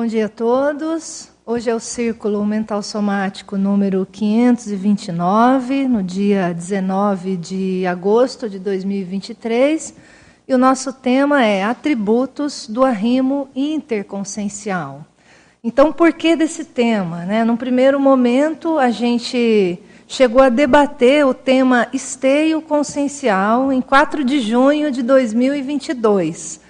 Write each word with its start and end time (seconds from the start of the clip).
Bom 0.00 0.06
dia 0.06 0.24
a 0.24 0.28
todos. 0.30 1.28
Hoje 1.44 1.68
é 1.68 1.74
o 1.74 1.78
Círculo 1.78 2.42
Mental 2.46 2.82
Somático 2.82 3.58
número 3.58 4.08
529, 4.10 5.86
no 5.86 6.02
dia 6.02 6.54
19 6.54 7.36
de 7.36 7.86
agosto 7.86 8.48
de 8.48 8.58
2023. 8.58 9.94
E 10.48 10.54
o 10.54 10.56
nosso 10.56 10.90
tema 10.90 11.44
é 11.44 11.62
Atributos 11.62 12.66
do 12.66 12.82
Arrimo 12.82 13.50
Interconsciencial. 13.54 15.04
Então, 15.62 15.92
por 15.92 16.14
que 16.14 16.34
desse 16.34 16.64
tema? 16.64 17.26
Né? 17.26 17.44
Num 17.44 17.58
primeiro 17.58 18.00
momento, 18.00 18.78
a 18.78 18.90
gente 18.90 19.78
chegou 20.08 20.40
a 20.40 20.48
debater 20.48 21.26
o 21.26 21.34
tema 21.34 21.88
esteio 21.92 22.62
consciencial 22.62 23.70
em 23.70 23.82
4 23.82 24.24
de 24.24 24.40
junho 24.40 24.90
de 24.90 25.02
2022. 25.02 26.69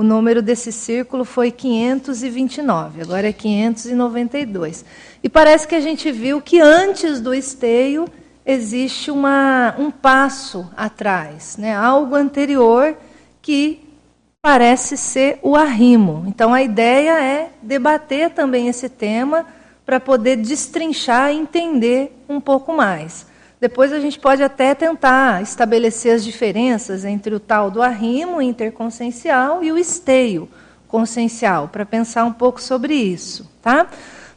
O 0.00 0.02
número 0.02 0.40
desse 0.40 0.72
círculo 0.72 1.26
foi 1.26 1.50
529, 1.50 3.02
agora 3.02 3.28
é 3.28 3.34
592. 3.34 4.82
E 5.22 5.28
parece 5.28 5.68
que 5.68 5.74
a 5.74 5.80
gente 5.80 6.10
viu 6.10 6.40
que 6.40 6.58
antes 6.58 7.20
do 7.20 7.34
esteio 7.34 8.08
existe 8.46 9.10
uma, 9.10 9.74
um 9.78 9.90
passo 9.90 10.66
atrás, 10.74 11.58
né? 11.58 11.76
algo 11.76 12.14
anterior 12.14 12.96
que 13.42 13.86
parece 14.40 14.96
ser 14.96 15.38
o 15.42 15.54
arrimo. 15.54 16.24
Então 16.26 16.54
a 16.54 16.62
ideia 16.62 17.22
é 17.22 17.50
debater 17.60 18.30
também 18.30 18.68
esse 18.68 18.88
tema 18.88 19.44
para 19.84 20.00
poder 20.00 20.36
destrinchar 20.36 21.30
e 21.30 21.36
entender 21.36 22.24
um 22.26 22.40
pouco 22.40 22.72
mais. 22.72 23.26
Depois 23.60 23.92
a 23.92 24.00
gente 24.00 24.18
pode 24.18 24.42
até 24.42 24.74
tentar 24.74 25.42
estabelecer 25.42 26.14
as 26.14 26.24
diferenças 26.24 27.04
entre 27.04 27.34
o 27.34 27.38
tal 27.38 27.70
do 27.70 27.82
arrimo 27.82 28.40
interconsciencial 28.40 29.62
e 29.62 29.70
o 29.70 29.76
esteio 29.76 30.48
consciencial, 30.88 31.68
para 31.68 31.84
pensar 31.84 32.24
um 32.24 32.32
pouco 32.32 32.60
sobre 32.60 32.94
isso, 32.94 33.48
tá? 33.60 33.86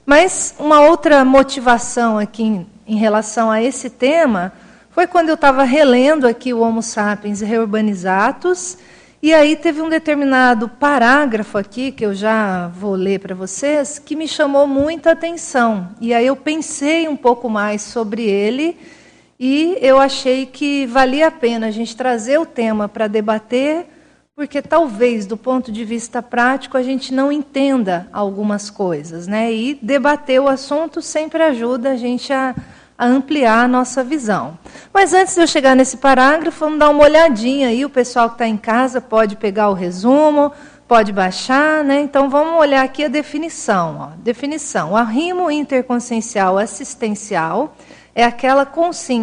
Mas 0.05 0.53
uma 0.59 0.81
outra 0.81 1.23
motivação 1.23 2.17
aqui 2.19 2.43
em, 2.43 2.67
em 2.85 2.97
relação 2.97 3.49
a 3.49 3.63
esse 3.63 3.89
tema 3.89 4.51
foi 4.91 5.07
quando 5.07 5.29
eu 5.29 5.35
estava 5.35 5.63
relendo 5.63 6.27
aqui 6.27 6.53
o 6.53 6.59
Homo 6.59 6.83
sapiens 6.83 7.39
reurbanizatus, 7.39 8.77
e 9.21 9.33
aí 9.33 9.55
teve 9.55 9.81
um 9.81 9.87
determinado 9.87 10.67
parágrafo 10.67 11.57
aqui, 11.57 11.93
que 11.93 12.05
eu 12.05 12.13
já 12.13 12.67
vou 12.67 12.93
ler 12.93 13.21
para 13.21 13.33
vocês, 13.33 13.97
que 13.97 14.17
me 14.17 14.27
chamou 14.27 14.67
muita 14.67 15.11
atenção. 15.11 15.91
E 16.01 16.13
aí 16.13 16.27
eu 16.27 16.35
pensei 16.35 17.07
um 17.07 17.15
pouco 17.15 17.49
mais 17.49 17.81
sobre 17.83 18.23
ele 18.23 18.77
e 19.39 19.77
eu 19.81 19.99
achei 19.99 20.45
que 20.45 20.85
valia 20.85 21.27
a 21.27 21.31
pena 21.31 21.67
a 21.67 21.71
gente 21.71 21.95
trazer 21.95 22.37
o 22.39 22.45
tema 22.45 22.87
para 22.87 23.07
debater, 23.07 23.85
porque 24.35 24.61
talvez, 24.61 25.25
do 25.25 25.37
ponto 25.37 25.71
de 25.71 25.83
vista 25.85 26.21
prático, 26.21 26.77
a 26.77 26.83
gente 26.83 27.13
não 27.13 27.31
entenda 27.31 28.07
algumas 28.11 28.69
coisas. 28.69 29.27
Né? 29.27 29.53
E 29.53 29.79
debater 29.81 30.41
o 30.41 30.47
assunto 30.47 31.01
sempre 31.01 31.43
ajuda 31.43 31.91
a 31.91 31.95
gente 31.95 32.31
a, 32.33 32.55
a 32.97 33.05
ampliar 33.05 33.65
a 33.65 33.67
nossa 33.67 34.03
visão. 34.03 34.57
Mas 34.93 35.13
antes 35.13 35.35
de 35.35 35.41
eu 35.41 35.47
chegar 35.47 35.75
nesse 35.75 35.97
parágrafo, 35.97 36.59
vamos 36.59 36.79
dar 36.79 36.89
uma 36.89 37.03
olhadinha 37.03 37.67
aí. 37.67 37.85
O 37.85 37.89
pessoal 37.89 38.29
que 38.29 38.35
está 38.35 38.47
em 38.47 38.57
casa 38.57 39.01
pode 39.01 39.35
pegar 39.35 39.69
o 39.69 39.73
resumo, 39.73 40.51
pode 40.87 41.11
baixar, 41.11 41.83
né? 41.83 42.01
Então 42.01 42.29
vamos 42.29 42.59
olhar 42.59 42.83
aqui 42.83 43.03
a 43.05 43.09
definição. 43.09 43.97
Ó. 43.99 44.07
Definição: 44.17 44.91
o 44.91 44.95
arrimo 44.95 45.51
interconsciencial 45.51 46.57
assistencial 46.57 47.75
é 48.15 48.23
aquela 48.23 48.67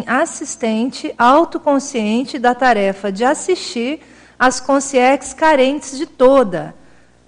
assistente 0.07 1.13
autoconsciente 1.17 2.37
da 2.37 2.53
tarefa 2.53 3.11
de 3.11 3.23
assistir 3.23 4.01
as 4.37 4.59
consciências 4.59 5.33
carentes 5.33 5.97
de 5.97 6.05
toda, 6.05 6.75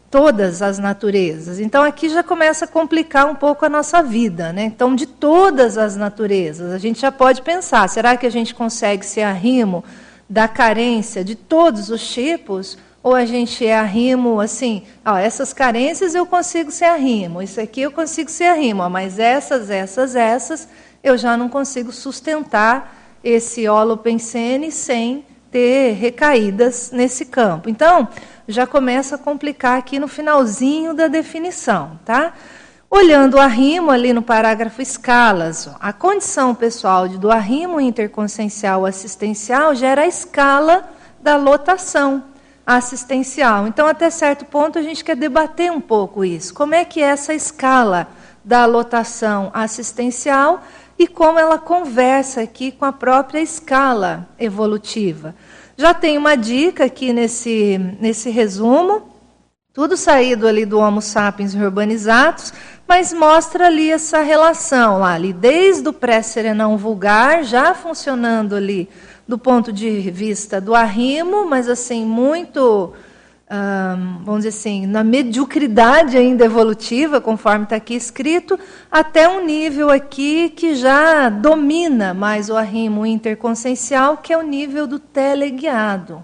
todas 0.09 0.61
as 0.61 0.77
naturezas. 0.77 1.59
Então 1.59 1.83
aqui 1.83 2.09
já 2.09 2.23
começa 2.23 2.65
a 2.65 2.67
complicar 2.67 3.27
um 3.27 3.35
pouco 3.35 3.65
a 3.65 3.69
nossa 3.69 4.01
vida, 4.03 4.51
né? 4.51 4.65
Então 4.65 4.95
de 4.95 5.05
todas 5.05 5.77
as 5.77 5.95
naturezas, 5.95 6.71
a 6.71 6.77
gente 6.77 6.99
já 6.99 7.11
pode 7.11 7.41
pensar, 7.41 7.87
será 7.87 8.17
que 8.17 8.25
a 8.25 8.31
gente 8.31 8.53
consegue 8.53 9.05
ser 9.05 9.21
arrimo 9.21 9.83
da 10.29 10.47
carência 10.47 11.23
de 11.23 11.35
todos 11.35 11.89
os 11.89 12.05
tipos? 12.05 12.77
Ou 13.01 13.13
a 13.13 13.25
gente 13.25 13.65
é 13.65 13.75
arrimo 13.75 14.39
assim, 14.39 14.83
ó, 15.05 15.17
essas 15.17 15.51
carências 15.51 16.15
eu 16.15 16.25
consigo 16.25 16.71
ser 16.71 16.85
arrimo, 16.85 17.41
isso 17.41 17.59
aqui 17.59 17.81
eu 17.81 17.91
consigo 17.91 18.31
ser 18.31 18.45
arrimo, 18.45 18.89
mas 18.89 19.19
essas, 19.19 19.69
essas, 19.69 20.15
essas 20.15 20.69
eu 21.03 21.17
já 21.17 21.35
não 21.35 21.49
consigo 21.49 21.91
sustentar 21.91 22.95
esse 23.23 23.67
holopensene 23.67 24.71
sem 24.71 25.25
ter 25.51 25.93
recaídas 25.93 26.91
nesse 26.91 27.25
campo. 27.25 27.69
Então, 27.69 28.07
já 28.47 28.65
começa 28.65 29.15
a 29.15 29.19
complicar 29.19 29.77
aqui 29.77 29.99
no 29.99 30.07
finalzinho 30.07 30.93
da 30.93 31.07
definição, 31.07 31.99
tá? 32.03 32.33
Olhando 32.89 33.35
o 33.35 33.39
arrimo 33.39 33.91
ali 33.91 34.13
no 34.13 34.21
parágrafo 34.21 34.81
escalas, 34.81 35.69
a 35.79 35.91
condição 35.91 36.53
pessoal 36.53 37.07
do 37.07 37.31
arrimo 37.31 37.81
interconsciencial 37.81 38.85
assistencial 38.85 39.75
gera 39.75 40.01
a 40.01 40.07
escala 40.07 40.89
da 41.21 41.35
lotação 41.35 42.23
assistencial. 42.65 43.67
Então, 43.67 43.87
até 43.87 44.09
certo 44.09 44.45
ponto, 44.45 44.79
a 44.79 44.81
gente 44.81 45.03
quer 45.03 45.15
debater 45.15 45.71
um 45.71 45.81
pouco 45.81 46.23
isso. 46.23 46.53
Como 46.53 46.75
é 46.75 46.85
que 46.85 47.01
é 47.01 47.07
essa 47.07 47.33
escala 47.33 48.07
da 48.43 48.65
lotação 48.65 49.49
assistencial 49.53 50.61
e 50.97 51.07
como 51.07 51.39
ela 51.39 51.57
conversa 51.57 52.41
aqui 52.41 52.71
com 52.71 52.85
a 52.85 52.91
própria 52.91 53.39
escala 53.39 54.27
evolutiva. 54.39 55.35
Já 55.75 55.93
tem 55.93 56.17
uma 56.17 56.35
dica 56.35 56.85
aqui 56.85 57.11
nesse, 57.11 57.79
nesse 57.99 58.29
resumo, 58.29 59.09
tudo 59.73 59.97
saído 59.97 60.47
ali 60.47 60.65
do 60.65 60.77
Homo 60.77 61.01
sapiens 61.01 61.55
urbanizados, 61.55 62.53
mas 62.87 63.11
mostra 63.11 63.67
ali 63.67 63.89
essa 63.89 64.19
relação 64.21 64.99
lá, 64.99 65.13
ali 65.13 65.33
desde 65.33 65.89
o 65.89 65.93
pré-serenão 65.93 66.77
vulgar, 66.77 67.43
já 67.43 67.73
funcionando 67.73 68.55
ali 68.55 68.87
do 69.27 69.37
ponto 69.37 69.71
de 69.73 70.11
vista 70.11 70.61
do 70.61 70.75
arrimo, 70.75 71.47
mas 71.47 71.67
assim 71.67 72.05
muito 72.05 72.93
vamos 74.23 74.43
dizer 74.43 74.49
assim, 74.49 74.87
na 74.87 75.03
mediocridade 75.03 76.17
ainda 76.17 76.45
evolutiva, 76.45 77.21
conforme 77.21 77.65
está 77.65 77.75
aqui 77.75 77.93
escrito, 77.93 78.59
até 78.91 79.27
um 79.27 79.45
nível 79.45 79.89
aqui 79.89 80.49
que 80.49 80.75
já 80.75 81.29
domina 81.29 82.13
mais 82.13 82.49
o 82.49 82.55
arrimo 82.55 83.05
interconsciencial, 83.05 84.17
que 84.17 84.33
é 84.33 84.37
o 84.37 84.41
nível 84.41 84.87
do 84.87 84.97
teleguiado. 84.97 86.23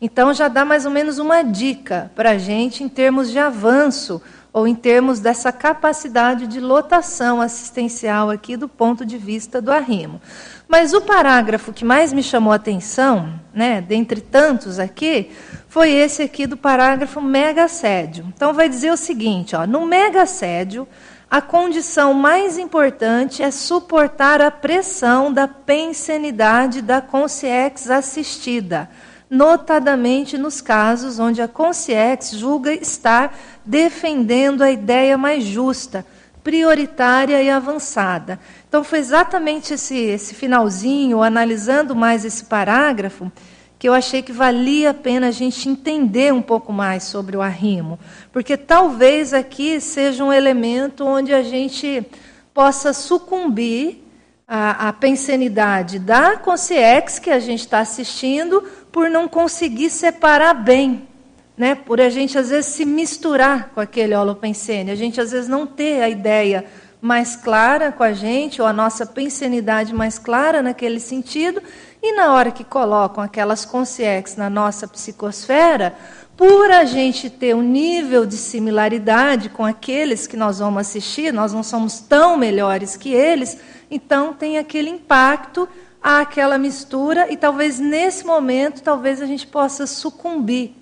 Então 0.00 0.34
já 0.34 0.48
dá 0.48 0.64
mais 0.64 0.84
ou 0.84 0.90
menos 0.90 1.18
uma 1.18 1.42
dica 1.42 2.10
para 2.14 2.32
a 2.32 2.38
gente 2.38 2.84
em 2.84 2.88
termos 2.88 3.30
de 3.30 3.38
avanço 3.38 4.20
ou 4.52 4.66
em 4.66 4.74
termos 4.74 5.20
dessa 5.20 5.52
capacidade 5.52 6.46
de 6.46 6.60
lotação 6.60 7.42
assistencial 7.42 8.30
aqui 8.30 8.56
do 8.56 8.68
ponto 8.68 9.04
de 9.04 9.18
vista 9.18 9.60
do 9.60 9.70
arrimo. 9.70 10.20
Mas 10.68 10.92
o 10.92 11.00
parágrafo 11.00 11.72
que 11.72 11.84
mais 11.84 12.12
me 12.12 12.22
chamou 12.22 12.52
a 12.52 12.56
atenção, 12.56 13.40
né, 13.54 13.80
dentre 13.80 14.20
tantos 14.20 14.78
aqui, 14.78 15.30
foi 15.68 15.92
esse 15.92 16.22
aqui 16.22 16.46
do 16.46 16.56
parágrafo 16.56 17.20
mega 17.20 17.64
assédio. 17.64 18.24
Então 18.34 18.52
vai 18.52 18.68
dizer 18.68 18.90
o 18.90 18.96
seguinte, 18.96 19.54
ó, 19.54 19.66
no 19.66 19.86
mega 19.86 20.22
assédio, 20.22 20.86
a 21.30 21.40
condição 21.40 22.14
mais 22.14 22.58
importante 22.58 23.42
é 23.42 23.50
suportar 23.50 24.40
a 24.40 24.50
pressão 24.50 25.32
da 25.32 25.46
pensenidade 25.46 26.80
da 26.80 27.00
consciência 27.00 27.96
assistida, 27.96 28.88
notadamente 29.28 30.38
nos 30.38 30.60
casos 30.60 31.18
onde 31.18 31.42
a 31.42 31.48
consciência 31.48 32.38
julga 32.38 32.72
estar 32.72 33.36
defendendo 33.64 34.62
a 34.62 34.70
ideia 34.70 35.18
mais 35.18 35.42
justa, 35.42 36.06
prioritária 36.46 37.42
e 37.42 37.50
avançada. 37.50 38.38
Então 38.68 38.84
foi 38.84 39.00
exatamente 39.00 39.74
esse, 39.74 39.98
esse 39.98 40.32
finalzinho, 40.32 41.20
analisando 41.20 41.92
mais 41.96 42.24
esse 42.24 42.44
parágrafo, 42.44 43.32
que 43.76 43.88
eu 43.88 43.92
achei 43.92 44.22
que 44.22 44.30
valia 44.30 44.90
a 44.90 44.94
pena 44.94 45.26
a 45.26 45.30
gente 45.32 45.68
entender 45.68 46.32
um 46.32 46.40
pouco 46.40 46.72
mais 46.72 47.02
sobre 47.02 47.36
o 47.36 47.42
arrimo, 47.42 47.98
porque 48.30 48.56
talvez 48.56 49.34
aqui 49.34 49.80
seja 49.80 50.22
um 50.22 50.32
elemento 50.32 51.04
onde 51.04 51.34
a 51.34 51.42
gente 51.42 52.06
possa 52.54 52.92
sucumbir 52.92 54.04
à, 54.46 54.86
à 54.86 54.92
pensenidade 54.92 55.98
da 55.98 56.36
consciência 56.36 57.20
que 57.20 57.30
a 57.30 57.40
gente 57.40 57.62
está 57.62 57.80
assistindo 57.80 58.62
por 58.92 59.10
não 59.10 59.26
conseguir 59.26 59.90
separar 59.90 60.54
bem, 60.54 61.08
né? 61.56 61.74
por 61.74 62.00
a 62.00 62.08
gente 62.08 62.36
às 62.38 62.50
vezes 62.50 62.72
se 62.72 62.84
misturar 62.84 63.70
com 63.74 63.80
aquele 63.80 64.14
holopensene, 64.14 64.90
a 64.90 64.96
gente 64.96 65.20
às 65.20 65.32
vezes 65.32 65.48
não 65.48 65.66
ter 65.66 66.02
a 66.02 66.08
ideia 66.08 66.64
mais 67.00 67.36
clara 67.36 67.92
com 67.92 68.02
a 68.02 68.12
gente, 68.12 68.60
ou 68.60 68.66
a 68.66 68.72
nossa 68.72 69.06
pensenidade 69.06 69.94
mais 69.94 70.18
clara 70.18 70.62
naquele 70.62 70.98
sentido, 70.98 71.62
e 72.02 72.12
na 72.14 72.32
hora 72.32 72.50
que 72.50 72.64
colocam 72.64 73.22
aquelas 73.22 73.64
consciências 73.64 74.36
na 74.36 74.50
nossa 74.50 74.88
psicosfera, 74.88 75.94
por 76.36 76.70
a 76.70 76.84
gente 76.84 77.30
ter 77.30 77.54
um 77.54 77.62
nível 77.62 78.26
de 78.26 78.36
similaridade 78.36 79.48
com 79.48 79.64
aqueles 79.64 80.26
que 80.26 80.36
nós 80.36 80.58
vamos 80.58 80.80
assistir, 80.80 81.32
nós 81.32 81.52
não 81.52 81.62
somos 81.62 82.00
tão 82.00 82.36
melhores 82.36 82.96
que 82.96 83.12
eles, 83.12 83.58
então 83.90 84.34
tem 84.34 84.58
aquele 84.58 84.90
impacto, 84.90 85.68
há 86.02 86.20
aquela 86.20 86.58
mistura, 86.58 87.32
e 87.32 87.36
talvez 87.36 87.78
nesse 87.78 88.26
momento, 88.26 88.82
talvez 88.82 89.22
a 89.22 89.26
gente 89.26 89.46
possa 89.46 89.86
sucumbir 89.86 90.74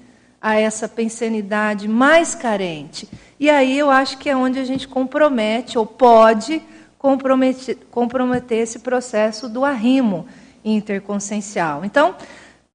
a 0.44 0.56
essa 0.56 0.86
pensenidade 0.86 1.88
mais 1.88 2.34
carente. 2.34 3.08
E 3.40 3.48
aí 3.48 3.78
eu 3.78 3.88
acho 3.88 4.18
que 4.18 4.28
é 4.28 4.36
onde 4.36 4.58
a 4.58 4.64
gente 4.64 4.86
compromete, 4.86 5.78
ou 5.78 5.86
pode 5.86 6.60
comprometer, 6.98 7.78
comprometer 7.90 8.58
esse 8.58 8.80
processo 8.80 9.48
do 9.48 9.64
arrimo 9.64 10.26
interconsciencial. 10.62 11.82
Então, 11.82 12.14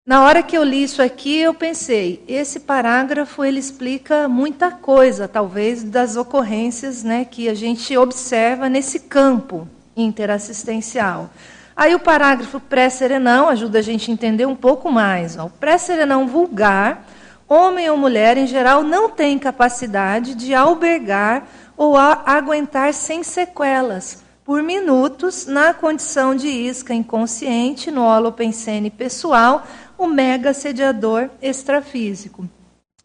na 0.04 0.24
hora 0.24 0.42
que 0.42 0.57
eu 0.57 0.63
li 0.63 0.81
isso 0.81 1.00
aqui, 1.00 1.38
eu 1.38 1.54
pensei, 1.54 2.24
esse 2.27 2.62
parágrafo 2.62 3.45
ele 3.45 3.60
explica 3.60 4.27
muita 4.27 4.71
coisa, 4.71 5.27
talvez 5.27 5.83
das 5.83 6.16
ocorrências, 6.16 7.04
né, 7.04 7.24
que 7.24 7.48
a 7.48 7.54
gente 7.54 7.95
observa 7.95 8.68
nesse 8.68 9.01
campo 9.01 9.68
interassistencial. 9.95 11.30
Aí 11.75 11.94
o 11.94 12.00
parágrafo 12.00 12.60
pré-serenão 12.60 13.48
ajuda 13.48 13.77
a 13.77 13.83
gente 13.83 14.10
a 14.10 14.13
entender 14.13 14.48
um 14.48 14.56
pouco 14.56 14.92
mais. 14.92 15.38
Ó. 15.38 15.45
O 15.45 15.50
pré-serenão 15.51 16.27
vulgar, 16.27 17.06
homem 17.50 17.90
ou 17.90 17.98
mulher 17.98 18.38
em 18.38 18.46
geral 18.46 18.84
não 18.84 19.10
tem 19.10 19.40
capacidade 19.40 20.36
de 20.36 20.54
albergar 20.54 21.48
ou 21.75 21.98
aguentar 21.98 22.94
sem 22.94 23.24
sequelas 23.24 24.24
por 24.46 24.63
minutos 24.63 25.46
na 25.46 25.74
condição 25.74 26.36
de 26.36 26.48
isca 26.48 26.94
inconsciente 26.94 27.92
no 27.92 28.04
holopensene 28.04 28.90
pessoal, 28.90 29.66
o 29.98 30.07
mega 30.07 30.54
sediador 30.54 31.30
extrafísico. 31.42 32.48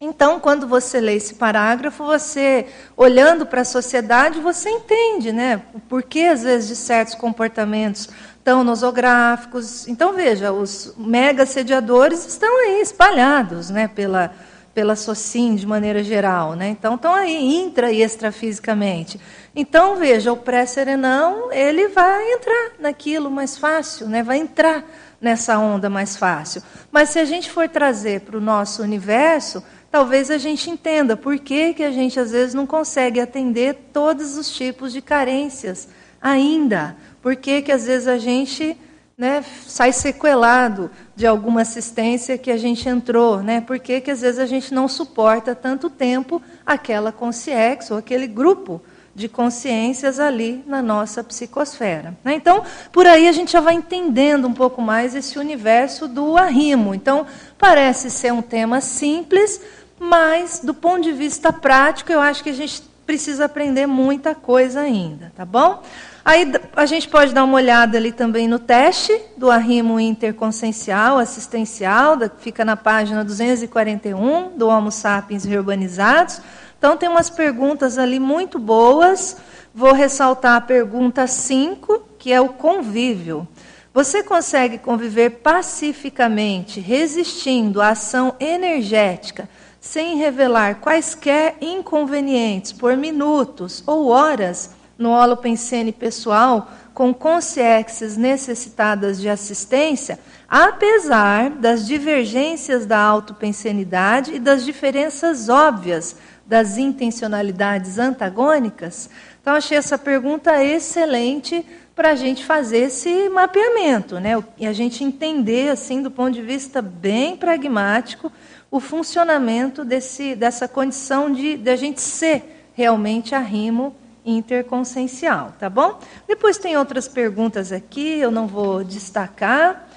Então, 0.00 0.40
quando 0.40 0.66
você 0.66 1.00
lê 1.00 1.16
esse 1.16 1.34
parágrafo, 1.34 2.04
você, 2.04 2.66
olhando 2.96 3.46
para 3.46 3.62
a 3.62 3.64
sociedade, 3.64 4.40
você 4.40 4.68
entende, 4.68 5.32
né? 5.32 5.62
O 5.72 5.80
porquê, 5.80 6.22
às 6.22 6.42
vezes, 6.42 6.68
de 6.68 6.76
certos 6.76 7.14
comportamentos 7.14 8.08
tão 8.44 8.62
nosográficos. 8.62 9.88
Então, 9.88 10.12
veja, 10.12 10.52
os 10.52 10.92
mega 10.98 11.46
sediadores 11.46 12.26
estão 12.26 12.60
aí 12.60 12.82
espalhados, 12.82 13.70
né? 13.70 13.88
Pela, 13.88 14.32
pela 14.74 14.94
SOCIM, 14.94 15.54
de 15.56 15.66
maneira 15.66 16.04
geral, 16.04 16.54
né? 16.54 16.68
Então, 16.68 16.96
estão 16.96 17.14
aí 17.14 17.34
intra 17.34 17.90
e 17.90 18.02
extrafisicamente. 18.02 19.18
Então, 19.56 19.96
veja, 19.96 20.30
o 20.30 20.36
pré-serenão, 20.36 21.50
ele 21.50 21.88
vai 21.88 22.32
entrar 22.32 22.72
naquilo 22.78 23.30
mais 23.30 23.56
fácil, 23.56 24.08
né? 24.08 24.22
Vai 24.22 24.38
entrar 24.38 24.84
nessa 25.20 25.58
onda 25.58 25.88
mais 25.88 26.14
fácil. 26.14 26.62
Mas 26.92 27.08
se 27.08 27.18
a 27.18 27.24
gente 27.24 27.50
for 27.50 27.66
trazer 27.66 28.20
para 28.20 28.36
o 28.36 28.42
nosso 28.42 28.82
universo, 28.82 29.64
talvez 29.90 30.30
a 30.30 30.36
gente 30.36 30.68
entenda 30.68 31.16
por 31.16 31.38
que, 31.38 31.72
que 31.72 31.82
a 31.82 31.90
gente 31.90 32.20
às 32.20 32.30
vezes 32.30 32.52
não 32.52 32.66
consegue 32.66 33.20
atender 33.20 33.88
todos 33.90 34.36
os 34.36 34.50
tipos 34.50 34.92
de 34.92 35.00
carências 35.00 35.88
ainda. 36.20 36.96
Por 37.24 37.36
que, 37.36 37.62
que 37.62 37.72
às 37.72 37.86
vezes 37.86 38.06
a 38.06 38.18
gente 38.18 38.76
né, 39.16 39.42
sai 39.66 39.94
sequelado 39.94 40.90
de 41.16 41.26
alguma 41.26 41.62
assistência 41.62 42.36
que 42.36 42.50
a 42.50 42.58
gente 42.58 42.86
entrou? 42.86 43.42
Né? 43.42 43.62
Por 43.62 43.78
que, 43.78 43.98
que 44.02 44.10
às 44.10 44.20
vezes 44.20 44.38
a 44.38 44.44
gente 44.44 44.74
não 44.74 44.86
suporta 44.86 45.54
tanto 45.54 45.88
tempo 45.88 46.42
aquela 46.66 47.10
consciência 47.10 47.94
ou 47.94 47.98
aquele 47.98 48.26
grupo 48.26 48.82
de 49.14 49.26
consciências 49.26 50.20
ali 50.20 50.62
na 50.66 50.82
nossa 50.82 51.24
psicosfera. 51.24 52.14
Né? 52.22 52.34
Então, 52.34 52.62
por 52.92 53.06
aí 53.06 53.26
a 53.26 53.32
gente 53.32 53.52
já 53.52 53.60
vai 53.60 53.72
entendendo 53.72 54.46
um 54.46 54.52
pouco 54.52 54.82
mais 54.82 55.14
esse 55.14 55.38
universo 55.38 56.06
do 56.06 56.36
arrimo. 56.36 56.94
Então, 56.94 57.26
parece 57.56 58.10
ser 58.10 58.34
um 58.34 58.42
tema 58.42 58.82
simples, 58.82 59.62
mas 59.98 60.60
do 60.62 60.74
ponto 60.74 61.00
de 61.00 61.12
vista 61.12 61.50
prático, 61.50 62.12
eu 62.12 62.20
acho 62.20 62.44
que 62.44 62.50
a 62.50 62.54
gente 62.54 62.82
precisa 63.06 63.46
aprender 63.46 63.86
muita 63.86 64.34
coisa 64.34 64.80
ainda, 64.80 65.32
tá 65.34 65.46
bom? 65.46 65.82
Aí 66.24 66.50
a 66.74 66.86
gente 66.86 67.06
pode 67.06 67.34
dar 67.34 67.44
uma 67.44 67.56
olhada 67.56 67.98
ali 67.98 68.10
também 68.10 68.48
no 68.48 68.58
teste 68.58 69.12
do 69.36 69.50
arrimo 69.50 70.00
interconsciencial 70.00 71.18
assistencial, 71.18 72.18
que 72.18 72.30
fica 72.38 72.64
na 72.64 72.78
página 72.78 73.22
241 73.22 74.56
do 74.56 74.68
Homo 74.68 74.90
sapiens 74.90 75.44
reurbanizados. 75.44 76.40
Então 76.78 76.96
tem 76.96 77.10
umas 77.10 77.28
perguntas 77.28 77.98
ali 77.98 78.18
muito 78.18 78.58
boas. 78.58 79.36
Vou 79.74 79.92
ressaltar 79.92 80.56
a 80.56 80.60
pergunta 80.62 81.26
5, 81.26 82.02
que 82.18 82.32
é 82.32 82.40
o 82.40 82.48
convívio. 82.48 83.46
Você 83.92 84.22
consegue 84.22 84.78
conviver 84.78 85.28
pacificamente, 85.42 86.80
resistindo 86.80 87.82
à 87.82 87.90
ação 87.90 88.34
energética 88.40 89.46
sem 89.78 90.16
revelar 90.16 90.76
quaisquer 90.76 91.56
inconvenientes 91.60 92.72
por 92.72 92.96
minutos 92.96 93.84
ou 93.86 94.08
horas 94.08 94.70
no 94.98 95.10
holopensene 95.10 95.92
pessoal 95.92 96.70
com 96.92 97.12
consciências 97.12 98.16
necessitadas 98.16 99.20
de 99.20 99.28
assistência, 99.28 100.18
apesar 100.48 101.50
das 101.50 101.86
divergências 101.86 102.86
da 102.86 102.98
autopensenidade 102.98 104.34
e 104.34 104.38
das 104.38 104.64
diferenças 104.64 105.48
óbvias 105.48 106.16
das 106.46 106.78
intencionalidades 106.78 107.98
antagônicas? 107.98 109.10
Então, 109.40 109.54
achei 109.54 109.76
essa 109.76 109.98
pergunta 109.98 110.62
excelente 110.62 111.66
para 111.94 112.10
a 112.10 112.14
gente 112.14 112.44
fazer 112.44 112.78
esse 112.78 113.28
mapeamento, 113.28 114.18
né? 114.18 114.42
E 114.58 114.66
a 114.66 114.72
gente 114.72 115.04
entender, 115.04 115.70
assim, 115.70 116.02
do 116.02 116.10
ponto 116.10 116.32
de 116.32 116.42
vista 116.42 116.82
bem 116.82 117.36
pragmático, 117.36 118.32
o 118.70 118.80
funcionamento 118.80 119.84
desse, 119.84 120.34
dessa 120.34 120.66
condição 120.66 121.30
de, 121.30 121.56
de 121.56 121.70
a 121.70 121.76
gente 121.76 122.00
ser 122.00 122.70
realmente 122.74 123.34
arrimo 123.34 123.94
interconsciencial, 124.24 125.54
tá 125.58 125.68
bom? 125.68 125.98
Depois 126.26 126.58
tem 126.58 126.76
outras 126.76 127.08
perguntas 127.08 127.72
aqui, 127.72 128.18
eu 128.18 128.30
não 128.30 128.46
vou 128.46 128.82
destacar. 128.82 129.88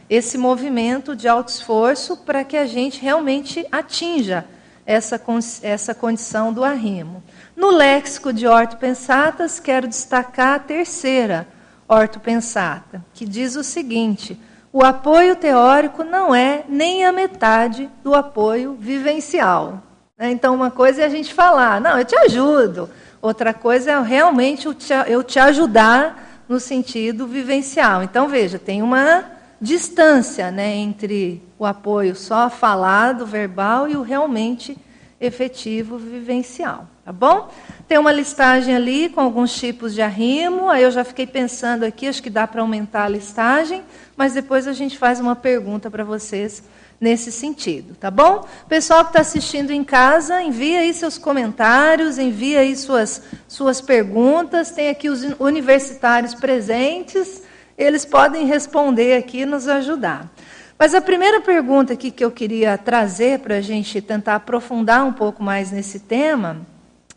esse 0.10 0.38
movimento 0.38 1.14
de 1.14 1.28
autoesforço 1.28 2.16
para 2.16 2.46
que 2.46 2.56
a 2.56 2.66
gente 2.66 3.02
realmente 3.02 3.68
atinja 3.70 4.46
essa, 4.86 5.20
essa 5.62 5.94
condição 5.94 6.54
do 6.54 6.64
arrimo. 6.64 7.22
No 7.56 7.72
léxico 7.72 8.34
de 8.34 8.46
ortopensatas, 8.46 9.60
quero 9.60 9.88
destacar 9.88 10.56
a 10.56 10.60
terceira 10.60 11.48
ortopensata, 11.88 13.04
que 13.14 13.26
diz 13.26 13.56
o 13.56 13.64
seguinte: 13.64 14.38
o 14.74 14.84
apoio 14.84 15.38
teórico 15.38 16.04
não 16.04 16.36
é 16.36 16.66
nem 16.68 17.06
a 17.06 17.12
metade 17.14 17.90
do 18.04 18.14
apoio 18.14 18.76
vivencial. 18.78 19.82
Né? 20.18 20.32
Então, 20.32 20.54
uma 20.54 20.70
coisa 20.70 21.02
é 21.02 21.06
a 21.06 21.10
gente 21.10 21.34
falar, 21.34 21.80
não, 21.80 21.98
eu 21.98 22.04
te 22.04 22.18
ajudo. 22.18 22.90
Outra 23.22 23.54
coisa 23.54 23.92
é 23.92 24.02
realmente 24.02 24.68
eu 25.08 25.24
te 25.24 25.40
ajudar 25.40 26.44
no 26.48 26.60
sentido 26.60 27.26
vivencial. 27.26 28.04
Então, 28.04 28.28
veja, 28.28 28.60
tem 28.60 28.82
uma 28.82 29.26
distância 29.62 30.52
né, 30.52 30.76
entre 30.76 31.42
o 31.58 31.66
apoio 31.66 32.16
só 32.16 32.50
falado, 32.50 33.26
verbal, 33.26 33.88
e 33.88 33.96
o 33.96 34.02
realmente 34.02 34.78
efetivo 35.20 35.98
vivencial. 35.98 36.88
Tá 37.06 37.12
bom? 37.12 37.52
Tem 37.88 38.00
uma 38.00 38.12
listagem 38.12 38.76
ali 38.76 39.10
com 39.10 39.22
alguns 39.22 39.54
tipos 39.54 39.94
de 39.94 40.02
arrimo. 40.02 40.72
Aí 40.72 40.82
eu 40.82 40.90
já 40.90 41.04
fiquei 41.04 41.28
pensando 41.28 41.84
aqui, 41.84 42.08
acho 42.08 42.24
que 42.24 42.32
dá 42.32 42.48
para 42.48 42.62
aumentar 42.62 43.04
a 43.04 43.10
listagem, 43.10 43.84
mas 44.18 44.34
depois 44.34 44.68
a 44.68 44.74
gente 44.74 44.98
faz 44.98 45.20
uma 45.20 45.36
pergunta 45.36 45.92
para 45.92 46.04
vocês 46.04 46.64
nesse 47.00 47.32
sentido, 47.32 47.94
tá 47.94 48.10
bom? 48.10 48.48
Pessoal 48.68 49.04
que 49.04 49.12
está 49.12 49.22
assistindo 49.22 49.70
em 49.70 49.84
casa, 49.84 50.42
envia 50.42 50.80
aí 50.80 50.92
seus 50.96 51.16
comentários, 51.16 52.18
envia 52.18 52.62
aí 52.62 52.76
suas, 52.76 53.22
suas 53.48 53.80
perguntas. 53.80 54.72
Tem 54.72 54.90
aqui 54.90 55.08
os 55.08 55.22
universitários 55.38 56.34
presentes, 56.34 57.44
eles 57.78 58.04
podem 58.04 58.48
responder 58.48 59.16
aqui 59.16 59.42
e 59.42 59.46
nos 59.46 59.68
ajudar. 59.68 60.28
Mas 60.76 60.96
a 60.96 61.02
primeira 61.02 61.40
pergunta 61.40 61.94
aqui 61.94 62.10
que 62.10 62.26
eu 62.26 62.32
queria 62.32 62.76
trazer 62.80 63.42
para 63.42 63.58
a 63.58 63.62
gente 63.62 64.02
tentar 64.02 64.38
aprofundar 64.38 65.06
um 65.06 65.14
pouco 65.14 65.44
mais 65.44 65.70
nesse 65.70 66.00
tema 66.00 66.66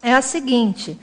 é 0.03 0.13
a 0.13 0.23
seguinte: 0.23 0.99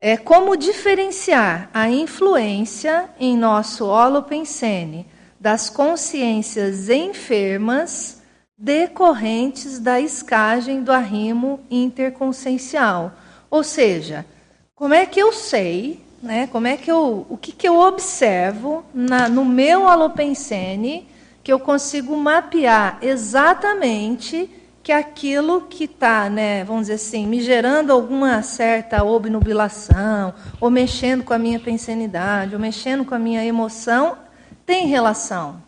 é 0.00 0.16
como 0.16 0.56
diferenciar 0.56 1.68
a 1.74 1.90
influência 1.90 3.10
em 3.18 3.36
nosso 3.36 3.86
holopensene 3.86 5.06
das 5.38 5.68
consciências 5.68 6.88
enfermas 6.88 8.20
decorrentes 8.56 9.78
da 9.78 10.00
escagem 10.00 10.82
do 10.82 10.92
arrimo 10.92 11.60
interconsciencial. 11.70 13.12
Ou 13.50 13.62
seja, 13.62 14.26
como 14.74 14.94
é 14.94 15.06
que 15.06 15.20
eu 15.20 15.32
sei, 15.32 16.04
né? 16.22 16.46
Como 16.46 16.66
é 16.66 16.76
que 16.76 16.90
eu, 16.90 17.26
o 17.28 17.36
que, 17.36 17.52
que 17.52 17.68
eu 17.68 17.78
observo 17.78 18.84
na, 18.92 19.28
no 19.28 19.44
meu 19.44 19.88
alopensene 19.88 21.08
que 21.42 21.52
eu 21.52 21.58
consigo 21.58 22.16
mapear 22.16 22.98
exatamente 23.00 24.48
que 24.82 24.92
aquilo 24.92 25.62
que 25.62 25.84
está, 25.84 26.30
né, 26.30 26.64
vamos 26.64 26.82
dizer 26.82 26.94
assim, 26.94 27.26
me 27.26 27.40
gerando 27.40 27.92
alguma 27.92 28.42
certa 28.42 29.04
obnubilação, 29.04 30.34
ou 30.60 30.70
mexendo 30.70 31.22
com 31.22 31.34
a 31.34 31.38
minha 31.38 31.60
pensenidade, 31.60 32.54
ou 32.54 32.60
mexendo 32.60 33.04
com 33.04 33.14
a 33.14 33.18
minha 33.18 33.44
emoção, 33.44 34.16
tem 34.64 34.86
relação 34.86 35.62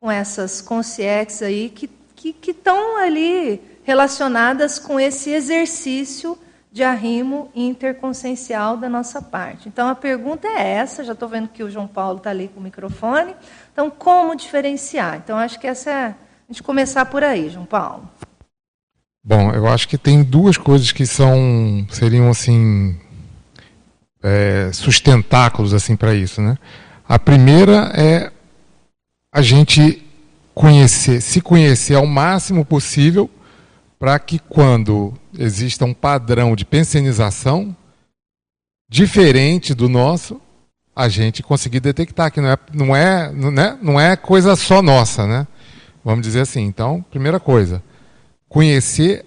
com 0.00 0.10
essas 0.10 0.60
consciências 0.60 1.42
aí 1.42 1.68
que 1.68 1.90
estão 2.46 2.96
ali 2.96 3.60
relacionadas 3.82 4.78
com 4.78 4.98
esse 4.98 5.30
exercício 5.30 6.38
de 6.72 6.82
arrimo 6.82 7.50
interconsciencial 7.54 8.76
da 8.76 8.88
nossa 8.88 9.22
parte. 9.22 9.68
Então 9.68 9.88
a 9.88 9.94
pergunta 9.94 10.48
é 10.48 10.70
essa, 10.70 11.04
já 11.04 11.12
estou 11.12 11.28
vendo 11.28 11.48
que 11.48 11.62
o 11.62 11.70
João 11.70 11.86
Paulo 11.86 12.16
está 12.16 12.30
ali 12.30 12.48
com 12.48 12.60
o 12.60 12.62
microfone. 12.62 13.36
Então, 13.72 13.90
como 13.90 14.34
diferenciar? 14.34 15.16
Então, 15.16 15.36
acho 15.38 15.60
que 15.60 15.66
essa 15.66 15.90
é 15.90 16.06
a 16.06 16.14
gente 16.48 16.62
começar 16.62 17.04
por 17.06 17.22
aí, 17.22 17.48
João 17.48 17.64
Paulo. 17.64 18.08
Bom, 19.26 19.50
eu 19.52 19.66
acho 19.66 19.88
que 19.88 19.96
tem 19.96 20.22
duas 20.22 20.58
coisas 20.58 20.92
que 20.92 21.06
são 21.06 21.86
seriam 21.88 22.28
assim 22.28 22.94
é, 24.22 24.70
sustentáculos 24.70 25.72
assim 25.72 25.96
para 25.96 26.14
isso, 26.14 26.42
né? 26.42 26.58
A 27.08 27.18
primeira 27.18 27.90
é 27.94 28.30
a 29.32 29.40
gente 29.40 30.04
conhecer, 30.54 31.22
se 31.22 31.40
conhecer 31.40 31.94
ao 31.94 32.06
máximo 32.06 32.66
possível 32.66 33.30
para 33.98 34.18
que 34.18 34.38
quando 34.38 35.14
exista 35.38 35.86
um 35.86 35.94
padrão 35.94 36.54
de 36.54 36.66
pensionização 36.66 37.74
diferente 38.90 39.74
do 39.74 39.88
nosso, 39.88 40.38
a 40.94 41.08
gente 41.08 41.42
conseguir 41.42 41.80
detectar 41.80 42.30
que 42.30 42.42
não 42.42 42.50
é, 42.50 42.58
não 42.74 42.94
é, 42.94 43.32
não 43.32 43.62
é, 43.62 43.78
não 43.80 44.00
é 44.00 44.16
coisa 44.16 44.54
só 44.54 44.82
nossa, 44.82 45.26
né? 45.26 45.46
Vamos 46.04 46.26
dizer 46.26 46.40
assim. 46.40 46.60
Então, 46.60 47.02
primeira 47.10 47.40
coisa, 47.40 47.82
conhecer 48.54 49.26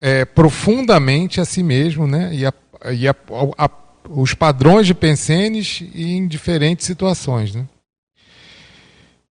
é, 0.00 0.24
profundamente 0.24 1.40
a 1.40 1.44
si 1.44 1.62
mesmo, 1.62 2.08
né? 2.08 2.34
E, 2.34 2.44
a, 2.44 2.52
e 2.92 3.06
a, 3.06 3.14
a, 3.56 3.70
os 4.10 4.34
padrões 4.34 4.84
de 4.84 4.94
pensenes 4.94 5.84
em 5.94 6.26
diferentes 6.26 6.84
situações, 6.84 7.54
né? 7.54 7.64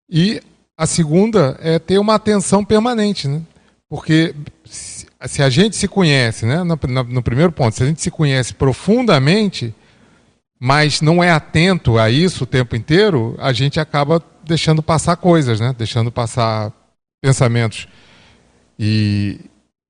E 0.10 0.42
a 0.78 0.88
segunda 0.88 1.60
é 1.60 1.78
ter 1.78 1.98
uma 1.98 2.16
atenção 2.16 2.64
permanente, 2.64 3.28
né? 3.28 3.42
Porque 3.90 4.34
se, 4.64 5.06
se 5.26 5.44
a 5.44 5.50
gente 5.50 5.76
se 5.76 5.90
conhece, 5.90 6.46
né? 6.46 6.64
No, 6.64 6.80
no, 6.88 7.04
no 7.04 7.22
primeiro 7.22 7.52
ponto, 7.52 7.76
se 7.76 7.84
a 7.84 7.88
gente 7.88 8.02
se 8.02 8.10
conhece 8.10 8.54
profundamente, 8.54 9.76
mas 10.58 11.02
não 11.02 11.22
é 11.22 11.32
atento 11.32 11.98
a 11.98 12.10
isso 12.10 12.46
o 12.46 12.48
tempo 12.48 12.78
inteiro, 12.78 13.36
a 13.40 13.52
gente 13.52 13.78
acaba 13.78 14.24
deixando 14.42 14.82
passar 14.82 15.18
coisas, 15.18 15.60
né? 15.60 15.76
Deixando 15.78 16.14
passar 16.14 16.72
pensamentos 17.22 17.90
e 18.80 19.40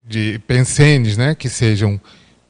de 0.03 0.39
pensenes, 0.47 1.17
né? 1.17 1.35
Que 1.35 1.49
sejam 1.49 1.99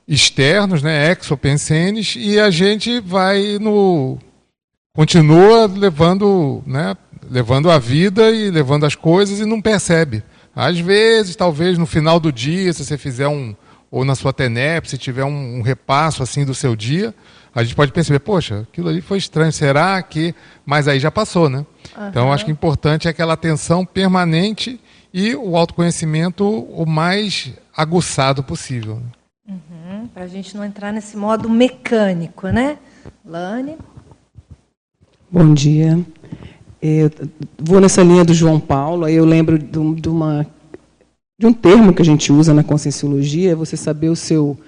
externos, 0.08 0.84
né? 0.84 1.12
Exopensenes 1.12 2.16
e 2.18 2.40
a 2.40 2.50
gente 2.50 3.00
vai 3.00 3.58
no 3.60 4.18
continua 4.94 5.66
levando, 5.68 6.64
né? 6.66 6.96
Levando 7.30 7.72
a 7.72 7.80
vida 7.80 8.30
e 8.32 8.52
levando 8.52 8.86
as 8.86 8.96
coisas 8.96 9.40
e 9.40 9.46
não 9.46 9.62
percebe. 9.62 10.24
Às 10.56 10.80
vezes, 10.80 11.36
talvez 11.36 11.78
no 11.78 11.86
final 11.86 12.20
do 12.20 12.32
dia, 12.32 12.72
se 12.72 12.86
você 12.86 12.98
fizer 12.98 13.28
um 13.28 13.56
ou 13.92 14.04
na 14.04 14.16
sua 14.16 14.34
TENEP, 14.34 14.90
se 14.90 14.98
tiver 14.98 15.24
um, 15.24 15.60
um 15.60 15.62
repasso 15.62 16.22
assim 16.22 16.44
do 16.44 16.54
seu 16.54 16.76
dia, 16.76 17.14
a 17.54 17.64
gente 17.64 17.76
pode 17.76 17.94
perceber, 17.94 18.20
poxa, 18.20 18.68
aquilo 18.70 18.90
ali 18.90 19.00
foi 19.00 19.18
estranho, 19.18 19.52
será 19.52 20.02
que. 20.04 20.36
Mas 20.66 20.88
aí 20.88 21.00
já 21.00 21.10
passou, 21.10 21.50
né? 21.50 21.66
Uhum. 21.98 22.08
Então, 22.10 22.34
acho 22.34 22.44
que 22.44 22.52
o 22.52 22.54
importante 22.54 23.08
é 23.08 23.12
aquela 23.12 23.34
atenção 23.34 23.86
permanente 23.86 24.80
e 25.18 25.34
o 25.34 25.56
autoconhecimento 25.56 26.44
o 26.46 26.86
mais 26.86 27.54
aguçado 27.74 28.44
possível. 28.44 29.02
Uhum. 29.48 30.10
Para 30.14 30.24
a 30.24 30.28
gente 30.28 30.58
não 30.58 30.66
entrar 30.66 30.92
nesse 30.92 31.16
modo 31.16 31.50
mecânico, 31.50 32.50
né? 32.50 32.78
Lani? 33.24 33.78
Bom 35.32 35.54
dia. 35.54 36.06
Eu 36.82 37.10
vou 37.58 37.80
nessa 37.80 38.04
linha 38.04 38.26
do 38.26 38.34
João 38.34 38.60
Paulo, 38.60 39.06
aí 39.06 39.16
eu 39.16 39.24
lembro 39.24 39.58
de, 39.58 40.02
de, 40.02 40.10
uma, 40.10 40.46
de 41.40 41.48
um 41.48 41.54
termo 41.54 41.94
que 41.94 42.02
a 42.02 42.06
gente 42.06 42.34
usa 42.34 42.54
na 42.54 42.62
conscienciologia, 42.62 43.54
é 43.54 43.56
você 43.56 43.78
saber 43.78 44.10
o 44.10 44.18
seu 44.18 44.60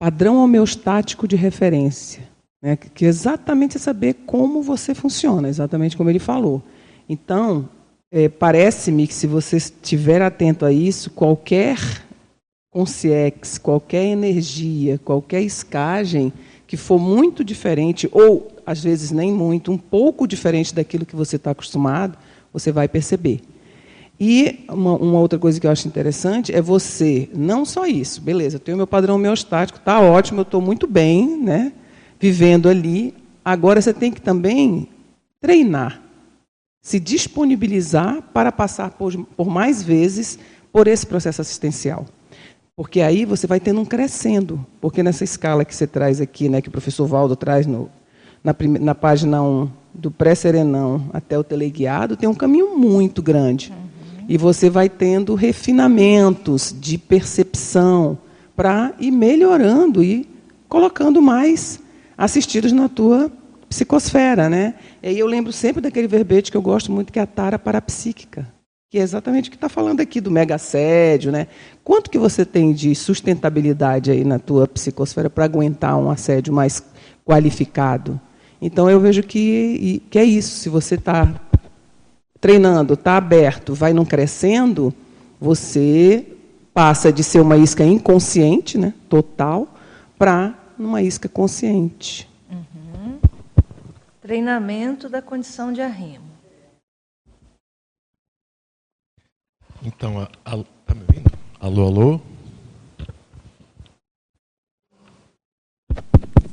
padrão 0.00 0.42
homeostático 0.42 1.28
de 1.28 1.36
referência, 1.36 2.26
né? 2.62 2.76
que 2.76 3.04
exatamente 3.04 3.76
é 3.76 3.80
saber 3.80 4.14
como 4.24 4.62
você 4.62 4.94
funciona, 4.94 5.50
exatamente 5.50 5.98
como 5.98 6.08
ele 6.08 6.18
falou. 6.18 6.62
Então, 7.06 7.68
é, 8.12 8.28
parece-me 8.28 9.06
que 9.06 9.14
se 9.14 9.26
você 9.26 9.56
estiver 9.56 10.20
atento 10.20 10.64
a 10.64 10.72
isso, 10.72 11.10
qualquer 11.10 11.78
consciex, 12.70 13.58
qualquer 13.58 14.04
energia, 14.04 14.98
qualquer 15.04 15.42
escagem 15.42 16.32
que 16.66 16.76
for 16.76 16.98
muito 16.98 17.42
diferente, 17.44 18.08
ou 18.12 18.50
às 18.64 18.82
vezes 18.82 19.10
nem 19.10 19.32
muito, 19.32 19.72
um 19.72 19.78
pouco 19.78 20.26
diferente 20.26 20.74
daquilo 20.74 21.04
que 21.04 21.16
você 21.16 21.36
está 21.36 21.50
acostumado, 21.50 22.16
você 22.52 22.70
vai 22.70 22.86
perceber. 22.86 23.40
E 24.18 24.64
uma, 24.68 24.94
uma, 24.94 25.18
outra 25.18 25.38
coisa 25.38 25.58
que 25.58 25.66
eu 25.66 25.70
acho 25.70 25.88
interessante 25.88 26.54
é 26.54 26.60
você, 26.60 27.28
não 27.34 27.64
só 27.64 27.86
isso, 27.86 28.20
beleza, 28.20 28.56
eu 28.56 28.60
tenho 28.60 28.76
meu 28.76 28.86
padrão 28.86 29.16
homeostático, 29.16 29.78
está 29.78 30.00
ótimo, 30.00 30.40
eu 30.40 30.42
estou 30.42 30.60
muito 30.60 30.86
bem, 30.86 31.38
né, 31.38 31.72
vivendo 32.20 32.68
ali. 32.68 33.14
Agora 33.44 33.80
você 33.80 33.94
tem 33.94 34.12
que 34.12 34.20
também 34.20 34.86
treinar, 35.40 36.00
se 36.82 36.98
disponibilizar 36.98 38.22
para 38.32 38.50
passar 38.50 38.90
por, 38.90 39.16
por 39.36 39.48
mais 39.48 39.82
vezes 39.82 40.38
por 40.72 40.88
esse 40.88 41.06
processo 41.06 41.40
assistencial. 41.40 42.06
Porque 42.74 43.02
aí 43.02 43.24
você 43.24 43.46
vai 43.46 43.60
tendo 43.60 43.80
um 43.80 43.84
crescendo. 43.84 44.64
Porque 44.80 45.02
nessa 45.02 45.24
escala 45.24 45.64
que 45.64 45.74
você 45.74 45.86
traz 45.86 46.20
aqui, 46.20 46.48
né, 46.48 46.62
que 46.62 46.68
o 46.68 46.72
professor 46.72 47.06
Valdo 47.06 47.36
traz 47.36 47.66
no, 47.66 47.90
na, 48.42 48.54
na 48.80 48.94
página 48.94 49.42
1, 49.42 49.68
do 49.92 50.10
pré-serenão 50.10 51.10
até 51.12 51.38
o 51.38 51.44
teleguiado, 51.44 52.16
tem 52.16 52.28
um 52.28 52.34
caminho 52.34 52.78
muito 52.78 53.22
grande. 53.22 53.70
Uhum. 53.70 54.24
E 54.28 54.38
você 54.38 54.70
vai 54.70 54.88
tendo 54.88 55.34
refinamentos 55.34 56.74
de 56.78 56.96
percepção 56.96 58.16
para 58.56 58.94
ir 58.98 59.10
melhorando 59.10 60.02
e 60.02 60.28
colocando 60.68 61.20
mais 61.20 61.80
assistidos 62.16 62.72
na 62.72 62.88
tua 62.88 63.30
psicosfera, 63.70 64.50
né? 64.50 64.74
E 65.00 65.16
eu 65.16 65.26
lembro 65.26 65.52
sempre 65.52 65.80
daquele 65.80 66.08
verbete 66.08 66.50
que 66.50 66.56
eu 66.56 66.62
gosto 66.62 66.90
muito, 66.90 67.12
que 67.12 67.20
é 67.20 67.22
a 67.22 67.26
tara 67.26 67.56
parapsíquica, 67.56 68.46
que 68.90 68.98
é 68.98 69.00
exatamente 69.00 69.48
o 69.48 69.50
que 69.52 69.56
está 69.56 69.68
falando 69.68 70.00
aqui 70.00 70.20
do 70.20 70.28
mega 70.28 70.56
assédio, 70.56 71.30
né? 71.30 71.46
Quanto 71.84 72.10
que 72.10 72.18
você 72.18 72.44
tem 72.44 72.72
de 72.72 72.92
sustentabilidade 72.96 74.10
aí 74.10 74.24
na 74.24 74.40
tua 74.40 74.66
psicosfera 74.66 75.30
para 75.30 75.44
aguentar 75.44 75.96
um 75.96 76.10
assédio 76.10 76.52
mais 76.52 76.82
qualificado? 77.24 78.20
Então 78.60 78.90
eu 78.90 78.98
vejo 78.98 79.22
que, 79.22 80.02
que 80.10 80.18
é 80.18 80.24
isso. 80.24 80.56
Se 80.56 80.68
você 80.68 80.96
está 80.96 81.32
treinando, 82.40 82.94
está 82.94 83.16
aberto, 83.16 83.72
vai 83.72 83.92
não 83.92 84.04
crescendo, 84.04 84.92
você 85.40 86.26
passa 86.74 87.12
de 87.12 87.22
ser 87.22 87.40
uma 87.40 87.56
isca 87.56 87.84
inconsciente, 87.84 88.76
né, 88.76 88.92
total, 89.08 89.68
para 90.18 90.58
uma 90.76 91.02
isca 91.02 91.28
consciente. 91.28 92.29
Treinamento 94.30 95.08
da 95.08 95.20
condição 95.20 95.72
de 95.72 95.82
arrimo. 95.82 96.30
Então, 99.82 100.22
está 100.22 100.94
me 100.94 101.00
ouvindo? 101.00 101.32
Alô, 101.58 101.84
alô? 101.84 102.20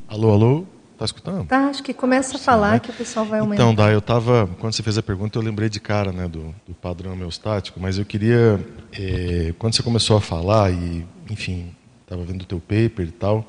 Alô, 0.07 0.31
alô? 0.31 0.65
Tá 0.98 1.05
escutando? 1.05 1.48
Tá, 1.48 1.67
acho 1.67 1.84
que 1.84 1.93
começa 1.93 2.38
a 2.38 2.39
falar 2.39 2.72
né? 2.72 2.79
que 2.79 2.89
o 2.89 2.93
pessoal 2.96 3.27
vai 3.27 3.41
aumentar. 3.41 3.62
Então, 3.62 3.75
Dai, 3.75 3.93
eu 3.93 4.00
estava, 4.00 4.50
quando 4.60 4.74
você 4.74 4.81
fez 4.81 4.98
a 4.98 5.03
pergunta, 5.03 5.38
eu 5.38 5.43
lembrei 5.43 5.69
de 5.69 5.79
cara, 5.79 6.12
né, 6.12 6.27
do, 6.27 6.55
do 6.67 6.74
padrão 6.74 7.13
homeostático, 7.13 7.79
mas 7.79 8.00
eu 8.00 8.05
queria, 8.05 8.60
é, 8.91 9.53
quando 9.60 9.75
você 9.75 9.84
começou 9.84 10.17
a 10.17 10.22
falar 10.22 10.72
e, 10.72 11.05
enfim, 11.29 11.75
estava 12.01 12.24
vendo 12.24 12.41
o 12.41 12.46
teu 12.46 12.60
paper 12.60 13.05
e 13.07 13.12
tal, 13.12 13.46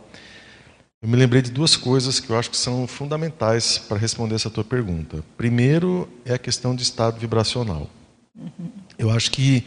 eu 1.01 1.09
me 1.09 1.17
lembrei 1.17 1.41
de 1.41 1.51
duas 1.51 1.77
coisas 1.77 2.19
que 2.19 2.31
eu 2.31 2.39
acho 2.39 2.51
que 2.51 2.57
são 2.57 2.87
fundamentais 2.87 3.79
para 3.79 3.97
responder 3.97 4.35
essa 4.35 4.51
tua 4.51 4.65
pergunta. 4.65 5.23
Primeiro 5.37 6.09
é 6.25 6.35
a 6.35 6.39
questão 6.39 6.75
de 6.75 6.83
estado 6.83 7.21
vibracional. 7.21 7.89
Uhum. 8.37 8.71
Eu 8.99 9.11
acho 9.11 9.31
que 9.31 9.65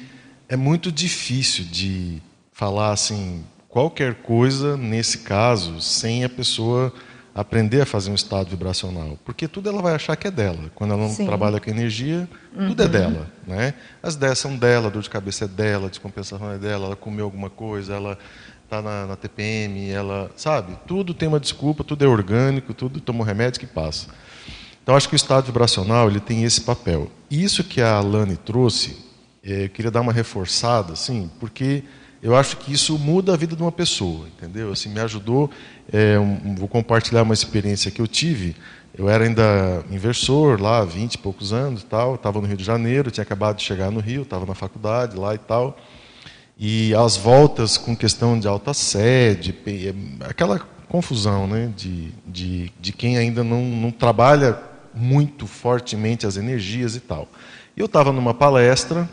é 0.50 0.58
muito 0.58 0.92
difícil 0.92 1.64
de 1.64 2.22
falar 2.52 2.92
assim 2.92 3.46
qualquer 3.70 4.16
coisa 4.16 4.76
nesse 4.76 5.20
caso 5.20 5.80
sem 5.80 6.26
a 6.26 6.30
pessoa 6.30 6.94
aprender 7.34 7.80
a 7.80 7.86
fazer 7.86 8.12
um 8.12 8.16
estado 8.16 8.50
vibracional, 8.50 9.18
porque 9.24 9.48
tudo 9.48 9.70
ela 9.70 9.82
vai 9.82 9.96
achar 9.96 10.18
que 10.18 10.28
é 10.28 10.32
dela. 10.32 10.70
Quando 10.76 10.94
ela 10.94 11.04
não 11.04 11.10
Sim. 11.10 11.26
trabalha 11.26 11.62
com 11.62 11.70
energia, 11.70 12.28
uhum. 12.54 12.68
tudo 12.68 12.84
é 12.84 12.86
uhum. 12.86 12.92
dela, 12.92 13.32
né? 13.48 13.74
As 14.04 14.16
ideias 14.16 14.38
são 14.38 14.58
dela, 14.58 14.88
a 14.88 14.90
dor 14.90 15.02
de 15.02 15.10
cabeça 15.10 15.46
é 15.46 15.48
dela, 15.48 15.88
a 15.88 15.90
descompensação 15.90 16.52
é 16.52 16.58
dela, 16.58 16.88
ela 16.88 16.96
comeu 16.98 17.24
alguma 17.24 17.50
coisa, 17.50 17.94
ela 17.94 18.18
está 18.72 18.82
na, 18.82 19.06
na, 19.06 19.16
TPM, 19.18 19.90
ela, 19.90 20.32
sabe? 20.38 20.78
Tudo 20.88 21.14
tem 21.14 21.28
uma 21.28 21.42
desculpa, 21.42 21.84
tudo 21.84 22.06
é 22.06 22.08
orgânico, 22.08 22.74
tudo 22.74 23.02
toma 23.02 23.26
remédio 23.26 23.60
que 23.60 23.68
passa. 23.68 24.08
Então, 24.82 24.96
acho 24.96 25.10
que 25.10 25.16
o 25.16 25.18
estado 25.18 25.46
vibracional 25.46 26.10
ele 26.10 26.22
tem 26.22 26.46
esse 26.46 26.62
papel. 26.62 27.12
Isso 27.30 27.66
que 27.66 27.82
a 27.82 27.98
Alane 27.98 28.38
trouxe, 28.38 28.98
é, 29.44 29.66
eu 29.66 29.70
queria 29.70 29.92
dar 29.92 30.00
uma 30.00 30.14
reforçada, 30.14 30.94
assim, 30.94 31.30
porque 31.38 31.84
eu 32.24 32.34
acho 32.34 32.56
que 32.58 32.72
isso 32.72 32.98
muda 32.98 33.34
a 33.34 33.38
vida 33.38 33.58
de 33.58 33.62
uma 33.62 33.74
pessoa, 33.74 34.26
entendeu? 34.30 34.72
Assim, 34.72 34.88
me 34.88 35.02
ajudou. 35.02 35.52
É, 35.92 36.18
um, 36.18 36.56
vou 36.56 36.70
compartilhar 36.70 37.24
uma 37.24 37.34
experiência 37.34 37.92
que 37.92 38.02
eu 38.02 38.08
tive. 38.08 38.56
Eu 38.98 39.10
era 39.10 39.26
ainda 39.26 39.84
inversor 39.92 40.62
lá, 40.62 40.86
20 40.86 41.16
e 41.16 41.18
poucos 41.18 41.52
anos, 41.52 41.84
tal. 41.84 42.16
Estava 42.16 42.40
no 42.40 42.48
Rio 42.48 42.58
de 42.58 42.64
Janeiro, 42.64 43.12
tinha 43.12 43.24
acabado 43.24 43.58
de 43.58 43.64
chegar 43.64 43.92
no 43.92 44.00
Rio, 44.00 44.22
estava 44.22 44.46
na 44.46 44.56
faculdade 44.56 45.18
lá 45.18 45.36
e 45.36 45.38
tal. 45.38 45.78
E 46.64 46.94
as 46.94 47.18
voltas 47.18 47.76
com 47.76 47.96
questão 47.96 48.40
de 48.40 48.48
alta 48.48 48.72
sede, 48.72 49.56
aquela 50.20 50.60
confusão, 50.88 51.48
né, 51.48 51.74
de, 51.76 52.14
de, 52.28 52.72
de 52.80 52.94
quem 52.94 53.18
ainda 53.18 53.44
não, 53.44 53.64
não 53.64 53.90
trabalha 53.90 54.62
muito 54.94 55.48
fortemente 55.48 56.28
as 56.28 56.38
energias 56.38 56.96
e 56.96 57.00
tal. 57.00 57.28
Eu 57.76 57.88
estava 57.88 58.12
numa 58.12 58.32
palestra, 58.32 59.10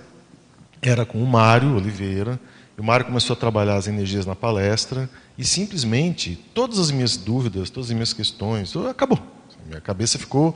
era 0.83 1.07
com 1.07 1.23
o 1.23 1.27
Mário 1.27 1.75
Oliveira, 1.75 2.39
e 2.77 2.83
o 2.83 2.85
Mário 2.85 3.07
começou 3.07 3.33
a 3.33 3.37
trabalhar 3.39 3.77
as 3.77 3.87
energias 3.87 4.27
na 4.27 4.37
palestra, 4.37 5.09
e 5.39 5.43
simplesmente 5.43 6.37
todas 6.53 6.79
as 6.79 6.91
minhas 6.91 7.17
dúvidas, 7.17 7.71
todas 7.71 7.89
as 7.89 7.95
minhas 7.95 8.13
questões, 8.13 8.77
acabou. 8.77 9.19
Minha 9.67 9.81
cabeça 9.81 10.19
ficou. 10.19 10.55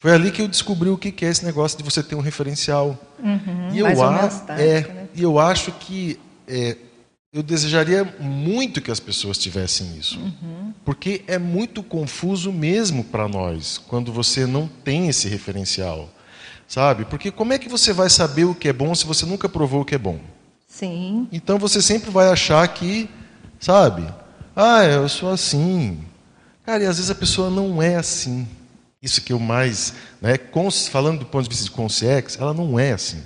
Foi 0.00 0.12
ali 0.12 0.32
que 0.32 0.40
eu 0.40 0.48
descobri 0.48 0.88
o 0.88 0.96
que 0.96 1.24
é 1.24 1.28
esse 1.28 1.44
negócio 1.44 1.76
de 1.76 1.84
você 1.84 2.02
ter 2.02 2.14
um 2.14 2.20
referencial. 2.20 2.98
Uhum, 3.22 3.68
e, 3.70 3.80
eu 3.80 3.86
a, 3.86 4.30
é, 4.58 4.80
né? 4.80 5.08
e 5.14 5.22
eu 5.22 5.38
acho 5.38 5.72
que 5.72 6.18
é, 6.48 6.74
eu 7.30 7.42
desejaria 7.42 8.02
muito 8.18 8.80
que 8.80 8.90
as 8.90 8.98
pessoas 8.98 9.36
tivessem 9.36 9.98
isso. 9.98 10.18
Uhum. 10.18 10.72
Porque 10.86 11.22
é 11.26 11.38
muito 11.38 11.82
confuso 11.82 12.50
mesmo 12.50 13.04
para 13.04 13.28
nós 13.28 13.76
quando 13.76 14.10
você 14.10 14.46
não 14.46 14.66
tem 14.66 15.08
esse 15.08 15.28
referencial. 15.28 16.08
Sabe? 16.66 17.04
Porque 17.04 17.30
como 17.30 17.52
é 17.52 17.58
que 17.58 17.68
você 17.68 17.92
vai 17.92 18.08
saber 18.08 18.44
o 18.44 18.54
que 18.54 18.68
é 18.68 18.72
bom 18.72 18.94
se 18.94 19.04
você 19.04 19.26
nunca 19.26 19.50
provou 19.50 19.82
o 19.82 19.84
que 19.84 19.94
é 19.94 19.98
bom? 19.98 20.18
Sim. 20.66 21.28
Então 21.30 21.58
você 21.58 21.82
sempre 21.82 22.10
vai 22.10 22.30
achar 22.30 22.66
que, 22.68 23.06
sabe? 23.58 24.06
Ah, 24.56 24.82
eu 24.84 25.06
sou 25.10 25.30
assim. 25.30 25.98
Cara, 26.64 26.84
e 26.84 26.86
às 26.86 26.96
vezes 26.96 27.10
a 27.10 27.14
pessoa 27.14 27.50
não 27.50 27.82
é 27.82 27.96
assim. 27.96 28.48
Isso 29.02 29.22
que 29.22 29.32
eu 29.32 29.38
mais, 29.38 29.94
né, 30.20 30.38
falando 30.90 31.20
do 31.20 31.24
ponto 31.24 31.44
de 31.44 31.48
vista 31.48 31.64
de 31.64 31.70
consciência, 31.70 32.38
ela 32.38 32.52
não 32.52 32.78
é 32.78 32.92
assim. 32.92 33.22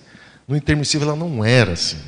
No 0.47 0.57
intermissivo 0.57 1.02
ela 1.02 1.16
não 1.16 1.45
era 1.45 1.73
assim. 1.73 1.99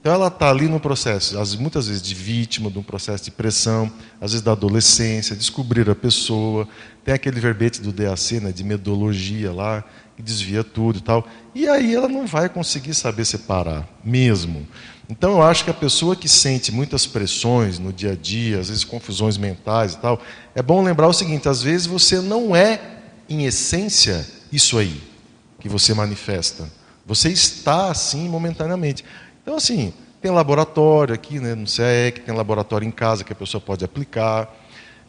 Então 0.00 0.12
ela 0.12 0.26
está 0.26 0.50
ali 0.50 0.66
no 0.66 0.80
processo, 0.80 1.36
muitas 1.60 1.86
vezes 1.86 2.02
de 2.02 2.16
vítima, 2.16 2.68
de 2.68 2.80
um 2.80 2.82
processo 2.82 3.22
de 3.22 3.30
pressão, 3.30 3.88
às 4.20 4.32
vezes 4.32 4.42
da 4.42 4.50
adolescência, 4.50 5.36
descobrir 5.36 5.88
a 5.88 5.94
pessoa, 5.94 6.66
tem 7.04 7.14
aquele 7.14 7.38
verbete 7.38 7.80
do 7.80 7.92
DAC, 7.92 8.40
né, 8.40 8.50
de 8.50 8.64
metodologia 8.64 9.52
lá, 9.52 9.84
que 10.16 10.22
desvia 10.22 10.64
tudo 10.64 10.98
e 10.98 11.02
tal. 11.02 11.24
E 11.54 11.68
aí 11.68 11.94
ela 11.94 12.08
não 12.08 12.26
vai 12.26 12.48
conseguir 12.48 12.92
saber 12.92 13.24
separar, 13.24 13.88
mesmo. 14.04 14.66
Então 15.08 15.30
eu 15.34 15.42
acho 15.44 15.62
que 15.62 15.70
a 15.70 15.74
pessoa 15.74 16.16
que 16.16 16.28
sente 16.28 16.72
muitas 16.72 17.06
pressões 17.06 17.78
no 17.78 17.92
dia 17.92 18.10
a 18.10 18.16
dia, 18.16 18.58
às 18.58 18.68
vezes 18.68 18.82
confusões 18.82 19.36
mentais 19.36 19.92
e 19.92 19.98
tal, 19.98 20.20
é 20.56 20.62
bom 20.62 20.82
lembrar 20.82 21.06
o 21.06 21.12
seguinte: 21.12 21.48
às 21.48 21.62
vezes 21.62 21.86
você 21.86 22.20
não 22.20 22.56
é, 22.56 22.98
em 23.28 23.44
essência, 23.44 24.26
isso 24.50 24.78
aí 24.78 25.00
que 25.62 25.68
você 25.68 25.94
manifesta. 25.94 26.68
Você 27.06 27.28
está 27.28 27.90
assim 27.90 28.28
momentaneamente. 28.28 29.04
Então, 29.42 29.56
assim, 29.56 29.92
tem 30.20 30.30
laboratório 30.30 31.14
aqui 31.14 31.38
né, 31.38 31.54
no 31.54 31.66
CAEC, 31.66 32.20
tem 32.20 32.34
laboratório 32.34 32.86
em 32.86 32.90
casa 32.90 33.22
que 33.22 33.32
a 33.32 33.36
pessoa 33.36 33.60
pode 33.60 33.84
aplicar. 33.84 34.52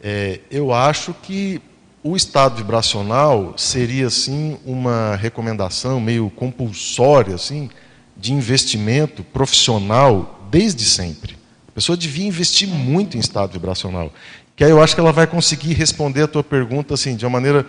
É, 0.02 0.40
eu 0.50 0.72
acho 0.72 1.12
que 1.12 1.60
o 2.04 2.14
estado 2.14 2.56
vibracional 2.56 3.54
seria, 3.56 4.06
assim, 4.06 4.58
uma 4.64 5.16
recomendação 5.16 6.00
meio 6.00 6.30
compulsória, 6.30 7.34
assim, 7.34 7.68
de 8.16 8.32
investimento 8.32 9.24
profissional 9.24 10.46
desde 10.50 10.84
sempre. 10.84 11.36
A 11.68 11.72
pessoa 11.72 11.96
devia 11.96 12.26
investir 12.26 12.68
muito 12.68 13.16
em 13.16 13.20
estado 13.20 13.52
vibracional. 13.52 14.12
Que 14.54 14.62
aí 14.62 14.70
eu 14.70 14.80
acho 14.80 14.94
que 14.94 15.00
ela 15.00 15.10
vai 15.10 15.26
conseguir 15.26 15.72
responder 15.72 16.22
a 16.22 16.28
tua 16.28 16.44
pergunta 16.44 16.94
assim, 16.94 17.16
de 17.16 17.24
uma 17.24 17.30
maneira 17.30 17.66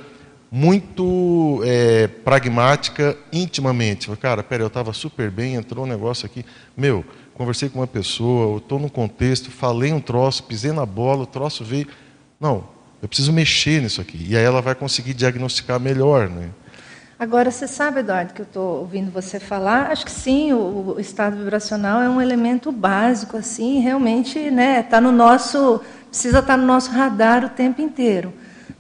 muito 0.52 1.62
é, 1.66 2.08
pragmática, 2.08 3.18
intimamente. 3.32 4.10
Cara, 4.18 4.44
pera, 4.44 4.64
eu 4.64 4.68
estava 4.68 4.94
super 4.94 5.30
bem, 5.30 5.56
entrou 5.56 5.86
um 5.86 5.88
negócio 5.88 6.26
aqui. 6.26 6.46
Meu, 6.76 7.04
conversei 7.34 7.70
com 7.70 7.80
uma 7.80 7.88
pessoa, 7.88 8.58
estou 8.58 8.80
num 8.80 8.90
contexto, 8.90 9.52
falei 9.52 9.92
um 9.92 10.00
troço, 10.00 10.44
pisei 10.44 10.72
na 10.72 10.86
bola, 10.86 11.24
o 11.24 11.28
troço 11.28 11.64
veio. 11.64 11.88
Não, 12.40 12.64
eu 13.02 13.08
preciso 13.08 13.34
mexer 13.34 13.82
nisso 13.82 14.02
aqui. 14.02 14.26
E 14.30 14.38
aí 14.38 14.44
ela 14.44 14.62
vai 14.62 14.76
conseguir 14.76 15.14
diagnosticar 15.14 15.80
melhor. 15.80 16.30
Né? 16.30 16.50
Agora, 17.18 17.50
você 17.50 17.68
sabe, 17.68 18.00
Eduardo, 18.02 18.34
que 18.34 18.42
eu 18.42 18.46
estou 18.46 18.80
ouvindo 18.80 19.10
você 19.10 19.40
falar, 19.40 19.92
acho 19.92 20.06
que 20.06 20.12
sim, 20.12 20.52
o, 20.52 20.96
o, 20.96 21.00
estado 21.00 21.38
vibracional 21.38 22.02
é 22.02 22.10
um 22.10 22.22
elemento 22.22 22.72
básico, 22.74 23.38
assim, 23.38 23.80
realmente 23.80 24.52
né, 24.52 24.84
tá 24.84 25.00
no 25.00 25.14
nosso, 25.14 25.82
precisa 26.10 26.40
estar 26.40 26.54
tá 26.54 26.58
no 26.58 26.66
nosso 26.66 26.92
radar 26.92 27.46
o 27.46 27.50
tempo 27.50 27.82
inteiro. 27.82 28.34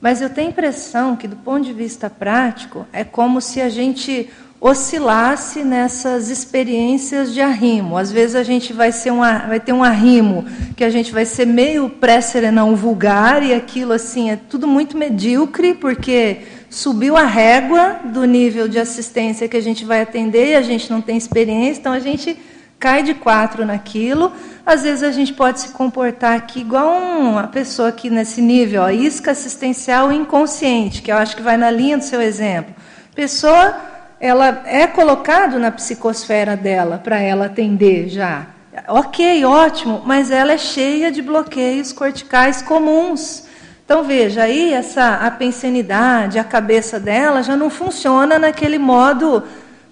Mas 0.06 0.22
eu 0.22 0.30
tenho 0.30 0.50
a 0.50 0.52
impressão 0.52 1.16
que, 1.16 1.28
do 1.28 1.36
ponto 1.36 1.66
de 1.66 1.74
vista 1.74 2.12
prático, 2.12 2.86
é 2.94 3.04
como 3.04 3.42
se 3.42 3.60
a 3.60 3.70
gente 3.70 4.30
oscilasse 4.62 5.64
nessas 5.64 6.30
experiências 6.30 7.34
de 7.34 7.42
arrimo. 7.42 7.98
Às 7.98 8.12
vezes 8.12 8.36
a 8.36 8.44
gente 8.44 8.72
vai, 8.72 8.92
ser 8.92 9.10
um, 9.10 9.22
vai 9.22 9.60
ter 9.60 9.74
um 9.74 9.84
arrimo 9.84 10.46
que 10.78 10.84
a 10.84 10.92
gente 10.92 11.12
vai 11.12 11.26
ser 11.26 11.48
meio 11.48 11.90
pré-serenão 11.90 12.76
vulgar 12.76 13.42
e 13.42 13.52
aquilo 13.52 13.94
assim 13.94 14.30
é 14.30 14.36
tudo 14.36 14.68
muito 14.68 14.96
medíocre, 14.96 15.74
porque 15.74 16.38
subiu 16.70 17.18
a 17.18 17.26
régua 17.26 18.02
do 18.14 18.26
nível 18.26 18.68
de 18.68 18.78
assistência 18.78 19.48
que 19.48 19.58
a 19.58 19.62
gente 19.62 19.84
vai 19.84 20.04
atender 20.04 20.52
e 20.52 20.56
a 20.56 20.62
gente 20.62 20.88
não 20.88 21.02
tem 21.02 21.18
experiência, 21.18 21.80
então 21.80 21.94
a 21.94 22.00
gente 22.00 22.38
cai 22.80 23.04
de 23.04 23.14
quatro 23.14 23.66
naquilo. 23.66 24.32
Às 24.66 24.84
vezes 24.84 25.04
a 25.04 25.12
gente 25.12 25.34
pode 25.34 25.60
se 25.60 25.70
comportar 25.70 26.36
aqui 26.36 26.62
igual 26.62 26.98
uma 27.20 27.48
pessoa 27.48 27.90
aqui 27.90 28.10
nesse 28.10 28.42
nível, 28.42 28.84
ó, 28.84 28.90
isca 28.90 29.32
assistencial 29.32 30.12
inconsciente, 30.12 31.02
que 31.02 31.12
eu 31.12 31.18
acho 31.18 31.36
que 31.36 31.42
vai 31.42 31.58
na 31.58 31.70
linha 31.70 31.98
do 31.98 32.04
seu 32.04 32.22
exemplo. 32.22 32.74
Pessoa, 33.16 33.76
ela 34.20 34.64
é 34.66 34.88
colocado 34.88 35.60
na 35.60 35.72
psicosfera 35.72 36.56
dela 36.56 37.00
para 37.04 37.20
ela 37.20 37.46
atender 37.46 38.10
já. 38.10 38.48
Ok, 38.88 39.46
ótimo, 39.46 40.02
mas 40.06 40.32
ela 40.32 40.54
é 40.54 40.58
cheia 40.58 41.12
de 41.12 41.22
bloqueios 41.22 41.94
corticais 41.94 42.62
comuns. 42.62 43.46
Então 43.86 44.04
veja, 44.04 44.44
aí 44.44 44.74
essa 44.74 45.16
a 45.18 45.32
pensenidade, 45.32 46.40
a 46.40 46.44
cabeça 46.44 47.00
dela 47.00 47.44
já 47.44 47.56
não 47.56 47.70
funciona 47.70 48.40
naquele 48.40 48.80
modo 48.80 49.44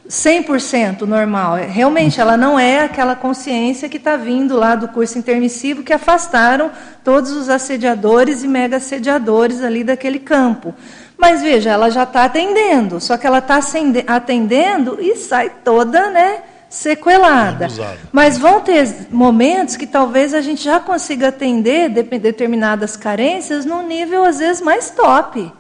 100% 0.08 1.02
normal. 1.02 1.58
É, 1.58 1.66
realmente, 1.66 2.20
ela 2.20 2.36
não 2.36 2.60
é 2.60 2.82
aquela 2.82 3.16
consciência 3.16 3.88
que 3.88 3.98
está 3.98 4.16
vindo 4.16 4.56
lá 4.56 4.76
do 4.76 4.88
curso 4.88 5.18
intermissivo 5.18 5.84
que 5.84 5.94
afastaram 5.94 6.72
todos 7.04 7.32
os 7.32 7.50
assediadores 7.50 8.44
e 8.44 8.48
mega 8.48 8.78
assediadores 8.78 9.64
ali 9.64 9.84
daquele 9.84 10.20
campo. 10.20 10.74
Mas 11.18 11.42
veja, 11.42 11.70
ela 11.70 11.90
já 11.90 12.04
está 12.04 12.26
atendendo, 12.26 13.00
só 13.00 13.18
que 13.18 13.26
ela 13.26 13.38
está 13.38 13.60
atendendo 14.08 14.98
e 15.00 15.16
sai 15.16 15.50
toda 15.64 16.10
né, 16.10 16.40
sequelada. 16.70 17.68
Mas 18.12 18.38
vão 18.38 18.60
ter 18.60 19.08
momentos 19.10 19.78
que 19.78 19.88
talvez 19.88 20.34
a 20.34 20.42
gente 20.42 20.64
já 20.64 20.80
consiga 20.80 21.30
atender 21.30 21.90
determinadas 21.90 22.98
carências 22.98 23.64
num 23.64 23.88
nível, 23.88 24.26
às 24.26 24.40
vezes, 24.40 24.62
mais 24.62 24.90
top. 24.90 25.52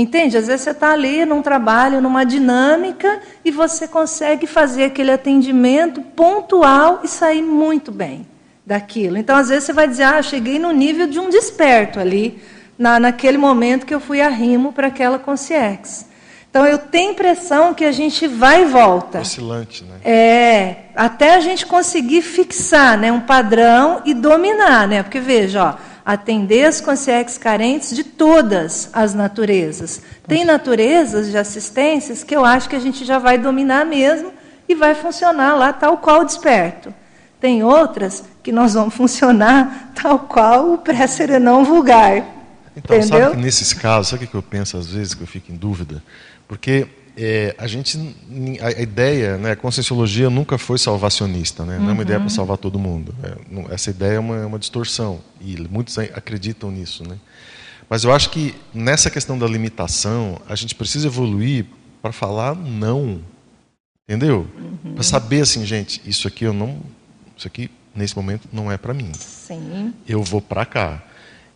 Entende? 0.00 0.38
Às 0.38 0.46
vezes 0.46 0.62
você 0.62 0.70
está 0.70 0.92
ali 0.92 1.26
num 1.26 1.42
trabalho, 1.42 2.00
numa 2.00 2.24
dinâmica, 2.24 3.20
e 3.44 3.50
você 3.50 3.86
consegue 3.86 4.46
fazer 4.46 4.84
aquele 4.84 5.10
atendimento 5.10 6.00
pontual 6.00 7.00
e 7.04 7.08
sair 7.08 7.42
muito 7.42 7.92
bem 7.92 8.26
daquilo. 8.64 9.18
Então, 9.18 9.36
às 9.36 9.50
vezes 9.50 9.64
você 9.64 9.74
vai 9.74 9.86
dizer, 9.86 10.04
ah, 10.04 10.22
cheguei 10.22 10.58
no 10.58 10.72
nível 10.72 11.06
de 11.06 11.18
um 11.18 11.28
desperto 11.28 12.00
ali, 12.00 12.40
na, 12.78 12.98
naquele 12.98 13.36
momento 13.36 13.84
que 13.84 13.94
eu 13.94 14.00
fui 14.00 14.22
a 14.22 14.28
rimo 14.30 14.72
para 14.72 14.86
aquela 14.86 15.18
consciência. 15.18 16.06
Então, 16.48 16.64
eu 16.64 16.78
tenho 16.78 17.12
impressão 17.12 17.74
que 17.74 17.84
a 17.84 17.92
gente 17.92 18.26
vai 18.26 18.62
e 18.62 18.64
volta. 18.64 19.20
Oscilante, 19.20 19.84
né? 19.84 19.96
É, 20.02 20.76
até 20.96 21.34
a 21.34 21.40
gente 21.40 21.66
conseguir 21.66 22.22
fixar 22.22 22.96
né, 22.96 23.12
um 23.12 23.20
padrão 23.20 24.00
e 24.06 24.14
dominar, 24.14 24.88
né? 24.88 25.02
Porque, 25.02 25.20
veja, 25.20 25.62
ó, 25.62 25.89
atender 26.04 26.64
as 26.64 26.80
consciências 26.80 27.38
carentes 27.38 27.94
de 27.94 28.04
todas 28.04 28.90
as 28.92 29.14
naturezas. 29.14 30.02
Tem 30.26 30.44
naturezas 30.44 31.30
de 31.30 31.36
assistências 31.36 32.22
que 32.22 32.34
eu 32.34 32.44
acho 32.44 32.68
que 32.68 32.76
a 32.76 32.80
gente 32.80 33.04
já 33.04 33.18
vai 33.18 33.38
dominar 33.38 33.84
mesmo 33.84 34.32
e 34.68 34.74
vai 34.74 34.94
funcionar 34.94 35.54
lá 35.56 35.72
tal 35.72 35.98
qual 35.98 36.24
desperto. 36.24 36.94
Tem 37.40 37.62
outras 37.62 38.24
que 38.42 38.52
nós 38.52 38.74
vamos 38.74 38.94
funcionar 38.94 39.92
tal 39.94 40.20
qual 40.20 40.72
o 40.72 40.78
pré-serenão 40.78 41.64
vulgar. 41.64 42.24
Então, 42.76 42.96
entendeu? 42.96 43.20
sabe 43.20 43.36
que 43.36 43.42
nesses 43.42 43.72
casos, 43.72 44.08
sabe 44.08 44.24
o 44.24 44.28
que 44.28 44.34
eu 44.34 44.42
penso 44.42 44.76
às 44.76 44.86
vezes, 44.86 45.14
que 45.14 45.22
eu 45.22 45.26
fico 45.26 45.50
em 45.50 45.56
dúvida? 45.56 46.02
Porque 46.46 46.86
é, 47.22 47.54
a 47.58 47.66
gente, 47.66 47.98
a 48.62 48.80
ideia, 48.80 49.36
né, 49.36 49.50
a 49.50 49.56
conscienciologia 49.56 50.30
nunca 50.30 50.56
foi 50.56 50.78
salvacionista, 50.78 51.66
né? 51.66 51.78
Não 51.78 51.90
é 51.90 51.92
uma 51.92 52.02
ideia 52.02 52.18
para 52.18 52.24
uhum. 52.24 52.34
salvar 52.34 52.56
todo 52.56 52.78
mundo. 52.78 53.14
É, 53.22 53.74
essa 53.74 53.90
ideia 53.90 54.14
é 54.14 54.18
uma, 54.18 54.36
é 54.36 54.46
uma, 54.46 54.58
distorção 54.58 55.20
e 55.38 55.60
muitos 55.70 55.98
acreditam 55.98 56.70
nisso, 56.70 57.06
né? 57.06 57.18
Mas 57.90 58.04
eu 58.04 58.12
acho 58.12 58.30
que 58.30 58.54
nessa 58.72 59.10
questão 59.10 59.38
da 59.38 59.46
limitação, 59.46 60.40
a 60.48 60.54
gente 60.54 60.74
precisa 60.74 61.08
evoluir 61.08 61.66
para 62.00 62.10
falar 62.10 62.54
não, 62.54 63.20
entendeu? 64.08 64.46
Uhum. 64.56 64.94
Para 64.94 65.02
saber 65.02 65.42
assim, 65.42 65.66
gente, 65.66 66.00
isso 66.06 66.26
aqui 66.26 66.44
eu 66.44 66.54
não, 66.54 66.80
isso 67.36 67.46
aqui 67.46 67.70
nesse 67.94 68.16
momento 68.16 68.48
não 68.50 68.72
é 68.72 68.78
para 68.78 68.94
mim. 68.94 69.12
Sim. 69.14 69.92
Eu 70.08 70.22
vou 70.22 70.40
para 70.40 70.64
cá. 70.64 71.02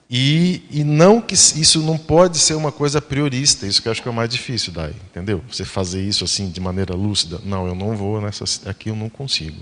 E, 0.08 0.62
e 0.70 0.84
não 0.84 1.20
que 1.20 1.34
isso 1.34 1.80
não 1.82 1.96
pode 1.96 2.38
ser 2.38 2.54
uma 2.54 2.70
coisa 2.70 3.00
priorista, 3.00 3.66
isso 3.66 3.80
que 3.80 3.88
eu 3.88 3.92
acho 3.92 4.02
que 4.02 4.08
é 4.08 4.10
o 4.10 4.14
mais 4.14 4.28
difícil 4.28 4.72
daí, 4.72 4.94
entendeu? 5.10 5.42
Você 5.50 5.64
fazer 5.64 6.02
isso 6.02 6.24
assim 6.24 6.50
de 6.50 6.60
maneira 6.60 6.94
lúcida, 6.94 7.40
não, 7.44 7.66
eu 7.66 7.74
não 7.74 7.96
vou 7.96 8.20
nessa 8.20 8.44
aqui 8.68 8.90
eu 8.90 8.96
não 8.96 9.08
consigo. 9.08 9.56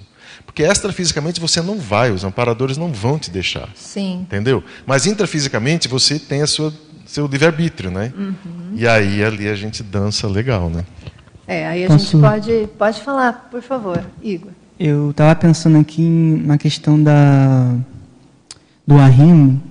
Porque 0.44 0.62
extrafisicamente 0.62 1.40
você 1.40 1.61
não 1.61 1.78
vai, 1.78 2.11
os 2.11 2.24
amparadores 2.24 2.76
não 2.76 2.92
vão 2.92 3.18
te 3.18 3.31
deixar. 3.31 3.68
Sim. 3.74 4.20
Entendeu? 4.22 4.64
Mas 4.85 5.07
intrafisicamente 5.07 5.88
você 5.88 6.18
tem 6.18 6.42
a 6.42 6.46
sua 6.46 6.72
seu 7.07 7.26
livre-arbítrio, 7.26 7.90
né? 7.90 8.12
Uhum. 8.16 8.37
E 8.74 8.87
aí 8.87 9.22
ali 9.22 9.48
a 9.48 9.55
gente 9.55 9.83
dança 9.83 10.26
legal, 10.26 10.70
né? 10.70 10.85
É, 11.46 11.66
aí 11.66 11.85
a 11.85 11.88
Posso... 11.88 12.05
gente 12.05 12.20
pode 12.20 12.68
pode 12.78 13.00
falar, 13.02 13.48
por 13.50 13.62
favor, 13.62 14.05
Igor. 14.22 14.52
Eu 14.78 15.11
estava 15.11 15.35
pensando 15.35 15.78
aqui 15.78 16.02
na 16.02 16.57
questão 16.57 17.00
da 17.00 17.76
do 18.87 18.98
arrimo 18.98 19.62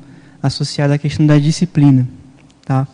associada 0.41 0.95
à 0.95 0.97
questão 0.97 1.25
da 1.25 1.37
disciplina, 1.37 2.07
tá? 2.65 2.87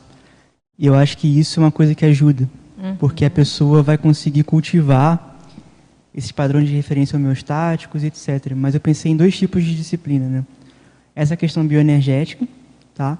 E 0.77 0.85
eu 0.85 0.93
acho 0.93 1.17
que 1.17 1.27
isso 1.39 1.59
é 1.59 1.63
uma 1.63 1.71
coisa 1.71 1.95
que 1.95 2.05
ajuda, 2.05 2.47
uhum. 2.77 2.95
porque 2.97 3.25
a 3.25 3.29
pessoa 3.29 3.81
vai 3.81 3.97
conseguir 3.97 4.43
cultivar 4.43 5.35
esses 6.13 6.31
padrões 6.31 6.67
de 6.67 6.75
referência 6.75 7.15
homeostáticos, 7.15 8.03
etc. 8.03 8.53
Mas 8.55 8.73
eu 8.73 8.79
pensei 8.79 9.11
em 9.11 9.17
dois 9.17 9.37
tipos 9.37 9.63
de 9.63 9.75
disciplina, 9.75 10.27
né? 10.27 10.45
Essa 11.15 11.35
questão 11.35 11.65
bioenergética, 11.65 12.47
tá? 12.93 13.17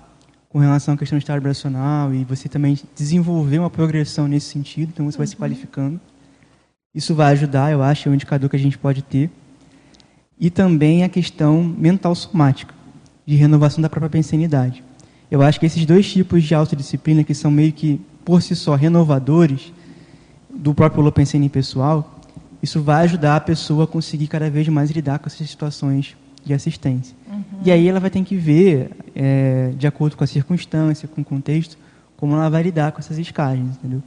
Com 0.49 0.59
relação 0.59 0.93
à 0.93 0.97
questão 0.97 1.17
do 1.17 1.21
estado 1.21 1.37
vibracional 1.37 2.13
e 2.13 2.23
você 2.23 2.47
também 2.47 2.77
desenvolver 2.95 3.59
uma 3.59 3.69
progressão 3.69 4.27
nesse 4.27 4.47
sentido, 4.47 4.89
então 4.93 5.05
você 5.05 5.15
uhum. 5.15 5.19
vai 5.19 5.27
se 5.27 5.33
uhum. 5.33 5.39
qualificando. 5.39 5.99
Isso 6.93 7.13
vai 7.15 7.31
ajudar, 7.33 7.71
eu 7.71 7.81
acho, 7.81 8.07
é 8.07 8.11
um 8.11 8.15
indicador 8.15 8.49
que 8.49 8.55
a 8.55 8.59
gente 8.59 8.77
pode 8.77 9.01
ter. 9.01 9.29
E 10.39 10.49
também 10.49 11.03
a 11.03 11.09
questão 11.09 11.63
mental 11.63 12.13
somática 12.13 12.76
de 13.27 13.35
renovação 13.35 13.81
da 13.81 13.89
própria 13.89 14.09
pensanidade. 14.09 14.81
Eu 15.29 15.41
acho 15.41 15.59
que 15.59 15.65
esses 15.65 15.85
dois 15.85 16.09
tipos 16.09 16.41
de 16.43 16.55
autodisciplina, 16.55 17.25
que 17.25 17.33
são 17.33 17.51
meio 17.51 17.73
que, 17.73 17.99
por 18.23 18.41
si 18.41 18.55
só, 18.55 18.73
renovadores 18.75 19.73
do 20.49 20.73
próprio 20.73 21.01
Holopensene 21.01 21.49
pessoal, 21.49 22.21
isso 22.63 22.81
vai 22.81 23.03
ajudar 23.03 23.35
a 23.35 23.39
pessoa 23.41 23.83
a 23.83 23.87
conseguir 23.87 24.27
cada 24.27 24.49
vez 24.49 24.67
mais 24.69 24.89
lidar 24.89 25.19
com 25.19 25.27
essas 25.27 25.49
situações 25.49 26.15
de 26.43 26.53
assistência. 26.53 27.15
Uhum. 27.29 27.43
E 27.65 27.71
aí 27.71 27.87
ela 27.87 27.99
vai 27.99 28.09
ter 28.09 28.23
que 28.23 28.37
ver, 28.37 28.91
é, 29.13 29.73
de 29.77 29.85
acordo 29.85 30.15
com 30.15 30.23
a 30.23 30.27
circunstância, 30.27 31.07
com 31.07 31.19
o 31.19 31.25
contexto, 31.25 31.77
como 32.15 32.33
ela 32.33 32.49
vai 32.49 32.63
lidar 32.63 32.93
com 32.93 32.99
essas 32.99 33.17
escagens, 33.17 33.75
entendeu? 33.75 34.01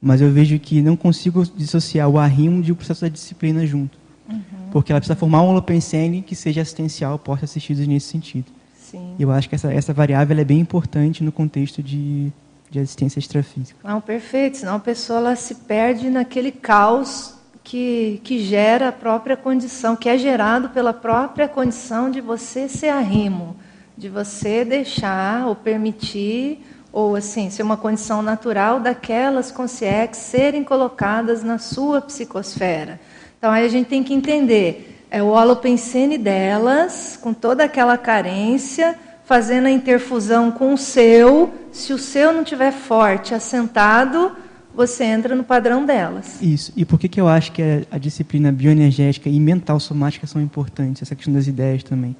Mas 0.00 0.22
eu 0.22 0.30
vejo 0.30 0.58
que 0.58 0.80
não 0.80 0.96
consigo 0.96 1.44
dissociar 1.56 2.08
o 2.08 2.18
arrimo 2.18 2.62
de 2.62 2.72
o 2.72 2.76
processo 2.76 3.02
da 3.02 3.08
disciplina 3.08 3.66
junto. 3.66 3.98
Uhum. 4.28 4.42
Porque 4.72 4.92
ela 4.92 5.00
precisa 5.00 5.16
formar 5.16 5.42
um 5.42 5.48
holopensene 5.48 6.22
que 6.22 6.34
seja 6.34 6.62
assistencial, 6.62 7.18
porte 7.18 7.44
assistidos 7.44 7.86
nesse 7.86 8.08
sentido. 8.08 8.46
Sim. 8.76 9.16
Eu 9.18 9.30
acho 9.30 9.48
que 9.48 9.54
essa, 9.54 9.72
essa 9.72 9.92
variável 9.92 10.38
é 10.38 10.44
bem 10.44 10.60
importante 10.60 11.22
no 11.22 11.32
contexto 11.32 11.82
de, 11.82 12.32
de 12.70 12.78
assistência 12.78 13.18
extrafísica. 13.18 13.78
Não, 13.82 14.00
perfeito. 14.00 14.58
Senão 14.58 14.76
a 14.76 14.80
pessoa 14.80 15.18
ela 15.18 15.36
se 15.36 15.54
perde 15.56 16.08
naquele 16.10 16.50
caos 16.50 17.34
que, 17.62 18.20
que 18.22 18.44
gera 18.44 18.88
a 18.88 18.92
própria 18.92 19.36
condição, 19.36 19.96
que 19.96 20.08
é 20.08 20.18
gerado 20.18 20.68
pela 20.68 20.92
própria 20.92 21.48
condição 21.48 22.10
de 22.10 22.20
você 22.20 22.68
ser 22.68 22.90
arrimo, 22.90 23.56
de 23.96 24.08
você 24.08 24.64
deixar 24.64 25.46
ou 25.46 25.56
permitir, 25.56 26.64
ou 26.92 27.16
assim, 27.16 27.50
ser 27.50 27.62
uma 27.62 27.76
condição 27.76 28.22
natural 28.22 28.78
daquelas 28.78 29.50
consciências 29.50 30.18
serem 30.18 30.62
colocadas 30.62 31.42
na 31.42 31.58
sua 31.58 32.00
psicosfera. 32.00 33.00
Então 33.44 33.52
aí 33.52 33.66
a 33.66 33.68
gente 33.68 33.88
tem 33.88 34.02
que 34.02 34.14
entender, 34.14 35.04
é 35.10 35.22
o 35.22 35.26
holopensene 35.26 36.16
delas, 36.16 37.18
com 37.20 37.34
toda 37.34 37.62
aquela 37.62 37.98
carência, 37.98 38.96
fazendo 39.26 39.66
a 39.66 39.70
interfusão 39.70 40.50
com 40.50 40.72
o 40.72 40.78
seu. 40.78 41.52
Se 41.70 41.92
o 41.92 41.98
seu 41.98 42.32
não 42.32 42.42
tiver 42.42 42.72
forte, 42.72 43.34
assentado, 43.34 44.32
você 44.74 45.04
entra 45.04 45.34
no 45.34 45.44
padrão 45.44 45.84
delas. 45.84 46.40
Isso. 46.40 46.72
E 46.74 46.86
por 46.86 46.98
que, 46.98 47.06
que 47.06 47.20
eu 47.20 47.28
acho 47.28 47.52
que 47.52 47.86
a, 47.90 47.98
disciplina 47.98 48.50
bioenergética 48.50 49.28
e 49.28 49.38
mental 49.38 49.78
somática 49.78 50.26
são 50.26 50.40
importantes, 50.40 51.02
essa 51.02 51.14
questão 51.14 51.34
das 51.34 51.46
ideias 51.46 51.82
também? 51.82 52.16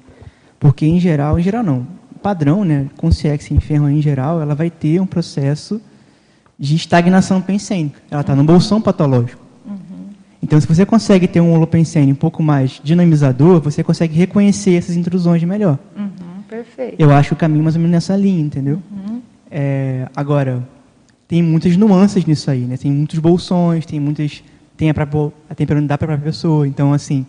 Porque, 0.59 0.85
em 0.85 0.99
geral, 0.99 1.39
em 1.39 1.41
geral 1.41 1.63
não, 1.63 1.87
padrão, 2.21 2.63
né, 2.63 2.85
consciência 2.97 3.51
enferma 3.51 3.91
em 3.91 3.99
geral, 3.99 4.39
ela 4.39 4.53
vai 4.53 4.69
ter 4.69 5.01
um 5.01 5.07
processo 5.07 5.81
de 6.59 6.75
estagnação 6.75 7.41
pensênica. 7.41 7.99
Ela 8.11 8.21
está 8.21 8.35
no 8.35 8.43
bolsão 8.43 8.79
patológico. 8.79 9.43
Então, 10.45 10.61
se 10.61 10.67
você 10.67 10.85
consegue 10.85 11.27
ter 11.27 11.41
um 11.41 11.53
holopensene 11.53 12.11
um 12.11 12.15
pouco 12.15 12.43
mais 12.43 12.79
dinamizador, 12.83 13.59
você 13.59 13.83
consegue 13.83 14.15
reconhecer 14.15 14.75
essas 14.75 14.95
intrusões 14.95 15.43
melhor. 15.43 15.79
Uhum, 15.97 16.43
perfeito. 16.47 16.97
Eu 16.99 17.09
acho 17.09 17.33
o 17.33 17.35
caminho 17.35 17.63
mais 17.63 17.75
ou 17.75 17.81
menos 17.81 17.91
nessa 17.91 18.15
linha, 18.15 18.41
entendeu? 18.41 18.79
Uhum. 18.91 19.23
É, 19.49 20.07
agora, 20.15 20.63
tem 21.27 21.41
muitas 21.41 21.75
nuances 21.75 22.27
nisso 22.27 22.51
aí, 22.51 22.59
né? 22.59 22.77
Tem 22.77 22.91
muitos 22.91 23.17
bolsões, 23.17 23.87
tem 23.87 23.99
muitas... 23.99 24.43
Tem 24.77 24.87
a, 24.91 24.93
a 25.49 25.55
temperamental 25.55 25.97
para 25.97 26.13
a 26.13 26.17
pessoa. 26.19 26.67
Então, 26.67 26.93
assim, 26.93 27.25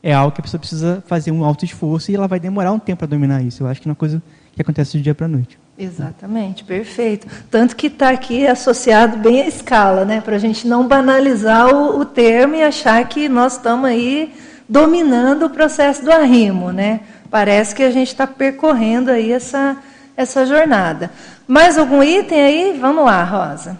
é 0.00 0.14
algo 0.14 0.30
que 0.32 0.40
a 0.40 0.44
pessoa 0.44 0.60
precisa 0.60 1.02
fazer 1.08 1.32
um 1.32 1.44
alto 1.44 1.64
esforço 1.64 2.12
e 2.12 2.14
ela 2.14 2.28
vai 2.28 2.38
demorar 2.38 2.70
um 2.70 2.78
tempo 2.78 3.00
para 3.00 3.08
dominar 3.08 3.42
isso. 3.42 3.64
Eu 3.64 3.66
acho 3.66 3.82
que 3.82 3.88
é 3.88 3.90
uma 3.90 3.96
coisa 3.96 4.22
que 4.54 4.62
acontece 4.62 4.96
do 4.96 5.02
dia 5.02 5.12
para 5.12 5.26
a 5.26 5.28
noite. 5.28 5.58
Exatamente, 5.82 6.62
perfeito. 6.62 7.26
Tanto 7.50 7.74
que 7.74 7.86
está 7.86 8.10
aqui 8.10 8.46
associado 8.46 9.16
bem 9.16 9.40
à 9.40 9.48
escala, 9.48 10.04
né? 10.04 10.20
Para 10.20 10.36
a 10.36 10.38
gente 10.38 10.68
não 10.68 10.86
banalizar 10.86 11.74
o, 11.74 11.98
o, 11.98 12.04
termo 12.04 12.54
e 12.54 12.62
achar 12.62 13.02
que 13.08 13.30
nós 13.30 13.54
estamos 13.54 13.86
aí 13.86 14.34
dominando 14.68 15.46
o 15.46 15.50
processo 15.50 16.04
do 16.04 16.12
arrimo, 16.12 16.70
né? 16.70 17.00
Parece 17.30 17.74
que 17.74 17.82
a 17.82 17.90
gente 17.90 18.08
está 18.08 18.26
percorrendo 18.26 19.10
aí 19.10 19.32
essa, 19.32 19.78
essa 20.14 20.44
jornada. 20.44 21.10
Mais 21.48 21.78
algum 21.78 22.02
item 22.02 22.42
aí? 22.42 22.78
Vamos 22.78 23.02
lá, 23.02 23.24
Rosa. 23.24 23.78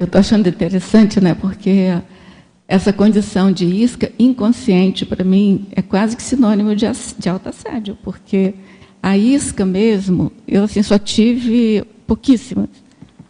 Eu 0.00 0.06
estou 0.06 0.20
achando 0.20 0.48
interessante, 0.48 1.20
né? 1.20 1.34
Porque 1.38 2.00
essa 2.66 2.92
condição 2.92 3.52
de 3.52 3.66
isca 3.66 4.10
inconsciente, 4.18 5.04
para 5.04 5.24
mim, 5.24 5.66
é 5.72 5.82
quase 5.82 6.16
que 6.16 6.22
sinônimo 6.22 6.74
de, 6.74 6.86
de 7.18 7.28
assédio, 7.28 7.96
porque 8.02 8.54
a 9.02 9.18
isca 9.18 9.66
mesmo, 9.66 10.32
eu 10.48 10.64
assim, 10.64 10.82
só 10.82 10.98
tive 10.98 11.84
pouquíssimas 12.06 12.68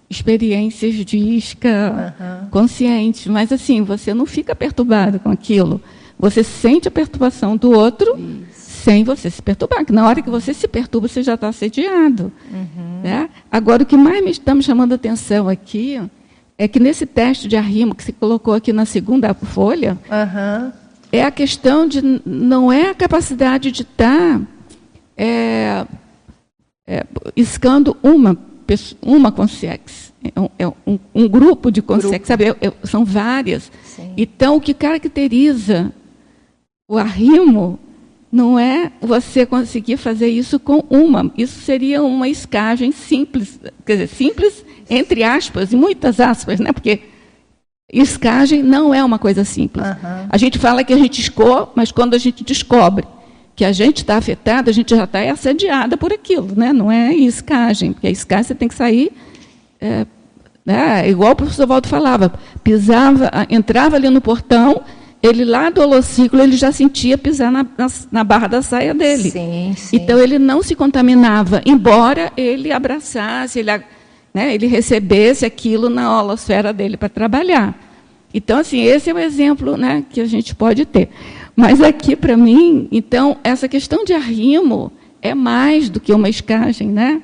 experiências 0.08 0.94
de 0.94 1.16
isca 1.16 2.14
uhum. 2.18 2.48
consciente, 2.50 3.28
mas 3.28 3.50
assim, 3.50 3.82
você 3.82 4.14
não 4.14 4.26
fica 4.26 4.54
perturbado 4.54 5.18
com 5.18 5.30
aquilo. 5.30 5.80
Você 6.16 6.44
sente 6.44 6.86
a 6.86 6.90
perturbação 6.90 7.56
do 7.56 7.72
outro 7.72 8.16
Isso. 8.16 8.82
sem 8.84 9.02
você 9.02 9.28
se 9.28 9.42
perturbar, 9.42 9.84
na 9.90 10.06
hora 10.06 10.22
que 10.22 10.30
você 10.30 10.54
se 10.54 10.68
perturba, 10.68 11.08
você 11.08 11.24
já 11.24 11.34
está 11.34 11.48
assediado. 11.48 12.32
Uhum. 12.52 13.00
Né? 13.02 13.28
Agora, 13.50 13.82
o 13.82 13.86
que 13.86 13.96
mais 13.96 14.22
me 14.22 14.30
está 14.30 14.54
me 14.54 14.62
chamando 14.62 14.92
a 14.92 14.94
atenção 14.94 15.48
aqui 15.48 16.00
é 16.56 16.68
que 16.68 16.78
nesse 16.78 17.04
teste 17.06 17.48
de 17.48 17.56
arrimo 17.56 17.94
que 17.94 18.04
se 18.04 18.12
colocou 18.12 18.54
aqui 18.54 18.72
na 18.72 18.84
segunda 18.84 19.34
folha, 19.34 19.98
uhum. 20.10 20.72
é 21.10 21.24
a 21.24 21.30
questão 21.30 21.86
de 21.86 22.00
não 22.24 22.72
é 22.72 22.90
a 22.90 22.94
capacidade 22.94 23.70
de 23.72 23.82
estar 23.82 24.38
tá, 24.38 24.40
é, 25.16 25.86
é, 26.86 27.06
iscando 27.36 27.96
uma 28.02 28.36
uma 29.02 29.30
consciência, 29.30 30.14
é 30.58 30.66
um, 30.66 30.72
um, 30.86 30.98
um, 31.14 31.28
grupo 31.28 31.70
de 31.70 31.82
consciências, 31.82 32.26
sabe? 32.26 32.46
Eu, 32.46 32.56
eu, 32.62 32.74
são 32.84 33.04
várias. 33.04 33.70
Sim. 33.84 34.14
Então, 34.16 34.56
o 34.56 34.60
que 34.60 34.72
caracteriza 34.72 35.92
o 36.88 36.96
arrimo 36.96 37.78
não 38.34 38.58
é 38.58 38.90
você 39.00 39.46
conseguir 39.46 39.96
fazer 39.96 40.26
isso 40.26 40.58
com 40.58 40.84
uma. 40.90 41.30
Isso 41.38 41.60
seria 41.60 42.02
uma 42.02 42.28
escagem 42.28 42.90
simples, 42.90 43.60
quer 43.86 43.92
dizer, 43.92 44.08
simples 44.08 44.64
entre 44.90 45.22
aspas, 45.22 45.72
e 45.72 45.76
muitas 45.76 46.18
aspas, 46.18 46.58
né? 46.58 46.72
porque 46.72 47.02
escagem 47.92 48.60
não 48.60 48.92
é 48.92 49.04
uma 49.04 49.20
coisa 49.20 49.44
simples. 49.44 49.86
Uhum. 49.86 50.26
A 50.28 50.36
gente 50.36 50.58
fala 50.58 50.82
que 50.82 50.92
a 50.92 50.98
gente 50.98 51.20
escou, 51.20 51.72
mas 51.76 51.92
quando 51.92 52.14
a 52.14 52.18
gente 52.18 52.42
descobre 52.42 53.06
que 53.54 53.64
a 53.64 53.70
gente 53.70 53.98
está 53.98 54.16
afetada, 54.16 54.68
a 54.68 54.74
gente 54.74 54.96
já 54.96 55.04
está 55.04 55.20
assediada 55.30 55.96
por 55.96 56.12
aquilo, 56.12 56.48
né? 56.56 56.72
não 56.72 56.90
é 56.90 57.14
escagem, 57.14 57.92
porque 57.92 58.08
a 58.08 58.10
escagem 58.10 58.42
você 58.48 58.54
tem 58.56 58.66
que 58.66 58.74
sair. 58.74 59.12
É, 59.80 60.04
né? 60.66 61.08
Igual 61.08 61.32
o 61.32 61.36
professor 61.36 61.68
Valdo 61.68 61.86
falava, 61.86 62.32
pisava, 62.64 63.30
entrava 63.48 63.94
ali 63.94 64.10
no 64.10 64.20
portão, 64.20 64.82
ele 65.26 65.42
lá 65.42 65.70
do 65.70 65.80
holociclo, 65.80 66.42
ele 66.42 66.54
já 66.54 66.70
sentia 66.70 67.16
pisar 67.16 67.50
na, 67.50 67.64
na, 67.78 67.86
na 68.12 68.22
barra 68.22 68.46
da 68.46 68.60
saia 68.60 68.92
dele. 68.92 69.30
Sim, 69.30 69.74
sim. 69.74 69.96
Então 69.96 70.18
ele 70.18 70.38
não 70.38 70.62
se 70.62 70.74
contaminava, 70.74 71.62
embora 71.64 72.30
ele 72.36 72.70
abraçasse, 72.70 73.58
ele 73.58 73.70
né, 74.34 74.54
ele 74.54 74.66
recebesse 74.66 75.46
aquilo 75.46 75.88
na 75.88 76.20
holosfera 76.20 76.74
dele 76.74 76.98
para 76.98 77.08
trabalhar. 77.08 77.74
Então, 78.34 78.58
assim, 78.58 78.82
esse 78.82 79.08
é 79.08 79.14
o 79.14 79.18
exemplo 79.18 79.78
né, 79.78 80.04
que 80.10 80.20
a 80.20 80.26
gente 80.26 80.54
pode 80.54 80.84
ter. 80.84 81.08
Mas 81.56 81.80
aqui, 81.80 82.14
para 82.14 82.36
mim, 82.36 82.86
então, 82.92 83.38
essa 83.44 83.66
questão 83.66 84.04
de 84.04 84.12
arrimo 84.12 84.92
é 85.22 85.34
mais 85.34 85.88
do 85.88 86.00
que 86.00 86.12
uma 86.12 86.28
escagem, 86.28 86.88
né? 86.88 87.22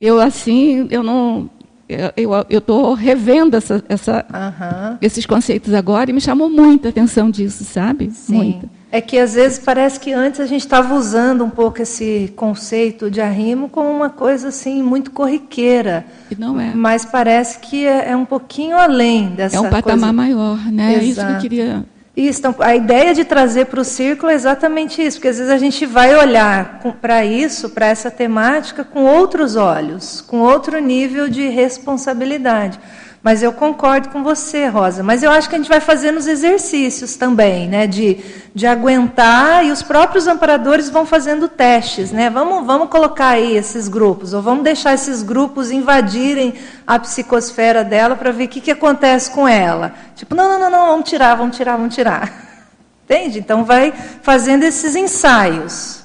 Eu, 0.00 0.20
assim, 0.20 0.86
eu 0.90 1.02
não... 1.02 1.50
Eu 1.88 2.58
estou 2.58 2.94
revendo 2.94 3.56
essa, 3.56 3.84
essa, 3.88 4.24
uhum. 4.32 4.98
esses 5.02 5.26
conceitos 5.26 5.74
agora 5.74 6.08
e 6.10 6.12
me 6.14 6.20
chamou 6.20 6.48
muita 6.48 6.88
atenção 6.88 7.30
disso, 7.30 7.62
sabe? 7.64 8.10
Sim. 8.10 8.34
Muita. 8.34 8.70
É 8.90 9.00
que 9.00 9.18
às 9.18 9.34
vezes 9.34 9.58
parece 9.58 9.98
que 9.98 10.12
antes 10.12 10.40
a 10.40 10.46
gente 10.46 10.60
estava 10.60 10.94
usando 10.94 11.44
um 11.44 11.50
pouco 11.50 11.82
esse 11.82 12.32
conceito 12.36 13.10
de 13.10 13.20
arrimo 13.20 13.68
como 13.68 13.90
uma 13.90 14.08
coisa 14.08 14.48
assim 14.48 14.82
muito 14.82 15.10
corriqueira. 15.10 16.06
E 16.30 16.36
não 16.38 16.60
é. 16.60 16.72
Mas 16.74 17.04
parece 17.04 17.58
que 17.58 17.84
é, 17.84 18.10
é 18.10 18.16
um 18.16 18.24
pouquinho 18.24 18.76
além 18.76 19.30
dessa 19.30 19.58
coisa. 19.58 19.66
É 19.66 19.68
um 19.68 19.82
patamar 19.82 19.98
coisa... 19.98 20.12
maior, 20.12 20.72
né? 20.72 20.94
Exato. 20.94 21.04
É 21.04 21.08
isso 21.08 21.26
que 21.26 21.32
eu 21.32 21.40
queria 21.40 21.84
então, 22.16 22.54
a 22.60 22.76
ideia 22.76 23.12
de 23.12 23.24
trazer 23.24 23.66
para 23.66 23.80
o 23.80 23.84
círculo 23.84 24.30
é 24.30 24.34
exatamente 24.34 25.02
isso, 25.02 25.18
porque 25.18 25.28
às 25.28 25.38
vezes 25.38 25.52
a 25.52 25.58
gente 25.58 25.84
vai 25.84 26.14
olhar 26.14 26.80
para 27.00 27.24
isso, 27.24 27.70
para 27.70 27.86
essa 27.86 28.08
temática, 28.08 28.84
com 28.84 29.02
outros 29.02 29.56
olhos, 29.56 30.20
com 30.20 30.40
outro 30.40 30.78
nível 30.78 31.28
de 31.28 31.48
responsabilidade. 31.48 32.78
Mas 33.24 33.42
eu 33.42 33.54
concordo 33.54 34.10
com 34.10 34.22
você, 34.22 34.66
Rosa. 34.66 35.02
Mas 35.02 35.22
eu 35.22 35.30
acho 35.30 35.48
que 35.48 35.54
a 35.54 35.58
gente 35.58 35.70
vai 35.70 35.80
fazer 35.80 36.10
nos 36.10 36.26
exercícios 36.26 37.16
também, 37.16 37.66
né? 37.66 37.86
De, 37.86 38.18
de 38.54 38.66
aguentar 38.66 39.64
e 39.64 39.72
os 39.72 39.82
próprios 39.82 40.26
amparadores 40.26 40.90
vão 40.90 41.06
fazendo 41.06 41.48
testes, 41.48 42.12
né? 42.12 42.28
Vamos, 42.28 42.66
vamos 42.66 42.90
colocar 42.90 43.28
aí 43.28 43.56
esses 43.56 43.88
grupos, 43.88 44.34
ou 44.34 44.42
vamos 44.42 44.62
deixar 44.62 44.92
esses 44.92 45.22
grupos 45.22 45.70
invadirem 45.70 46.52
a 46.86 46.98
psicosfera 46.98 47.82
dela 47.82 48.14
para 48.14 48.30
ver 48.30 48.44
o 48.44 48.48
que, 48.48 48.60
que 48.60 48.70
acontece 48.70 49.30
com 49.30 49.48
ela. 49.48 49.94
Tipo, 50.14 50.34
não, 50.34 50.46
não, 50.46 50.58
não, 50.60 50.70
não, 50.70 50.86
vamos 50.88 51.08
tirar, 51.08 51.34
vamos 51.34 51.56
tirar, 51.56 51.78
vamos 51.78 51.94
tirar. 51.94 52.30
Entende? 53.08 53.38
Então 53.38 53.64
vai 53.64 53.90
fazendo 54.20 54.64
esses 54.64 54.94
ensaios. 54.94 56.02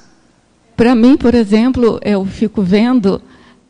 Para 0.74 0.94
mim, 0.94 1.18
por 1.18 1.34
exemplo, 1.34 2.00
eu 2.02 2.24
fico 2.24 2.62
vendo 2.62 3.20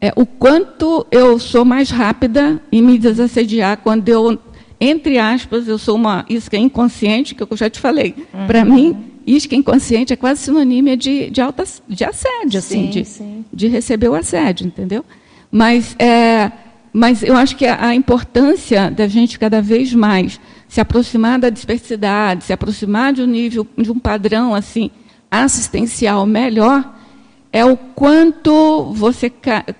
é, 0.01 0.13
o 0.17 0.25
quanto 0.25 1.07
eu 1.11 1.39
sou 1.39 1.65
mais 1.65 1.91
rápida 1.91 2.61
em 2.73 2.81
me 2.81 2.99
desassediar 2.99 3.79
quando 3.79 4.09
eu, 4.09 4.39
entre 4.81 5.19
aspas, 5.19 5.69
eu 5.69 5.77
sou 5.77 5.97
uma 5.97 6.25
isca 6.29 6.57
inconsciente, 6.57 7.35
que 7.35 7.43
eu 7.43 7.57
já 7.57 7.69
te 7.69 7.79
falei. 7.79 8.15
Uhum. 8.33 8.47
Para 8.47 8.65
mim, 8.65 8.97
isca 9.27 9.55
inconsciente 9.55 10.13
é 10.13 10.17
quase 10.17 10.41
sinônimo 10.41 10.97
de, 10.97 11.29
de, 11.29 11.41
alta, 11.41 11.65
de 11.87 12.05
assédio, 12.05 12.59
assim, 12.59 12.85
sim, 12.85 12.91
de, 12.91 13.05
sim. 13.05 13.45
de 13.53 13.69
receber 13.69 14.09
o 14.09 14.15
assédio, 14.15 14.67
entendeu? 14.67 15.05
Mas, 15.53 15.95
é, 15.99 16.51
mas 16.93 17.23
eu 17.23 17.37
acho 17.37 17.55
que 17.57 17.67
a, 17.67 17.89
a 17.89 17.95
importância 17.95 18.91
da 18.91 19.07
gente 19.07 19.39
cada 19.39 19.61
vez 19.61 19.93
mais 19.93 20.41
se 20.67 20.81
aproximar 20.81 21.39
da 21.39 21.51
dispersidade, 21.51 22.45
se 22.45 22.53
aproximar 22.53 23.13
de 23.13 23.23
um 23.23 23.27
nível, 23.27 23.67
de 23.77 23.91
um 23.91 23.99
padrão 23.99 24.55
assim 24.55 24.91
assistencial 25.31 26.25
melhor, 26.25 27.00
é 27.53 27.65
o 27.65 27.77
quanto 27.77 28.93
você, 28.93 29.33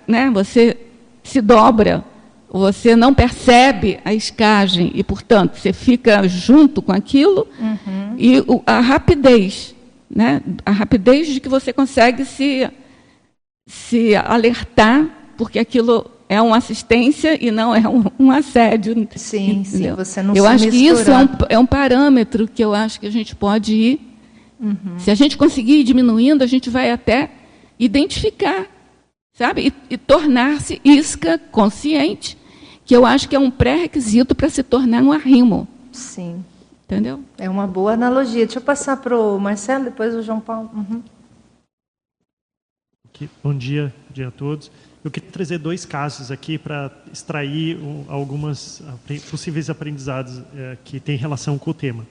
né, 0.07 0.31
você 0.31 0.77
se 1.23 1.41
dobra, 1.41 2.05
você 2.53 2.97
não 2.97 3.15
percebe 3.15 4.01
a 4.05 4.13
escagem 4.13 4.91
e, 4.95 5.05
portanto, 5.05 5.57
você 5.57 5.73
fica 5.73 6.27
junto 6.27 6.83
com 6.83 6.93
aquilo 6.93 7.47
uhum. 7.61 8.17
e 8.19 8.45
a 8.67 8.81
rapidez, 8.81 9.75
né, 10.09 10.43
a 10.67 10.73
rapidez 10.73 11.29
de 11.29 11.39
que 11.39 11.49
você 11.49 11.73
consegue 11.73 12.25
se, 12.25 12.69
se 13.67 14.17
alertar, 14.17 15.07
porque 15.37 15.61
aquilo 15.61 16.11
é 16.29 16.43
uma 16.43 16.57
assistência 16.57 17.39
e 17.45 17.53
não 17.53 17.75
é 17.75 17.89
um, 17.89 18.05
um 18.19 18.31
assédio. 18.33 18.95
Sim, 19.15 19.51
entendeu? 19.61 19.65
sim, 19.65 19.97
você 19.97 20.23
não 20.23 20.35
Eu 20.35 20.47
acho 20.47 20.65
misturar. 20.65 20.95
que 20.95 21.01
isso 21.01 21.11
é 21.11 21.17
um, 21.17 21.29
é 21.51 21.59
um 21.59 21.67
parâmetro 21.67 22.49
que 22.49 22.65
eu 22.65 22.75
acho 22.75 22.99
que 22.99 23.07
a 23.07 23.11
gente 23.11 23.35
pode 23.37 23.75
ir. 23.75 24.01
Uhum. 24.61 24.99
Se 24.99 25.11
a 25.11 25.15
gente 25.15 25.37
conseguir 25.37 25.81
ir 25.81 25.85
diminuindo, 25.85 26.43
a 26.43 26.47
gente 26.47 26.69
vai 26.69 26.91
até 26.91 27.31
identificar, 27.81 28.67
sabe? 29.33 29.69
E, 29.69 29.95
e 29.95 29.97
tornar-se 29.97 30.81
isca 30.85 31.39
consciente, 31.39 32.37
que 32.85 32.95
eu 32.95 33.07
acho 33.07 33.29
que 33.29 33.35
é 33.35 33.39
um 33.39 33.51
pré-requisito 33.51 34.35
para 34.35 34.51
se 34.51 34.63
tornar 34.63 35.03
um 35.03 35.11
arrimo. 35.11 35.67
Sim. 35.91 36.45
Entendeu? 36.85 37.23
É 37.39 37.49
uma 37.49 37.67
boa 37.67 37.93
analogia. 37.93 38.45
Deixa 38.45 38.59
eu 38.59 38.63
passar 38.63 38.97
para 38.97 39.17
o 39.17 39.39
Marcelo, 39.39 39.85
depois 39.85 40.15
o 40.15 40.23
João 40.23 40.41
Paulo. 40.41 40.71
Uhum. 40.75 41.03
Bom 43.45 43.55
dia, 43.55 43.95
bom 44.09 44.15
dia 44.15 44.29
a 44.29 44.31
todos. 44.31 44.71
Eu 45.05 45.11
queria 45.11 45.31
trazer 45.31 45.59
dois 45.59 45.85
casos 45.85 46.31
aqui 46.31 46.59
para 46.59 46.91
extrair 47.13 47.79
algumas 48.09 48.83
possíveis 49.31 49.71
aprendizados 49.71 50.43
é, 50.57 50.77
que 50.85 50.99
têm 50.99 51.17
relação 51.17 51.59
com 51.59 51.71
o 51.71 51.75
tema. 51.75 52.07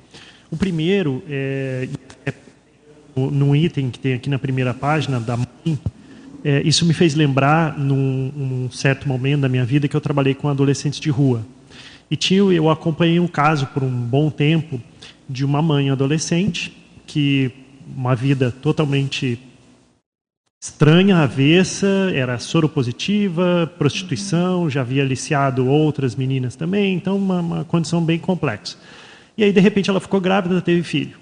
O 0.51 0.57
primeiro 0.57 1.23
é, 1.27 1.89
é 2.25 2.33
num 3.15 3.55
item 3.55 3.89
que 3.89 3.99
tem 3.99 4.13
aqui 4.13 4.29
na 4.29 4.39
primeira 4.39 4.73
página 4.73 5.19
da 5.19 5.35
é, 6.43 6.61
isso 6.63 6.85
me 6.85 6.93
fez 6.93 7.15
lembrar, 7.15 7.77
num, 7.77 8.31
num, 8.35 8.71
certo 8.71 9.07
momento 9.07 9.41
da 9.41 9.49
minha 9.49 9.65
vida, 9.65 9.87
que 9.87 9.95
eu 9.95 10.01
trabalhei 10.01 10.33
com 10.33 10.47
adolescentes 10.47 10.99
de 10.99 11.09
rua. 11.09 11.45
E 12.09 12.15
tinha, 12.15 12.39
eu 12.39 12.69
acompanhei 12.69 13.19
um 13.19 13.27
caso 13.27 13.67
por 13.67 13.83
um 13.83 13.89
bom 13.89 14.29
tempo 14.29 14.81
de 15.29 15.43
uma 15.43 15.61
mãe 15.61 15.89
adolescente 15.89 16.75
que 17.05 17.51
uma 17.95 18.15
vida 18.15 18.51
totalmente 18.51 19.39
estranha, 20.61 21.17
avessa, 21.17 22.11
era 22.13 22.37
soropositiva, 22.37 23.71
prostituição, 23.77 24.69
já 24.69 24.81
havia 24.81 25.03
aliciado 25.03 25.67
outras 25.67 26.15
meninas 26.15 26.55
também, 26.55 26.95
então 26.95 27.17
uma, 27.17 27.39
uma 27.39 27.65
condição 27.65 28.03
bem 28.03 28.19
complexa. 28.19 28.77
E 29.37 29.43
aí, 29.43 29.53
de 29.53 29.59
repente, 29.59 29.89
ela 29.89 30.01
ficou 30.01 30.19
grávida, 30.19 30.61
teve 30.61 30.83
filho. 30.83 31.17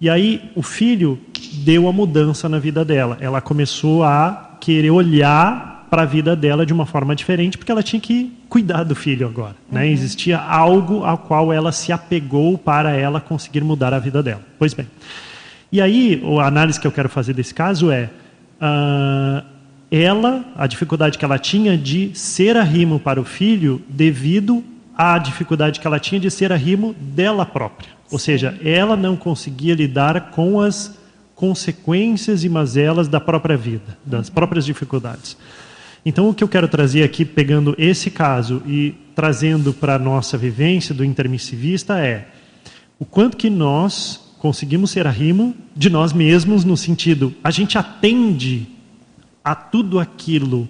E 0.00 0.10
aí 0.10 0.50
o 0.54 0.62
filho 0.62 1.18
deu 1.64 1.88
a 1.88 1.92
mudança 1.92 2.48
na 2.48 2.58
vida 2.58 2.84
dela. 2.84 3.16
Ela 3.20 3.40
começou 3.40 4.04
a 4.04 4.56
querer 4.60 4.90
olhar 4.90 5.86
para 5.88 6.02
a 6.02 6.04
vida 6.04 6.34
dela 6.34 6.66
de 6.66 6.72
uma 6.72 6.84
forma 6.84 7.14
diferente, 7.14 7.56
porque 7.56 7.70
ela 7.70 7.82
tinha 7.82 8.00
que 8.00 8.32
cuidar 8.48 8.82
do 8.82 8.94
filho 8.94 9.26
agora. 9.26 9.54
Né? 9.70 9.84
Uhum. 9.84 9.90
Existia 9.90 10.38
algo 10.38 11.04
ao 11.04 11.16
qual 11.16 11.52
ela 11.52 11.72
se 11.72 11.92
apegou 11.92 12.58
para 12.58 12.92
ela 12.92 13.20
conseguir 13.20 13.62
mudar 13.62 13.94
a 13.94 13.98
vida 13.98 14.22
dela. 14.22 14.42
Pois 14.58 14.74
bem. 14.74 14.86
E 15.70 15.80
aí, 15.80 16.22
a 16.40 16.46
análise 16.46 16.78
que 16.78 16.86
eu 16.86 16.92
quero 16.92 17.08
fazer 17.08 17.32
desse 17.32 17.54
caso 17.54 17.90
é. 17.90 18.10
Uh, 18.60 19.56
ela, 19.90 20.44
a 20.56 20.66
dificuldade 20.66 21.16
que 21.16 21.24
ela 21.24 21.38
tinha 21.38 21.78
de 21.78 22.10
ser 22.12 22.56
arrimo 22.56 22.98
para 22.98 23.20
o 23.20 23.24
filho 23.24 23.80
devido 23.88 24.64
à 24.96 25.16
dificuldade 25.18 25.78
que 25.78 25.86
ela 25.86 26.00
tinha 26.00 26.20
de 26.20 26.30
ser 26.30 26.52
arrimo 26.52 26.94
dela 26.98 27.46
própria. 27.46 27.95
Ou 28.10 28.18
seja, 28.18 28.58
ela 28.62 28.96
não 28.96 29.16
conseguia 29.16 29.74
lidar 29.74 30.30
com 30.30 30.60
as 30.60 30.96
consequências 31.34 32.44
e 32.44 32.48
mazelas 32.48 33.08
da 33.08 33.20
própria 33.20 33.56
vida, 33.56 33.98
das 34.04 34.30
próprias 34.30 34.64
dificuldades. 34.64 35.36
Então, 36.04 36.28
o 36.28 36.34
que 36.34 36.42
eu 36.42 36.48
quero 36.48 36.68
trazer 36.68 37.02
aqui, 37.02 37.24
pegando 37.24 37.74
esse 37.76 38.10
caso 38.10 38.62
e 38.66 38.94
trazendo 39.14 39.72
para 39.72 39.96
a 39.96 39.98
nossa 39.98 40.38
vivência 40.38 40.94
do 40.94 41.04
intermissivista, 41.04 41.98
é 41.98 42.28
o 42.98 43.04
quanto 43.04 43.36
que 43.36 43.50
nós 43.50 44.32
conseguimos 44.38 44.92
ser 44.92 45.06
arrimo 45.06 45.54
de 45.74 45.90
nós 45.90 46.12
mesmos, 46.12 46.64
no 46.64 46.76
sentido, 46.76 47.34
a 47.42 47.50
gente 47.50 47.76
atende 47.76 48.66
a 49.44 49.54
tudo 49.54 49.98
aquilo 49.98 50.68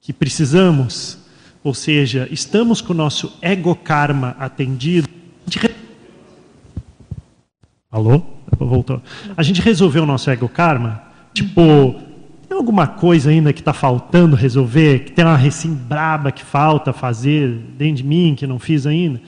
que 0.00 0.12
precisamos, 0.12 1.18
ou 1.62 1.72
seja, 1.72 2.28
estamos 2.30 2.80
com 2.80 2.92
o 2.92 2.96
nosso 2.96 3.32
ego 3.40 3.74
karma 3.74 4.36
atendido, 4.38 5.08
a 5.46 5.50
gente 5.50 5.60
Alô? 7.94 8.20
Voltou. 8.58 9.00
A 9.36 9.42
gente 9.44 9.62
resolveu 9.62 10.02
o 10.02 10.06
nosso 10.06 10.28
ego 10.28 10.48
karma? 10.48 11.00
Tipo, 11.32 11.94
tem 12.48 12.58
alguma 12.58 12.88
coisa 12.88 13.30
ainda 13.30 13.52
que 13.52 13.60
está 13.60 13.72
faltando 13.72 14.34
resolver? 14.34 15.04
Que 15.04 15.12
tem 15.12 15.24
uma 15.24 15.36
recém 15.36 15.72
braba 15.72 16.32
que 16.32 16.42
falta 16.42 16.92
fazer 16.92 17.50
dentro 17.78 17.98
de 17.98 18.02
mim 18.02 18.34
que 18.36 18.48
não 18.48 18.58
fiz 18.58 18.84
ainda? 18.84 19.20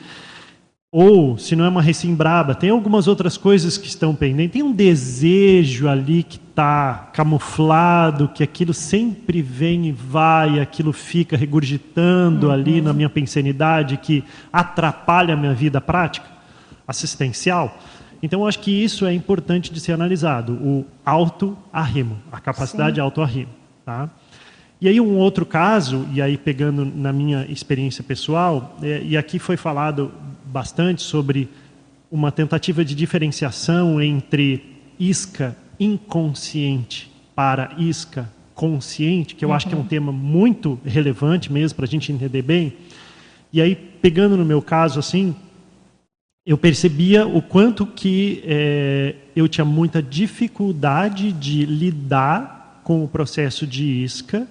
Ou, 0.90 1.38
se 1.38 1.54
não 1.54 1.64
é 1.64 1.68
uma 1.68 1.80
recém 1.80 2.12
braba, 2.12 2.56
tem 2.56 2.70
algumas 2.70 3.06
outras 3.06 3.36
coisas 3.36 3.78
que 3.78 3.86
estão 3.86 4.16
pendentes. 4.16 4.54
Tem 4.54 4.64
um 4.64 4.72
desejo 4.72 5.88
ali 5.88 6.24
que 6.24 6.40
está 6.50 7.08
camuflado, 7.12 8.26
que 8.34 8.42
aquilo 8.42 8.74
sempre 8.74 9.42
vem 9.42 9.86
e 9.86 9.92
vai, 9.92 10.58
aquilo 10.58 10.92
fica 10.92 11.36
regurgitando 11.36 12.48
uhum. 12.48 12.52
ali 12.52 12.80
na 12.80 12.92
minha 12.92 13.08
pensanidade, 13.08 13.96
que 13.96 14.24
atrapalha 14.52 15.34
a 15.34 15.36
minha 15.36 15.54
vida 15.54 15.80
prática, 15.80 16.26
assistencial. 16.84 17.78
Então, 18.22 18.40
eu 18.40 18.46
acho 18.46 18.58
que 18.60 18.70
isso 18.70 19.06
é 19.06 19.12
importante 19.12 19.72
de 19.72 19.80
ser 19.80 19.92
analisado, 19.92 20.54
o 20.54 20.84
auto-arrimo, 21.04 22.18
a 22.32 22.40
capacidade 22.40 23.00
auto-arrimo. 23.00 23.50
Tá? 23.84 24.10
E 24.80 24.88
aí 24.88 25.00
um 25.00 25.16
outro 25.16 25.46
caso, 25.46 26.06
e 26.12 26.20
aí 26.20 26.36
pegando 26.36 26.84
na 26.84 27.12
minha 27.12 27.46
experiência 27.48 28.04
pessoal, 28.04 28.76
é, 28.82 29.02
e 29.02 29.16
aqui 29.16 29.38
foi 29.38 29.56
falado 29.56 30.12
bastante 30.44 31.02
sobre 31.02 31.48
uma 32.10 32.30
tentativa 32.30 32.84
de 32.84 32.94
diferenciação 32.94 34.00
entre 34.00 34.62
isca 34.98 35.56
inconsciente 35.80 37.10
para 37.34 37.74
isca 37.78 38.30
consciente, 38.54 39.34
que 39.34 39.44
eu 39.44 39.50
uhum. 39.50 39.54
acho 39.54 39.66
que 39.66 39.74
é 39.74 39.78
um 39.78 39.84
tema 39.84 40.12
muito 40.12 40.78
relevante 40.84 41.52
mesmo 41.52 41.76
para 41.76 41.84
a 41.84 41.88
gente 41.88 42.12
entender 42.12 42.42
bem. 42.42 42.72
E 43.52 43.60
aí, 43.60 43.74
pegando 43.74 44.36
no 44.36 44.44
meu 44.44 44.60
caso, 44.60 44.98
assim, 44.98 45.34
eu 46.46 46.56
percebia 46.56 47.26
o 47.26 47.42
quanto 47.42 47.84
que 47.84 48.40
é, 48.46 49.16
eu 49.34 49.48
tinha 49.48 49.64
muita 49.64 50.00
dificuldade 50.00 51.32
de 51.32 51.66
lidar 51.66 52.80
com 52.84 53.02
o 53.02 53.08
processo 53.08 53.66
de 53.66 53.84
isca, 53.84 54.46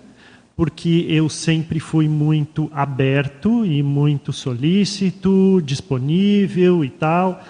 porque 0.58 1.06
eu 1.08 1.30
sempre 1.30 1.80
fui 1.80 2.10
muito 2.10 2.70
aberto 2.74 3.66
e 3.66 3.82
muito 3.82 4.34
solícito, 4.34 5.62
disponível 5.64 6.84
e 6.84 6.90
tal. 6.90 7.42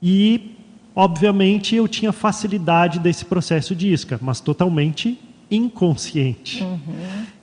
E, 0.00 0.52
obviamente, 0.94 1.74
eu 1.74 1.88
tinha 1.88 2.12
facilidade 2.12 3.00
desse 3.00 3.24
processo 3.24 3.74
de 3.74 3.92
isca, 3.92 4.16
mas 4.22 4.38
totalmente 4.40 5.18
inconsciente. 5.50 6.62
Uhum. 6.62 6.78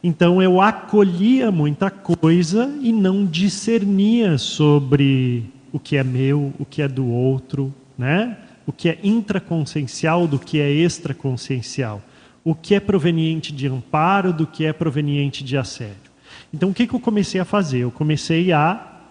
Então 0.01 0.41
eu 0.41 0.61
acolhia 0.61 1.51
muita 1.51 1.89
coisa 1.89 2.73
e 2.81 2.93
não 2.93 3.25
discernia 3.25 4.37
sobre 4.37 5.43
o 5.75 5.79
que 5.79 5.97
é 5.97 6.05
meu, 6.05 6.53
o 6.57 6.63
que 6.63 6.81
é 6.81 6.87
do 6.87 7.05
outro, 7.05 7.75
né? 7.97 8.37
o 8.65 8.71
que 8.71 8.87
é 8.87 8.97
intraconsciencial 9.03 10.25
do 10.25 10.39
que 10.39 10.57
é 10.57 10.71
extraconsciencial, 10.71 12.01
o 12.45 12.55
que 12.55 12.75
é 12.75 12.79
proveniente 12.79 13.51
de 13.51 13.67
amparo 13.67 14.31
do 14.31 14.47
que 14.47 14.65
é 14.65 14.71
proveniente 14.71 15.43
de 15.43 15.57
assédio. 15.57 16.13
Então, 16.53 16.69
o 16.69 16.73
que, 16.73 16.87
que 16.87 16.95
eu 16.95 16.99
comecei 17.01 17.41
a 17.41 17.45
fazer? 17.45 17.79
Eu 17.79 17.91
comecei 17.91 18.53
a 18.53 19.01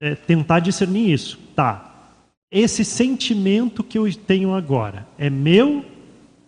é, 0.00 0.16
tentar 0.16 0.58
discernir 0.58 1.08
isso. 1.08 1.38
Tá, 1.54 2.10
esse 2.50 2.84
sentimento 2.84 3.84
que 3.84 3.96
eu 3.96 4.12
tenho 4.12 4.56
agora 4.56 5.06
é 5.16 5.30
meu 5.30 5.84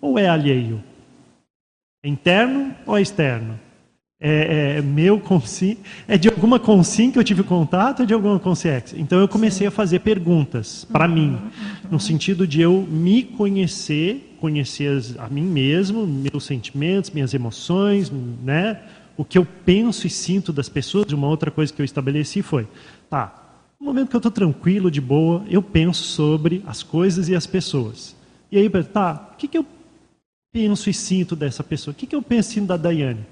ou 0.01 0.19
é 0.19 0.29
alheio? 0.29 0.83
É 2.05 2.09
interno 2.09 2.75
ou 2.85 2.99
é 2.99 3.03
externo? 3.03 3.57
É, 4.21 4.77
é 4.77 4.83
meu 4.83 5.19
consim, 5.19 5.79
é 6.07 6.19
de 6.19 6.29
alguma 6.29 6.59
consim 6.59 7.11
que 7.11 7.19
eu 7.19 7.25
tive 7.25 7.43
contato 7.43 8.01
ou 8.01 8.07
de 8.07 8.13
alguma 8.13 8.39
consiex? 8.39 8.93
Então 8.95 9.19
eu 9.19 9.27
comecei 9.27 9.61
Sim. 9.61 9.69
a 9.69 9.71
fazer 9.71 10.01
perguntas 10.01 10.85
para 10.85 11.09
uhum, 11.09 11.15
mim, 11.15 11.39
no 11.91 11.99
sentido 11.99 12.47
de 12.47 12.61
eu 12.61 12.87
me 12.89 13.23
conhecer, 13.23 14.37
conhecer 14.39 15.03
a 15.19 15.29
mim 15.29 15.45
mesmo, 15.45 16.07
meus 16.07 16.45
sentimentos, 16.45 17.11
minhas 17.11 17.33
emoções, 17.33 18.13
né? 18.45 18.81
O 19.17 19.25
que 19.25 19.39
eu 19.39 19.47
penso 19.65 20.07
e 20.07 20.11
sinto 20.11 20.53
das 20.53 20.69
pessoas. 20.69 21.13
Uma 21.13 21.29
outra 21.29 21.51
coisa 21.51 21.73
que 21.73 21.81
eu 21.81 21.85
estabeleci 21.85 22.43
foi, 22.43 22.69
tá, 23.09 23.41
no 23.79 23.87
momento 23.87 24.11
que 24.11 24.17
eu 24.17 24.19
estou 24.19 24.33
tranquilo, 24.33 24.91
de 24.91 25.01
boa, 25.01 25.43
eu 25.49 25.63
penso 25.63 26.05
sobre 26.05 26.63
as 26.67 26.83
coisas 26.83 27.31
e 27.31 27.35
as 27.35 27.47
pessoas. 27.47 28.15
E 28.53 28.59
aí, 28.59 28.69
tá, 28.85 29.31
o 29.33 29.37
que, 29.37 29.49
que 29.49 29.57
eu 29.57 29.65
penso 30.53 30.91
e 30.91 30.95
sinto 30.95 31.35
dessa 31.35 31.65
pessoa? 31.65 31.93
O 31.93 31.95
que, 31.95 32.07
que 32.07 32.15
eu 32.15 32.21
penso 32.21 32.51
e 32.51 32.53
sinto 32.55 32.67
da 32.67 32.77
Daiane? 32.77 33.25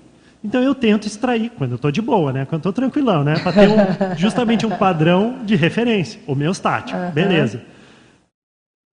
Então 0.43 0.63
eu 0.63 0.75
tento 0.75 1.07
extrair, 1.07 1.51
quando 1.51 1.73
eu 1.73 1.77
estou 1.77 1.91
de 1.91 2.01
boa, 2.01 2.33
né? 2.33 2.45
quando 2.45 2.65
eu 2.65 2.71
estou 2.71 2.73
tranquilão, 2.73 3.25
né? 3.25 3.39
para 3.39 3.53
ter 3.53 3.69
um, 3.69 3.77
justamente 4.17 4.65
um 4.65 4.71
padrão 4.71 5.39
de 5.45 5.57
referência, 5.57 6.21
homeostático. 6.27 6.99
Uhum. 6.99 7.11
Beleza. 7.11 7.63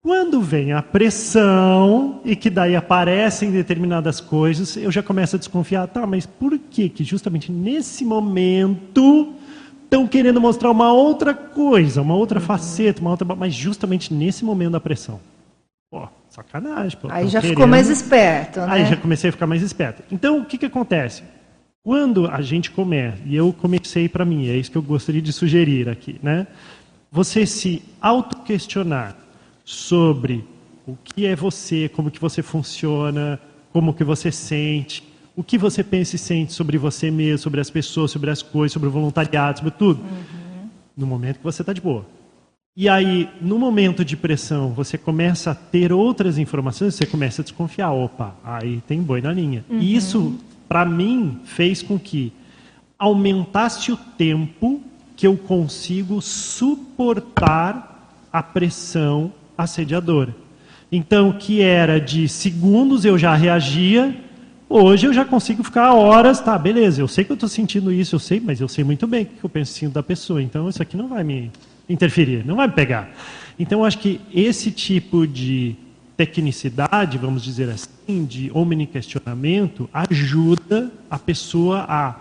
Quando 0.02 0.40
vem 0.40 0.72
a 0.72 0.84
pressão 0.84 2.22
e 2.24 2.36
que 2.36 2.50
daí 2.50 2.76
aparecem 2.76 3.52
determinadas 3.52 4.22
coisas, 4.22 4.78
eu 4.78 4.92
já 4.92 5.02
começo 5.02 5.36
a 5.36 5.40
desconfiar, 5.40 5.88
tá, 5.88 6.06
mas 6.06 6.28
por 6.28 6.58
que 6.60 6.90
que 6.90 7.04
justamente 7.04 7.52
nesse 7.52 8.06
momento 8.06 9.34
estão 9.84 10.08
querendo 10.08 10.42
mostrar 10.42 10.70
uma 10.70 10.92
outra 10.92 11.34
coisa, 11.34 12.02
uma 12.02 12.16
outra 12.16 12.40
uhum. 12.40 12.46
faceta, 12.46 13.02
uma 13.02 13.12
outra, 13.12 13.36
mas 13.36 13.54
justamente 13.54 14.14
nesse 14.14 14.44
momento 14.44 14.74
da 14.74 14.80
pressão. 14.80 15.20
Pô, 15.90 16.08
sacanagem. 16.30 16.98
Pô, 17.00 17.08
Aí 17.10 17.28
já 17.28 17.40
querendo... 17.40 17.56
ficou 17.56 17.68
mais 17.68 17.90
esperto, 17.90 18.60
né? 18.60 18.68
Aí 18.70 18.86
já 18.86 18.98
comecei 18.98 19.30
a 19.30 19.34
ficar 19.34 19.48
mais 19.48 19.62
esperto. 19.62 20.04
Então, 20.12 20.40
o 20.40 20.46
que 20.46 20.58
que 20.58 20.66
acontece? 20.66 21.24
Quando 21.86 22.26
a 22.26 22.42
gente 22.42 22.72
começa, 22.72 23.20
e 23.28 23.36
eu 23.36 23.54
comecei 23.54 24.10
para 24.10 24.26
mim, 24.26 24.48
é 24.48 24.58
isso 24.58 24.72
que 24.72 24.78
eu 24.78 24.82
gostaria 24.82 25.22
de 25.22 25.32
sugerir 25.32 25.88
aqui, 25.88 26.20
né? 26.24 26.48
Você 27.12 27.46
se 27.46 27.84
auto-questionar 28.02 29.16
sobre 29.64 30.44
o 30.88 30.98
que 31.04 31.28
é 31.28 31.36
você, 31.36 31.88
como 31.88 32.10
que 32.10 32.20
você 32.20 32.42
funciona, 32.42 33.40
como 33.72 33.94
que 33.94 34.04
você 34.04 34.32
sente, 34.32 35.04
o 35.36 35.44
que 35.44 35.60
você 35.60 35.84
pensa 35.84 36.16
e 36.16 36.18
sente 36.18 36.54
sobre 36.54 36.80
você 36.80 37.12
mesmo, 37.12 37.38
sobre 37.38 37.62
as 37.62 37.70
pessoas, 37.70 38.10
sobre 38.10 38.32
as 38.32 38.42
coisas, 38.42 38.74
sobre 38.74 38.90
o 38.90 38.92
voluntariado, 38.92 39.60
sobre 39.60 39.74
tudo. 39.78 40.02
Uhum. 40.02 40.68
No 40.98 41.06
momento 41.06 41.38
que 41.38 41.44
você 41.44 41.62
está 41.62 41.72
de 41.72 41.82
boa. 41.82 42.04
E 42.76 42.90
aí, 42.90 43.30
no 43.40 43.60
momento 43.60 44.04
de 44.04 44.18
pressão, 44.18 44.74
você 44.74 44.98
começa 44.98 45.52
a 45.52 45.56
ter 45.56 45.94
outras 45.94 46.40
informações, 46.40 46.96
você 46.96 47.06
começa 47.06 47.44
a 47.44 47.46
desconfiar. 47.46 47.92
Opa, 47.92 48.36
aí 48.44 48.82
tem 48.88 49.04
boi 49.04 49.22
na 49.22 49.32
linha. 49.32 49.64
Uhum. 49.70 49.80
E 49.80 49.96
isso 49.96 50.36
para 50.76 50.84
mim, 50.84 51.40
fez 51.46 51.82
com 51.82 51.98
que 51.98 52.34
aumentasse 53.00 53.94
o 53.94 53.96
tempo 53.96 54.82
que 55.16 55.26
eu 55.26 55.38
consigo 55.38 56.22
suportar 56.22 58.12
a 58.30 58.44
pressão 58.44 59.32
assediadora. 59.58 60.36
Então, 60.92 61.32
que 61.32 61.62
era 61.62 61.98
de 61.98 62.28
segundos 62.28 63.06
eu 63.06 63.18
já 63.18 63.34
reagia, 63.36 64.14
hoje 64.68 65.08
eu 65.08 65.14
já 65.14 65.24
consigo 65.24 65.64
ficar 65.64 65.94
horas, 65.94 66.42
tá, 66.42 66.58
beleza, 66.58 67.02
eu 67.02 67.08
sei 67.08 67.24
que 67.24 67.32
eu 67.32 67.36
estou 67.36 67.48
sentindo 67.48 67.90
isso, 67.90 68.16
eu 68.16 68.20
sei, 68.20 68.42
mas 68.42 68.60
eu 68.60 68.68
sei 68.68 68.84
muito 68.84 69.08
bem 69.08 69.24
o 69.24 69.28
que 69.28 69.46
eu 69.46 69.50
penso 69.50 69.72
sinto 69.72 69.94
da 69.94 70.04
pessoa, 70.04 70.44
então 70.44 70.68
isso 70.68 70.82
aqui 70.82 70.98
não 70.98 71.08
vai 71.08 71.24
me 71.24 71.54
interferir, 71.88 72.46
não 72.46 72.58
vai 72.58 72.68
me 72.68 72.74
pegar. 72.74 73.16
Então, 73.58 73.80
eu 73.80 73.86
acho 73.86 74.00
que 74.00 74.20
esse 74.34 74.72
tipo 74.72 75.26
de 75.26 75.78
tecnicidade, 76.16 77.18
vamos 77.18 77.44
dizer 77.44 77.70
assim, 77.70 78.26
de 78.26 78.52
omni-questionamento, 78.54 79.90
ajuda 79.94 80.92
a 81.10 81.20
pessoa 81.20 81.86
a 81.88 82.16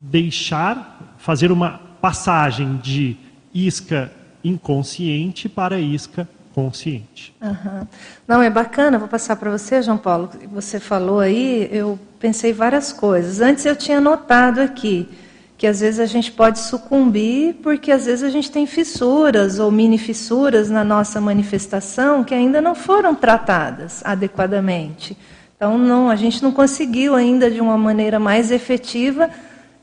deixar, 0.00 1.14
fazer 1.18 1.52
uma 1.52 1.80
passagem 2.00 2.76
de 2.76 3.16
isca 3.52 4.12
inconsciente 4.42 5.48
para 5.48 5.78
isca 5.78 6.28
consciente. 6.54 7.34
Uhum. 7.40 7.86
Não, 8.26 8.42
é 8.42 8.50
bacana, 8.50 8.98
vou 8.98 9.08
passar 9.08 9.36
para 9.36 9.50
você, 9.50 9.80
João 9.80 9.98
Paulo. 9.98 10.30
Você 10.52 10.80
falou 10.80 11.20
aí, 11.20 11.68
eu 11.70 11.98
pensei 12.18 12.52
várias 12.52 12.92
coisas. 12.92 13.40
Antes 13.40 13.64
eu 13.64 13.76
tinha 13.76 14.00
notado 14.00 14.60
aqui 14.60 15.08
que 15.58 15.66
às 15.66 15.80
vezes 15.80 15.98
a 15.98 16.06
gente 16.06 16.30
pode 16.30 16.60
sucumbir 16.60 17.56
porque 17.62 17.90
às 17.90 18.06
vezes 18.06 18.22
a 18.22 18.30
gente 18.30 18.48
tem 18.48 18.64
fissuras 18.64 19.58
ou 19.58 19.72
mini 19.72 19.98
fissuras 19.98 20.70
na 20.70 20.84
nossa 20.84 21.20
manifestação 21.20 22.22
que 22.22 22.32
ainda 22.32 22.60
não 22.60 22.76
foram 22.76 23.12
tratadas 23.12 24.00
adequadamente. 24.04 25.18
Então 25.56 25.76
não, 25.76 26.08
a 26.08 26.14
gente 26.14 26.40
não 26.40 26.52
conseguiu 26.52 27.16
ainda 27.16 27.50
de 27.50 27.60
uma 27.60 27.76
maneira 27.76 28.20
mais 28.20 28.52
efetiva 28.52 29.28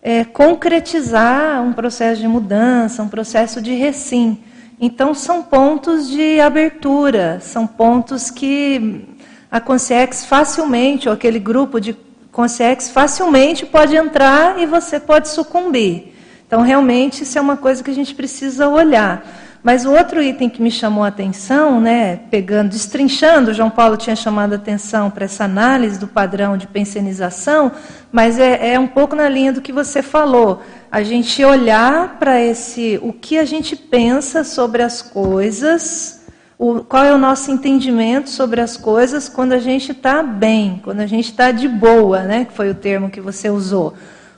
é, 0.02 0.24
concretizar 0.24 1.62
um 1.62 1.74
processo 1.74 2.22
de 2.22 2.28
mudança, 2.28 3.04
um 3.04 3.10
processo 3.10 3.62
de 3.62 3.74
recim. 3.74 4.38
Então 4.80 5.14
são 5.14 5.44
pontos 5.44 6.10
de 6.10 6.40
abertura, 6.40 7.40
são 7.42 7.68
pontos 7.68 8.32
que 8.32 9.06
a 9.52 9.60
Consciex 9.60 10.26
facilmente, 10.26 11.10
ou 11.10 11.14
aquele 11.14 11.40
grupo 11.40 11.82
de 11.82 11.92
Consciex 12.36 12.90
facilmente 12.90 13.66
pode 13.66 13.96
entrar 13.96 14.60
e 14.60 14.66
você 14.66 15.00
pode 15.00 15.30
sucumbir. 15.30 16.14
Então, 16.46 16.62
realmente, 16.62 17.24
isso 17.24 17.38
é 17.38 17.42
uma 17.42 17.56
coisa 17.56 17.82
que 17.82 17.90
a 17.90 17.94
gente 17.94 18.14
precisa 18.14 18.68
olhar. 18.68 19.26
Mas 19.64 19.86
o 19.86 19.94
outro 19.94 20.22
item 20.22 20.50
que 20.50 20.62
me 20.62 20.70
chamou 20.70 21.06
a 21.06 21.08
atenção, 21.08 21.80
né, 21.80 22.18
pegando, 22.30 22.72
destrinchando, 22.72 23.54
João 23.54 23.70
Paulo 23.70 23.96
tinha 23.96 24.18
chamado 24.18 24.52
a 24.52 24.58
atenção 24.58 25.10
para 25.10 25.24
essa 25.24 25.46
análise 25.46 25.98
do 25.98 26.08
padrão 26.08 26.58
de 26.58 26.68
pensionização, 26.68 27.72
mas 28.12 28.38
é, 28.38 28.74
é 28.74 28.80
um 28.80 28.86
pouco 28.86 29.16
na 29.16 29.30
linha 29.30 29.54
do 29.54 29.62
que 29.62 29.72
você 29.72 30.02
falou. 30.04 30.62
A 30.92 31.04
gente 31.04 31.42
olhar 31.44 32.20
para 32.20 32.40
esse, 32.42 33.00
o 33.02 33.14
que 33.14 33.38
a 33.38 33.46
gente 33.46 33.78
pensa 33.78 34.44
sobre 34.44 34.84
as 34.84 35.02
coisas, 35.02 36.25
o, 36.58 36.82
qual 36.82 37.04
é 37.04 37.14
o 37.14 37.18
nosso 37.18 37.52
entendimento 37.52 38.30
sobre 38.30 38.62
as 38.62 38.78
coisas 38.78 39.28
quando 39.28 39.54
a 39.54 39.60
gente 39.60 39.92
está 39.92 40.24
bem, 40.24 40.80
quando 40.84 41.02
a 41.02 41.08
gente 41.08 41.32
está 41.32 41.52
de 41.52 41.68
boa, 41.68 42.24
né? 42.24 42.46
Que 42.46 42.54
foi 42.54 42.70
o 42.70 42.76
termo 42.76 43.10
que 43.10 43.20
você 43.20 43.50
usou. 43.50 43.94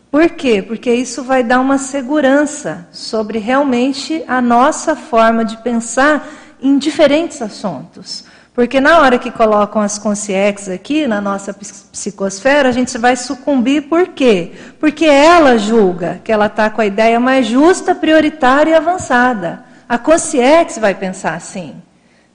Por 0.09 0.29
quê? 0.29 0.61
Porque 0.61 0.91
isso 0.91 1.23
vai 1.23 1.43
dar 1.43 1.59
uma 1.59 1.77
segurança 1.77 2.87
sobre 2.91 3.39
realmente 3.39 4.23
a 4.27 4.41
nossa 4.41 4.95
forma 4.95 5.45
de 5.45 5.57
pensar 5.57 6.27
em 6.61 6.77
diferentes 6.77 7.41
assuntos. 7.41 8.25
Porque 8.53 8.81
na 8.81 8.99
hora 8.99 9.19
que 9.19 9.29
colocam 9.29 9.79
as 9.79 9.99
consciências 9.99 10.69
aqui 10.69 11.05
na 11.05 11.21
nossa 11.21 11.53
psicosfera, 11.53 12.69
a 12.69 12.71
gente 12.71 12.97
vai 12.97 13.15
sucumbir 13.15 13.83
por 13.83 14.07
quê? 14.07 14.53
Porque 14.79 15.05
ela 15.05 15.59
julga 15.59 16.19
que 16.23 16.31
ela 16.31 16.47
está 16.47 16.67
com 16.67 16.81
a 16.81 16.85
ideia 16.87 17.19
mais 17.19 17.45
justa, 17.45 17.93
prioritária 17.93 18.71
e 18.71 18.73
avançada. 18.73 19.63
A 19.87 19.99
consciência 19.99 20.81
vai 20.81 20.95
pensar 20.95 21.35
assim. 21.35 21.75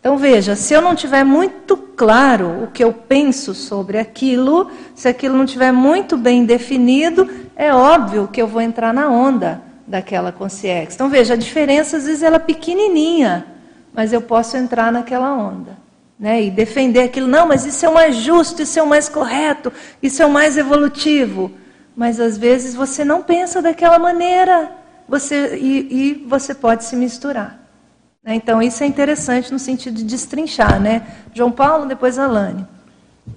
Então 0.03 0.18
veja, 0.18 0.57
se 0.57 0.74
eu 0.74 0.82
não 0.82 0.96
tiver 0.96 1.22
muito 1.22 1.76
claro 1.76 2.64
o 2.64 2.66
que 2.72 2.82
eu 2.82 2.92
penso 2.92 3.55
sobre 3.55 3.98
aquilo, 3.98 4.68
se 4.96 5.07
aquilo 5.07 5.36
não 5.36 5.46
tiver 5.46 5.70
muito 5.70 6.16
bem 6.16 6.44
definido, 6.44 7.30
é 7.55 7.72
óbvio 7.72 8.26
que 8.26 8.42
eu 8.42 8.48
vou 8.48 8.61
entrar 8.61 8.92
na 8.92 9.09
onda 9.09 9.62
daquela 9.86 10.32
consciência. 10.32 10.96
Então 10.96 11.09
veja, 11.09 11.34
a 11.34 11.36
diferença 11.36 11.98
às 11.98 12.07
vezes 12.07 12.24
ela 12.24 12.34
é 12.34 12.40
pequenininha, 12.40 13.46
mas 13.94 14.12
eu 14.12 14.20
posso 14.20 14.57
entrar 14.57 14.90
naquela 14.90 15.34
onda. 15.34 15.78
Né? 16.18 16.42
E 16.42 16.50
defender 16.50 17.05
aquilo, 17.05 17.28
não, 17.28 17.46
mas 17.46 17.64
isso 17.64 17.86
é 17.86 17.88
o 17.88 17.94
mais 17.94 18.16
justo, 18.16 18.61
isso 18.61 18.80
é 18.80 18.82
o 18.82 18.88
mais 18.88 19.09
correto, 19.09 19.72
isso 20.03 20.20
é 20.20 20.26
o 20.26 20.30
mais 20.30 20.57
evolutivo. 20.57 21.53
Mas 21.94 22.18
às 22.18 22.36
vezes 22.36 22.74
você 22.74 23.05
não 23.05 23.22
pensa 23.22 23.62
daquela 23.62 24.00
maneira 24.00 24.68
você, 25.07 25.57
e, 25.57 25.78
e 25.90 26.26
você 26.26 26.57
pode 26.57 26.82
se 26.82 26.96
misturar. 26.96 27.61
Né? 28.25 28.35
Então 28.35 28.62
isso 28.62 28.83
é 28.83 28.87
interessante 28.87 29.53
no 29.53 29.59
sentido 29.59 29.97
de 29.97 30.05
destrinchar. 30.05 30.81
Né? 30.81 31.07
João 31.35 31.51
Paulo, 31.51 31.87
depois 31.87 32.18
Alane. 32.18 32.66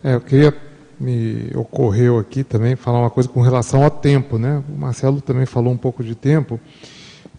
É, 0.03 0.15
eu 0.15 0.21
queria 0.21 0.53
me 0.99 1.51
ocorreu 1.55 2.17
aqui 2.17 2.43
também 2.43 2.75
falar 2.75 2.99
uma 2.99 3.09
coisa 3.09 3.27
com 3.27 3.41
relação 3.41 3.83
ao 3.83 3.91
tempo, 3.91 4.37
né? 4.37 4.63
O 4.69 4.79
Marcelo 4.79 5.19
também 5.19 5.45
falou 5.45 5.73
um 5.73 5.77
pouco 5.77 6.01
de 6.01 6.15
tempo, 6.15 6.59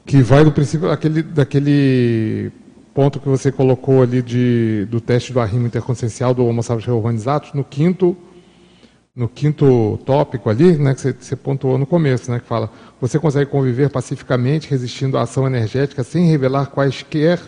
que 0.05 0.21
vai 0.21 0.45
do 0.45 0.53
princípio 0.53 0.91
aquele, 0.91 1.23
daquele 1.23 2.53
ponto 2.93 3.19
que 3.19 3.29
você 3.29 3.51
colocou 3.51 4.03
ali 4.03 4.23
de, 4.23 4.87
do 4.91 5.01
teste 5.01 5.33
do 5.33 5.41
arrimo 5.41 5.67
interconsciencial 5.67 6.35
do 6.35 6.45
Homo 6.45 6.63
sapiens 6.63 6.87
reorganizados, 6.87 7.53
no 7.55 7.65
quinto 7.65 8.17
no 9.17 9.27
quinto 9.27 9.99
tópico 10.05 10.51
ali, 10.51 10.77
né, 10.77 10.95
que 10.95 11.01
você, 11.01 11.35
pontuou 11.35 11.79
no 11.79 11.87
começo, 11.87 12.31
né, 12.31 12.39
que 12.39 12.47
fala, 12.47 12.71
você 13.01 13.19
consegue 13.19 13.51
conviver 13.51 13.89
pacificamente, 13.89 14.69
resistindo 14.69 15.17
à 15.17 15.23
ação 15.23 15.47
energética, 15.47 16.05
sem 16.05 16.27
revelar 16.27 16.67
quaisquer 16.67 17.41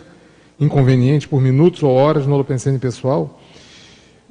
inconvenientes 0.59 1.27
por 1.27 1.39
minutos 1.39 1.83
ou 1.83 1.91
horas 1.91 2.25
no 2.25 2.33
holopensene 2.33 2.79
pessoal? 2.79 3.39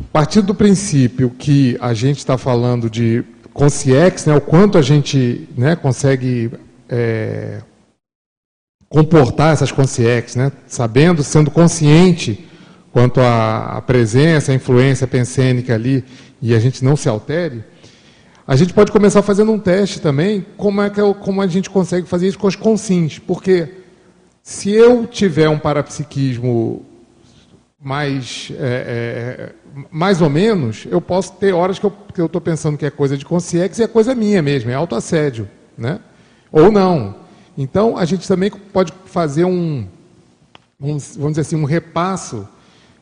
A 0.01 0.12
partir 0.12 0.43
do 0.43 0.53
princípio 0.53 1.30
que 1.30 1.78
a 1.80 1.95
gente 1.95 2.18
está 2.18 2.36
falando 2.36 2.91
de 2.91 3.24
consciex, 3.53 4.26
né, 4.26 4.34
o 4.34 4.41
quanto 4.41 4.76
a 4.76 4.82
gente 4.82 5.49
né, 5.57 5.76
consegue 5.76 6.51
é, 6.89 7.61
comportar 8.89 9.53
essas 9.53 9.70
consciex, 9.70 10.34
né, 10.34 10.51
sabendo, 10.66 11.22
sendo 11.22 11.53
consciente 11.53 12.49
quanto 12.93 13.20
à 13.20 13.80
presença, 13.86 14.51
à 14.51 14.55
influência 14.55 15.07
pensênica 15.07 15.74
ali, 15.74 16.05
e 16.41 16.55
a 16.55 16.59
gente 16.59 16.84
não 16.84 16.97
se 16.97 17.09
altere, 17.09 17.64
a 18.47 18.57
gente 18.57 18.72
pode 18.72 18.91
começar 18.91 19.22
fazendo 19.22 19.53
um 19.53 19.59
teste 19.59 20.01
também, 20.01 20.45
como 20.57 20.80
é 20.80 20.89
que 20.89 21.01
eu, 21.01 21.14
como 21.14 21.43
a 21.43 21.47
gente 21.47 21.68
consegue 21.68 22.09
fazer 22.09 22.28
isso 22.28 22.39
com 22.39 22.47
as 22.47 22.57
consins, 22.57 23.18
porque 23.18 23.68
se 24.43 24.70
eu 24.70 25.07
tiver 25.07 25.49
um 25.51 25.59
parapsiquismo 25.59 26.86
mais, 27.78 28.51
é, 28.59 29.53
é, 29.76 29.84
mais 29.91 30.22
ou 30.22 30.30
menos, 30.30 30.86
eu 30.91 31.01
posso 31.01 31.34
ter 31.34 31.53
horas 31.53 31.78
que 31.78 31.84
eu 31.84 32.26
estou 32.26 32.41
pensando 32.41 32.78
que 32.78 32.86
é 32.86 32.91
coisa 32.91 33.16
de 33.16 33.24
consciência 33.24 33.82
e 33.82 33.84
é 33.84 33.89
coisa 33.89 34.14
minha 34.14 34.41
mesmo, 34.43 34.70
é 34.70 34.74
autoassédio. 34.74 35.49
Né? 35.76 36.01
Ou 36.51 36.72
não. 36.72 37.16
Então, 37.57 37.97
a 37.97 38.05
gente 38.05 38.26
também 38.26 38.51
pode 38.51 38.93
fazer 39.05 39.45
um, 39.45 39.86
um, 40.80 40.97
vamos 40.97 41.32
dizer 41.32 41.43
assim, 41.43 41.57
um 41.57 41.64
repasso 41.64 42.49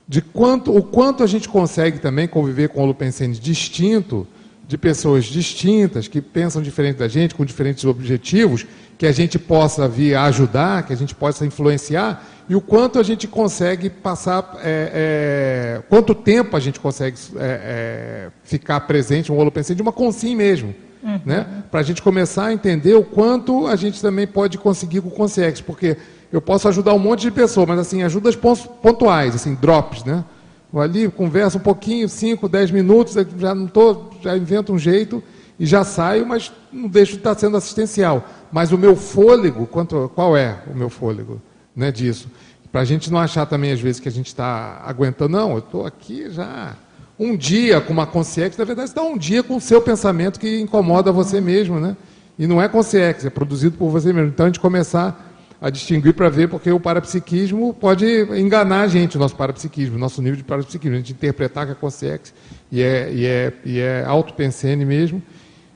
de 0.08 0.22
quanto, 0.22 0.76
o 0.76 0.82
quanto 0.82 1.22
a 1.22 1.26
gente 1.26 1.48
consegue 1.48 1.98
também 1.98 2.28
conviver 2.28 2.68
com 2.68 2.80
o 2.80 2.82
holopensene 2.82 3.34
distinto, 3.34 4.26
de 4.68 4.76
pessoas 4.76 5.24
distintas, 5.24 6.08
que 6.08 6.20
pensam 6.20 6.60
diferente 6.60 6.96
da 6.96 7.08
gente, 7.08 7.34
com 7.34 7.44
diferentes 7.44 7.84
objetivos, 7.84 8.66
que 8.98 9.06
a 9.06 9.12
gente 9.12 9.38
possa 9.38 9.86
vir 9.86 10.14
a 10.14 10.24
ajudar, 10.24 10.84
que 10.84 10.92
a 10.92 10.96
gente 10.96 11.14
possa 11.14 11.46
influenciar, 11.46 12.24
e 12.48 12.54
o 12.54 12.60
quanto 12.60 12.98
a 12.98 13.02
gente 13.02 13.26
consegue 13.28 13.90
passar, 13.90 14.58
é, 14.62 15.78
é, 15.78 15.82
quanto 15.88 16.14
tempo 16.14 16.56
a 16.56 16.60
gente 16.60 16.80
consegue 16.80 17.16
é, 17.36 17.40
é 17.40 18.30
ficar 18.44 18.80
presente 18.80 19.30
no 19.30 19.38
holopensene 19.38 19.76
de 19.76 19.82
uma 19.82 19.92
consim 19.92 20.34
mesmo. 20.34 20.74
Uhum. 21.02 21.20
Né? 21.24 21.46
Para 21.70 21.80
a 21.80 21.82
gente 21.82 22.02
começar 22.02 22.46
a 22.46 22.52
entender 22.52 22.94
o 22.94 23.04
quanto 23.04 23.66
a 23.66 23.76
gente 23.76 24.00
também 24.00 24.26
pode 24.26 24.58
conseguir 24.58 25.00
com 25.00 25.08
o 25.08 25.12
Consciex, 25.12 25.60
porque 25.60 25.96
eu 26.32 26.40
posso 26.40 26.68
ajudar 26.68 26.94
um 26.94 26.98
monte 26.98 27.22
de 27.22 27.30
pessoas, 27.30 27.68
mas 27.68 27.78
assim, 27.78 28.02
ajudas 28.02 28.36
pontuais, 28.36 29.34
assim, 29.34 29.54
drops, 29.54 30.04
né? 30.04 30.24
Vou 30.72 30.82
ali, 30.82 31.08
conversa 31.08 31.58
um 31.58 31.60
pouquinho, 31.60 32.08
5, 32.08 32.48
10 32.48 32.70
minutos, 32.70 33.14
já 33.38 33.54
não 33.54 33.66
estou, 33.66 34.10
já 34.20 34.36
invento 34.36 34.72
um 34.72 34.78
jeito 34.78 35.22
e 35.58 35.64
já 35.64 35.84
saio, 35.84 36.26
mas 36.26 36.52
não 36.72 36.88
deixo 36.88 37.12
de 37.12 37.18
estar 37.18 37.34
sendo 37.36 37.56
assistencial. 37.56 38.28
Mas 38.52 38.72
o 38.72 38.78
meu 38.78 38.96
fôlego, 38.96 39.66
quanto, 39.66 40.10
qual 40.14 40.36
é 40.36 40.62
o 40.70 40.76
meu 40.76 40.90
fôlego? 40.90 41.40
né, 41.76 41.92
disso. 41.92 42.28
Para 42.72 42.80
a 42.80 42.84
gente 42.84 43.12
não 43.12 43.20
achar 43.20 43.44
também, 43.44 43.70
às 43.70 43.80
vezes, 43.80 44.00
que 44.00 44.08
a 44.08 44.12
gente 44.12 44.28
está 44.28 44.82
aguentando, 44.84 45.36
não, 45.36 45.52
eu 45.52 45.58
estou 45.58 45.86
aqui 45.86 46.30
já 46.30 46.74
um 47.18 47.36
dia 47.36 47.80
com 47.80 47.92
uma 47.92 48.06
consciência, 48.06 48.58
na 48.58 48.64
verdade, 48.64 48.88
está 48.88 49.02
um 49.02 49.16
dia 49.16 49.42
com 49.42 49.56
o 49.56 49.60
seu 49.60 49.80
pensamento 49.80 50.40
que 50.40 50.60
incomoda 50.60 51.12
você 51.12 51.40
mesmo, 51.40 51.78
né? 51.78 51.96
E 52.38 52.46
não 52.46 52.60
é 52.60 52.68
consciência, 52.68 53.28
é 53.28 53.30
produzido 53.30 53.76
por 53.78 53.90
você 53.90 54.12
mesmo. 54.12 54.28
Então, 54.28 54.44
a 54.44 54.48
gente 54.48 54.60
começar 54.60 55.25
a 55.60 55.70
distinguir 55.70 56.14
para 56.14 56.28
ver, 56.28 56.48
porque 56.48 56.70
o 56.70 56.78
parapsiquismo 56.78 57.72
pode 57.72 58.04
enganar 58.38 58.82
a 58.82 58.88
gente, 58.88 59.16
o 59.16 59.20
nosso 59.20 59.36
parapsiquismo, 59.36 59.96
o 59.96 59.98
nosso 59.98 60.20
nível 60.20 60.36
de 60.36 60.44
parapsiquismo, 60.44 60.94
a 60.94 60.98
gente 60.98 61.12
interpretar 61.12 61.66
que 61.66 61.72
é 61.72 61.74
consciência 61.74 62.34
e 62.70 62.82
é, 62.82 63.12
e 63.12 63.26
é, 63.26 63.52
e 63.64 63.80
é 63.80 64.04
auto-pensene 64.04 64.84
mesmo, 64.84 65.22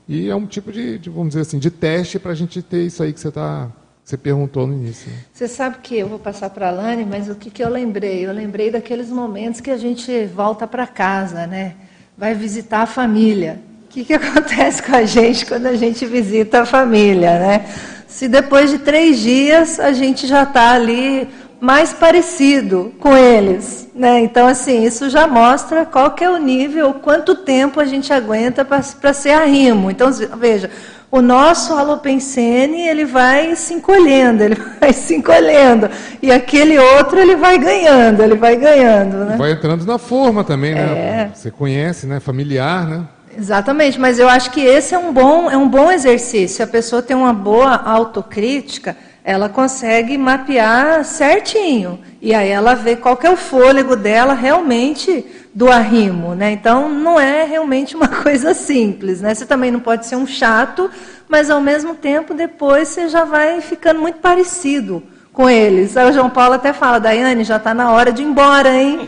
e 0.07 0.29
é 0.29 0.35
um 0.35 0.45
tipo 0.45 0.71
de, 0.71 0.99
de, 0.99 1.09
vamos 1.09 1.29
dizer 1.29 1.41
assim, 1.41 1.57
de 1.57 1.71
teste 1.71 2.19
para 2.19 2.31
a 2.31 2.35
gente 2.35 2.61
ter 2.61 2.85
isso 2.85 3.01
aí 3.01 3.11
que 3.11 3.19
você 3.19 3.29
está 3.29 3.71
você 4.03 4.17
perguntou 4.17 4.67
no 4.67 4.73
início. 4.73 5.09
Né? 5.09 5.17
Você 5.31 5.47
sabe 5.47 5.77
que 5.81 5.97
eu 5.97 6.07
vou 6.07 6.19
passar 6.19 6.49
para 6.49 6.67
a 6.67 6.71
Lani, 6.71 7.05
mas 7.05 7.29
o 7.29 7.35
que, 7.35 7.49
que 7.49 7.63
eu 7.63 7.69
lembrei? 7.69 8.25
Eu 8.25 8.33
lembrei 8.33 8.69
daqueles 8.69 9.09
momentos 9.09 9.61
que 9.61 9.69
a 9.69 9.77
gente 9.77 10.25
volta 10.25 10.67
para 10.67 10.85
casa, 10.85 11.47
né? 11.47 11.75
Vai 12.17 12.33
visitar 12.33 12.81
a 12.81 12.85
família. 12.85 13.59
O 13.85 13.87
que, 13.87 14.03
que 14.03 14.13
acontece 14.13 14.83
com 14.83 14.95
a 14.95 15.05
gente 15.05 15.45
quando 15.45 15.67
a 15.67 15.75
gente 15.75 16.05
visita 16.05 16.61
a 16.61 16.65
família, 16.65 17.39
né? 17.39 17.65
Se 18.11 18.27
depois 18.27 18.69
de 18.69 18.79
três 18.79 19.19
dias 19.19 19.79
a 19.79 19.93
gente 19.93 20.27
já 20.27 20.43
está 20.43 20.73
ali 20.73 21.29
mais 21.61 21.93
parecido 21.93 22.91
com 22.99 23.15
eles, 23.15 23.87
né? 23.95 24.19
Então 24.19 24.47
assim 24.47 24.83
isso 24.83 25.09
já 25.09 25.25
mostra 25.25 25.85
qual 25.85 26.11
que 26.11 26.23
é 26.23 26.29
o 26.29 26.37
nível, 26.37 26.93
quanto 26.95 27.35
tempo 27.35 27.79
a 27.79 27.85
gente 27.85 28.11
aguenta 28.11 28.65
para 28.65 29.13
ser 29.13 29.29
arrimo. 29.29 29.89
Então 29.89 30.11
veja, 30.37 30.69
o 31.09 31.21
nosso 31.21 31.73
halopensene 31.73 32.81
ele 32.81 33.05
vai 33.05 33.55
se 33.55 33.73
encolhendo, 33.73 34.43
ele 34.43 34.57
vai 34.79 34.91
se 34.91 35.15
encolhendo. 35.15 35.89
E 36.21 36.31
aquele 36.33 36.77
outro 36.77 37.17
ele 37.17 37.37
vai 37.37 37.57
ganhando, 37.57 38.21
ele 38.21 38.35
vai 38.35 38.57
ganhando. 38.57 39.25
Né? 39.25 39.37
Vai 39.37 39.53
entrando 39.53 39.85
na 39.85 39.97
forma 39.97 40.43
também, 40.43 40.75
né? 40.75 40.81
É. 40.81 41.31
Você 41.33 41.49
conhece, 41.49 42.05
né? 42.05 42.19
Familiar, 42.19 42.87
né? 42.87 43.03
Exatamente, 43.37 43.99
mas 43.99 44.19
eu 44.19 44.27
acho 44.27 44.51
que 44.51 44.61
esse 44.61 44.93
é 44.93 44.97
um 44.97 45.13
bom, 45.13 45.49
é 45.49 45.57
um 45.57 45.67
bom 45.67 45.91
exercício. 45.91 46.63
A 46.63 46.67
pessoa 46.67 47.01
tem 47.01 47.15
uma 47.15 47.33
boa 47.33 47.75
autocrítica, 47.75 48.97
ela 49.23 49.47
consegue 49.47 50.17
mapear 50.17 51.05
certinho. 51.05 51.99
E 52.21 52.33
aí 52.33 52.49
ela 52.49 52.73
vê 52.73 52.95
qual 52.95 53.17
é 53.23 53.29
o 53.29 53.37
fôlego 53.37 53.95
dela 53.95 54.33
realmente 54.33 55.25
do 55.53 55.69
arrimo, 55.69 56.33
né? 56.35 56.51
Então 56.51 56.89
não 56.89 57.19
é 57.19 57.43
realmente 57.43 57.95
uma 57.95 58.07
coisa 58.23 58.53
simples, 58.53 59.21
né? 59.21 59.33
Você 59.33 59.45
também 59.45 59.71
não 59.71 59.79
pode 59.79 60.05
ser 60.05 60.15
um 60.15 60.27
chato, 60.27 60.89
mas 61.27 61.49
ao 61.49 61.61
mesmo 61.61 61.95
tempo 61.95 62.33
depois 62.33 62.89
você 62.89 63.07
já 63.07 63.23
vai 63.23 63.61
ficando 63.61 64.01
muito 64.01 64.19
parecido 64.19 65.03
com 65.33 65.49
eles. 65.49 65.95
Aí 65.95 66.09
o 66.09 66.13
João 66.13 66.29
Paulo 66.29 66.55
até 66.55 66.73
fala, 66.73 66.99
Daiane, 66.99 67.43
já 67.43 67.57
está 67.57 67.73
na 67.73 67.91
hora 67.91 68.11
de 68.11 68.21
ir 68.21 68.25
embora, 68.25 68.75
hein? 68.75 69.07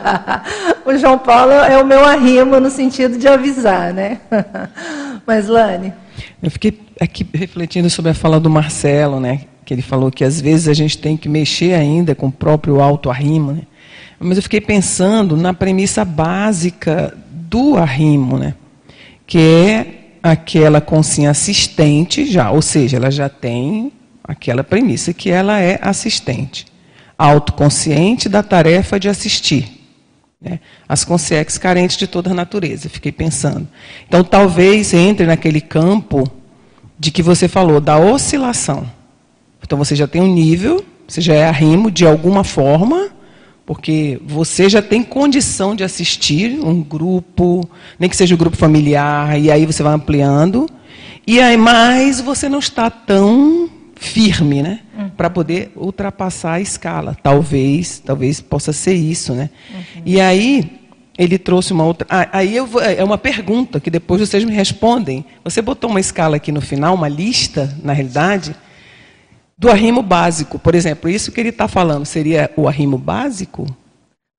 o 0.84 0.96
João 0.96 1.18
Paulo 1.18 1.52
é 1.52 1.78
o 1.78 1.86
meu 1.86 2.04
arrimo 2.04 2.60
no 2.60 2.70
sentido 2.70 3.18
de 3.18 3.28
avisar, 3.28 3.92
né? 3.92 4.20
mas 5.26 5.48
Lani. 5.48 5.92
Eu 6.42 6.50
fiquei 6.50 6.80
aqui 7.00 7.26
refletindo 7.32 7.88
sobre 7.88 8.10
a 8.10 8.14
fala 8.14 8.38
do 8.38 8.50
Marcelo, 8.50 9.20
né? 9.20 9.42
Que 9.64 9.74
ele 9.74 9.82
falou 9.82 10.10
que 10.10 10.24
às 10.24 10.40
vezes 10.40 10.68
a 10.68 10.74
gente 10.74 10.98
tem 10.98 11.16
que 11.16 11.28
mexer 11.28 11.74
ainda 11.74 12.14
com 12.14 12.26
o 12.26 12.32
próprio 12.32 12.80
alto 12.80 13.10
arrimo, 13.10 13.52
né? 13.52 13.62
Mas 14.18 14.36
eu 14.36 14.42
fiquei 14.42 14.60
pensando 14.60 15.36
na 15.36 15.52
premissa 15.52 16.04
básica 16.04 17.12
do 17.30 17.76
arrimo, 17.76 18.38
né? 18.38 18.54
que 19.32 19.38
é 19.38 19.86
aquela 20.22 20.78
consciência 20.78 21.30
assistente 21.30 22.26
já, 22.26 22.50
ou 22.50 22.60
seja, 22.60 22.98
ela 22.98 23.10
já 23.10 23.30
tem 23.30 23.90
aquela 24.32 24.64
premissa 24.64 25.12
que 25.12 25.30
ela 25.30 25.60
é 25.60 25.78
assistente, 25.82 26.66
autoconsciente 27.16 28.28
da 28.28 28.42
tarefa 28.42 28.98
de 28.98 29.08
assistir. 29.08 29.80
Né? 30.40 30.58
As 30.88 31.04
consciências 31.04 31.58
carentes 31.58 31.96
de 31.96 32.06
toda 32.06 32.30
a 32.30 32.34
natureza, 32.34 32.88
fiquei 32.88 33.12
pensando. 33.12 33.68
Então, 34.08 34.24
talvez 34.24 34.92
entre 34.94 35.26
naquele 35.26 35.60
campo 35.60 36.26
de 36.98 37.10
que 37.10 37.22
você 37.22 37.46
falou, 37.46 37.80
da 37.80 37.98
oscilação. 37.98 38.90
Então, 39.62 39.78
você 39.78 39.94
já 39.94 40.06
tem 40.06 40.22
um 40.22 40.32
nível, 40.32 40.84
você 41.06 41.20
já 41.20 41.34
é 41.34 41.44
arrimo 41.44 41.90
de 41.90 42.06
alguma 42.06 42.42
forma, 42.42 43.10
porque 43.66 44.20
você 44.24 44.68
já 44.68 44.80
tem 44.80 45.02
condição 45.02 45.76
de 45.76 45.84
assistir 45.84 46.58
um 46.58 46.82
grupo, 46.82 47.68
nem 47.98 48.08
que 48.08 48.16
seja 48.16 48.34
um 48.34 48.38
grupo 48.38 48.56
familiar, 48.56 49.38
e 49.38 49.50
aí 49.50 49.66
você 49.66 49.82
vai 49.82 49.92
ampliando. 49.92 50.68
E 51.26 51.38
aí, 51.38 51.56
mas 51.56 52.20
você 52.20 52.48
não 52.48 52.58
está 52.58 52.90
tão 52.90 53.70
firme, 54.06 54.62
né, 54.62 54.80
uhum. 54.98 55.10
para 55.10 55.30
poder 55.30 55.72
ultrapassar 55.76 56.54
a 56.54 56.60
escala. 56.60 57.16
Talvez, 57.22 57.98
talvez 57.98 58.40
possa 58.40 58.72
ser 58.72 58.94
isso, 58.94 59.34
né? 59.34 59.50
Uhum. 59.72 60.02
E 60.04 60.20
aí 60.20 60.80
ele 61.18 61.38
trouxe 61.38 61.72
uma 61.72 61.84
outra. 61.84 62.06
Ah, 62.10 62.28
aí 62.32 62.56
eu 62.56 62.66
vou... 62.66 62.82
é 62.82 63.02
uma 63.04 63.18
pergunta 63.18 63.78
que 63.78 63.90
depois 63.90 64.20
vocês 64.20 64.44
me 64.44 64.52
respondem. 64.52 65.24
Você 65.44 65.62
botou 65.62 65.90
uma 65.90 66.00
escala 66.00 66.36
aqui 66.36 66.50
no 66.50 66.60
final, 66.60 66.94
uma 66.94 67.08
lista, 67.08 67.76
na 67.82 67.92
realidade 67.92 68.54
do 69.56 69.70
arrimo 69.70 70.02
básico. 70.02 70.58
Por 70.58 70.74
exemplo, 70.74 71.08
isso 71.08 71.30
que 71.30 71.40
ele 71.40 71.50
está 71.50 71.68
falando 71.68 72.04
seria 72.04 72.50
o 72.56 72.66
arrimo 72.66 72.98
básico? 72.98 73.66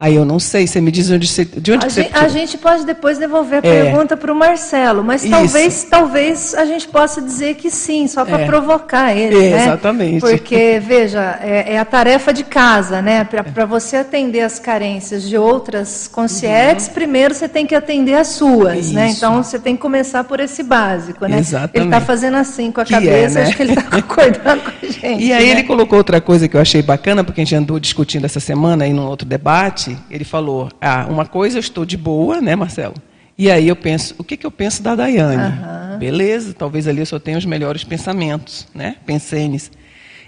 Aí 0.04 0.16
eu 0.16 0.26
não 0.26 0.38
sei, 0.38 0.68
você 0.68 0.82
me 0.82 0.92
diz 0.92 1.10
onde 1.10 1.26
você, 1.26 1.46
de 1.46 1.72
onde 1.72 1.86
a, 1.86 1.90
você 1.90 2.02
gente, 2.04 2.18
a 2.18 2.28
gente 2.28 2.58
pode 2.58 2.86
depois 2.86 3.18
devolver 3.18 3.64
a 3.64 3.66
É. 3.66 3.84
pergunta 3.84 4.18
para 4.18 4.34
o 4.34 4.36
Marcelo, 4.36 5.02
mas 5.02 5.22
Isso. 5.24 5.32
talvez, 5.32 5.84
talvez 5.90 6.54
a 6.56 6.66
gente 6.66 6.90
possa 6.90 7.22
dizer 7.22 7.56
que 7.56 7.72
sim, 7.72 8.06
só 8.10 8.26
para 8.26 8.42
É. 8.42 8.46
provocar 8.46 9.16
ele, 9.16 9.34
É, 9.38 9.50
né? 9.52 9.62
exatamente. 9.64 10.20
Porque 10.20 10.78
veja, 10.86 11.40
é, 11.42 11.76
é 11.76 11.80
a 11.80 11.86
tarefa 11.86 12.34
de 12.34 12.44
casa, 12.44 13.02
né? 13.02 13.24
Para 13.24 13.66
você 13.66 13.96
atender 13.96 14.42
as 14.42 14.60
carências 14.60 15.24
de 15.24 15.38
outras 15.38 16.06
concierges, 16.10 16.90
primeiro 16.90 17.34
você 17.34 17.48
tem 17.48 17.66
que 17.66 17.74
atender 17.74 18.16
as 18.16 18.28
suas, 18.28 18.92
né? 18.92 19.04
Uhum. 19.06 19.08
Isso. 19.08 19.18
Então 19.20 19.42
você 19.42 19.58
tem 19.58 19.74
que 19.78 19.82
começar 19.82 20.26
por 20.26 20.42
esse 20.42 20.64
básico, 20.64 21.26
né? 21.28 21.40
Exatamente. 21.40 21.78
Ele 21.78 21.86
está 21.86 22.02
fazendo 22.02 22.36
assim 22.36 22.74
com 22.74 22.82
a 22.82 22.84
Que 22.84 22.94
é, 22.94 22.98
cabeça, 23.00 23.40
né? 23.40 23.46
acho 23.46 23.56
que 23.56 23.64
ele 23.64 23.72
está 23.80 23.84
concordando 24.02 24.64
com 24.64 24.70
a 24.70 24.90
gente. 24.92 25.24
E 25.24 25.32
aí 25.32 25.46
né? 25.46 25.52
ele 25.52 25.64
colocou 25.64 25.98
outra 25.98 26.20
coisa 26.20 26.46
que 26.50 26.58
eu 26.58 26.62
achei 26.62 26.82
bacana, 26.82 27.24
porque 27.24 27.40
a 27.40 27.44
gente 27.46 27.56
andou 27.56 27.80
discutindo 27.80 28.26
essa 28.26 28.42
semana 28.42 28.84
aí 28.84 28.92
num 28.92 29.06
outro 29.06 29.26
debate. 29.26 29.93
Ele 30.10 30.24
falou: 30.24 30.70
ah, 30.82 31.08
uma 31.10 31.26
coisa 31.26 31.58
eu 31.58 31.62
estou 31.62 31.86
de 31.86 31.98
boa, 31.98 32.42
né, 32.42 32.56
Marcelo? 32.56 32.96
E 33.38 33.50
aí 33.50 33.68
eu 33.68 33.76
penso, 33.76 34.16
o 34.18 34.24
que, 34.24 34.38
que 34.38 34.46
eu 34.46 34.52
penso 34.52 34.84
da 34.84 34.96
Daiane? 34.96 35.98
Beleza, 35.98 36.54
talvez 36.54 36.88
ali 36.88 37.00
eu 37.00 37.06
só 37.06 37.20
tenha 37.20 37.38
os 37.38 37.46
melhores 37.46 37.84
pensamentos, 37.84 38.68
né? 38.74 38.98
Pensenes. 39.06 39.72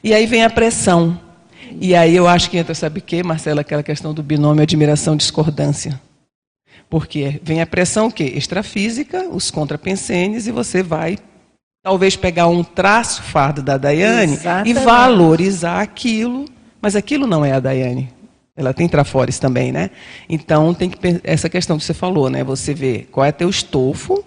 E 0.04 0.14
aí 0.14 0.26
vem 0.26 0.44
a 0.44 0.50
pressão. 0.50 1.20
E 1.80 1.96
aí 1.96 2.16
eu 2.16 2.28
acho 2.28 2.50
que 2.50 2.58
entra, 2.58 2.74
sabe 2.74 3.00
o 3.00 3.04
quê, 3.04 3.24
Marcelo? 3.24 3.60
Aquela 3.60 3.84
questão 3.84 4.14
do 4.14 4.24
binômio 4.24 4.64
admiração-discordância. 4.64 6.00
Porque 6.90 7.40
vem 7.44 7.62
a 7.62 7.66
pressão 7.66 8.08
o 8.08 8.12
quê? 8.12 8.24
Extrafísica, 8.36 9.28
os 9.30 9.50
contrapensenes, 9.52 10.48
e 10.48 10.52
você 10.52 10.84
vai 10.84 11.18
talvez 11.84 12.16
pegar 12.16 12.48
um 12.48 12.64
traço 12.64 13.22
fardo 13.22 13.62
da 13.62 13.78
Daiane 13.78 14.34
Exatamente. 14.34 14.70
e 14.70 14.74
valorizar 14.74 15.82
aquilo, 15.82 16.46
mas 16.82 16.96
aquilo 16.96 17.28
não 17.28 17.46
é 17.46 17.52
a 17.52 17.60
Daiane. 17.60 18.10
Ela 18.58 18.74
tem 18.74 18.88
trafores 18.88 19.38
também, 19.38 19.72
né? 19.72 19.90
Então 20.30 20.74
tem 20.74 20.90
que 20.90 20.98
essa 21.24 21.50
questão 21.50 21.78
que 21.78 21.84
você 21.84 21.94
falou, 21.94 22.30
né? 22.30 22.44
Você 22.44 22.74
vê 22.74 23.06
qual 23.12 23.26
é 23.26 23.32
teu 23.32 23.50
estofo 23.50 24.24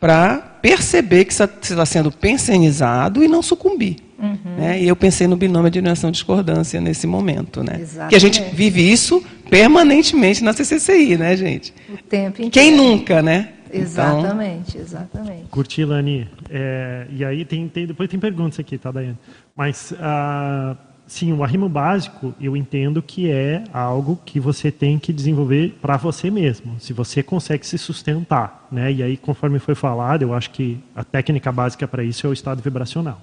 para 0.00 0.38
perceber 0.62 1.24
que 1.26 1.34
você 1.34 1.44
está 1.44 1.84
sendo 1.84 2.10
pensenizado 2.10 3.22
e 3.22 3.28
não 3.28 3.42
sucumbir. 3.42 3.96
Uhum. 4.18 4.56
Né? 4.56 4.80
E 4.82 4.88
eu 4.88 4.96
pensei 4.96 5.26
no 5.26 5.36
binômio 5.36 5.70
de 5.70 5.78
admiração 5.78 6.10
discordância 6.10 6.80
nesse 6.80 7.06
momento, 7.06 7.62
né? 7.62 7.78
Exatamente. 7.80 8.08
Que 8.10 8.16
a 8.16 8.18
gente 8.18 8.42
vive 8.54 8.80
isso 8.90 9.22
permanentemente 9.50 10.42
na 10.42 10.52
CCCI, 10.54 11.18
né, 11.18 11.36
gente? 11.36 11.74
O 11.92 11.98
tempo 11.98 12.40
inteiro. 12.42 12.50
Quem 12.50 12.72
nunca, 12.74 13.20
né? 13.22 13.52
Então, 13.68 13.82
Exatamente, 13.82 14.78
exatamente. 14.78 15.44
Curti, 15.50 15.84
Lani. 15.84 16.26
É, 16.48 17.06
e 17.10 17.24
aí 17.24 17.44
tem, 17.44 17.68
tem- 17.68 17.86
depois 17.86 18.08
tem 18.08 18.18
perguntas 18.18 18.58
aqui, 18.58 18.78
tá, 18.78 18.90
Daiane? 18.90 19.18
Mas 19.54 19.92
ah, 20.00 20.76
sim, 21.06 21.32
o 21.32 21.42
arrimo 21.42 21.68
básico 21.68 22.34
eu 22.40 22.56
entendo 22.56 23.02
que 23.02 23.30
é 23.30 23.64
algo 23.72 24.18
que 24.24 24.40
você 24.40 24.70
tem 24.70 24.98
que 24.98 25.12
desenvolver 25.12 25.76
para 25.80 25.96
você 25.96 26.30
mesmo, 26.30 26.78
se 26.80 26.92
você 26.92 27.22
consegue 27.22 27.66
se 27.66 27.78
sustentar, 27.78 28.66
né? 28.70 28.92
E 28.92 29.02
aí, 29.02 29.16
conforme 29.16 29.58
foi 29.58 29.74
falado, 29.74 30.22
eu 30.22 30.34
acho 30.34 30.50
que 30.50 30.78
a 30.94 31.04
técnica 31.04 31.52
básica 31.52 31.86
para 31.86 32.02
isso 32.02 32.26
é 32.26 32.30
o 32.30 32.32
estado 32.32 32.62
vibracional. 32.62 33.20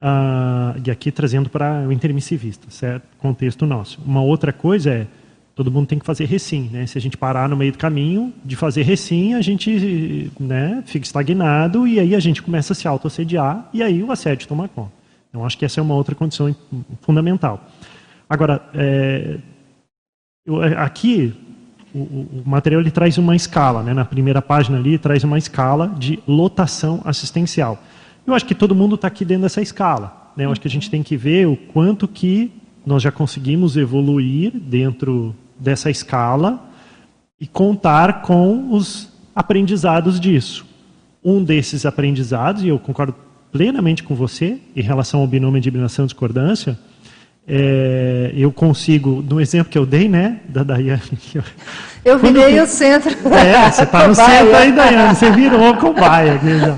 Ah, 0.00 0.74
e 0.84 0.90
aqui 0.90 1.10
trazendo 1.10 1.48
para 1.48 1.86
o 1.86 1.92
intermissivista, 1.92 2.70
certo? 2.70 3.04
Contexto 3.18 3.66
nosso. 3.66 4.00
Uma 4.04 4.22
outra 4.22 4.52
coisa 4.52 4.90
é 4.90 5.06
todo 5.54 5.72
mundo 5.72 5.86
tem 5.86 5.98
que 5.98 6.04
fazer 6.04 6.26
recim, 6.26 6.68
né? 6.70 6.86
Se 6.86 6.98
a 6.98 7.00
gente 7.00 7.16
parar 7.16 7.48
no 7.48 7.56
meio 7.56 7.72
do 7.72 7.78
caminho 7.78 8.32
de 8.44 8.54
fazer 8.54 8.82
recim, 8.82 9.32
a 9.32 9.40
gente, 9.40 10.30
né, 10.38 10.82
fica 10.84 11.06
estagnado 11.06 11.88
e 11.88 11.98
aí 11.98 12.14
a 12.14 12.20
gente 12.20 12.42
começa 12.42 12.74
a 12.74 12.76
se 12.76 12.86
autoassediar 12.86 13.68
e 13.72 13.82
aí 13.82 14.02
o 14.02 14.12
assédio 14.12 14.46
toma 14.46 14.68
conta. 14.68 14.95
Então 15.36 15.44
acho 15.44 15.58
que 15.58 15.66
essa 15.66 15.78
é 15.80 15.82
uma 15.82 15.94
outra 15.94 16.14
condição 16.14 16.56
fundamental. 17.02 17.68
Agora, 18.26 18.62
é, 18.72 19.36
eu- 20.46 20.62
é, 20.64 20.74
aqui 20.78 21.34
o- 21.94 21.98
o 21.98 22.42
material 22.46 22.80
ele 22.80 22.90
traz 22.90 23.18
uma 23.18 23.36
escala, 23.36 23.82
né? 23.82 23.92
Na 23.92 24.04
primeira 24.06 24.40
página 24.40 24.78
ali 24.78 24.96
traz 24.96 25.22
uma 25.24 25.36
escala 25.36 25.88
de 25.98 26.18
lotação 26.26 27.02
assistencial. 27.04 27.78
Eu 28.26 28.32
acho 28.32 28.46
que 28.46 28.54
todo 28.54 28.74
mundo 28.74 28.94
está 28.94 29.08
aqui 29.08 29.26
dentro 29.26 29.42
dessa 29.42 29.60
escala. 29.60 30.32
Né? 30.34 30.46
Eu 30.46 30.52
acho 30.52 30.60
que 30.60 30.68
a 30.68 30.70
gente 30.70 30.90
tem 30.90 31.02
que 31.02 31.18
ver 31.18 31.46
o 31.46 31.54
quanto 31.54 32.08
que 32.08 32.50
nós 32.86 33.02
já 33.02 33.12
conseguimos 33.12 33.76
evoluir 33.76 34.52
dentro 34.54 35.34
dessa 35.60 35.90
escala 35.90 36.64
e 37.38 37.46
contar 37.46 38.22
com 38.22 38.72
os 38.72 39.12
aprendizados 39.34 40.18
disso. 40.18 40.64
Um 41.22 41.44
desses 41.44 41.84
aprendizados, 41.84 42.62
e 42.64 42.68
eu 42.68 42.78
concordo 42.78 43.14
plenamente 43.56 44.02
com 44.02 44.14
você 44.14 44.58
em 44.74 44.82
relação 44.82 45.20
ao 45.20 45.26
binômio 45.26 45.60
de 45.60 45.68
eliminação 45.68 46.04
e 46.04 46.08
discordância, 46.08 46.78
é, 47.48 48.32
eu 48.36 48.52
consigo, 48.52 49.24
no 49.28 49.40
exemplo 49.40 49.70
que 49.70 49.78
eu 49.78 49.86
dei, 49.86 50.08
né, 50.08 50.40
da 50.48 50.62
Daiane, 50.62 51.00
eu- 51.34 51.42
Eu 52.04 52.18
virei 52.18 52.52
que- 52.54 52.60
o 52.60 52.66
centro. 52.66 53.10
é, 53.32 53.70
você 53.70 53.82
está 53.84 54.06
no 54.06 54.14
Cobaia. 54.14 54.38
centro 54.40 54.56
aí, 54.56 54.72
Daiane, 54.72 55.14
você 55.16 55.30
virou 55.30 55.74
cobaia. 55.76 56.34
aqui 56.34 56.58
já. 56.58 56.76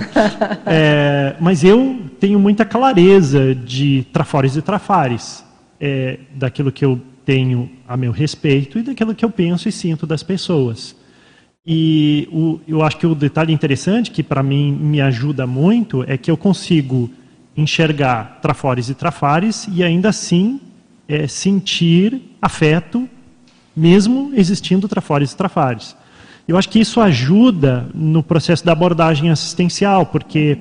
É, 0.66 1.34
mas 1.40 1.64
eu 1.64 1.98
tenho 2.20 2.38
muita 2.38 2.64
clareza 2.64 3.54
de 3.54 4.06
trafores 4.12 4.56
e 4.56 4.62
trafares, 4.62 5.44
é, 5.80 6.18
daquilo 6.34 6.70
que 6.70 6.84
eu 6.84 7.00
tenho 7.24 7.68
a 7.86 7.96
meu 7.96 8.12
respeito 8.12 8.78
e 8.78 8.82
daquilo 8.82 9.14
que 9.14 9.24
eu 9.24 9.30
penso 9.30 9.68
e 9.68 9.72
sinto 9.72 10.06
das 10.06 10.22
pessoas. 10.22 10.94
E 11.70 12.26
o- 12.32 12.58
eu 12.66 12.82
acho 12.82 12.96
que 12.96 13.06
o 13.06 13.14
detalhe 13.14 13.52
interessante, 13.52 14.10
que 14.10 14.22
para 14.22 14.42
mim 14.42 14.72
me 14.72 15.02
ajuda 15.02 15.46
muito, 15.46 16.02
é 16.08 16.16
que 16.16 16.30
eu 16.30 16.36
consigo 16.36 17.10
enxergar 17.54 18.38
trafores 18.40 18.88
e 18.88 18.94
trafares 18.94 19.68
e 19.70 19.84
ainda 19.84 20.08
assim 20.08 20.60
é, 21.06 21.26
sentir 21.26 22.22
afeto 22.40 23.06
mesmo 23.76 24.32
existindo 24.34 24.88
trafores 24.88 25.32
e 25.32 25.36
trafares. 25.36 25.94
Eu 26.46 26.56
acho 26.56 26.68
que 26.70 26.78
isso 26.80 27.00
ajuda 27.00 27.88
no 27.94 28.22
processo 28.22 28.64
da 28.64 28.72
abordagem 28.72 29.28
assistencial, 29.30 30.06
porque 30.06 30.56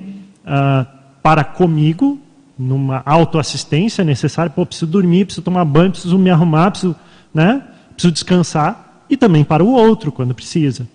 ah, 0.46 0.86
para 1.22 1.42
comigo, 1.44 2.18
numa 2.58 3.02
autoassistência 3.06 4.04
necessária, 4.04 4.50
pô, 4.50 4.64
preciso 4.66 4.90
dormir, 4.90 5.24
preciso 5.24 5.42
tomar 5.42 5.64
banho, 5.64 5.90
preciso 5.90 6.18
me 6.18 6.30
arrumar, 6.30 6.70
preciso, 6.70 6.94
né, 7.32 7.62
preciso 7.92 8.12
descansar, 8.12 9.04
e 9.08 9.16
também 9.16 9.44
para 9.44 9.64
o 9.64 9.68
outro, 9.68 10.12
quando 10.12 10.34
precisa. 10.34 10.86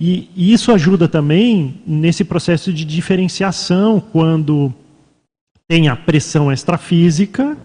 E, 0.00 0.30
isso 0.36 0.72
ajuda 0.72 1.08
também 1.08 1.80
nesse 1.86 2.24
processo 2.24 2.72
de 2.72 2.84
diferenciação, 2.84 4.00
quando 4.00 4.72
tem 5.66 5.88
a 5.88 5.96
pressão 5.96 6.52
extrafísica 6.52 7.56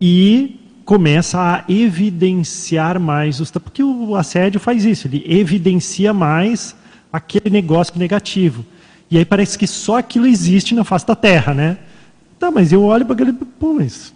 e 0.00 0.60
começa 0.84 1.38
a 1.40 1.64
evidenciar 1.68 2.98
mais 2.98 3.40
os 3.40 3.50
porque 3.50 3.82
o 3.82 4.16
assédio 4.16 4.58
faz 4.58 4.84
isso, 4.84 5.06
ele 5.06 5.24
evidencia 5.26 6.12
mais 6.12 6.74
aquele 7.12 7.50
negócio 7.50 7.98
negativo. 7.98 8.64
E 9.10 9.18
aí 9.18 9.24
parece 9.24 9.58
que 9.58 9.66
só 9.66 9.98
aquilo 9.98 10.26
existe 10.26 10.74
na 10.74 10.84
face 10.84 11.06
da 11.06 11.16
Terra, 11.16 11.52
né? 11.52 11.78
Tá, 12.38 12.50
mas 12.50 12.72
eu 12.72 12.82
olho 12.84 13.04
para 13.04 13.14
aquele, 13.14 13.32
pô, 13.32 13.74
mas 13.74 14.14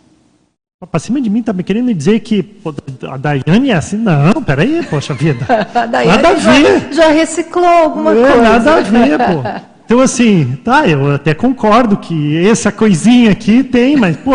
para 0.91 1.01
cima 1.01 1.21
de 1.21 1.31
mim 1.31 1.43
tá 1.43 1.53
me 1.53 1.63
querendo 1.63 1.93
dizer 1.95 2.21
que 2.21 2.43
pô, 2.43 2.75
a 3.09 3.17
Daiane 3.17 3.71
é 3.71 3.75
assim? 3.75 3.97
Não, 3.97 4.43
peraí, 4.43 4.85
poxa 4.89 5.15
vida. 5.15 5.45
A 5.75 5.87
Daiane 5.87 6.23
Nada 6.23 6.29
a 6.29 6.37
já, 6.37 6.53
ver. 6.53 6.93
já 6.93 7.09
reciclou 7.09 7.67
alguma 7.67 8.13
É, 8.13 8.15
coisa. 8.15 8.43
Nada 8.43 8.75
a 8.77 8.81
ver, 8.81 9.19
pô. 9.19 9.65
Então, 9.87 10.01
assim, 10.01 10.59
tá, 10.65 10.89
eu 10.89 11.15
até 11.15 11.35
concordo 11.35 11.99
que 11.99 12.39
essa 12.47 12.73
coisinha 12.73 13.31
aqui 13.33 13.63
tem, 13.63 13.97
mas, 13.97 14.17
pô, 14.17 14.33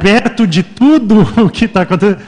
perto 0.00 0.46
de 0.46 0.62
tudo 0.62 1.26
o 1.44 1.50
que 1.50 1.64
está 1.64 1.82
acontecendo. 1.82 2.20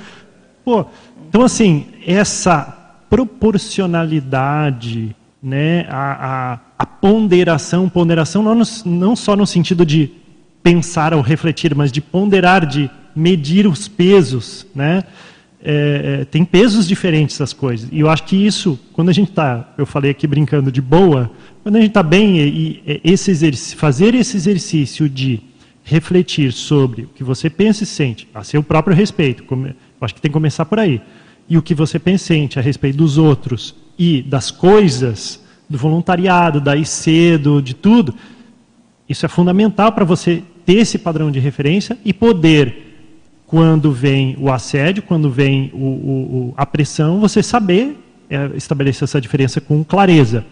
Pô, 0.64 0.84
então, 1.28 1.42
assim, 1.42 1.86
essa 2.04 2.76
proporcionalidade, 3.08 5.14
né, 5.40 5.86
a, 5.88 6.54
a, 6.54 6.58
a 6.76 6.84
ponderação, 6.86 7.88
ponderação 7.88 8.42
não, 8.42 8.60
não 8.84 9.14
só 9.14 9.36
no 9.36 9.46
sentido 9.46 9.86
de 9.86 10.10
pensar 10.60 11.14
ou 11.14 11.20
refletir, 11.20 11.72
mas 11.72 11.92
de 11.92 12.00
ponderar, 12.00 12.66
de 12.66 12.90
medir 13.16 13.66
os 13.66 13.88
pesos, 13.88 14.66
né? 14.74 15.02
É, 15.68 16.20
é, 16.20 16.24
tem 16.26 16.44
pesos 16.44 16.86
diferentes 16.86 17.38
das 17.38 17.52
coisas. 17.52 17.88
E 17.90 17.98
eu 17.98 18.08
acho 18.08 18.24
que 18.24 18.36
isso, 18.36 18.78
quando 18.92 19.08
a 19.08 19.12
gente 19.12 19.30
está, 19.30 19.74
eu 19.76 19.86
falei 19.86 20.12
aqui 20.12 20.26
brincando 20.26 20.70
de 20.70 20.80
boa, 20.80 21.30
quando 21.62 21.76
a 21.76 21.80
gente 21.80 21.88
está 21.88 22.02
bem 22.02 22.38
e, 22.38 22.82
e 22.86 23.00
esse 23.02 23.30
exercício, 23.30 23.76
fazer 23.76 24.14
esse 24.14 24.36
exercício 24.36 25.08
de 25.08 25.40
refletir 25.82 26.52
sobre 26.52 27.02
o 27.02 27.08
que 27.08 27.24
você 27.24 27.48
pensa 27.48 27.84
e 27.84 27.86
sente, 27.86 28.28
a 28.34 28.44
seu 28.44 28.62
próprio 28.62 28.94
respeito, 28.94 29.44
eu 29.50 29.74
acho 30.00 30.14
que 30.14 30.20
tem 30.20 30.30
que 30.30 30.34
começar 30.34 30.64
por 30.66 30.78
aí, 30.78 31.00
e 31.48 31.56
o 31.56 31.62
que 31.62 31.74
você 31.74 31.98
pensa 31.98 32.24
e 32.24 32.26
sente 32.26 32.58
a 32.58 32.62
respeito 32.62 32.98
dos 32.98 33.18
outros 33.18 33.74
e 33.98 34.22
das 34.22 34.50
coisas, 34.50 35.42
do 35.68 35.78
voluntariado, 35.78 36.60
da 36.60 36.76
IC, 36.76 37.38
do, 37.38 37.60
de 37.62 37.74
tudo, 37.74 38.14
isso 39.08 39.24
é 39.24 39.28
fundamental 39.28 39.92
para 39.92 40.04
você 40.04 40.42
ter 40.64 40.74
esse 40.74 40.98
padrão 40.98 41.30
de 41.30 41.38
referência 41.38 41.96
e 42.04 42.12
poder, 42.12 42.85
quando 43.46 43.92
vem 43.92 44.36
o 44.40 44.50
assédio, 44.50 45.02
quando 45.02 45.30
vem 45.30 45.70
o, 45.72 45.78
o- 45.78 46.54
a 46.56 46.66
pressão, 46.66 47.20
você 47.20 47.42
saber 47.42 47.98
é, 48.28 48.50
estabelecer 48.56 49.04
essa 49.04 49.20
diferença 49.20 49.60
com 49.60 49.84
clareza. 49.84 50.44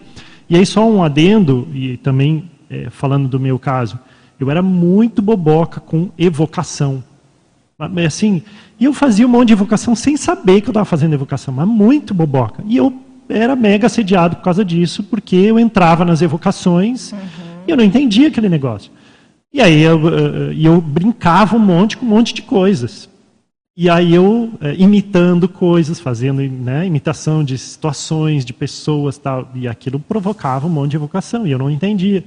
E 0.49 0.55
aí 0.55 0.65
só 0.65 0.89
um 0.89 1.03
adendo, 1.03 1.67
e 1.73 1.97
também 1.97 2.49
é, 2.69 2.89
falando 2.89 3.27
do 3.27 3.39
meu 3.39 3.59
caso, 3.59 3.99
eu 4.39 4.49
era 4.49 4.61
muito 4.61 5.21
boboca 5.21 5.79
com 5.81 6.09
evocação. 6.17 7.03
Assim, 8.05 8.41
e 8.79 8.85
eu 8.85 8.93
fazia 8.93 9.25
um 9.25 9.29
monte 9.29 9.47
de 9.47 9.53
evocação 9.53 9.93
sem 9.95 10.15
saber 10.15 10.61
que 10.61 10.67
eu 10.67 10.71
estava 10.71 10.85
fazendo 10.85 11.13
evocação, 11.13 11.53
mas 11.53 11.67
muito 11.67 12.13
boboca. 12.13 12.63
E 12.67 12.77
eu 12.77 12.93
era 13.27 13.55
mega 13.55 13.87
assediado 13.87 14.37
por 14.37 14.43
causa 14.43 14.63
disso, 14.63 15.03
porque 15.03 15.35
eu 15.35 15.59
entrava 15.59 16.05
nas 16.05 16.21
evocações 16.21 17.11
uhum. 17.11 17.17
e 17.67 17.71
eu 17.71 17.75
não 17.75 17.83
entendia 17.83 18.29
aquele 18.29 18.47
negócio. 18.47 18.91
E 19.55 19.61
aí 19.61 19.83
eu, 19.83 20.05
eu, 20.09 20.51
eu 20.51 20.81
brincava 20.81 21.55
um 21.55 21.59
monte 21.59 21.95
com 21.95 22.05
um 22.05 22.09
monte 22.09 22.33
de 22.33 22.41
coisas. 22.41 23.09
E 23.77 23.89
aí 23.89 24.13
eu, 24.13 24.51
é, 24.59 24.75
imitando 24.75 25.47
coisas, 25.47 25.97
fazendo 25.97 26.41
né, 26.41 26.85
imitação 26.85 27.41
de 27.41 27.57
situações, 27.57 28.43
de 28.43 28.51
pessoas, 28.51 29.17
tal, 29.17 29.49
e 29.55 29.65
aquilo 29.65 29.97
provocava 29.97 30.67
um 30.67 30.69
monte 30.69 30.91
de 30.91 30.97
evocação, 30.97 31.47
e 31.47 31.51
eu 31.51 31.57
não 31.57 31.71
entendia. 31.71 32.21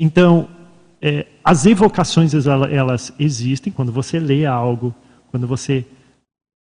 Então, 0.00 0.48
é, 1.00 1.26
as 1.44 1.64
evocações, 1.64 2.34
elas 2.34 3.12
existem 3.16 3.72
quando 3.72 3.92
você 3.92 4.18
lê 4.18 4.44
algo, 4.44 4.92
quando 5.30 5.46
você 5.46 5.86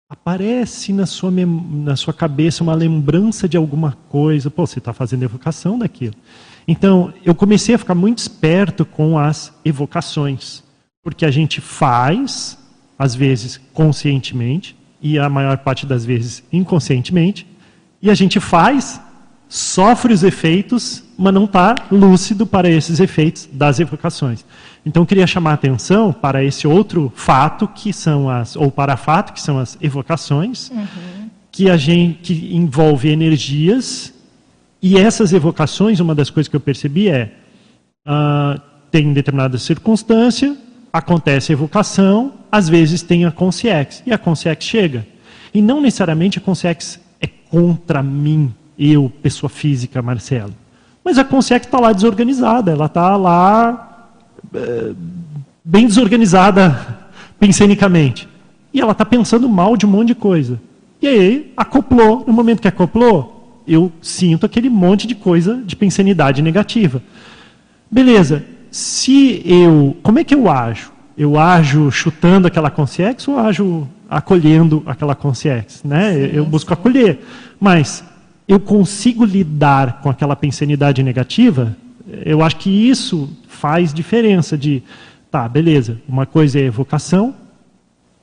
aparece 0.07 0.93
na 0.93 1.07
sua, 1.07 1.31
na 1.31 1.95
sua 1.95 2.13
cabeça 2.13 2.61
uma 2.61 2.75
lembrança 2.75 3.49
de 3.49 3.57
alguma 3.57 3.97
coisa, 4.09 4.51
pô, 4.51 4.67
você 4.67 4.77
está 4.77 4.93
fazendo 4.93 5.23
evocação 5.23 5.79
daquilo. 5.79 6.13
Então, 6.67 7.13
eu 7.23 7.33
comecei 7.33 7.75
a 7.75 7.77
ficar 7.77 7.95
muito 7.95 8.17
esperto 8.19 8.85
com 8.85 9.17
as 9.17 9.53
evocações, 9.63 10.63
porque 11.01 11.25
a 11.25 11.31
gente 11.31 11.61
faz 11.61 12.57
às 12.99 13.15
vezes 13.15 13.61
conscientemente 13.73 14.75
e 15.01 15.17
a 15.19 15.29
maior 15.29 15.59
parte 15.59 15.85
das 15.85 16.03
vezes 16.03 16.43
inconscientemente, 16.51 17.45
e 18.01 18.09
a 18.09 18.15
gente 18.15 18.39
faz, 18.39 18.99
sofre 19.47 20.13
os 20.13 20.23
efeitos, 20.23 21.03
mas 21.17 21.33
não 21.33 21.45
está 21.45 21.75
lúcido 21.91 22.45
para 22.45 22.69
esses 22.69 22.99
efeitos 22.99 23.47
das 23.51 23.79
evocações. 23.79 24.43
Então 24.85 25.03
eu 25.03 25.07
queria 25.07 25.27
chamar 25.27 25.51
a 25.51 25.53
atenção 25.53 26.11
para 26.11 26.43
esse 26.43 26.67
outro 26.67 27.11
fato 27.15 27.67
que 27.67 27.93
são 27.93 28.29
as 28.29 28.55
ou 28.55 28.71
para 28.71 28.97
fato 28.97 29.33
que 29.33 29.41
são 29.41 29.59
as 29.59 29.77
evocações, 29.81 30.69
uhum. 30.69 31.29
que 31.51 31.69
a 31.69 31.77
gente 31.77 32.33
que 32.33 32.55
envolve 32.55 33.09
energias 33.09 34.13
e 34.81 34.97
essas 34.97 35.33
evocações, 35.33 35.99
uma 35.99 36.13
das 36.13 36.29
coisas 36.29 36.47
que 36.47 36.55
eu 36.55 36.59
percebi 36.59 37.09
é 37.09 37.31
uh, 38.07 38.59
tem 38.91 39.11
determinada 39.11 39.57
circunstância, 39.57 40.55
acontece 40.91 41.51
a 41.51 41.53
evocação, 41.53 42.33
às 42.51 42.69
vezes 42.69 43.01
tem 43.01 43.25
a 43.25 43.31
consciex, 43.31 44.03
e 44.05 44.13
a 44.13 44.17
consciex 44.17 44.63
chega. 44.63 45.05
E 45.53 45.61
não 45.61 45.81
necessariamente 45.81 46.37
a 46.37 46.41
consciex 46.41 46.99
é 47.19 47.27
contra 47.49 48.03
mim, 48.03 48.53
eu, 48.77 49.11
pessoa 49.21 49.49
física, 49.49 50.01
Marcelo. 50.01 50.53
Mas 51.03 51.17
a 51.17 51.23
consciex 51.23 51.65
está 51.65 51.79
lá 51.79 51.91
desorganizada, 51.91 52.71
ela 52.71 52.85
está 52.85 53.15
lá 53.15 54.09
é, 54.53 54.93
bem 55.63 55.87
desorganizada 55.87 56.97
pensenicamente. 57.39 58.27
E 58.73 58.79
ela 58.79 58.91
está 58.91 59.05
pensando 59.05 59.49
mal 59.49 59.75
de 59.75 59.85
um 59.85 59.89
monte 59.89 60.09
de 60.09 60.15
coisa. 60.15 60.59
E 61.01 61.07
aí, 61.07 61.53
acoplou, 61.55 62.23
no 62.27 62.33
momento 62.33 62.61
que 62.61 62.67
acoplou, 62.67 63.36
eu 63.67 63.91
sinto 64.01 64.45
aquele 64.45 64.69
monte 64.69 65.05
de 65.05 65.13
coisa 65.13 65.61
de 65.65 65.75
pensanidade 65.75 66.41
negativa. 66.41 67.01
Beleza, 67.89 68.43
se 68.71 69.41
eu. 69.45 69.97
Como 70.01 70.19
é 70.19 70.23
que 70.23 70.33
eu 70.33 70.49
ajo? 70.49 70.91
Eu 71.17 71.37
ajo 71.37 71.91
chutando 71.91 72.47
aquela 72.47 72.69
consciência 72.69 73.31
ou 73.31 73.39
ajo 73.39 73.87
acolhendo 74.09 74.83
aquela 74.85 75.15
consciência? 75.15 75.81
Né? 75.83 76.13
Sim, 76.13 76.35
eu 76.35 76.45
busco 76.45 76.69
sim. 76.69 76.73
acolher. 76.73 77.19
Mas 77.59 78.03
eu 78.47 78.59
consigo 78.59 79.25
lidar 79.25 80.01
com 80.01 80.09
aquela 80.09 80.35
pensanidade 80.35 81.03
negativa? 81.03 81.75
Eu 82.23 82.41
acho 82.41 82.57
que 82.57 82.69
isso 82.69 83.29
faz 83.47 83.93
diferença 83.93 84.57
de. 84.57 84.81
Tá, 85.29 85.47
beleza. 85.47 85.99
Uma 86.07 86.25
coisa 86.25 86.59
é 86.59 86.63
evocação, 86.63 87.35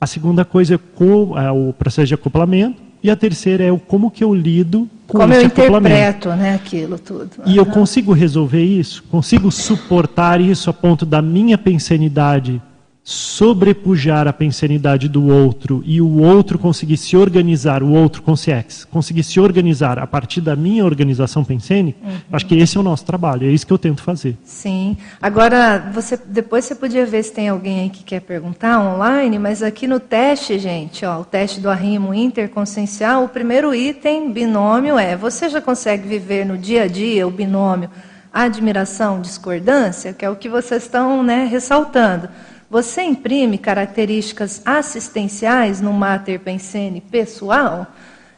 a 0.01 0.07
segunda 0.07 0.43
coisa 0.43 0.73
é, 0.73 1.51
o 1.51 1.73
processo 1.73 2.07
de 2.07 2.13
acoplamento, 2.13 2.81
e 3.03 3.09
a 3.09 3.15
terceira 3.15 3.63
é 3.63 3.71
o 3.71 3.77
como 3.77 4.09
que 4.09 4.23
eu 4.23 4.33
lido 4.33 4.89
como 5.07 5.33
eu 5.33 5.41
interpreto 5.41 6.29
né, 6.29 6.55
aquilo 6.55 6.97
tudo. 6.97 7.29
E 7.45 7.51
uhum. 7.51 7.55
eu 7.55 7.65
consigo 7.65 8.13
resolver 8.13 8.63
isso? 8.63 9.03
Consigo 9.03 9.51
suportar 9.51 10.41
isso 10.41 10.69
a 10.69 10.73
ponto 10.73 11.05
da 11.05 11.21
minha 11.21 11.57
pensanidade 11.57 12.61
sobrepujar 13.07 14.27
a 14.27 14.33
pensanidade 14.33 15.07
do 15.07 15.27
outro 15.27 15.83
e 15.85 16.01
o 16.01 16.23
outro 16.23 16.57
conseguir 16.57 16.97
se 16.97 17.15
organizar, 17.15 17.83
o 17.83 17.91
outro 17.91 18.23
consciex, 18.23 18.83
conseguir 18.83 19.21
se 19.21 19.39
organizar 19.39 19.99
a 19.99 20.07
partir 20.07 20.41
da 20.41 20.55
minha 20.55 20.83
organização 20.83 21.43
pensênica, 21.43 21.99
uhum. 22.03 22.17
acho 22.31 22.47
que 22.47 22.55
esse 22.57 22.77
é 22.77 22.79
o 22.79 22.83
nosso 22.83 23.05
trabalho, 23.05 23.47
é 23.47 23.51
isso 23.51 23.67
que 23.67 23.71
eu 23.71 23.77
tento 23.77 24.01
fazer. 24.01 24.35
Sim. 24.43 24.97
Agora, 25.21 25.91
você 25.93 26.19
depois 26.25 26.65
você 26.65 26.73
podia 26.73 27.05
ver 27.05 27.21
se 27.21 27.31
tem 27.31 27.47
alguém 27.47 27.81
aí 27.81 27.89
que 27.91 28.03
quer 28.03 28.21
perguntar 28.21 28.79
online, 28.79 29.37
mas 29.37 29.61
aqui 29.61 29.85
no 29.85 29.99
teste, 29.99 30.57
gente, 30.57 31.05
ó, 31.05 31.21
o 31.21 31.25
teste 31.25 31.59
do 31.59 31.69
arrimo 31.69 32.11
interconsciencial, 32.11 33.25
o 33.25 33.29
primeiro 33.29 33.75
item, 33.75 34.31
binômio, 34.31 34.97
é 34.97 35.15
você 35.15 35.47
já 35.47 35.61
consegue 35.61 36.07
viver 36.07 36.43
no 36.43 36.57
dia 36.57 36.85
a 36.85 36.87
dia 36.87 37.27
o 37.27 37.29
binômio 37.29 37.87
admiração, 38.33 39.21
discordância, 39.21 40.11
que 40.11 40.25
é 40.25 40.29
o 40.29 40.35
que 40.35 40.49
vocês 40.49 40.83
estão 40.83 41.23
né, 41.23 41.45
ressaltando. 41.45 42.27
Você 42.69 43.03
imprime 43.03 43.57
características 43.57 44.61
assistenciais 44.65 45.79
no 45.79 45.93
Mater 45.93 46.39
Pensene 46.39 46.99
pessoal? 46.99 47.87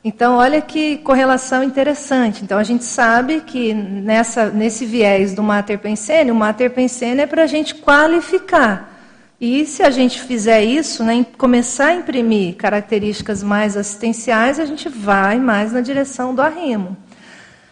Então, 0.03 0.36
olha 0.36 0.61
que 0.61 0.97
correlação 0.97 1.63
interessante. 1.63 2.43
Então, 2.43 2.57
a 2.57 2.63
gente 2.63 2.84
sabe 2.84 3.41
que 3.41 3.73
nessa, 3.73 4.49
nesse 4.49 4.86
viés 4.86 5.34
do 5.34 5.41
Mater 5.41 5.80
Pensene, 5.80 6.32
o 6.32 6.36
Mater 6.36 6.71
Pensene 6.71 7.21
é 7.21 7.25
para 7.25 7.43
a 7.43 7.47
gente 7.47 7.75
qualificar. 7.75 8.93
E 9.39 9.65
se 9.65 9.84
a 9.84 9.89
gente 9.89 10.21
fizer 10.21 10.63
isso, 10.63 11.03
né, 11.03 11.25
começar 11.38 11.88
a 11.88 11.95
imprimir 11.95 12.55
características 12.55 13.43
mais 13.43 13.78
assistenciais, 13.78 14.59
a 14.59 14.65
gente 14.65 14.89
vai 14.89 15.39
mais 15.39 15.71
na 15.71 15.82
direção 15.82 16.34
do 16.34 16.41
arrimo. 16.41 16.97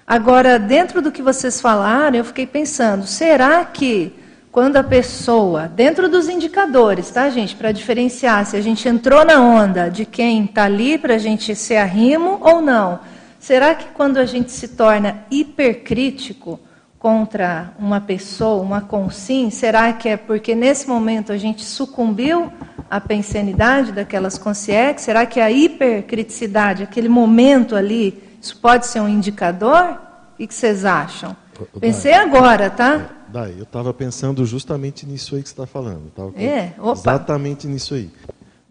Agora, 0.08 0.60
dentro 0.60 1.02
do 1.02 1.12
que 1.12 1.22
vocês 1.22 1.60
falaram, 1.60 2.18
eu 2.18 2.24
fiquei 2.24 2.46
pensando: 2.46 3.08
será 3.08 3.66
que 3.66 4.14
quando 4.56 4.78
a 4.78 4.84
pessoa, 4.84 5.68
dentro 5.68 6.08
dos 6.08 6.30
indicadores, 6.30 7.12
tá, 7.12 7.30
gente, 7.30 7.54
para 7.58 7.74
diferenciar 7.74 8.46
se 8.46 8.56
a 8.56 8.62
gente 8.62 8.88
entrou 8.88 9.26
na 9.26 9.42
onda 9.42 9.90
de 9.90 10.06
quem 10.06 10.46
está 10.46 10.64
ali 10.64 10.98
para 10.98 11.16
a 11.16 11.18
gente 11.18 11.54
ser 11.54 11.76
arrimo 11.76 12.40
ou 12.40 12.62
não, 12.62 13.02
será 13.38 13.76
que 13.76 13.88
quando 13.88 14.16
a 14.16 14.26
gente 14.26 14.54
se 14.54 14.70
torna 14.70 15.26
hipercrítico 15.30 16.58
contra 16.98 17.74
uma 17.78 18.00
pessoa, 18.00 18.64
uma 18.64 18.80
consim, 18.80 19.50
será 19.50 19.92
que 19.92 20.08
é 20.08 20.16
porque 20.16 20.56
nesse 20.56 20.88
momento 20.88 21.34
a 21.34 21.38
gente 21.38 21.66
sucumbiu 21.66 22.50
à 22.90 23.02
pensenidade 23.02 23.92
daquelas 23.92 24.38
consciências? 24.38 25.02
Será 25.02 25.26
que 25.26 25.42
a 25.42 25.52
hipercriticidade, 25.52 26.82
aquele 26.82 27.10
momento 27.10 27.76
ali, 27.76 28.24
isso 28.42 28.58
pode 28.62 28.88
ser 28.88 29.02
um 29.02 29.10
indicador? 29.10 30.00
O 30.40 30.48
que 30.48 30.56
vocês 30.56 30.86
acham? 30.86 31.36
Pensei 31.78 32.14
agora, 32.14 32.70
tá? 32.70 33.02
Daí, 33.36 33.58
eu 33.58 33.64
estava 33.64 33.94
pensando 33.94 34.46
justamente 34.46 35.06
nisso 35.06 35.36
aí 35.36 35.44
que 35.44 35.50
você 35.50 35.54
está 35.54 35.66
falando. 35.66 36.10
É, 36.38 36.72
opa. 36.80 36.94
Exatamente 36.94 37.68
nisso 37.68 37.94
aí. 37.94 38.10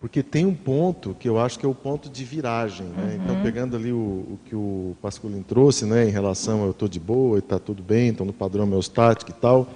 Porque 0.00 0.22
tem 0.22 0.46
um 0.46 0.54
ponto 0.54 1.14
que 1.20 1.28
eu 1.28 1.38
acho 1.38 1.58
que 1.58 1.66
é 1.66 1.68
o 1.68 1.74
ponto 1.74 2.08
de 2.08 2.24
viragem. 2.24 2.86
Né? 2.86 3.02
Uhum. 3.02 3.22
Então, 3.22 3.42
pegando 3.42 3.76
ali 3.76 3.92
o, 3.92 3.96
o, 3.96 4.38
que 4.42 4.56
o 4.56 4.96
Pasculin 5.02 5.42
trouxe, 5.42 5.84
né, 5.84 6.08
em 6.08 6.10
relação 6.10 6.62
a 6.62 6.64
eu 6.64 6.70
estou 6.70 6.88
de 6.88 6.98
boa 6.98 7.36
e 7.36 7.40
está 7.40 7.58
tudo 7.58 7.82
bem, 7.82 8.08
estou 8.08 8.26
no 8.26 8.32
padrão 8.32 8.64
homeostático 8.64 9.32
e 9.32 9.34
tal. 9.34 9.68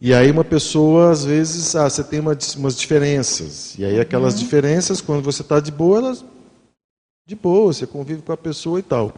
E 0.00 0.14
aí 0.14 0.30
uma 0.30 0.42
pessoa, 0.42 1.10
às 1.10 1.22
vezes, 1.22 1.76
ah, 1.76 1.90
você 1.90 2.02
tem 2.02 2.20
uma, 2.20 2.34
umas 2.56 2.78
diferenças. 2.78 3.78
E 3.78 3.84
aí 3.84 4.00
aquelas 4.00 4.32
uhum. 4.32 4.40
diferenças, 4.40 5.02
quando 5.02 5.22
você 5.22 5.42
está 5.42 5.60
de 5.60 5.70
boa, 5.70 5.98
elas... 5.98 6.24
De 7.26 7.36
boa, 7.36 7.74
você 7.74 7.86
convive 7.86 8.22
com 8.22 8.32
a 8.32 8.38
pessoa 8.38 8.78
e 8.78 8.82
tal. 8.82 9.12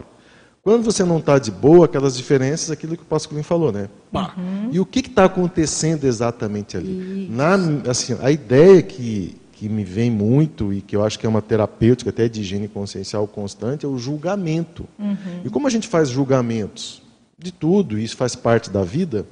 Quando 0.67 0.83
você 0.83 1.05
não 1.05 1.19
está 1.19 1.39
de 1.39 1.49
boa, 1.49 1.85
aquelas 1.85 2.17
diferenças, 2.17 2.69
aquilo 2.69 2.97
que 2.97 3.01
o 3.01 3.05
Pasculino 3.05 3.41
falou, 3.41 3.71
né? 3.71 3.87
Uhum. 4.13 4.67
E 4.69 4.81
o 4.81 4.85
que 4.85 4.99
está 4.99 5.23
acontecendo 5.23 6.03
exatamente 6.03 6.75
ali? 6.75 7.29
Na, 7.31 7.55
assim, 7.89 8.17
a 8.21 8.29
ideia 8.29 8.81
que, 8.81 9.37
que 9.53 9.69
me 9.69 9.85
vem 9.85 10.11
muito 10.11 10.73
e 10.73 10.81
que 10.81 10.93
eu 10.93 11.05
acho 11.05 11.17
que 11.17 11.25
é 11.25 11.29
uma 11.29 11.41
terapêutica 11.41 12.09
até 12.09 12.27
de 12.27 12.41
higiene 12.41 12.67
consciencial 12.67 13.25
constante 13.29 13.85
é 13.85 13.87
o 13.87 13.97
julgamento. 13.97 14.85
Uhum. 14.99 15.15
E 15.45 15.49
como 15.49 15.67
a 15.67 15.69
gente 15.69 15.87
faz 15.87 16.09
julgamentos 16.09 17.01
de 17.39 17.53
tudo, 17.53 17.97
e 17.97 18.03
isso 18.03 18.17
faz 18.17 18.35
parte 18.35 18.69
da 18.69 18.83
vida, 18.83 19.25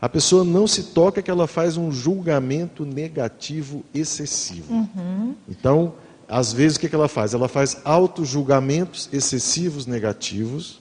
a 0.00 0.08
pessoa 0.08 0.42
não 0.42 0.66
se 0.66 0.82
toca 0.82 1.22
que 1.22 1.30
ela 1.30 1.46
faz 1.46 1.76
um 1.76 1.92
julgamento 1.92 2.84
negativo 2.84 3.84
excessivo. 3.94 4.74
Uhum. 4.74 5.36
Então, 5.48 5.94
às 6.28 6.52
vezes 6.52 6.76
o 6.76 6.80
que 6.80 6.92
ela 6.92 7.06
faz? 7.06 7.32
Ela 7.32 7.46
faz 7.46 7.80
auto-julgamentos 7.84 9.08
excessivos 9.12 9.86
negativos 9.86 10.79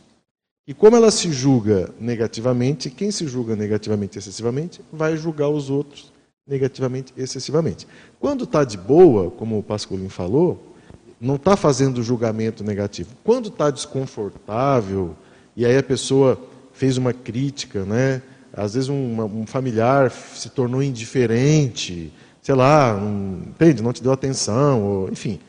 e 0.69 0.73
como 0.75 0.95
ela 0.95 1.09
se 1.09 1.31
julga 1.33 1.89
negativamente, 1.99 2.91
quem 2.91 3.09
se 3.09 3.27
julga 3.27 3.55
negativamente 3.55 4.19
excessivamente 4.19 4.81
vai 4.93 5.17
julgar 5.17 5.49
os 5.49 5.67
outros 5.67 6.13
negativamente 6.47 7.11
excessivamente. 7.17 7.87
Quando 8.19 8.43
está 8.43 8.63
de 8.63 8.77
boa, 8.77 9.31
como 9.31 9.57
o 9.57 9.63
Pascolino 9.63 10.11
falou, 10.11 10.75
não 11.19 11.37
está 11.37 11.57
fazendo 11.57 12.03
julgamento 12.03 12.63
negativo. 12.63 13.09
Quando 13.23 13.49
está 13.49 13.71
desconfortável, 13.71 15.15
e 15.57 15.65
aí 15.65 15.75
a 15.75 15.81
pessoa 15.81 16.39
fez 16.71 16.97
uma 16.97 17.13
crítica, 17.13 17.83
né? 17.83 18.21
às 18.53 18.75
vezes 18.75 18.89
um, 18.89 19.23
um 19.23 19.47
familiar 19.47 20.11
se 20.11 20.51
tornou 20.51 20.83
indiferente, 20.83 22.13
sei 22.43 22.53
lá, 22.53 22.95
um, 22.95 23.41
entende? 23.47 23.81
Não 23.81 23.91
te 23.91 24.03
deu 24.03 24.11
atenção, 24.11 24.83
ou, 24.83 25.09
enfim. 25.09 25.39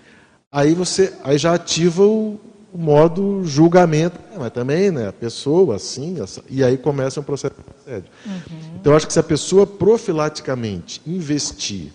Aí 0.50 0.72
você 0.72 1.12
aí 1.22 1.36
já 1.36 1.52
ativa 1.52 2.06
o, 2.06 2.40
o 2.72 2.78
modo 2.78 3.44
julgamento, 3.44 4.18
é, 4.32 4.38
mas 4.38 4.52
também, 4.52 4.90
né, 4.90 5.08
a 5.08 5.12
pessoa 5.12 5.76
assim, 5.76 6.16
e 6.48 6.62
aí 6.62 6.78
começa 6.78 7.20
um 7.20 7.22
processo 7.22 7.54
de 7.56 7.92
assédio. 7.92 8.10
Uhum. 8.24 8.76
Então, 8.80 8.92
eu 8.92 8.96
acho 8.96 9.06
que 9.06 9.12
se 9.12 9.18
a 9.18 9.24
pessoa 9.24 9.66
profilaticamente 9.66 11.00
investir 11.06 11.92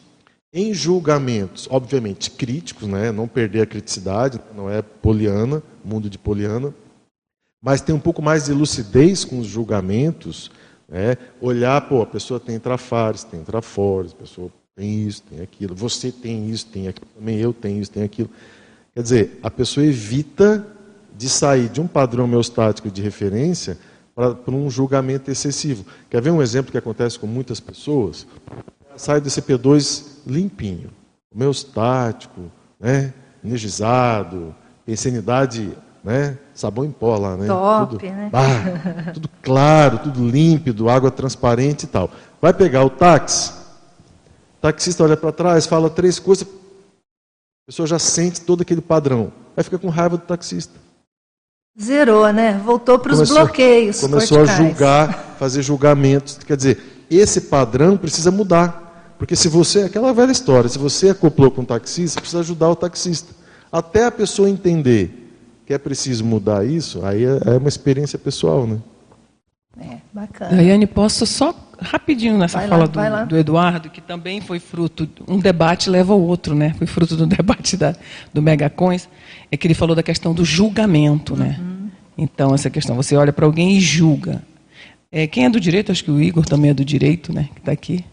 em 0.53 0.73
julgamentos, 0.73 1.67
obviamente 1.69 2.31
críticos, 2.31 2.87
né, 2.87 3.11
não 3.11 3.27
perder 3.27 3.61
a 3.61 3.65
criticidade, 3.65 4.39
não 4.55 4.69
é 4.69 4.81
poliana, 4.81 5.61
mundo 5.83 6.09
de 6.09 6.17
poliana, 6.17 6.73
mas 7.61 7.81
ter 7.81 7.93
um 7.93 7.99
pouco 7.99 8.21
mais 8.21 8.45
de 8.45 8.53
lucidez 8.53 9.25
com 9.25 9.39
os 9.39 9.47
julgamentos, 9.47 10.51
né, 10.87 11.17
olhar, 11.41 11.81
pô, 11.89 12.01
a 12.01 12.05
pessoa 12.05 12.39
tem 12.39 12.59
trafares, 12.59 13.23
tem 13.23 13.43
trafores, 13.43 14.11
a 14.11 14.15
pessoa 14.15 14.51
tem 14.75 15.07
isso, 15.07 15.23
tem 15.23 15.41
aquilo, 15.41 15.73
você 15.73 16.11
tem 16.11 16.49
isso, 16.49 16.67
tem 16.67 16.87
aquilo, 16.87 17.07
também 17.15 17.37
eu 17.37 17.53
tenho 17.53 17.81
isso, 17.81 17.91
tem 17.91 18.03
aquilo. 18.03 18.29
Quer 18.95 19.03
dizer, 19.03 19.39
a 19.43 19.51
pessoa 19.51 19.85
evita 19.85 20.65
de 21.17 21.27
sair 21.27 21.67
de 21.67 21.81
um 21.81 21.87
padrão 21.87 22.23
homeostático 22.23 22.89
de 22.89 23.01
referência 23.01 23.77
para 24.15 24.55
um 24.55 24.69
julgamento 24.69 25.29
excessivo. 25.29 25.85
Quer 26.09 26.21
ver 26.21 26.31
um 26.31 26.41
exemplo 26.41 26.71
que 26.71 26.77
acontece 26.77 27.19
com 27.19 27.27
muitas 27.27 27.59
pessoas? 27.59 28.25
Sai 28.95 29.19
do 29.19 29.27
CP2 29.27 30.05
limpinho, 30.25 30.89
homeostático, 31.29 32.49
né? 32.79 33.13
energizado, 33.43 34.55
pensenidade, 34.85 35.77
né? 36.01 36.37
sabão 36.53 36.85
em 36.85 36.91
pó 36.91 37.17
lá, 37.17 37.35
né? 37.35 37.47
Top, 37.47 37.97
tudo, 37.97 38.05
né? 38.05 38.31
Tudo 39.13 39.29
claro, 39.41 39.99
tudo 39.99 40.25
límpido, 40.25 40.89
água 40.89 41.11
transparente 41.11 41.83
e 41.83 41.87
tal. 41.87 42.09
Vai 42.41 42.53
pegar 42.53 42.85
o 42.85 42.89
táxi, 42.89 43.51
o 44.57 44.61
taxista 44.61 45.03
olha 45.03 45.17
para 45.17 45.33
trás, 45.33 45.65
fala 45.65 45.89
três 45.89 46.17
coisas, 46.17 46.47
a 47.65 47.71
pessoa 47.71 47.87
já 47.87 47.97
sente 47.97 48.41
todo 48.41 48.61
aquele 48.61 48.79
padrão. 48.79 49.33
Aí 49.57 49.63
fica 49.63 49.79
com 49.79 49.89
raiva 49.89 50.17
do 50.17 50.23
taxista. 50.23 50.73
Zerou, 51.81 52.31
né? 52.31 52.61
Voltou 52.63 52.99
para 52.99 53.11
os 53.13 53.27
bloqueios. 53.27 54.01
Começou 54.01 54.37
corticais. 54.37 54.59
a 54.59 54.63
julgar, 54.63 55.35
fazer 55.39 55.63
julgamentos. 55.63 56.37
Quer 56.37 56.55
dizer, 56.55 57.05
esse 57.09 57.41
padrão 57.41 57.97
precisa 57.97 58.29
mudar. 58.29 59.15
Porque 59.17 59.35
se 59.35 59.47
você, 59.47 59.81
aquela 59.81 60.13
velha 60.13 60.31
história, 60.31 60.69
se 60.69 60.77
você 60.77 61.09
acoplou 61.09 61.49
com 61.49 61.61
um 61.63 61.65
taxista, 61.65 62.21
precisa 62.21 62.41
ajudar 62.41 62.69
o 62.69 62.75
taxista. 62.75 63.33
Até 63.71 64.05
a 64.05 64.11
pessoa 64.11 64.47
entender 64.47 65.31
que 65.65 65.73
é 65.73 65.77
preciso 65.79 66.23
mudar 66.23 66.63
isso, 66.65 67.03
aí 67.03 67.25
é, 67.25 67.39
é 67.45 67.57
uma 67.57 67.67
experiência 67.69 68.19
pessoal, 68.19 68.67
né? 68.67 68.77
É, 69.79 69.97
bacana. 70.13 70.55
Daiane, 70.55 70.85
posso 70.85 71.25
só 71.25 71.51
rapidinho 71.79 72.37
nessa 72.37 72.59
vai 72.59 72.67
fala 72.67 72.89
lá, 72.93 73.23
do, 73.23 73.29
do, 73.29 73.37
Eduardo, 73.37 73.89
que 73.89 74.01
também 74.01 74.41
foi 74.41 74.59
fruto, 74.59 75.07
um 75.27 75.39
debate 75.39 75.89
leva 75.89 76.13
ao 76.13 76.21
outro, 76.21 76.55
né? 76.55 76.73
Foi 76.77 76.87
fruto 76.87 77.15
do 77.15 77.25
debate 77.27 77.77
da, 77.77 77.95
do 78.33 78.41
Megacões, 78.41 79.07
é 79.51 79.57
que 79.57 79.67
ele 79.67 79.73
falou 79.73 79.95
da 79.95 80.03
questão 80.03 80.33
do 80.33 80.45
julgamento, 80.45 81.35
né? 81.35 81.57
Uhum. 81.59 81.89
Então, 82.17 82.53
essa 82.53 82.69
questão, 82.69 82.95
você 82.95 83.15
olha 83.15 83.33
para 83.33 83.45
alguém 83.45 83.77
e 83.77 83.79
julga. 83.79 84.41
É, 85.11 85.27
quem 85.27 85.45
é 85.45 85.49
do 85.49 85.59
direito? 85.59 85.91
Acho 85.91 86.03
que 86.03 86.11
o 86.11 86.21
Igor 86.21 86.45
também 86.45 86.71
é 86.71 86.73
do 86.73 86.85
direito, 86.85 87.33
né? 87.33 87.49
Que 87.53 87.59
está 87.59 87.71
aqui. 87.71 88.03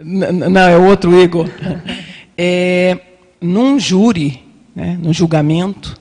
N 0.00 0.48
não, 0.48 0.60
é 0.60 0.76
outro 0.76 1.20
Igor. 1.20 1.48
É, 2.44 2.98
num 3.42 3.78
júri, 3.78 4.42
né, 4.74 4.98
num 5.00 5.12
julgamento, 5.12 6.00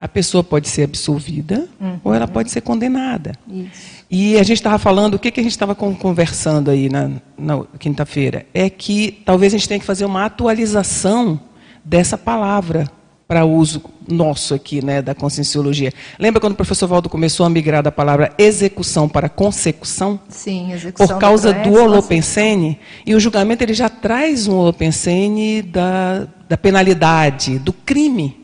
a 0.00 0.08
pessoa 0.08 0.42
pode 0.42 0.68
ser 0.68 0.82
absolvida 0.82 1.68
uhum. 1.78 2.00
ou 2.02 2.14
ela 2.14 2.26
pode 2.26 2.50
ser 2.50 2.62
condenada. 2.62 3.32
Isso. 3.46 4.01
E 4.14 4.36
a 4.36 4.42
gente 4.42 4.58
estava 4.58 4.78
falando, 4.78 5.14
o 5.14 5.18
que, 5.18 5.30
que 5.30 5.40
a 5.40 5.42
gente 5.42 5.52
estava 5.52 5.74
conversando 5.74 6.70
aí 6.70 6.90
na, 6.90 7.12
na 7.38 7.64
quinta-feira? 7.78 8.44
É 8.52 8.68
que 8.68 9.22
talvez 9.24 9.54
a 9.54 9.56
gente 9.56 9.66
tenha 9.66 9.80
que 9.80 9.86
fazer 9.86 10.04
uma 10.04 10.26
atualização 10.26 11.40
dessa 11.82 12.18
palavra 12.18 12.86
para 13.26 13.46
uso 13.46 13.82
nosso 14.06 14.52
aqui, 14.52 14.84
né, 14.84 15.00
da 15.00 15.14
conscienciologia. 15.14 15.94
Lembra 16.18 16.42
quando 16.42 16.52
o 16.52 16.56
professor 16.56 16.86
Valdo 16.86 17.08
começou 17.08 17.46
a 17.46 17.48
migrar 17.48 17.82
da 17.82 17.90
palavra 17.90 18.34
execução 18.36 19.08
para 19.08 19.30
consecução? 19.30 20.20
Sim, 20.28 20.72
execução. 20.72 21.06
Por 21.06 21.18
causa 21.18 21.50
do 21.50 21.72
holopensene, 21.72 22.78
e 23.06 23.14
o 23.14 23.20
julgamento 23.20 23.64
ele 23.64 23.72
já 23.72 23.88
traz 23.88 24.46
um 24.46 24.56
holopensene 24.56 25.62
da, 25.62 26.28
da 26.46 26.58
penalidade, 26.58 27.58
do 27.58 27.72
crime 27.72 28.42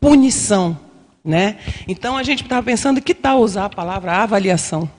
punição. 0.00 0.76
Né? 1.24 1.56
Então 1.86 2.16
a 2.16 2.22
gente 2.22 2.42
estava 2.42 2.62
pensando 2.62 3.00
que 3.00 3.14
tal 3.14 3.40
usar 3.40 3.66
a 3.66 3.70
palavra 3.70 4.12
avaliação. 4.22 4.90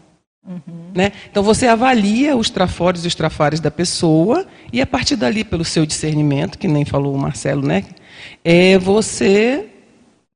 Uhum. 0.46 0.92
Né? 0.94 1.12
Então 1.30 1.42
você 1.42 1.68
avalia 1.68 2.36
os 2.36 2.50
trafores 2.50 3.04
e 3.04 3.08
os 3.08 3.16
trafares 3.16 3.60
da 3.60 3.72
pessoa 3.72 4.46
e 4.72 4.82
a 4.82 4.86
partir 4.86 5.16
dali, 5.16 5.44
pelo 5.44 5.64
seu 5.64 5.86
discernimento, 5.86 6.58
que 6.58 6.68
nem 6.68 6.86
falou 6.86 7.14
o 7.14 7.18
Marcelo, 7.18 7.66
né? 7.66 7.84
é 8.44 8.78
você 8.78 9.70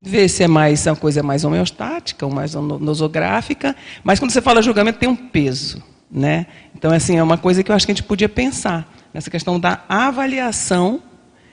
vê 0.00 0.28
se 0.28 0.44
é 0.44 0.48
mais 0.48 0.86
uma 0.86 0.96
coisa 0.96 1.22
mais 1.22 1.44
homeostática 1.44 2.24
ou 2.24 2.32
mais 2.32 2.54
nosográfica, 2.54 3.74
mas 4.04 4.18
quando 4.18 4.30
você 4.30 4.40
fala 4.40 4.62
julgamento 4.62 4.98
tem 4.98 5.08
um 5.08 5.16
peso. 5.16 5.82
Né? 6.10 6.46
Então, 6.74 6.90
assim, 6.90 7.18
é 7.18 7.22
uma 7.22 7.36
coisa 7.36 7.62
que 7.62 7.70
eu 7.70 7.76
acho 7.76 7.84
que 7.84 7.92
a 7.92 7.94
gente 7.94 8.04
podia 8.04 8.28
pensar, 8.28 8.90
nessa 9.12 9.30
questão 9.30 9.60
da 9.60 9.82
avaliação 9.88 11.02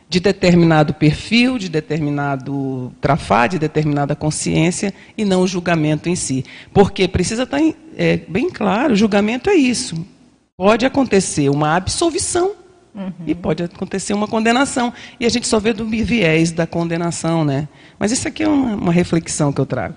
de 0.07 0.19
determinado 0.19 0.93
perfil, 0.93 1.57
de 1.57 1.67
determinado 1.67 2.91
trafá, 3.01 3.47
de 3.47 3.57
determinada 3.57 4.15
consciência, 4.15 4.93
e 5.17 5.25
não 5.25 5.41
o 5.41 5.47
julgamento 5.47 6.07
em 6.09 6.15
si. 6.15 6.45
Porque 6.73 7.07
precisa 7.07 7.43
estar 7.43 7.59
em, 7.59 7.75
é, 7.97 8.17
bem 8.27 8.49
claro, 8.49 8.93
o 8.93 8.95
julgamento 8.95 9.49
é 9.49 9.55
isso. 9.55 10.05
Pode 10.57 10.85
acontecer 10.85 11.49
uma 11.49 11.75
absolvição 11.75 12.51
uhum. 12.93 13.11
e 13.27 13.35
pode 13.35 13.63
acontecer 13.63 14.13
uma 14.13 14.27
condenação. 14.27 14.93
E 15.19 15.25
a 15.25 15.29
gente 15.29 15.47
só 15.47 15.59
vê 15.59 15.73
do 15.73 15.85
viés 15.85 16.51
da 16.51 16.65
condenação, 16.65 17.43
né? 17.43 17.67
Mas 17.99 18.11
isso 18.11 18.27
aqui 18.27 18.43
é 18.43 18.47
uma, 18.47 18.75
uma 18.75 18.91
reflexão 18.91 19.51
que 19.51 19.59
eu 19.59 19.65
trago. 19.65 19.95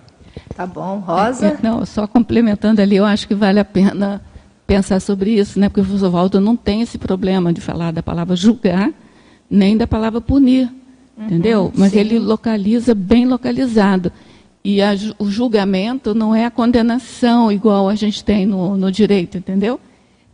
Tá 0.54 0.66
bom, 0.66 0.98
Rosa? 0.98 1.48
É, 1.48 1.59
não, 1.62 1.84
só 1.86 2.06
complementando 2.06 2.80
ali, 2.80 2.96
eu 2.96 3.04
acho 3.04 3.28
que 3.28 3.34
vale 3.34 3.61
a 3.61 3.64
pena 3.64 4.20
pensar 4.66 5.00
sobre 5.00 5.30
isso, 5.30 5.59
né? 5.59 5.68
Porque 5.68 5.80
o 5.80 5.84
professor 5.84 6.11
Waldo 6.11 6.40
não 6.40 6.56
tem 6.56 6.82
esse 6.82 6.98
problema 6.98 7.52
de 7.52 7.61
falar 7.61 7.92
da 7.92 8.02
palavra 8.02 8.34
julgar, 8.34 8.90
nem 9.51 9.76
da 9.76 9.86
palavra 9.86 10.20
punir, 10.20 10.68
uhum, 11.16 11.24
entendeu? 11.24 11.72
Mas 11.74 11.92
sim. 11.92 11.99
ele 11.99 12.18
localiza 12.18 12.94
bem 12.94 13.26
localizado. 13.26 14.12
E 14.64 14.82
a, 14.82 14.94
o 15.18 15.30
julgamento 15.30 16.14
não 16.14 16.34
é 16.34 16.44
a 16.44 16.51
condenação 16.51 17.51
igual 17.51 17.88
a 17.88 17.94
gente 17.94 18.24
tem 18.24 18.44
no, 18.44 18.76
no 18.76 18.92
direito, 18.92 19.38
entendeu? 19.38 19.80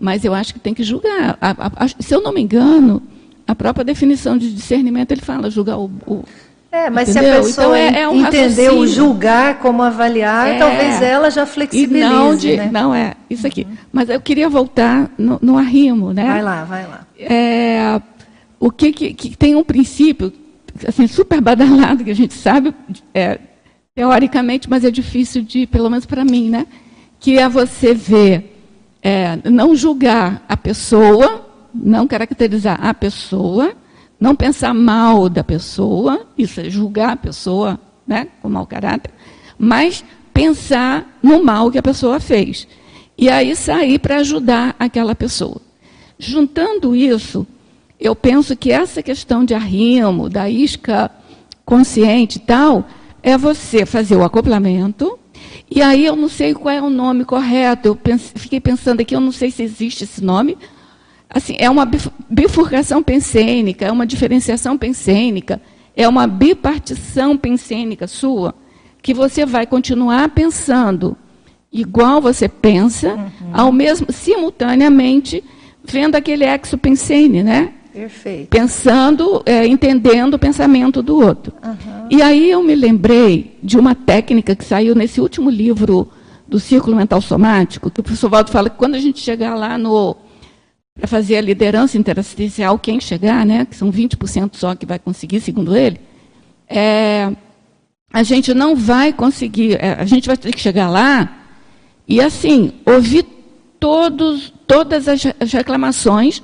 Mas 0.01 0.25
eu 0.25 0.35
acho 0.35 0.53
que 0.53 0.61
tem 0.61 0.75
que 0.75 0.83
julgar. 0.83 1.39
A, 1.41 1.85
a, 1.85 1.89
se 1.89 2.15
eu 2.15 2.21
não 2.21 2.33
me 2.33 2.43
engano, 2.43 3.03
a 3.47 3.55
própria 3.55 3.85
definição 3.85 4.37
de 4.37 4.53
discernimento 4.53 5.12
ele 5.12 5.21
fala 5.21 5.51
julgar 5.51 5.79
o, 5.79 5.91
o 6.07 6.25
é, 6.75 6.91
mas 6.91 7.09
entendeu? 7.09 7.35
se 7.35 7.39
a 7.39 7.43
pessoa 7.45 7.79
então, 7.79 8.01
é, 8.01 8.03
é 8.03 8.09
um 8.09 8.27
entender 8.27 8.73
o 8.73 8.85
julgar 8.85 9.61
como 9.61 9.81
avaliar, 9.81 10.49
é, 10.49 10.59
talvez 10.59 11.01
ela 11.01 11.31
já 11.31 11.47
flexibilize. 11.47 12.05
não, 12.05 12.35
de, 12.35 12.57
né? 12.57 12.69
não 12.73 12.93
é 12.93 13.15
isso 13.31 13.47
aqui. 13.47 13.65
Uhum. 13.65 13.77
Mas 13.93 14.09
eu 14.09 14.21
queria 14.21 14.49
voltar 14.49 15.09
no, 15.17 15.39
no 15.41 15.57
arrimo, 15.57 16.12
né? 16.12 16.27
Vai 16.27 16.43
lá, 16.43 16.65
vai 16.65 16.83
lá. 16.83 17.07
É, 17.17 18.01
o 18.59 18.71
que, 18.71 18.93
que, 18.93 19.15
que, 19.15 19.37
tem 19.37 19.55
um 19.55 19.65
princípio 19.65 20.33
assim 20.87 21.07
super 21.07 21.41
badalado 21.41 22.05
que 22.05 22.11
a 22.11 22.15
gente 22.15 22.35
sabe 22.35 22.75
é, 23.13 23.39
teoricamente, 23.95 24.69
mas 24.69 24.85
é 24.85 24.91
difícil 24.91 25.43
de, 25.43 25.67
pelo 25.67 25.91
menos 25.91 26.07
para 26.07 26.25
mim, 26.25 26.51
né? 26.51 26.67
Que 27.21 27.39
é 27.39 27.49
você 27.49 27.95
ver, 27.95 28.61
é, 29.03 29.39
não 29.49 29.77
julgar 29.77 30.45
a 30.49 30.57
pessoa, 30.57 31.47
não 31.73 32.07
caracterizar 32.07 32.85
a 32.85 32.93
pessoa, 32.93 33.75
não 34.19 34.35
pensar 34.35 34.73
mal 34.73 35.29
da 35.29 35.45
pessoa, 35.45 36.27
isso 36.37 36.61
é 36.61 36.71
julgar 36.71 37.13
a 37.13 37.17
pessoa, 37.17 37.79
né, 38.07 38.29
com 38.41 38.49
mau 38.49 38.67
caráter, 38.67 39.13
mas 39.59 40.05
pensar 40.33 41.19
no 41.23 41.43
mal 41.43 41.71
que 41.71 41.79
a 41.79 41.83
pessoa 41.83 42.19
fez. 42.19 42.67
E 43.17 43.29
aí 43.29 43.55
sair 43.55 43.99
para 43.99 44.17
ajudar 44.17 44.75
aquela 44.79 45.15
pessoa. 45.15 45.61
Juntando 46.19 46.97
isso, 46.97 47.47
eu 48.05 48.15
penso 48.15 48.55
que 48.55 48.71
essa 48.71 49.03
questão 49.03 49.47
de 49.47 49.55
arrimo, 49.55 50.29
da 50.29 50.49
isca 50.49 51.11
consciente 51.65 52.37
e 52.37 52.41
tal, 52.43 52.87
é 53.23 53.39
você 53.39 53.87
fazer 53.87 54.15
o 54.15 54.23
acoplamento. 54.23 55.19
E 55.71 55.81
aí 55.81 56.05
eu 56.05 56.15
não 56.15 56.29
sei 56.29 56.53
qual 56.53 56.75
é 56.75 56.83
o 56.83 56.91
nome 56.91 57.25
correto. 57.25 57.89
Eu 57.89 57.97
pense, 57.97 58.31
fiquei 58.35 58.61
pensando 58.61 59.01
aqui, 59.01 59.17
eu 59.17 59.21
não 59.21 59.33
sei 59.33 59.51
se 59.51 59.63
existe 59.63 60.05
esse 60.05 60.23
nome. 60.23 60.59
Assim, 61.31 61.57
é 61.59 61.71
uma 61.71 61.89
bifurcação 62.29 63.03
pensênica, 63.03 63.87
é 63.87 63.91
uma 63.91 64.07
diferenciação 64.07 64.77
pensênica, 64.77 65.59
é 65.97 66.07
uma 66.07 66.27
bipartição 66.27 67.39
pensênica 67.39 68.07
sua, 68.07 68.55
que 69.03 69.15
você 69.15 69.47
vai 69.47 69.67
continuar 69.67 70.29
pensando 70.29 71.17
igual 71.73 72.21
você 72.21 72.49
pensa, 72.49 73.15
uhum. 73.15 73.51
ao 73.51 73.73
mesmo 73.73 74.13
simultaneamente 74.13 75.43
vendo 75.83 76.17
aquele 76.17 76.45
exopensene, 76.45 77.43
né? 77.43 77.73
Perfeito. 77.95 78.49
Pensando, 78.49 79.40
é, 79.47 79.64
entendendo 79.64 80.34
o 80.34 80.38
pensamento 80.38 81.01
do 81.01 81.16
outro. 81.20 81.53
Uhum. 81.64 82.09
E 82.11 82.20
aí 82.20 82.51
eu 82.51 82.61
me 82.61 82.74
lembrei 82.74 83.57
de 83.62 83.78
uma 83.78 83.95
técnica 83.95 84.57
que 84.57 84.64
saiu 84.64 84.97
nesse 84.97 85.20
último 85.20 85.49
livro 85.49 86.11
do 86.47 86.59
Círculo 86.59 86.97
Mental 86.97 87.20
Somático, 87.20 87.90
que 87.90 88.01
o 88.01 88.03
professor 88.03 88.28
Valdo 88.28 88.51
fala 88.51 88.68
que 88.68 88.76
quando 88.76 88.97
a 88.97 88.99
gente 88.99 89.20
chegar 89.20 89.55
lá 89.55 89.78
no, 89.78 90.16
para 90.99 91.07
fazer 91.07 91.36
a 91.36 91.40
liderança 91.40 91.97
interassistencial, 91.97 92.76
quem 92.80 92.99
chegar, 93.01 93.47
né, 93.47 93.64
que 93.64 93.76
são 93.76 93.92
20% 93.92 94.57
só 94.57 94.74
que 94.74 94.84
vai 94.84 94.99
conseguir, 94.99 95.40
segundo 95.40 95.76
ele, 95.76 96.01
é, 96.68 97.32
a 98.12 98.24
gente 98.24 98.53
não 98.53 98.74
vai 98.74 99.12
conseguir, 99.12 99.74
é, 99.74 99.95
a 99.99 100.05
gente 100.05 100.26
vai 100.26 100.36
ter 100.36 100.53
que 100.53 100.61
chegar 100.61 100.90
lá 100.90 101.32
e, 102.09 102.20
assim, 102.20 102.72
ouvir 102.84 103.24
todos, 103.78 104.53
todas 104.66 105.07
as, 105.07 105.22
as 105.38 105.53
reclamações 105.53 106.42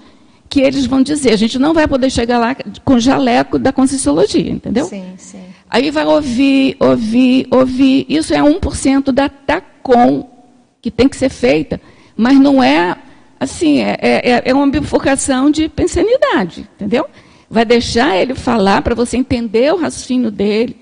que 0.50 0.60
eles 0.60 0.84
vão 0.84 1.00
dizer. 1.00 1.30
A 1.30 1.36
gente 1.36 1.58
não 1.58 1.72
vai 1.72 1.86
poder 1.86 2.10
chegar 2.10 2.38
lá 2.38 2.56
com 2.84 2.98
jaleco 2.98 3.56
da 3.58 3.72
Conscienciologia, 3.72 4.50
entendeu? 4.50 4.84
Sim, 4.84 5.14
sim. 5.16 5.44
Aí 5.70 5.92
vai 5.92 6.04
ouvir, 6.04 6.76
ouvir, 6.80 7.46
ouvir. 7.52 8.04
Isso 8.08 8.34
é 8.34 8.38
1% 8.38 9.12
da 9.12 9.28
TACOM 9.28 10.28
que 10.82 10.90
tem 10.90 11.08
que 11.08 11.16
ser 11.16 11.28
feita, 11.28 11.80
mas 12.16 12.36
não 12.38 12.62
é 12.62 12.96
assim, 13.38 13.80
é, 13.80 13.96
é, 14.00 14.42
é 14.44 14.54
uma 14.54 14.66
bifurcação 14.66 15.50
de 15.50 15.68
pensanidade, 15.68 16.68
entendeu? 16.74 17.06
Vai 17.48 17.64
deixar 17.64 18.16
ele 18.16 18.34
falar 18.34 18.82
para 18.82 18.94
você 18.94 19.16
entender 19.16 19.72
o 19.72 19.78
raciocínio 19.78 20.30
dele. 20.30 20.76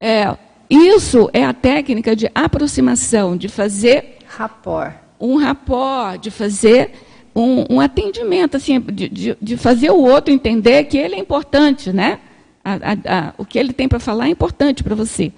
É, 0.00 0.34
isso 0.70 1.28
é 1.32 1.44
a 1.44 1.52
técnica 1.52 2.16
de 2.16 2.30
aproximação, 2.34 3.36
de 3.36 3.48
fazer 3.48 4.18
Rapport. 4.26 4.94
um 5.20 5.36
rapport, 5.36 6.18
de 6.20 6.30
fazer 6.30 6.92
um, 7.34 7.76
um 7.76 7.80
atendimento, 7.80 8.56
assim, 8.56 8.80
de, 8.80 9.08
de, 9.08 9.36
de 9.40 9.56
fazer 9.56 9.90
o 9.90 10.00
outro 10.00 10.32
entender 10.32 10.84
que 10.84 10.98
ele 10.98 11.14
é 11.14 11.18
importante, 11.18 11.92
né? 11.92 12.18
A, 12.64 12.74
a, 12.74 13.18
a, 13.18 13.34
o 13.38 13.44
que 13.44 13.58
ele 13.58 13.72
tem 13.72 13.88
para 13.88 13.98
falar 13.98 14.26
é 14.26 14.30
importante 14.30 14.84
para 14.84 14.94
você. 14.94 15.32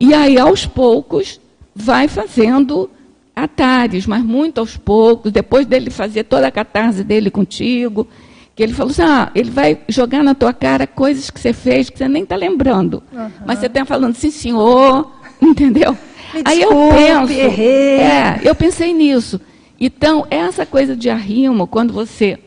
E 0.00 0.14
aí, 0.14 0.38
aos 0.38 0.66
poucos, 0.66 1.40
vai 1.74 2.06
fazendo 2.06 2.90
atares, 3.34 4.06
mas 4.06 4.22
muito 4.22 4.58
aos 4.58 4.76
poucos, 4.76 5.32
depois 5.32 5.66
dele 5.66 5.90
fazer 5.90 6.24
toda 6.24 6.46
a 6.46 6.50
catarse 6.50 7.02
dele 7.02 7.30
contigo, 7.30 8.06
que 8.54 8.62
ele 8.62 8.74
falou 8.74 8.90
assim, 8.90 9.02
ah, 9.02 9.30
ele 9.34 9.50
vai 9.50 9.78
jogar 9.88 10.24
na 10.24 10.34
tua 10.34 10.52
cara 10.52 10.86
coisas 10.86 11.30
que 11.30 11.38
você 11.38 11.52
fez 11.52 11.88
que 11.88 11.96
você 11.96 12.08
nem 12.08 12.24
está 12.24 12.34
lembrando. 12.34 13.02
Uhum. 13.12 13.30
Mas 13.46 13.60
você 13.60 13.66
está 13.66 13.84
falando, 13.84 14.14
sim, 14.14 14.30
senhor, 14.30 15.12
entendeu? 15.40 15.96
Me 16.34 16.42
Aí 16.44 16.60
eu 16.60 16.70
penso, 16.70 17.32
errei. 17.32 18.00
é, 18.00 18.40
eu 18.42 18.54
pensei 18.54 18.92
nisso. 18.92 19.40
Então, 19.80 20.26
essa 20.30 20.66
coisa 20.66 20.96
de 20.96 21.08
arrimo, 21.08 21.66
quando 21.66 21.92
você 21.92 22.38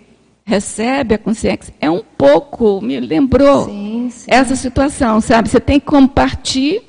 recebe 0.43 1.15
a 1.15 1.17
consciência, 1.17 1.73
é 1.79 1.89
um 1.89 2.03
pouco, 2.17 2.82
me 2.82 2.99
lembrou 2.99 3.65
Sim, 3.65 4.09
sim. 4.11 4.29
essa 4.29 4.55
situação, 4.55 5.21
sabe? 5.21 5.49
Você 5.49 5.59
tem 5.59 5.79
que 5.79 5.86
compartilhar 5.86 6.82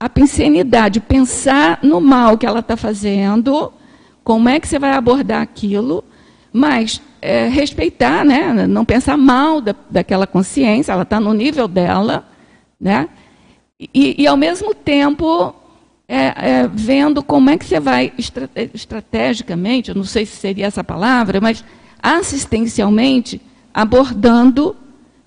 a 0.00 0.08
pensenidade, 0.08 1.00
pensar 1.00 1.80
no 1.82 2.00
mal 2.00 2.38
que 2.38 2.46
ela 2.46 2.60
está 2.60 2.76
fazendo, 2.76 3.72
como 4.22 4.48
é 4.48 4.60
que 4.60 4.68
você 4.68 4.78
vai 4.78 4.92
abordar 4.92 5.42
aquilo, 5.42 6.04
mas 6.52 7.02
é, 7.20 7.48
respeitar, 7.48 8.24
né? 8.24 8.66
não 8.66 8.84
pensar 8.84 9.16
mal 9.16 9.60
da, 9.60 9.74
daquela 9.90 10.26
consciência, 10.26 10.92
ela 10.92 11.02
está 11.02 11.18
no 11.18 11.34
nível 11.34 11.66
dela, 11.66 12.28
né? 12.80 13.08
e, 13.78 14.22
e 14.22 14.26
ao 14.26 14.36
mesmo 14.36 14.72
tempo 14.72 15.54
é, 16.08 16.32
é, 16.62 16.70
vendo 16.72 17.22
como 17.22 17.50
é 17.50 17.58
que 17.58 17.66
você 17.66 17.78
vai 17.78 18.10
estra- 18.16 18.48
estrategicamente, 18.72 19.90
eu 19.90 19.94
não 19.94 20.04
sei 20.04 20.24
se 20.24 20.36
seria 20.36 20.64
essa 20.66 20.82
palavra, 20.82 21.38
mas 21.38 21.62
assistencialmente 22.02 23.40
abordando 23.74 24.74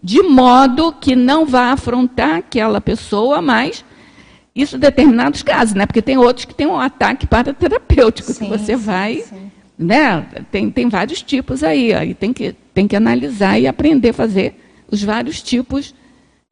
de 0.03 0.23
modo 0.23 0.91
que 0.91 1.15
não 1.15 1.45
vá 1.45 1.71
afrontar 1.71 2.37
aquela 2.37 2.81
pessoa, 2.81 3.39
mas 3.43 3.85
isso 4.55 4.75
em 4.75 4.79
determinados 4.79 5.43
casos, 5.43 5.75
né? 5.75 5.85
Porque 5.85 6.01
tem 6.01 6.17
outros 6.17 6.45
que 6.45 6.55
têm 6.55 6.65
um 6.65 6.79
ataque 6.79 7.27
paraterapêutico, 7.27 8.33
Sim, 8.33 8.45
que 8.45 8.49
você 8.49 8.75
sim, 8.75 8.83
vai, 8.83 9.19
sim. 9.19 9.51
né? 9.77 10.25
Tem, 10.51 10.71
tem 10.71 10.89
vários 10.89 11.21
tipos 11.21 11.63
aí, 11.63 11.93
aí 11.93 12.15
tem 12.15 12.33
que, 12.33 12.55
tem 12.73 12.87
que 12.87 12.95
analisar 12.95 13.59
e 13.59 13.67
aprender 13.67 14.09
a 14.09 14.13
fazer 14.13 14.55
os 14.89 15.03
vários 15.03 15.41
tipos 15.43 15.93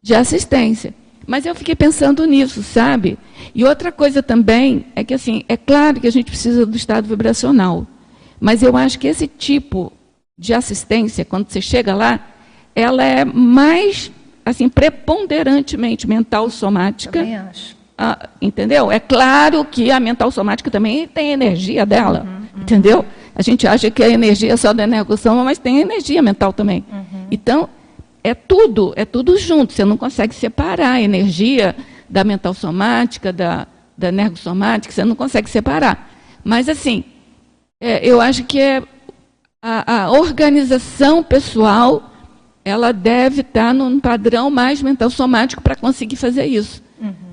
de 0.02 0.14
assistência. 0.14 0.94
Mas 1.30 1.46
eu 1.46 1.54
fiquei 1.54 1.76
pensando 1.76 2.26
nisso, 2.26 2.64
sabe? 2.64 3.16
E 3.54 3.64
outra 3.64 3.92
coisa 3.92 4.24
também 4.24 4.88
é 4.96 5.04
que, 5.04 5.14
assim, 5.14 5.44
é 5.48 5.56
claro 5.56 6.00
que 6.02 6.08
a 6.08 6.12
gente 6.12 6.26
precisa 6.26 6.66
do 6.66 6.76
estado 6.76 7.08
vibracional, 7.08 7.86
mas 8.42 8.64
eu 8.64 8.76
acho 8.76 8.98
que 8.98 9.08
esse 9.08 9.28
tipo 9.28 9.94
de 10.36 10.56
assistência, 10.56 11.24
quando 11.24 11.48
você 11.48 11.62
chega 11.62 11.94
lá, 11.94 12.20
ela 12.76 13.04
é 13.04 13.24
mais, 13.24 14.12
assim, 14.44 14.68
preponderantemente 14.68 16.08
mental 16.08 16.50
somática. 16.50 17.20
Também 17.20 17.38
acho. 17.38 17.78
Ah, 17.96 18.28
entendeu? 18.42 18.92
É 18.92 19.00
claro 19.00 19.64
que 19.64 19.92
a 19.92 20.00
mental 20.00 20.32
somática 20.32 20.72
também 20.72 21.08
tem 21.08 21.32
energia 21.32 21.86
dela, 21.86 22.26
entendeu? 22.60 23.06
A 23.36 23.44
gente 23.44 23.68
acha 23.68 23.92
que 23.92 24.02
a 24.02 24.10
energia 24.10 24.52
é 24.52 24.58
só 24.58 24.74
da 24.74 24.82
energossoma, 24.82 25.44
mas 25.44 25.60
tem 25.60 25.80
energia 25.80 26.24
mental 26.24 26.52
também. 26.52 26.84
Então, 27.30 27.70
é 28.24 28.34
tudo, 28.34 28.94
é 28.96 29.06
tudo 29.06 29.38
junto. 29.38 29.74
Você 29.74 29.86
não 29.86 29.98
consegue 29.98 30.34
separar 30.34 30.94
a 30.94 31.02
energia 31.02 31.76
da 32.10 32.24
mental 32.24 32.54
somática, 32.54 33.32
da, 33.32 33.68
da 33.98 34.10
energossomática, 34.10 34.94
você 34.94 35.06
não 35.06 35.16
consegue 35.16 35.50
separar. 35.50 36.12
Mas, 36.44 36.68
assim, 36.68 37.04
é, 37.80 38.06
eu 38.06 38.20
acho 38.20 38.44
que 38.44 38.60
é 38.60 38.84
a, 39.62 40.04
a 40.04 40.12
organização 40.12 41.24
pessoal 41.24 42.10
ela 42.64 42.92
deve 42.92 43.42
estar 43.42 43.74
num 43.74 44.00
padrão 44.00 44.50
mais 44.50 44.82
mental 44.82 45.10
somático 45.10 45.62
para 45.62 45.76
conseguir 45.76 46.16
fazer 46.16 46.46
isso. 46.46 46.84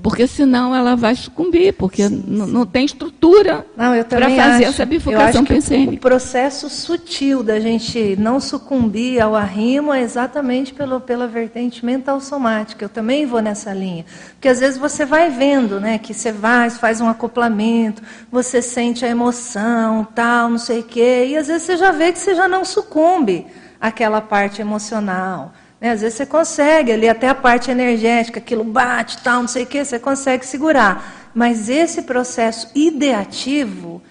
Porque 0.01 0.25
senão 0.25 0.73
ela 0.73 0.95
vai 0.95 1.13
sucumbir, 1.13 1.73
porque 1.73 2.03
n- 2.03 2.23
não 2.25 2.65
tem 2.65 2.85
estrutura 2.85 3.65
para 3.75 4.29
fazer 4.29 4.63
acho. 4.63 4.63
essa 4.63 4.85
bifurcação 4.85 5.43
que 5.43 5.51
o, 5.51 5.55
pensênica. 5.55 5.97
processo 6.01 6.69
sutil 6.69 7.43
da 7.43 7.59
gente 7.59 8.15
não 8.17 8.39
sucumbir 8.39 9.19
ao 9.21 9.35
arrimo 9.35 9.91
é 9.93 10.01
exatamente 10.01 10.73
pelo, 10.73 11.01
pela 11.01 11.27
vertente 11.27 11.85
mental 11.85 12.21
somática. 12.21 12.85
Eu 12.85 12.89
também 12.89 13.25
vou 13.25 13.41
nessa 13.41 13.73
linha. 13.73 14.05
Porque 14.35 14.47
às 14.47 14.61
vezes 14.61 14.77
você 14.77 15.03
vai 15.05 15.29
vendo, 15.29 15.79
né, 15.81 15.97
que 15.97 16.13
você 16.13 16.31
vai, 16.31 16.69
faz 16.69 17.01
um 17.01 17.09
acoplamento, 17.09 18.01
você 18.31 18.61
sente 18.61 19.03
a 19.03 19.09
emoção, 19.09 20.07
tal, 20.15 20.49
não 20.49 20.57
sei 20.57 20.79
o 20.79 20.83
quê, 20.83 21.27
e 21.29 21.35
às 21.37 21.47
vezes 21.47 21.63
você 21.63 21.75
já 21.75 21.91
vê 21.91 22.13
que 22.13 22.19
você 22.19 22.33
já 22.33 22.47
não 22.47 22.63
sucumbe 22.63 23.45
àquela 23.81 24.21
parte 24.21 24.61
emocional. 24.61 25.53
Né? 25.79 25.91
Às 25.91 26.01
vezes 26.01 26.17
você 26.17 26.25
consegue 26.25 26.91
ali 26.91 27.07
até 27.07 27.29
a 27.29 27.35
parte 27.35 27.71
energética, 27.71 28.39
aquilo 28.39 28.63
bate, 28.63 29.17
tal, 29.19 29.41
não 29.41 29.47
sei 29.47 29.63
o 29.63 29.67
quê, 29.67 29.83
você 29.83 29.99
consegue 29.99 30.45
segurar. 30.45 31.31
Mas 31.33 31.69
esse 31.69 32.01
processo 32.01 32.69
ideativo, 32.73 34.01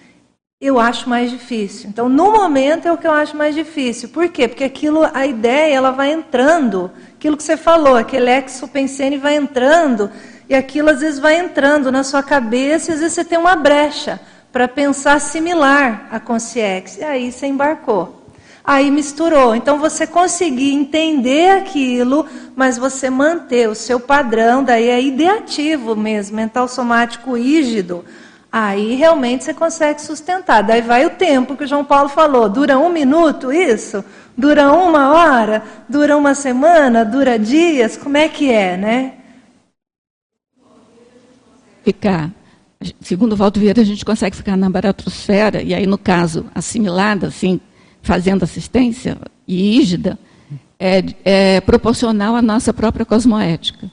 eu 0.59 0.79
acho 0.79 1.09
mais 1.09 1.29
difícil. 1.29 1.89
Então, 1.89 2.09
no 2.09 2.31
momento 2.31 2.87
é 2.87 2.91
o 2.91 2.97
que 2.97 3.05
eu 3.05 3.11
acho 3.11 3.35
mais 3.35 3.53
difícil. 3.53 4.09
Por 4.09 4.29
quê? 4.29 4.47
Porque 4.47 4.63
aquilo, 4.63 5.07
a 5.13 5.25
ideia, 5.25 5.75
ela 5.75 5.91
vai 5.91 6.11
entrando, 6.11 6.89
aquilo 7.15 7.37
que 7.37 7.43
você 7.43 7.57
falou, 7.57 7.95
aquele 7.95 8.31
exo-pensene 8.31 9.17
vai 9.17 9.35
entrando, 9.35 10.09
e 10.49 10.55
aquilo 10.55 10.89
às 10.89 11.01
vezes 11.01 11.19
vai 11.19 11.37
entrando 11.37 11.91
na 11.91 12.03
sua 12.03 12.23
cabeça, 12.23 12.91
e 12.91 12.93
às 12.93 13.01
vezes 13.01 13.13
você 13.13 13.25
tem 13.25 13.37
uma 13.37 13.55
brecha 13.55 14.19
para 14.51 14.67
pensar 14.67 15.19
similar 15.19 16.07
à 16.09 16.19
consciência. 16.19 17.01
E 17.01 17.03
aí 17.03 17.31
você 17.31 17.45
embarcou. 17.45 18.16
Aí 18.67 18.91
misturou. 18.91 19.55
Então 19.55 19.79
você 19.79 20.05
conseguir 20.05 20.73
entender 20.73 21.51
aquilo, 21.51 22.25
mas 22.53 22.77
você 22.77 23.09
manter 23.09 23.69
o 23.69 23.73
seu 23.73 23.97
padrão, 23.97 24.61
daí 24.61 24.89
é 24.89 25.01
ideativo 25.01 25.95
mesmo, 25.95 26.35
mental 26.35 26.67
somático 26.67 27.37
rígido. 27.37 28.03
Aí 28.51 28.93
realmente 28.95 29.45
você 29.45 29.53
consegue 29.53 30.01
sustentar. 30.01 30.63
Daí 30.63 30.81
vai 30.81 31.05
o 31.05 31.11
tempo 31.11 31.55
que 31.55 31.63
o 31.63 31.67
João 31.67 31.85
Paulo 31.85 32.09
falou. 32.09 32.49
Dura 32.49 32.77
um 32.77 32.89
minuto 32.89 33.53
isso? 33.53 34.03
Dura 34.37 34.73
uma 34.73 35.13
hora? 35.13 35.63
Dura 35.87 36.17
uma 36.17 36.35
semana? 36.35 37.05
Dura 37.05 37.39
dias? 37.39 37.95
Como 37.95 38.17
é 38.17 38.27
que 38.27 38.51
é, 38.51 38.75
né? 38.75 39.13
Ficar, 41.85 42.31
segundo 42.99 43.31
o 43.31 43.35
Valdo 43.37 43.61
Vieira, 43.61 43.81
a 43.81 43.85
gente 43.85 44.03
consegue 44.03 44.35
ficar 44.35 44.57
na 44.57 44.69
baratrosfera, 44.69 45.61
e 45.61 45.73
aí, 45.73 45.87
no 45.87 45.97
caso, 45.97 46.45
assimilada, 46.53 47.27
assim, 47.27 47.61
fazendo 48.07 48.43
assistência, 48.43 49.17
e 49.47 49.77
ígida, 49.79 50.17
é, 50.79 51.03
é 51.25 51.61
proporcional 51.61 52.35
à 52.35 52.41
nossa 52.41 52.73
própria 52.73 53.05
cosmoética. 53.05 53.91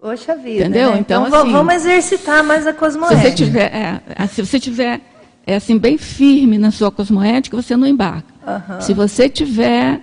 Poxa 0.00 0.34
vida. 0.34 0.64
Entendeu? 0.64 0.92
né? 0.92 0.98
Então, 0.98 1.28
va- 1.30 1.42
assim, 1.42 1.52
vamos 1.52 1.74
exercitar 1.74 2.42
mais 2.42 2.66
a 2.66 2.72
Se 2.72 2.78
cosmoética. 2.78 3.20
você 3.22 3.34
tiver, 3.34 3.70
é, 3.74 4.00
é, 4.16 4.26
se 4.26 4.40
você 4.44 4.58
tiver 4.58 5.00
é, 5.46 5.56
assim, 5.56 5.76
bem 5.78 5.98
firme 5.98 6.56
na 6.58 6.70
sua 6.70 6.90
cosmoética, 6.90 7.54
você 7.56 7.76
não 7.76 7.86
embarca. 7.86 8.32
Aham. 8.46 8.80
Se 8.80 8.94
você 8.94 9.28
tiver, 9.28 10.00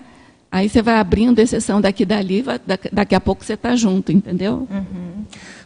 aí 0.52 0.70
você 0.70 0.82
vai 0.84 0.98
abrindo 0.98 1.40
exceção 1.40 1.82
daqui 1.82 2.04
e 2.04 2.06
dali, 2.06 2.42
vai- 2.44 2.60
daqui, 2.92 3.16
a 3.16 3.20
pouco 3.20 3.44
você 3.44 3.54
está 3.54 3.76
junto, 3.76 4.12
entendeu? 4.12 4.68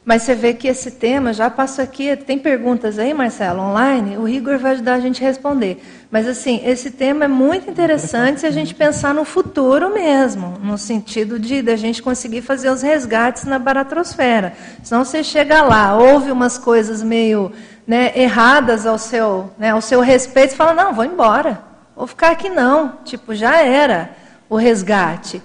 Mas 0.03 0.21
você 0.21 0.35
vê 0.35 0.53
que 0.53 0.67
esse 0.67 0.91
tema 0.91 1.33
já 1.33 1.49
passou 1.49 1.83
aqui. 1.83 2.15
Tem 2.15 2.37
perguntas 2.37 2.99
aí, 2.99 3.11
Marcelo, 3.13 3.59
online? 3.61 4.17
O 4.17 4.27
Igor 4.27 4.59
vai 4.59 4.73
ajudar 4.73 4.95
a 4.95 4.99
gente 4.99 5.23
a 5.23 5.27
responder. 5.27 5.81
Mas, 6.15 6.29
assim, 6.29 6.61
esse 6.63 6.91
tema 6.91 7.25
é 7.25 7.27
muito 7.27 7.69
interessante 7.69 8.39
se 8.39 8.45
a 8.45 8.49
gente 8.49 8.73
pensar 8.73 9.13
no 9.13 9.25
futuro 9.25 9.93
mesmo, 9.93 10.57
no 10.63 10.77
sentido 10.77 11.37
de 11.37 11.61
da 11.61 11.75
gente 11.75 12.01
conseguir 12.01 12.41
fazer 12.41 12.69
os 12.69 12.81
resgates 12.81 13.43
na 13.43 13.59
baratrosfera. 13.59 14.53
Senão 14.81 15.03
você 15.03 15.21
chega 15.21 15.61
lá, 15.61 15.93
ouve 15.93 16.31
umas 16.31 16.57
coisas 16.57 17.03
meio 17.03 17.51
né, 17.85 18.13
erradas 18.15 18.85
ao 18.85 18.97
seu, 18.97 19.51
né, 19.57 19.71
ao 19.71 19.81
seu 19.81 19.99
respeito 19.99 20.53
e 20.53 20.55
fala: 20.55 20.73
não, 20.73 20.93
vou 20.93 21.03
embora. 21.03 21.61
vou 21.93 22.07
ficar 22.07 22.31
aqui 22.31 22.47
não. 22.47 22.93
Tipo, 23.03 23.35
já 23.35 23.61
era 23.61 24.11
o 24.49 24.55
resgate. 24.55 25.43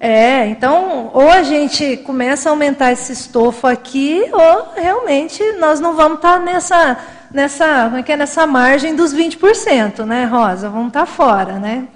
É, 0.00 0.46
então, 0.46 1.10
ou 1.12 1.28
a 1.28 1.42
gente 1.42 1.96
começa 1.98 2.48
a 2.48 2.52
aumentar 2.52 2.92
esse 2.92 3.12
estofo 3.12 3.66
aqui, 3.66 4.24
ou 4.32 4.74
realmente 4.76 5.42
nós 5.58 5.80
não 5.80 5.96
vamos 5.96 6.18
estar 6.18 6.38
tá 6.38 6.44
nessa, 6.44 6.98
nessa, 7.32 7.84
como 7.84 7.96
é 7.96 8.02
que 8.02 8.12
é, 8.12 8.16
nessa 8.16 8.46
margem 8.46 8.94
dos 8.94 9.12
20%, 9.12 10.04
né, 10.04 10.24
Rosa? 10.24 10.68
Vamos 10.68 10.88
estar 10.88 11.00
tá 11.00 11.06
fora, 11.06 11.58
né? 11.58 11.88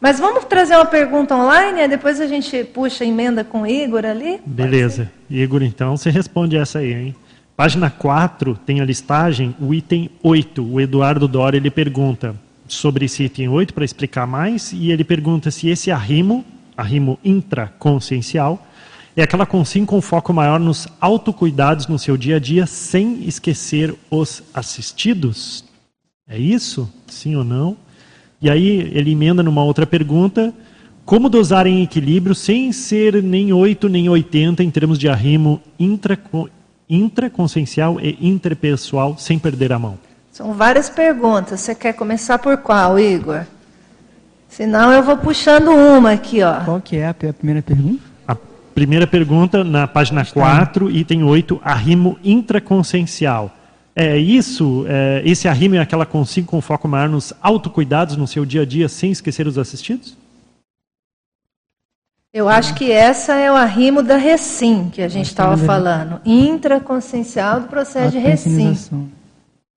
Mas 0.00 0.18
vamos 0.18 0.46
trazer 0.46 0.76
uma 0.76 0.86
pergunta 0.86 1.36
online, 1.36 1.82
e 1.82 1.88
depois 1.88 2.18
a 2.18 2.26
gente 2.26 2.64
puxa 2.64 3.04
emenda 3.04 3.44
com 3.44 3.62
o 3.62 3.66
Igor 3.66 4.06
ali? 4.06 4.40
Beleza. 4.46 5.10
Igor, 5.28 5.62
então, 5.62 5.94
você 5.98 6.08
responde 6.08 6.56
essa 6.56 6.78
aí, 6.78 6.94
hein? 6.94 7.16
Página 7.54 7.90
4 7.90 8.58
tem 8.64 8.80
a 8.80 8.84
listagem, 8.86 9.54
o 9.60 9.74
item 9.74 10.08
8. 10.22 10.64
O 10.64 10.80
Eduardo 10.80 11.28
Dória 11.28 11.58
ele 11.58 11.70
pergunta 11.70 12.34
sobre 12.66 13.04
esse 13.04 13.24
item 13.24 13.50
8 13.50 13.74
para 13.74 13.84
explicar 13.84 14.26
mais, 14.26 14.72
e 14.72 14.90
ele 14.90 15.04
pergunta 15.04 15.50
se 15.50 15.68
esse 15.68 15.90
arrimo 15.90 16.42
arrimo 16.80 17.18
intraconsciencial, 17.24 18.66
é 19.16 19.22
aquela 19.22 19.44
consim 19.44 19.84
com 19.84 20.00
foco 20.00 20.32
maior 20.32 20.58
nos 20.58 20.88
autocuidados 21.00 21.86
no 21.86 21.98
seu 21.98 22.16
dia 22.16 22.36
a 22.36 22.38
dia, 22.38 22.66
sem 22.66 23.24
esquecer 23.28 23.94
os 24.10 24.42
assistidos? 24.54 25.64
É 26.28 26.38
isso? 26.38 26.88
Sim 27.06 27.36
ou 27.36 27.44
não? 27.44 27.76
E 28.40 28.48
aí 28.48 28.90
ele 28.94 29.12
emenda 29.12 29.42
numa 29.42 29.62
outra 29.62 29.86
pergunta, 29.86 30.54
como 31.04 31.28
dosar 31.28 31.66
em 31.66 31.82
equilíbrio 31.82 32.34
sem 32.34 32.72
ser 32.72 33.22
nem 33.22 33.52
8 33.52 33.88
nem 33.88 34.08
80 34.08 34.62
em 34.62 34.70
termos 34.70 34.98
de 34.98 35.08
arrimo 35.08 35.60
intraconsciencial 36.88 38.00
e 38.00 38.16
interpessoal 38.20 39.18
sem 39.18 39.38
perder 39.38 39.72
a 39.72 39.78
mão? 39.78 39.98
São 40.30 40.54
várias 40.54 40.88
perguntas. 40.88 41.60
Você 41.60 41.74
quer 41.74 41.94
começar 41.94 42.38
por 42.38 42.56
qual, 42.58 42.98
Igor? 42.98 43.44
Senão 44.50 44.92
eu 44.92 45.02
vou 45.02 45.16
puxando 45.16 45.70
uma 45.70 46.10
aqui, 46.10 46.42
ó. 46.42 46.64
Qual 46.64 46.80
que 46.80 46.96
é 46.96 47.08
a 47.08 47.14
primeira 47.14 47.62
pergunta? 47.62 48.02
A 48.26 48.36
primeira 48.74 49.06
pergunta, 49.06 49.62
na 49.62 49.86
página 49.86 50.22
Está 50.22 50.34
4, 50.34 50.90
item 50.90 51.22
8, 51.22 51.60
arrimo 51.62 52.18
intraconsciencial. 52.22 53.52
É 53.94 54.18
isso? 54.18 54.84
É, 54.88 55.22
esse 55.24 55.46
arrimo 55.46 55.76
é 55.76 55.78
aquela 55.78 56.04
consigo 56.04 56.48
com 56.48 56.60
foco 56.60 56.88
maior 56.88 57.08
nos 57.08 57.32
autocuidados 57.40 58.16
no 58.16 58.26
seu 58.26 58.44
dia 58.44 58.62
a 58.62 58.66
dia, 58.66 58.88
sem 58.88 59.12
esquecer 59.12 59.46
os 59.46 59.56
assistidos? 59.56 60.16
Eu 62.32 62.48
acho 62.48 62.74
que 62.74 62.90
essa 62.90 63.34
é 63.34 63.50
o 63.50 63.56
arrimo 63.56 64.02
da 64.02 64.16
recim 64.16 64.88
que 64.90 65.02
a 65.02 65.08
gente 65.08 65.26
estava 65.26 65.56
falando. 65.56 66.20
Intraconsciencial 66.24 67.60
do 67.60 67.68
processo 67.68 68.12
de 68.12 68.18
recim. 68.18 68.76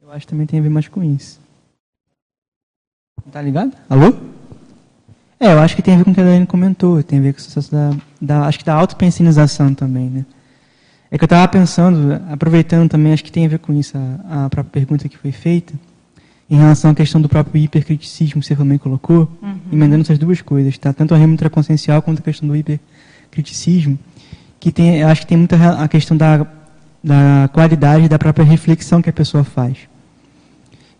Eu 0.02 0.12
acho 0.12 0.26
que 0.26 0.32
também 0.32 0.48
tem 0.48 0.60
a 0.60 0.64
ver 0.64 0.70
mais 0.70 0.88
com 0.88 1.04
isso. 1.04 1.40
Tá 3.32 3.42
ligado? 3.42 3.72
Alô? 3.90 4.33
É, 5.44 5.52
eu 5.52 5.60
acho 5.60 5.76
que 5.76 5.82
tem 5.82 5.96
a 5.96 5.98
ver 5.98 6.06
com 6.06 6.12
o 6.12 6.14
que 6.14 6.22
a 6.22 6.24
Dani 6.24 6.46
comentou, 6.46 7.04
tem 7.04 7.20
a 7.20 7.22
ver 7.22 7.34
com 7.34 7.40
o 7.40 7.42
sucesso 7.42 7.70
da, 7.70 7.92
da 8.22 8.46
acho 8.46 8.60
que 8.60 8.64
da 8.64 8.74
autopensinização 8.76 9.74
também, 9.74 10.10
né? 10.10 10.26
É 11.12 11.18
que 11.18 11.24
eu 11.24 11.26
estava 11.26 11.46
pensando, 11.50 12.14
aproveitando 12.32 12.90
também, 12.90 13.12
acho 13.12 13.26
que 13.26 13.32
tem 13.32 13.46
a 13.46 13.50
ver 13.50 13.60
com 13.60 13.74
isso, 13.74 13.98
a, 13.98 14.46
a, 14.46 14.50
própria 14.50 14.72
pergunta 14.72 15.10
que 15.10 15.18
foi 15.18 15.34
feita, 15.34 15.74
em 16.50 16.56
relação 16.56 16.92
à 16.92 16.96
questão 16.96 17.20
do 17.20 17.28
próprio 17.28 17.62
hipercriticismo 17.62 18.40
que 18.40 18.48
você 18.48 18.56
também 18.56 18.78
colocou, 18.78 19.30
uhum. 19.42 19.60
emendando 19.70 20.04
essas 20.04 20.18
duas 20.18 20.42
coisas, 20.42 20.78
tá? 20.78 20.94
Tanto 20.94 21.14
a 21.14 21.18
remo 21.18 21.34
intraconsciencial 21.34 22.02
quanto 22.02 22.20
a 22.20 22.22
questão 22.22 22.48
do 22.48 22.56
hipercriticismo, 22.56 24.00
que 24.62 24.72
tem, 24.72 25.04
acho 25.04 25.22
que 25.22 25.28
tem 25.28 25.38
muita 25.38 25.58
a 25.74 25.90
questão 25.90 26.16
da, 26.16 26.48
da 27.04 27.50
qualidade 27.52 28.08
da 28.08 28.18
própria 28.18 28.46
reflexão 28.46 29.02
que 29.02 29.10
a 29.10 29.14
pessoa 29.14 29.44
faz. 29.44 29.90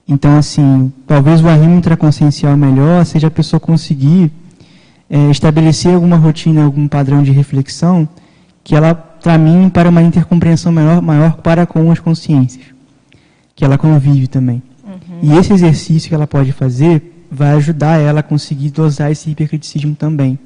Então, 0.08 0.38
assim, 0.38 0.92
talvez 1.08 1.42
o 1.42 1.48
arrimo 1.48 1.76
intraconsciencial 1.76 2.58
melhor 2.58 3.06
seja 3.06 3.28
a 3.28 3.32
pessoa 3.32 3.60
conseguir 3.60 4.32
é, 5.10 5.30
estabelecer 5.30 5.94
alguma 5.94 6.18
rotina, 6.18 6.64
algum 6.64 6.88
padrão 6.88 7.24
de 7.24 7.32
reflexão 7.32 8.08
que 8.64 8.76
ela 8.76 8.94
caminhe 9.22 9.70
para 9.70 9.90
uma 9.90 10.02
intercompreensão 10.02 10.72
maior, 10.72 11.02
maior 11.02 11.38
para 11.38 11.66
com 11.66 11.92
as 11.92 12.00
consciências, 12.00 12.66
que 13.56 13.64
ela 13.64 13.78
convive 13.78 14.28
também. 14.28 14.62
Uhum. 14.84 15.20
E 15.22 15.38
esse 15.38 15.54
exercício 15.54 16.10
que 16.10 16.16
ela 16.16 16.28
pode 16.28 16.52
fazer 16.52 17.26
vai 17.32 17.54
ajudar 17.54 18.00
ela 18.00 18.20
a 18.20 18.24
conseguir 18.24 18.70
dosar 18.70 19.12
esse 19.12 19.30
hipercriticismo 19.30 19.96
também. 19.96 20.38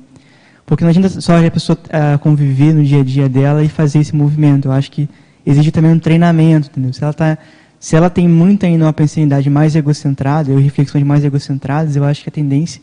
Porque 0.66 0.84
não 0.84 0.90
adianta 0.90 1.22
só 1.22 1.38
a 1.38 1.52
pessoa 1.52 1.78
uh, 1.78 2.20
conviver 2.20 2.74
no 2.74 2.84
dia 2.84 3.00
a 3.00 3.04
dia 3.04 3.30
dela 3.30 3.64
e 3.64 3.70
fazer 3.70 4.00
esse 4.00 4.16
movimento. 4.16 4.68
Eu 4.68 4.72
acho 4.74 4.92
que 4.92 5.08
exige 5.46 5.72
também 5.72 5.92
um 5.92 6.00
treinamento, 6.00 6.70
entendeu? 6.70 6.92
Se 6.92 7.02
ela 7.02 7.12
está 7.12 7.38
se 7.80 7.96
ela 7.96 8.10
tem 8.10 8.28
muito 8.28 8.66
ainda 8.66 8.86
uma 8.86 8.94
pensanidade 8.94 9.50
mais 9.50 9.76
egocentrada, 9.76 10.52
ou 10.52 10.58
reflexões 10.58 11.04
mais 11.04 11.24
egocentradas, 11.24 11.96
eu 11.96 12.04
acho 12.04 12.24
que 12.24 12.30
a 12.30 12.32
tendência, 12.32 12.82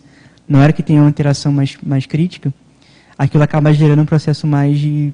na 0.49 0.61
hora 0.61 0.73
que 0.73 0.83
tem 0.83 1.01
uma 1.01 1.09
interação 1.09 1.53
mais, 1.53 1.77
mais 1.83 2.07
crítica, 2.07 2.53
aquilo 3.19 3.43
acaba 3.43 3.73
gerando 3.73 4.03
um 4.03 4.07
processo 4.07 4.47
mais 4.47 4.79
de, 4.79 5.13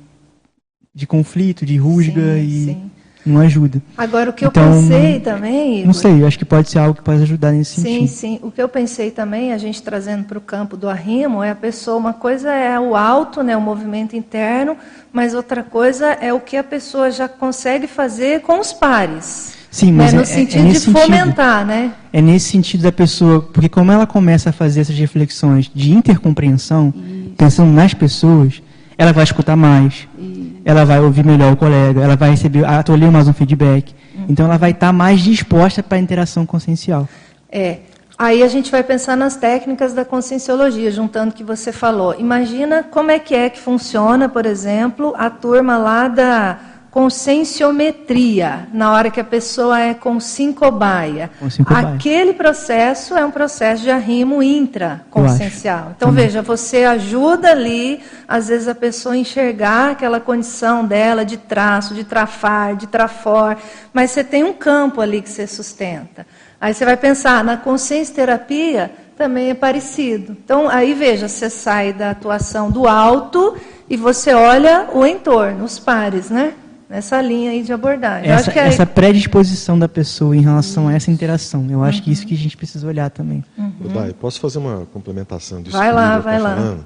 de 0.94 1.06
conflito, 1.06 1.64
de 1.64 1.78
rusga 1.78 2.34
sim, 2.34 2.40
e 2.42 2.64
sim. 2.66 2.90
não 3.24 3.40
ajuda. 3.40 3.80
Agora, 3.96 4.28
o 4.28 4.32
que 4.34 4.44
então, 4.44 4.62
eu 4.62 4.82
pensei 4.82 5.20
também. 5.20 5.76
Igor, 5.76 5.86
não 5.86 5.94
sei, 5.94 6.20
eu 6.20 6.26
acho 6.26 6.38
que 6.38 6.44
pode 6.44 6.68
ser 6.68 6.78
algo 6.78 6.94
que 6.94 7.02
pode 7.02 7.22
ajudar 7.22 7.52
nesse 7.52 7.76
sim, 7.76 7.82
sentido. 7.82 8.00
Sim, 8.00 8.06
sim. 8.06 8.40
O 8.42 8.50
que 8.50 8.62
eu 8.62 8.68
pensei 8.68 9.10
também, 9.10 9.50
a 9.54 9.58
gente 9.58 9.82
trazendo 9.82 10.24
para 10.24 10.36
o 10.36 10.42
campo 10.42 10.76
do 10.76 10.90
arrimo, 10.90 11.42
é 11.42 11.50
a 11.50 11.56
pessoa, 11.56 11.96
uma 11.96 12.12
coisa 12.12 12.52
é 12.52 12.78
o 12.78 12.94
alto, 12.94 13.42
né, 13.42 13.56
o 13.56 13.62
movimento 13.62 14.14
interno, 14.14 14.76
mas 15.10 15.32
outra 15.32 15.62
coisa 15.62 16.06
é 16.06 16.34
o 16.34 16.40
que 16.40 16.58
a 16.58 16.64
pessoa 16.64 17.10
já 17.10 17.26
consegue 17.28 17.86
fazer 17.86 18.42
com 18.42 18.60
os 18.60 18.74
pares. 18.74 19.59
Sim, 19.70 19.92
mas 19.92 20.12
né? 20.12 20.18
no 20.18 20.20
é, 20.20 20.22
é 20.22 20.26
sentido 20.26 20.66
é, 20.66 20.72
de 20.72 20.80
fomentar, 20.80 21.60
sentido, 21.60 21.68
né? 21.68 21.92
É 22.12 22.20
nesse 22.20 22.50
sentido 22.50 22.82
da 22.82 22.90
pessoa, 22.90 23.40
porque 23.40 23.68
como 23.68 23.92
ela 23.92 24.06
começa 24.06 24.50
a 24.50 24.52
fazer 24.52 24.80
essas 24.80 24.98
reflexões 24.98 25.70
de 25.72 25.92
intercompreensão, 25.92 26.92
Isso. 26.96 27.34
pensando 27.36 27.72
nas 27.72 27.94
pessoas, 27.94 28.60
ela 28.98 29.12
vai 29.12 29.22
escutar 29.22 29.54
mais, 29.54 30.08
Isso. 30.18 30.56
ela 30.64 30.84
vai 30.84 31.00
ouvir 31.00 31.24
melhor 31.24 31.52
o 31.52 31.56
colega, 31.56 32.02
ela 32.02 32.16
vai 32.16 32.30
receber, 32.30 32.64
acolher 32.64 33.12
mais 33.12 33.28
um 33.28 33.32
feedback. 33.32 33.94
Uhum. 34.14 34.26
Então 34.28 34.46
ela 34.46 34.58
vai 34.58 34.72
estar 34.72 34.92
mais 34.92 35.20
disposta 35.20 35.82
para 35.82 35.98
a 35.98 36.00
interação 36.00 36.44
consciencial. 36.44 37.08
É. 37.50 37.78
Aí 38.18 38.42
a 38.42 38.48
gente 38.48 38.70
vai 38.70 38.82
pensar 38.82 39.16
nas 39.16 39.36
técnicas 39.36 39.94
da 39.94 40.04
conscienciologia, 40.04 40.90
juntando 40.90 41.30
o 41.30 41.34
que 41.34 41.42
você 41.42 41.72
falou. 41.72 42.14
Imagina 42.18 42.82
como 42.82 43.10
é 43.10 43.18
que 43.18 43.34
é 43.34 43.48
que 43.48 43.58
funciona, 43.58 44.28
por 44.28 44.44
exemplo, 44.44 45.14
a 45.16 45.30
turma 45.30 45.78
lá 45.78 46.06
da 46.06 46.58
conscienciometria, 46.90 48.68
na 48.72 48.92
hora 48.92 49.10
que 49.10 49.20
a 49.20 49.24
pessoa 49.24 49.78
é 49.80 49.94
com 49.94 50.18
sincobaia. 50.18 51.30
Aquele 51.66 52.32
processo 52.32 53.14
é 53.16 53.24
um 53.24 53.30
processo 53.30 53.84
de 53.84 53.90
arrimo 53.90 54.42
intraconsciencial. 54.42 55.92
Então, 55.96 56.08
Também. 56.08 56.26
veja, 56.26 56.42
você 56.42 56.84
ajuda 56.84 57.52
ali, 57.52 58.00
às 58.26 58.48
vezes, 58.48 58.66
a 58.66 58.74
pessoa 58.74 59.14
a 59.14 59.18
enxergar 59.18 59.92
aquela 59.92 60.18
condição 60.18 60.84
dela 60.84 61.24
de 61.24 61.36
traço, 61.36 61.94
de 61.94 62.02
trafar, 62.02 62.74
de 62.74 62.88
trafor, 62.88 63.56
mas 63.92 64.10
você 64.10 64.24
tem 64.24 64.42
um 64.42 64.52
campo 64.52 65.00
ali 65.00 65.22
que 65.22 65.30
você 65.30 65.46
sustenta. 65.46 66.26
Aí 66.60 66.74
você 66.74 66.84
vai 66.84 66.96
pensar, 66.96 67.44
na 67.44 67.56
consciência 67.56 68.14
terapia 68.14 68.90
também 69.16 69.50
é 69.50 69.54
parecido. 69.54 70.32
Então, 70.44 70.68
aí 70.68 70.92
veja, 70.92 71.28
você 71.28 71.48
sai 71.48 71.92
da 71.92 72.10
atuação 72.10 72.68
do 72.68 72.88
alto 72.88 73.56
e 73.88 73.96
você 73.96 74.34
olha 74.34 74.88
o 74.92 75.06
entorno, 75.06 75.64
os 75.64 75.78
pares, 75.78 76.30
né? 76.30 76.54
Nessa 76.90 77.22
linha 77.22 77.52
aí 77.52 77.62
de 77.62 77.72
abordagem. 77.72 78.28
Essa, 78.28 78.50
essa 78.50 78.84
predisposição 78.84 79.78
da 79.78 79.88
pessoa 79.88 80.36
em 80.36 80.40
relação 80.40 80.88
a 80.88 80.92
essa 80.92 81.08
interação, 81.08 81.70
eu 81.70 81.84
acho 81.84 81.98
uhum. 81.98 82.04
que 82.04 82.10
isso 82.10 82.26
que 82.26 82.34
a 82.34 82.36
gente 82.36 82.56
precisa 82.56 82.84
olhar 82.86 83.08
também. 83.08 83.44
Uhum. 83.56 83.72
Vai, 83.84 84.12
posso 84.12 84.40
fazer 84.40 84.58
uma 84.58 84.84
complementação 84.86 85.62
disso? 85.62 85.76
Vai 85.76 85.92
lá, 85.92 86.18
vai 86.18 86.38
tá 86.38 86.42
lá. 86.42 86.56
Falando? 86.56 86.84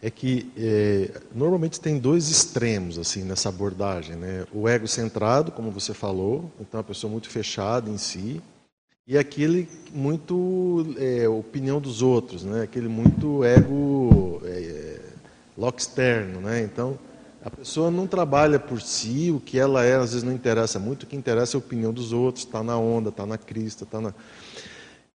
É 0.00 0.10
que 0.10 0.50
é, 0.56 1.10
normalmente 1.34 1.80
tem 1.80 1.98
dois 1.98 2.30
extremos 2.30 2.98
assim 2.98 3.24
nessa 3.24 3.48
abordagem, 3.48 4.16
né? 4.16 4.44
O 4.52 4.68
ego 4.68 4.86
centrado, 4.86 5.52
como 5.52 5.70
você 5.70 5.92
falou, 5.92 6.50
então 6.60 6.80
a 6.80 6.84
pessoa 6.84 7.10
muito 7.10 7.28
fechada 7.28 7.90
em 7.90 7.98
si, 7.98 8.40
e 9.06 9.18
aquele 9.18 9.68
muito 9.92 10.94
é, 10.98 11.28
opinião 11.28 11.80
dos 11.80 12.02
outros, 12.02 12.44
né? 12.44 12.62
Aquele 12.62 12.88
muito 12.88 13.42
ego 13.44 14.40
é, 14.44 15.00
lock 15.58 15.80
externo, 15.80 16.40
né? 16.40 16.62
Então 16.62 16.98
a 17.46 17.50
pessoa 17.50 17.92
não 17.92 18.08
trabalha 18.08 18.58
por 18.58 18.82
si, 18.82 19.30
o 19.30 19.38
que 19.38 19.56
ela 19.56 19.84
é 19.84 19.94
às 19.94 20.10
vezes 20.10 20.24
não 20.24 20.32
interessa 20.32 20.80
muito, 20.80 21.04
o 21.04 21.06
que 21.06 21.14
interessa 21.14 21.56
é 21.56 21.58
a 21.58 21.60
opinião 21.60 21.92
dos 21.92 22.12
outros, 22.12 22.44
está 22.44 22.60
na 22.60 22.76
onda, 22.76 23.10
está 23.10 23.24
na 23.24 23.38
crista, 23.38 23.84
está 23.84 24.00
na. 24.00 24.12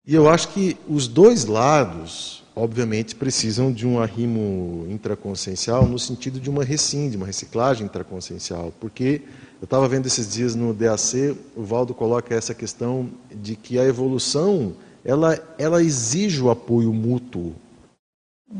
E 0.06 0.14
eu 0.14 0.28
acho 0.28 0.50
que 0.50 0.76
os 0.88 1.08
dois 1.08 1.44
lados, 1.44 2.44
obviamente, 2.54 3.16
precisam 3.16 3.72
de 3.72 3.84
um 3.84 3.98
arrimo 3.98 4.86
intraconsciencial 4.88 5.84
no 5.86 5.98
sentido 5.98 6.38
de 6.38 6.48
uma 6.48 6.62
recim, 6.62 7.10
de 7.10 7.16
uma 7.16 7.26
reciclagem 7.26 7.86
intraconsciencial, 7.86 8.72
porque 8.78 9.22
eu 9.60 9.64
estava 9.64 9.88
vendo 9.88 10.06
esses 10.06 10.32
dias 10.32 10.54
no 10.54 10.72
DAC, 10.72 11.36
o 11.56 11.64
Valdo 11.64 11.92
coloca 11.94 12.32
essa 12.32 12.54
questão 12.54 13.10
de 13.34 13.56
que 13.56 13.76
a 13.76 13.84
evolução 13.84 14.72
ela, 15.04 15.36
ela 15.58 15.82
exige 15.82 16.40
o 16.40 16.48
apoio 16.48 16.94
mútuo. 16.94 17.56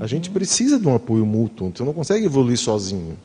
A 0.01 0.09
gente 0.09 0.29
precisa 0.29 0.77
de 0.77 0.89
um 0.89 0.95
apoio 0.95 1.25
mútuo, 1.25 1.71
você 1.73 1.85
não 1.85 1.93
consegue 1.93 2.27
evoluir 2.27 2.59
sozinho. 2.59 3.17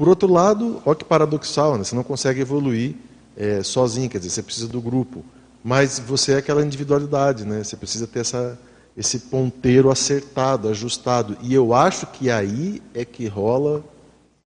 Por 0.00 0.08
outro 0.08 0.32
lado, 0.32 0.80
olha 0.86 0.96
que 0.96 1.04
paradoxal, 1.04 1.76
né? 1.76 1.84
você 1.84 1.94
não 1.94 2.02
consegue 2.02 2.40
evoluir 2.40 2.94
é, 3.36 3.62
sozinho, 3.62 4.08
quer 4.08 4.16
dizer, 4.16 4.30
você 4.30 4.42
precisa 4.42 4.66
do 4.66 4.80
grupo. 4.80 5.22
mas 5.62 5.98
você 5.98 6.32
é 6.32 6.36
aquela 6.38 6.64
individualidade, 6.64 7.44
né? 7.44 7.62
Você 7.62 7.76
precisa 7.76 8.06
ter 8.06 8.20
essa, 8.20 8.58
esse 8.96 9.18
ponteiro 9.18 9.90
acertado, 9.90 10.70
ajustado. 10.70 11.36
E 11.42 11.52
eu 11.52 11.74
acho 11.74 12.06
que 12.06 12.30
aí 12.30 12.82
é 12.94 13.04
que 13.04 13.26
rola 13.26 13.84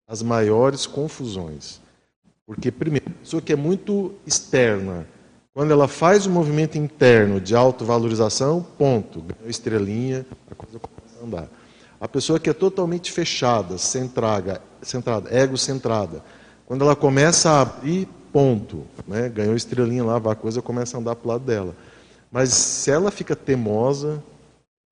as 0.08 0.24
maiores 0.24 0.88
confusões. 0.88 1.82
Porque, 2.48 2.72
primeiro, 2.72 3.08
a 3.10 3.20
pessoa 3.22 3.42
que 3.42 3.52
é 3.52 3.58
muito 3.58 4.14
externa, 4.26 5.06
quando 5.54 5.72
ela 5.72 5.90
faz 5.90 6.26
um 6.26 6.32
movimento 6.32 6.78
interno 6.78 7.42
de 7.42 7.58
autovalorização, 7.58 8.66
ponto, 8.78 9.20
ganhou 9.20 9.50
estrelinha, 9.50 10.26
a 10.50 10.56
coisa 10.56 10.80
começa 10.80 11.20
a 11.20 11.26
andar. 11.26 11.50
A 12.00 12.08
pessoa 12.08 12.40
que 12.40 12.50
é 12.50 12.54
totalmente 12.54 13.12
fechada, 13.12 13.78
centrada, 13.78 14.62
centrada 14.82 15.34
ego-centrada, 15.34 16.24
quando 16.66 16.84
ela 16.84 16.96
começa 16.96 17.50
a 17.50 17.62
abrir, 17.62 18.08
ponto, 18.32 18.86
né? 19.08 19.28
ganhou 19.30 19.56
estrelinha 19.56 20.04
lá, 20.04 20.18
a 20.18 20.36
coisa 20.36 20.62
começa 20.62 20.96
a 20.96 21.00
andar 21.00 21.16
para 21.16 21.28
o 21.28 21.32
lado 21.32 21.44
dela. 21.44 21.76
Mas 22.32 22.54
se 22.54 22.90
ela 22.90 23.12
fica 23.12 23.36
teimosa, 23.36 24.24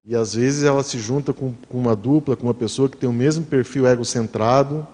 e 0.06 0.16
às 0.16 0.34
vezes 0.34 0.64
ela 0.64 0.84
se 0.84 0.98
junta 0.98 1.34
com, 1.34 1.54
com 1.70 1.78
uma 1.78 1.96
dupla, 1.96 2.36
com 2.36 2.48
uma 2.48 2.54
pessoa 2.54 2.90
que 2.90 2.98
tem 2.98 3.10
o 3.10 3.14
mesmo 3.14 3.46
perfil 3.46 3.88
egocentrado, 3.88 4.86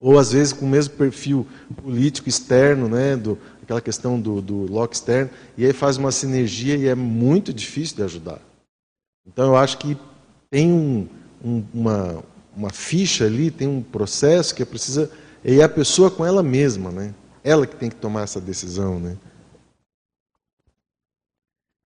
ou 0.00 0.18
às 0.18 0.32
vezes 0.32 0.52
com 0.52 0.64
o 0.64 0.68
mesmo 0.68 0.94
perfil 0.94 1.46
político 1.82 2.28
externo, 2.28 2.88
né, 2.88 3.16
do, 3.16 3.36
aquela 3.62 3.80
questão 3.80 4.18
do, 4.18 4.40
do 4.40 4.72
lock 4.72 4.94
externo, 4.94 5.30
e 5.56 5.66
aí 5.66 5.72
faz 5.72 5.98
uma 5.98 6.10
sinergia 6.10 6.76
e 6.76 6.88
é 6.88 6.94
muito 6.94 7.52
difícil 7.52 7.96
de 7.96 8.02
ajudar. 8.04 8.40
Então 9.26 9.46
eu 9.48 9.56
acho 9.56 9.76
que 9.78 9.96
tem 10.50 10.72
um, 10.72 11.06
um, 11.44 11.64
uma, 11.74 12.22
uma 12.60 12.70
ficha 12.70 13.24
ali, 13.24 13.50
tem 13.50 13.66
um 13.66 13.82
processo 13.82 14.54
que 14.54 14.64
precisa. 14.64 15.10
E 15.42 15.60
é 15.60 15.64
a 15.64 15.68
pessoa 15.68 16.10
com 16.10 16.24
ela 16.24 16.42
mesma, 16.42 16.90
né? 16.90 17.14
Ela 17.42 17.66
que 17.66 17.74
tem 17.74 17.88
que 17.88 17.96
tomar 17.96 18.22
essa 18.22 18.40
decisão, 18.40 19.00
né? 19.00 19.16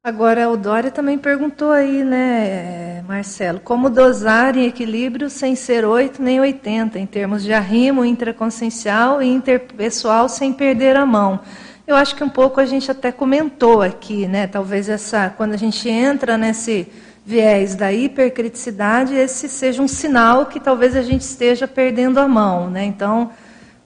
Agora, 0.04 0.50
o 0.50 0.56
Dória 0.56 0.90
também 0.90 1.16
perguntou 1.16 1.70
aí, 1.70 2.02
né, 2.02 3.02
Marcelo, 3.06 3.60
como 3.60 3.88
dosar 3.88 4.56
em 4.56 4.66
equilíbrio 4.66 5.30
sem 5.30 5.54
ser 5.54 5.84
8 5.84 6.20
nem 6.20 6.40
80, 6.40 6.98
em 6.98 7.06
termos 7.06 7.44
de 7.44 7.52
arrimo 7.52 8.04
intraconsciencial 8.04 9.22
e 9.22 9.28
interpessoal, 9.28 10.28
sem 10.28 10.52
perder 10.52 10.96
a 10.96 11.06
mão. 11.06 11.38
Eu 11.86 11.94
acho 11.94 12.16
que 12.16 12.24
um 12.24 12.28
pouco 12.28 12.58
a 12.58 12.64
gente 12.64 12.90
até 12.90 13.12
comentou 13.12 13.80
aqui, 13.80 14.26
né, 14.26 14.48
talvez 14.48 14.88
essa, 14.88 15.30
quando 15.36 15.52
a 15.52 15.56
gente 15.56 15.88
entra 15.88 16.36
nesse 16.36 16.88
viés 17.24 17.74
da 17.74 17.92
hipercriticidade, 17.92 19.14
esse 19.14 19.48
seja 19.48 19.82
um 19.82 19.88
sinal 19.88 20.46
que 20.46 20.58
talvez 20.58 20.96
a 20.96 21.02
gente 21.02 21.22
esteja 21.22 21.68
perdendo 21.68 22.18
a 22.18 22.26
mão, 22.26 22.68
né, 22.68 22.84
então 22.84 23.30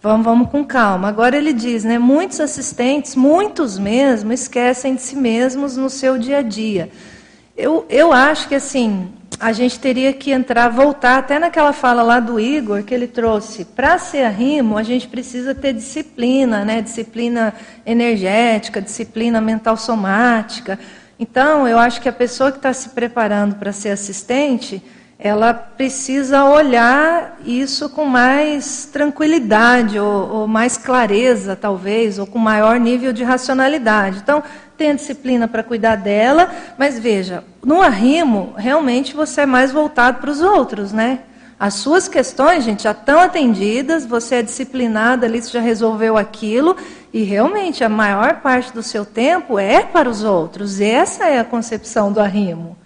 Vamos, 0.07 0.25
vamos 0.25 0.51
com 0.51 0.65
calma. 0.65 1.09
Agora 1.09 1.37
ele 1.37 1.53
diz, 1.53 1.83
né? 1.83 1.99
Muitos 1.99 2.39
assistentes, 2.39 3.17
muitos 3.17 3.77
mesmo, 3.77 4.33
esquecem 4.33 4.95
de 4.95 5.03
si 5.03 5.17
mesmos 5.17 5.77
no 5.77 5.91
seu 5.91 6.17
dia 6.17 6.39
a 6.39 6.43
dia. 6.43 6.91
Eu, 7.57 7.85
eu 7.89 8.13
acho 8.13 8.47
que 8.47 8.55
assim 8.55 9.09
a 9.41 9.53
gente 9.53 9.81
teria 9.81 10.13
que 10.13 10.31
entrar, 10.31 10.69
voltar 10.69 11.19
até 11.19 11.41
naquela 11.41 11.73
fala 11.73 12.05
lá 12.05 12.21
do 12.21 12.39
Igor 12.39 12.85
que 12.85 12.95
ele 12.95 13.09
trouxe. 13.09 13.65
Para 13.65 13.99
ser 13.99 14.23
arrimo, 14.23 14.79
a 14.79 14.83
gente 14.85 15.09
precisa 15.09 15.55
ter 15.57 15.73
disciplina, 15.73 16.65
né? 16.65 16.81
Disciplina 16.81 17.53
energética, 17.85 18.81
disciplina 18.81 19.41
mental 19.41 19.77
somática. 19.77 20.79
Então, 21.19 21.67
eu 21.67 21.79
acho 21.79 22.01
que 22.01 22.09
a 22.09 22.13
pessoa 22.13 22.51
que 22.51 22.59
está 22.59 22.73
se 22.73 22.91
preparando 22.91 23.57
para 23.57 23.73
ser 23.73 23.91
assistente 23.91 24.83
ela 25.19 25.55
precisa 25.55 26.45
olhar 26.45 27.39
isso 27.45 27.89
com 27.89 28.05
mais 28.05 28.89
tranquilidade, 28.93 29.99
ou, 29.99 30.31
ou, 30.31 30.47
mais 30.47 30.77
clareza, 30.77 31.57
talvez, 31.57 32.19
ou 32.19 32.27
com 32.27 32.39
maior 32.39 32.79
nível 32.79 33.13
de 33.13 33.25
racionalidade. 33.25 34.19
Então, 34.19 34.43
tem 34.77 34.91
a 34.91 34.95
disciplina 34.95 35.49
para 35.49 35.63
cuidar 35.63 35.97
dela, 35.97 36.51
mas 36.77 36.99
veja, 36.99 37.43
no 37.65 37.81
arrimo, 37.81 38.53
realmente 38.59 39.17
você 39.17 39.43
é 39.43 39.47
mais 39.47 39.73
voltado 39.73 40.21
para 40.21 40.31
os 40.31 40.43
outros, 40.43 40.93
né? 40.93 41.21
As 41.59 41.75
suas 41.75 42.07
questões, 42.07 42.65
gente, 42.65 42.83
já 42.83 42.91
estão 42.91 43.19
atendidas, 43.19 44.05
você 44.05 44.37
é 44.37 44.43
disciplinada 44.43 45.27
ali, 45.27 45.41
você 45.41 45.53
já 45.53 45.61
resolveu 45.61 46.19
aquilo, 46.19 46.77
e 47.13 47.23
realmente 47.23 47.83
a 47.83 47.89
maior 47.89 48.43
parte 48.43 48.75
do 48.75 48.83
seu 48.83 49.07
tempo 49.07 49.59
é 49.59 49.83
para 49.83 50.09
os 50.09 50.23
outros. 50.23 50.81
Essa 50.83 51.25
é 51.25 51.39
a 51.39 51.45
concepção 51.45 52.13
do 52.13 52.21
arrimo. 52.21 52.77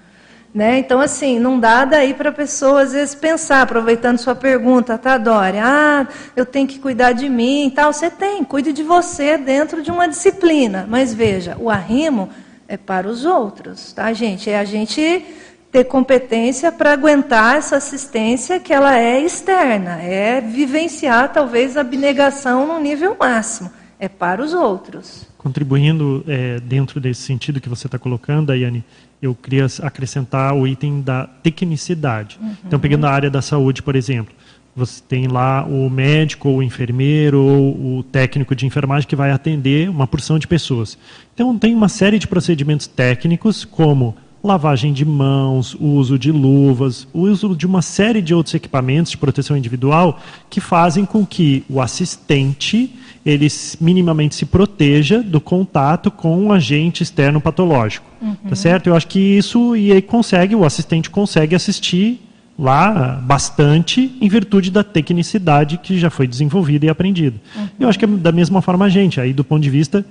Né? 0.55 0.79
Então, 0.79 1.01
assim, 1.01 1.39
não 1.39 1.59
dá 1.59 1.85
daí 1.85 2.15
para 2.15 2.31
a 2.31 2.33
pessoa, 2.33 2.83
às 2.83 2.93
vezes, 2.93 3.15
pensar, 3.15 3.63
aproveitando 3.63 4.19
sua 4.19 4.35
pergunta, 4.37 4.99
tá, 4.99 5.19
Dória? 5.19 5.63
Ah, 5.65 6.07
eu 6.35 6.47
tenho 6.47 6.67
que 6.67 6.79
cuidar 6.79 7.13
de 7.13 7.29
mim 7.29 7.67
e 7.67 7.71
tal. 7.71 7.93
Você 7.93 8.11
tem, 8.11 8.43
cuide 8.43 8.73
de 8.73 8.83
você 8.83 9.37
dentro 9.37 9.83
de 9.83 9.91
uma 9.91 10.09
disciplina. 10.09 10.87
Mas 10.89 11.15
veja, 11.15 11.57
o 11.59 11.71
arrimo 11.71 12.31
é 12.67 12.77
para 12.77 13.09
os 13.09 13.25
outros, 13.25 13.93
tá, 13.93 14.13
gente? 14.13 14.51
É 14.51 14.59
a 14.59 14.65
gente 14.65 15.25
ter 15.71 15.85
competência 15.85 16.73
para 16.73 16.93
aguentar 16.93 17.57
essa 17.57 17.77
assistência 17.77 18.59
que 18.59 18.73
ela 18.73 18.99
é 18.99 19.21
externa, 19.21 20.03
é 20.03 20.41
vivenciar, 20.41 21.33
talvez, 21.33 21.77
a 21.77 21.83
abnegação 21.83 22.67
no 22.67 22.81
nível 22.81 23.17
máximo. 23.19 23.71
É 23.99 24.09
para 24.09 24.43
os 24.43 24.55
outros. 24.55 25.29
Contribuindo 25.37 26.25
é, 26.27 26.59
dentro 26.59 26.99
desse 26.99 27.21
sentido 27.21 27.61
que 27.61 27.69
você 27.69 27.87
está 27.87 27.99
colocando, 27.99 28.47
Daiane, 28.47 28.83
eu 29.21 29.35
queria 29.35 29.67
acrescentar 29.83 30.55
o 30.55 30.67
item 30.67 31.03
da 31.03 31.27
tecnicidade. 31.27 32.39
Uhum. 32.41 32.55
Então, 32.67 32.81
pegando 32.81 33.07
a 33.07 33.11
área 33.11 33.31
da 33.31 33.43
saúde, 33.43 33.83
por 33.83 33.95
exemplo, 33.95 34.35
você 34.75 35.03
tem 35.07 35.29
lá 35.29 35.65
o 35.65 35.91
médico, 35.91 36.49
ou 36.49 36.59
o 36.59 36.63
enfermeiro, 36.63 37.41
ou 37.43 37.99
o 37.99 38.03
técnico 38.03 38.55
de 38.55 38.65
enfermagem 38.65 39.07
que 39.07 39.17
vai 39.17 39.31
atender 39.31 39.91
uma 39.91 40.07
porção 40.07 40.39
de 40.39 40.47
pessoas. 40.47 40.97
Então, 41.35 41.57
tem 41.59 41.75
uma 41.75 41.89
série 41.89 42.19
de 42.19 42.27
procedimentos 42.27 42.87
técnicos, 42.87 43.65
como 43.65 44.17
lavagem 44.43 44.93
de 44.93 45.05
mãos, 45.05 45.77
uso 45.79 46.19
de 46.19 46.33
luvas, 46.33 47.07
uso 47.13 47.55
de 47.55 47.67
uma 47.67 47.83
série 47.83 48.23
de 48.23 48.35
outros 48.35 48.55
equipamentos 48.55 49.11
de 49.11 49.19
proteção 49.19 49.57
individual 49.57 50.19
que 50.49 50.61
fazem 50.61 51.05
com 51.05 51.27
que 51.27 51.65
o 51.69 51.81
assistente 51.81 52.95
ele 53.25 53.47
minimamente 53.81 54.35
se 54.35 54.47
proteja 54.47 55.23
do 55.23 55.41
contato 55.41 56.11
com 56.11 56.39
um 56.39 56.53
agente 56.53 57.03
externo 57.03 57.41
patológico. 57.41 58.07
Uhum. 58.21 58.35
Tá 58.49 58.57
certo? 58.57 58.87
Eu 58.89 58.97
acho 58.97 59.07
que 59.07 59.19
isso 59.19 59.77
e 59.77 59.93
aí 59.93 60.01
consegue, 60.01 60.55
o 60.55 60.65
assistente 60.65 61.11
consegue 61.11 61.55
assistir 61.55 62.21
lá 62.59 63.21
bastante 63.23 64.17
em 64.21 64.29
virtude 64.29 64.71
da 64.71 64.85
tecnicidade 64.85 65.79
que 65.79 65.99
já 65.99 66.11
foi 66.11 66.27
desenvolvida 66.27 66.87
e 66.87 66.89
aprendida. 66.89 67.37
Uhum. 67.57 67.69
Eu 67.81 67.89
acho 67.89 67.99
que 67.99 68.05
é 68.05 68.09
da 68.09 68.33
mesma 68.33 68.63
forma 68.63 68.87
a 68.87 68.89
gente, 68.89 69.21
aí 69.21 69.33
do 69.33 69.45
ponto 69.45 69.63
de 69.63 69.71
vista 69.71 70.05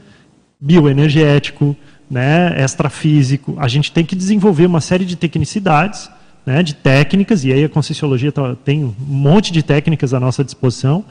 bioenergético, 0.60 1.76
né, 2.10 2.56
extrafísico, 2.64 3.56
a 3.60 3.68
gente 3.68 3.92
tem 3.92 4.04
que 4.04 4.16
desenvolver 4.16 4.66
uma 4.66 4.82
série 4.82 5.06
de 5.06 5.16
tecnicidades, 5.16 6.10
né, 6.46 6.64
de 6.64 6.74
técnicas, 6.74 7.46
e 7.46 7.54
aí 7.54 7.64
a 7.64 7.70
Conscienciologia 7.70 8.32
tá, 8.32 8.56
tem 8.66 8.84
um 8.84 8.96
monte 9.00 9.52
de 9.52 9.62
técnicas 9.62 10.14
à 10.14 10.20
nossa 10.20 10.44
disposição, 10.44 11.06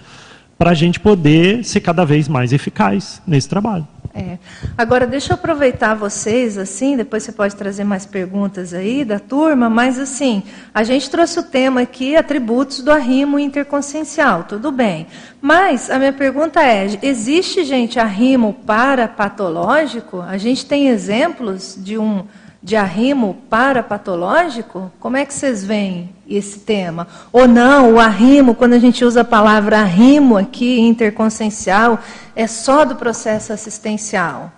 para 0.59 0.71
a 0.71 0.75
gente 0.75 0.99
poder 0.99 1.65
ser 1.65 1.81
cada 1.81 2.05
vez 2.05 2.27
mais 2.27 2.53
eficaz 2.53 3.23
nesse 3.25 3.49
trabalho. 3.49 3.87
É. 4.15 4.39
Agora, 4.77 5.07
deixa 5.07 5.33
eu 5.33 5.35
aproveitar 5.35 5.95
vocês, 5.95 6.59
assim, 6.59 6.97
depois 6.97 7.23
você 7.23 7.31
pode 7.31 7.55
trazer 7.55 7.85
mais 7.85 8.07
perguntas 8.07 8.75
aí 8.75 9.05
da 9.05 9.19
turma, 9.19 9.69
mas 9.69 9.99
assim, 9.99 10.43
a 10.75 10.83
gente 10.83 11.09
trouxe 11.11 11.39
o 11.39 11.43
tema 11.43 11.83
aqui, 11.83 12.17
atributos 12.17 12.81
do 12.81 12.91
arrimo 12.91 13.39
interconsciencial, 13.39 14.45
tudo 14.45 14.73
bem. 14.73 15.07
Mas 15.41 15.91
a 15.91 15.99
minha 15.99 16.13
pergunta 16.13 16.63
é: 16.63 16.99
existe, 17.03 17.65
gente, 17.65 17.99
arrimo 18.01 18.55
para 18.67 19.07
patológico? 19.07 20.21
A 20.21 20.39
gente 20.39 20.67
tem 20.67 20.89
exemplos 20.89 21.77
de 21.79 21.99
um 21.99 22.25
de 22.63 22.77
arrimo 22.77 23.37
parapatológico? 23.49 24.91
Como 24.99 25.17
é 25.17 25.25
que 25.25 25.33
vocês 25.33 25.65
veem 25.65 26.11
esse 26.29 26.61
tema? 26.61 27.07
Ou 27.33 27.47
não, 27.47 27.95
o 27.95 28.01
arrimo, 28.01 28.55
quando 28.55 28.73
a 28.73 28.79
gente 28.79 29.05
usa 29.05 29.21
a 29.21 29.25
palavra 29.25 29.79
arrimo 29.79 30.37
aqui, 30.37 30.81
interconsciencial, 30.81 31.99
é 32.35 32.47
só 32.47 32.85
do 32.85 32.97
processo 32.97 33.53
assistencial? 33.53 34.53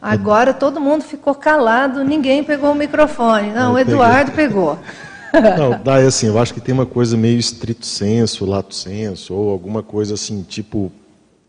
Agora 0.00 0.52
todo 0.52 0.80
mundo 0.80 1.02
ficou 1.02 1.34
calado, 1.34 2.04
ninguém 2.04 2.44
pegou 2.44 2.72
o 2.72 2.74
microfone. 2.74 3.50
Não, 3.52 3.72
o 3.72 3.78
Eduardo 3.78 4.32
pegou. 4.32 4.78
Não, 5.58 5.80
daí 5.82 6.06
assim, 6.06 6.26
eu 6.26 6.38
acho 6.38 6.54
que 6.54 6.60
tem 6.60 6.74
uma 6.74 6.86
coisa 6.86 7.16
meio 7.16 7.38
estrito 7.38 7.86
senso, 7.86 8.44
lato 8.44 8.74
senso, 8.74 9.34
ou 9.34 9.50
alguma 9.50 9.82
coisa 9.82 10.14
assim, 10.14 10.42
tipo 10.42 10.92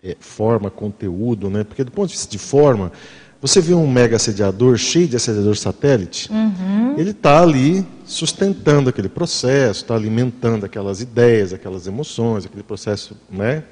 é, 0.02 0.16
forma, 0.20 0.72
conteúdo, 0.72 1.50
né? 1.50 1.64
Porque 1.64 1.84
do 1.84 1.92
ponto 1.92 2.08
de 2.08 2.14
vista 2.14 2.32
de 2.32 2.40
forma, 2.40 2.92
você 3.42 3.62
vê 3.62 3.74
um 3.74 3.88
mega 3.88 4.16
assediador 4.16 4.78
cheio 4.78 5.08
de 5.08 5.16
assediador 5.16 5.56
satélite, 5.56 6.32
uhum. 6.32 6.96
ele 6.98 7.12
está 7.12 7.42
ali 7.42 7.86
sustentando 8.06 8.90
aquele 8.90 9.10
processo, 9.10 9.84
está 9.84 9.96
alimentando 9.96 10.66
aquelas 10.66 11.02
ideias, 11.02 11.54
aquelas 11.54 11.88
emoções, 11.88 12.46
aquele 12.46 12.64
processo 12.64 13.16
né, 13.30 13.64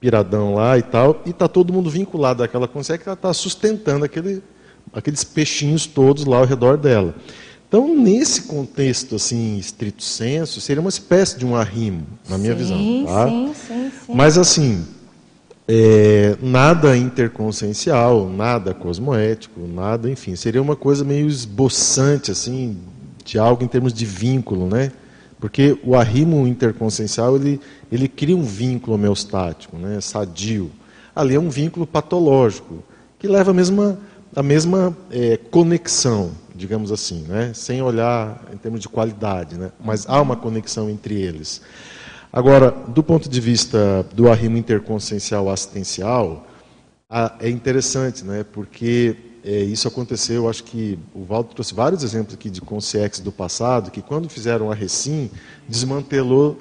piradão 0.00 0.54
lá 0.54 0.78
e 0.78 0.82
tal, 0.82 1.22
e 1.24 1.30
está 1.30 1.48
todo 1.48 1.72
mundo 1.72 1.90
vinculado 1.90 2.42
àquela 2.42 2.68
consciência 2.68 3.02
que 3.02 3.08
ela 3.08 3.14
está 3.14 3.32
sustentando 3.32 4.04
aquele, 4.04 4.42
aqueles 4.92 5.24
peixinhos 5.24 5.86
todos 5.86 6.24
lá 6.24 6.38
ao 6.38 6.44
redor 6.44 6.76
dela. 6.76 7.14
Então, 7.68 7.96
nesse 7.96 8.42
contexto 8.42 9.16
assim, 9.16 9.58
estrito 9.58 10.02
senso, 10.04 10.60
seria 10.60 10.80
uma 10.80 10.88
espécie 10.88 11.36
de 11.36 11.44
um 11.44 11.56
arrimo, 11.56 12.06
na 12.28 12.38
minha 12.38 12.52
sim, 12.52 12.58
visão. 12.58 13.04
Tá? 13.06 13.28
Sim, 13.28 13.54
sim, 13.54 13.92
sim. 14.06 14.14
Mas 14.14 14.38
assim, 14.38 14.86
é, 15.68 16.36
nada 16.40 16.96
interconsciencial, 16.96 18.28
nada 18.30 18.72
cosmoético, 18.72 19.60
nada, 19.66 20.08
enfim, 20.08 20.36
seria 20.36 20.62
uma 20.62 20.76
coisa 20.76 21.04
meio 21.04 21.26
esboçante, 21.26 22.30
assim, 22.30 22.78
de 23.24 23.38
algo 23.38 23.64
em 23.64 23.66
termos 23.66 23.92
de 23.92 24.04
vínculo, 24.04 24.68
né? 24.68 24.92
Porque 25.40 25.78
o 25.84 25.96
arrimo 25.96 26.46
interconsciencial, 26.46 27.36
ele, 27.36 27.60
ele 27.90 28.08
cria 28.08 28.36
um 28.36 28.42
vínculo 28.42 28.94
homeostático, 28.94 29.76
né, 29.76 30.00
sadio. 30.00 30.70
Ali 31.14 31.34
é 31.34 31.40
um 31.40 31.50
vínculo 31.50 31.86
patológico, 31.86 32.82
que 33.18 33.26
leva 33.26 33.50
a 33.50 33.54
mesma, 33.54 33.98
a 34.34 34.42
mesma 34.42 34.96
é, 35.10 35.36
conexão, 35.36 36.30
digamos 36.54 36.92
assim, 36.92 37.24
né, 37.28 37.50
sem 37.54 37.82
olhar 37.82 38.42
em 38.52 38.56
termos 38.56 38.80
de 38.80 38.88
qualidade, 38.88 39.58
né, 39.58 39.72
mas 39.84 40.08
há 40.08 40.20
uma 40.22 40.36
conexão 40.36 40.88
entre 40.88 41.14
eles. 41.20 41.60
Agora, 42.36 42.70
do 42.88 43.02
ponto 43.02 43.30
de 43.30 43.40
vista 43.40 44.04
do 44.12 44.30
arrimo 44.30 44.58
interconsciencial 44.58 45.48
assistencial, 45.48 46.46
é 47.40 47.48
interessante, 47.48 48.22
né, 48.22 48.44
porque 48.52 49.16
é, 49.42 49.60
isso 49.60 49.88
aconteceu, 49.88 50.46
acho 50.46 50.62
que 50.64 50.98
o 51.14 51.24
Valdo 51.24 51.54
trouxe 51.54 51.72
vários 51.72 52.02
exemplos 52.02 52.34
aqui 52.34 52.50
de 52.50 52.60
consciex 52.60 53.20
do 53.20 53.32
passado, 53.32 53.90
que 53.90 54.02
quando 54.02 54.28
fizeram 54.28 54.70
a 54.70 54.74
Recim, 54.74 55.30
desmantelou 55.66 56.58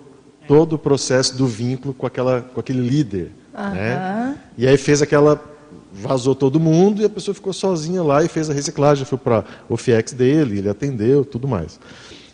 todo 0.47 0.77
o 0.77 0.79
processo 0.79 1.35
do 1.35 1.45
vínculo 1.45 1.93
com, 1.93 2.05
aquela, 2.05 2.41
com 2.41 2.57
aquele 2.57 2.79
líder. 2.79 3.33
Uhum. 3.53 3.71
Né? 3.71 4.37
E 4.57 4.65
aí 4.65 4.77
fez 4.77 5.01
aquela. 5.01 5.43
vazou 5.91 6.33
todo 6.33 6.57
mundo 6.57 7.01
e 7.01 7.05
a 7.05 7.09
pessoa 7.09 7.35
ficou 7.35 7.51
sozinha 7.51 8.01
lá 8.01 8.23
e 8.23 8.29
fez 8.29 8.49
a 8.49 8.53
reciclagem, 8.53 9.03
foi 9.03 9.17
para 9.17 9.43
o 9.67 9.75
FIEX 9.75 10.13
dele, 10.13 10.59
ele 10.59 10.69
atendeu, 10.69 11.25
tudo 11.25 11.49
mais. 11.49 11.77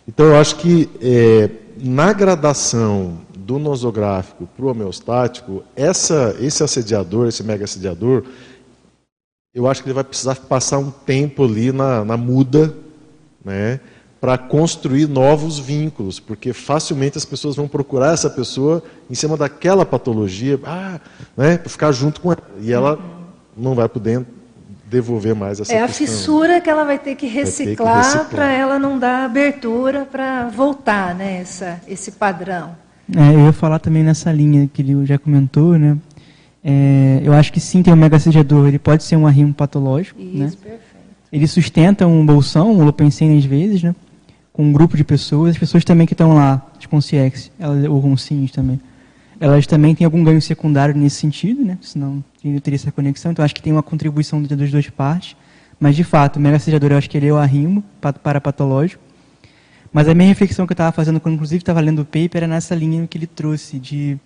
Então 0.06 0.26
eu 0.26 0.36
acho 0.36 0.56
que 0.56 0.88
é, 1.00 1.50
na 1.80 2.12
gradação 2.12 3.18
do 3.42 3.58
nosográfico 3.58 4.48
para 4.56 4.64
o 4.64 4.68
homeostático, 4.70 5.62
essa, 5.76 6.34
esse 6.40 6.62
assediador, 6.62 7.28
esse 7.28 7.42
mega 7.42 7.64
assediador, 7.64 8.24
eu 9.54 9.68
acho 9.68 9.82
que 9.82 9.88
ele 9.88 9.94
vai 9.94 10.04
precisar 10.04 10.36
passar 10.36 10.78
um 10.78 10.90
tempo 10.90 11.44
ali 11.44 11.72
na, 11.72 12.04
na 12.04 12.16
muda, 12.16 12.74
né, 13.44 13.80
para 14.20 14.38
construir 14.38 15.08
novos 15.08 15.58
vínculos, 15.58 16.20
porque 16.20 16.52
facilmente 16.52 17.18
as 17.18 17.24
pessoas 17.24 17.56
vão 17.56 17.66
procurar 17.66 18.14
essa 18.14 18.30
pessoa 18.30 18.82
em 19.10 19.14
cima 19.14 19.36
daquela 19.36 19.84
patologia, 19.84 20.58
ah, 20.64 21.00
né, 21.36 21.58
para 21.58 21.68
ficar 21.68 21.92
junto 21.92 22.20
com 22.20 22.32
ela, 22.32 22.42
e 22.60 22.72
ela 22.72 22.98
não 23.56 23.74
vai 23.74 23.88
poder 23.88 24.24
devolver 24.86 25.34
mais 25.34 25.58
essa 25.58 25.72
É 25.72 25.84
questão. 25.84 25.84
a 25.84 25.88
fissura 25.88 26.60
que 26.60 26.70
ela 26.70 26.84
vai 26.84 26.98
ter 26.98 27.16
que 27.16 27.26
reciclar, 27.26 27.96
reciclar. 27.96 28.28
para 28.28 28.52
ela 28.52 28.78
não 28.78 28.98
dar 28.98 29.24
abertura 29.24 30.06
para 30.10 30.48
voltar, 30.48 31.14
né, 31.14 31.40
essa, 31.40 31.80
esse 31.88 32.12
padrão. 32.12 32.76
É, 33.16 33.34
eu 33.34 33.46
ia 33.46 33.52
falar 33.52 33.78
também 33.78 34.02
nessa 34.02 34.32
linha 34.32 34.68
que 34.72 34.82
ele 34.82 35.04
já 35.04 35.18
comentou, 35.18 35.78
né? 35.78 35.96
É, 36.64 37.20
eu 37.24 37.32
acho 37.32 37.52
que 37.52 37.58
sim, 37.58 37.82
tem 37.82 37.92
um 37.92 37.96
megacediador, 37.96 38.68
ele 38.68 38.78
pode 38.78 39.02
ser 39.02 39.16
um 39.16 39.26
arrimo 39.26 39.52
patológico. 39.52 40.20
Isso, 40.20 40.38
né? 40.38 40.46
perfeito. 40.46 40.92
Ele 41.32 41.46
sustenta 41.46 42.06
um 42.06 42.24
bolsão, 42.24 42.72
um 42.72 42.84
lopensene 42.84 43.38
às 43.38 43.44
vezes, 43.44 43.82
né? 43.82 43.94
com 44.52 44.64
um 44.64 44.72
grupo 44.72 44.96
de 44.96 45.02
pessoas. 45.02 45.52
As 45.52 45.58
pessoas 45.58 45.84
também 45.84 46.06
que 46.06 46.12
estão 46.12 46.34
lá, 46.34 46.64
as 46.78 46.86
consciex, 46.86 47.50
elas, 47.58 47.84
ou 47.88 48.00
conscientes 48.00 48.54
também, 48.54 48.78
elas 49.40 49.66
também 49.66 49.94
têm 49.94 50.04
algum 50.04 50.22
ganho 50.22 50.40
secundário 50.40 50.94
nesse 50.94 51.16
sentido, 51.16 51.64
né? 51.64 51.78
senão 51.80 52.22
não 52.44 52.60
teria 52.60 52.76
essa 52.76 52.92
conexão. 52.92 53.32
Então 53.32 53.44
acho 53.44 53.54
que 53.54 53.62
tem 53.62 53.72
uma 53.72 53.82
contribuição 53.82 54.42
das 54.42 54.70
duas 54.70 54.88
partes. 54.90 55.36
Mas, 55.80 55.96
de 55.96 56.04
fato, 56.04 56.36
o 56.36 56.40
megacediador 56.40 56.92
eu 56.92 56.98
acho 56.98 57.10
que 57.10 57.16
ele 57.16 57.26
é 57.26 57.32
o 57.32 57.36
arrimo 57.36 57.82
para 58.00 58.40
patológico. 58.40 59.02
Mas 59.92 60.08
a 60.08 60.14
minha 60.14 60.28
reflexão 60.28 60.66
que 60.66 60.72
eu 60.72 60.74
estava 60.74 60.90
fazendo, 60.90 61.20
quando 61.20 61.34
inclusive 61.34 61.60
estava 61.60 61.80
lendo 61.80 62.02
o 62.02 62.04
paper, 62.04 62.38
era 62.38 62.46
nessa 62.46 62.74
linha 62.74 63.06
que 63.06 63.18
ele 63.18 63.26
trouxe 63.26 63.78
de 63.78 64.18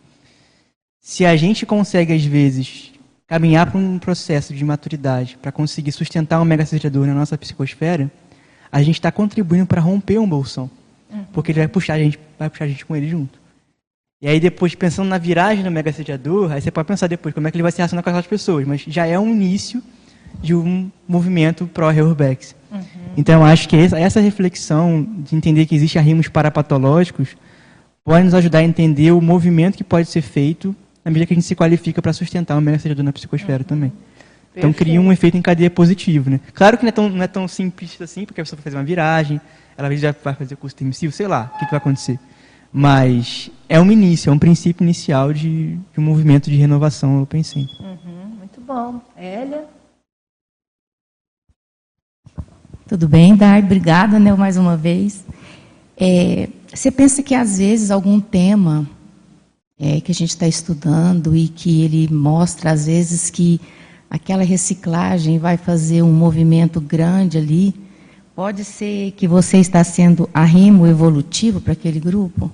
se 1.00 1.24
a 1.26 1.36
gente 1.36 1.66
consegue, 1.66 2.12
às 2.12 2.24
vezes, 2.24 2.92
caminhar 3.26 3.70
para 3.70 3.78
um 3.78 3.98
processo 3.98 4.54
de 4.54 4.64
maturidade, 4.64 5.36
para 5.42 5.50
conseguir 5.50 5.92
sustentar 5.92 6.40
um 6.40 6.44
megacediador 6.44 7.06
na 7.06 7.14
nossa 7.14 7.36
psicosfera, 7.36 8.10
a 8.70 8.82
gente 8.82 8.96
está 8.96 9.10
contribuindo 9.10 9.66
para 9.66 9.80
romper 9.80 10.18
um 10.18 10.28
bolsão. 10.28 10.70
Uhum. 11.10 11.24
Porque 11.32 11.50
ele 11.50 11.60
vai 11.60 11.68
puxar 11.68 11.94
a 11.94 11.98
gente, 11.98 12.18
vai 12.38 12.48
puxar 12.48 12.64
a 12.64 12.68
gente 12.68 12.84
com 12.84 12.94
ele 12.94 13.08
junto. 13.08 13.40
E 14.20 14.28
aí 14.28 14.40
depois, 14.40 14.74
pensando 14.74 15.08
na 15.08 15.18
viragem 15.18 15.62
do 15.62 15.70
megacediador, 15.70 16.52
aí 16.52 16.60
você 16.60 16.70
pode 16.70 16.88
pensar 16.88 17.06
depois 17.06 17.34
como 17.34 17.46
é 17.46 17.50
que 17.50 17.56
ele 17.56 17.62
vai 17.62 17.72
se 17.72 17.78
relacionar 17.78 18.02
com 18.02 18.08
aquelas 18.08 18.26
pessoas, 18.26 18.66
mas 18.66 18.82
já 18.86 19.06
é 19.06 19.18
um 19.18 19.30
início 19.30 19.82
de 20.42 20.54
um 20.54 20.90
movimento 21.08 21.66
pró-Reurbex. 21.66 22.54
Uhum. 22.70 22.80
Então, 23.16 23.44
acho 23.44 23.68
que 23.68 23.76
essa 23.76 24.20
reflexão 24.20 25.06
de 25.18 25.34
entender 25.34 25.66
que 25.66 25.74
existem 25.74 26.00
arrimos 26.00 26.28
parapatológicos 26.28 27.36
pode 28.04 28.24
nos 28.24 28.34
ajudar 28.34 28.58
a 28.58 28.64
entender 28.64 29.10
o 29.12 29.20
movimento 29.20 29.76
que 29.76 29.84
pode 29.84 30.08
ser 30.08 30.22
feito 30.22 30.74
na 31.04 31.10
medida 31.10 31.26
que 31.26 31.34
a 31.34 31.36
gente 31.36 31.46
se 31.46 31.54
qualifica 31.54 32.02
para 32.02 32.12
sustentar 32.12 32.56
o 32.58 32.60
mercedor 32.60 33.04
na 33.04 33.12
psicosfera 33.12 33.58
uhum. 33.58 33.64
também. 33.64 33.92
Então 34.56 34.72
cria 34.72 35.00
um 35.00 35.12
efeito 35.12 35.36
em 35.36 35.42
cadeia 35.42 35.70
positivo, 35.70 36.30
né? 36.30 36.40
Claro 36.54 36.78
que 36.78 36.84
não 36.84 36.88
é 36.88 36.92
tão, 36.92 37.08
não 37.10 37.22
é 37.22 37.28
tão 37.28 37.46
simples 37.46 38.00
assim, 38.00 38.24
porque 38.24 38.40
a 38.40 38.44
pessoa 38.44 38.56
vai 38.56 38.64
fazer 38.64 38.76
uma 38.76 38.84
viragem, 38.84 39.40
ela 39.76 39.94
já 39.94 40.14
vai 40.24 40.34
fazer 40.34 40.56
curso 40.56 40.74
emissivo, 40.80 41.12
sei 41.12 41.26
lá, 41.26 41.52
o 41.54 41.58
que, 41.58 41.64
que, 41.66 41.70
vai 41.70 41.78
acontecer. 41.78 42.18
Mas 42.72 43.50
é 43.68 43.78
um 43.78 43.92
início, 43.92 44.30
é 44.30 44.32
um 44.32 44.38
princípio 44.38 44.82
inicial 44.82 45.32
de, 45.32 45.76
de 45.76 46.00
um 46.00 46.02
movimento 46.02 46.50
de 46.50 46.56
renovação, 46.56 47.20
eu 47.20 47.26
pensei. 47.26 47.66
Uhum, 47.80 48.36
muito 48.38 48.60
bom. 48.60 49.00
Hélia? 49.16 49.64
Tudo 52.88 53.08
bem, 53.08 53.34
Dar? 53.34 53.64
Obrigada, 53.64 54.16
né, 54.16 54.32
mais 54.32 54.56
uma 54.56 54.76
vez. 54.76 55.24
É, 55.96 56.48
você 56.72 56.88
pensa 56.88 57.20
que 57.20 57.34
às 57.34 57.58
vezes 57.58 57.90
algum 57.90 58.20
tema 58.20 58.88
é, 59.76 60.00
que 60.00 60.12
a 60.12 60.14
gente 60.14 60.30
está 60.30 60.46
estudando 60.46 61.34
e 61.34 61.48
que 61.48 61.82
ele 61.82 62.08
mostra, 62.14 62.70
às 62.70 62.86
vezes, 62.86 63.28
que 63.28 63.60
aquela 64.08 64.44
reciclagem 64.44 65.36
vai 65.36 65.56
fazer 65.56 66.02
um 66.02 66.12
movimento 66.12 66.80
grande 66.80 67.38
ali. 67.38 67.74
Pode 68.36 68.62
ser 68.62 69.10
que 69.16 69.26
você 69.26 69.58
está 69.58 69.82
sendo 69.82 70.30
arrimo 70.32 70.86
evolutivo 70.86 71.60
para 71.60 71.72
aquele 71.72 71.98
grupo? 71.98 72.52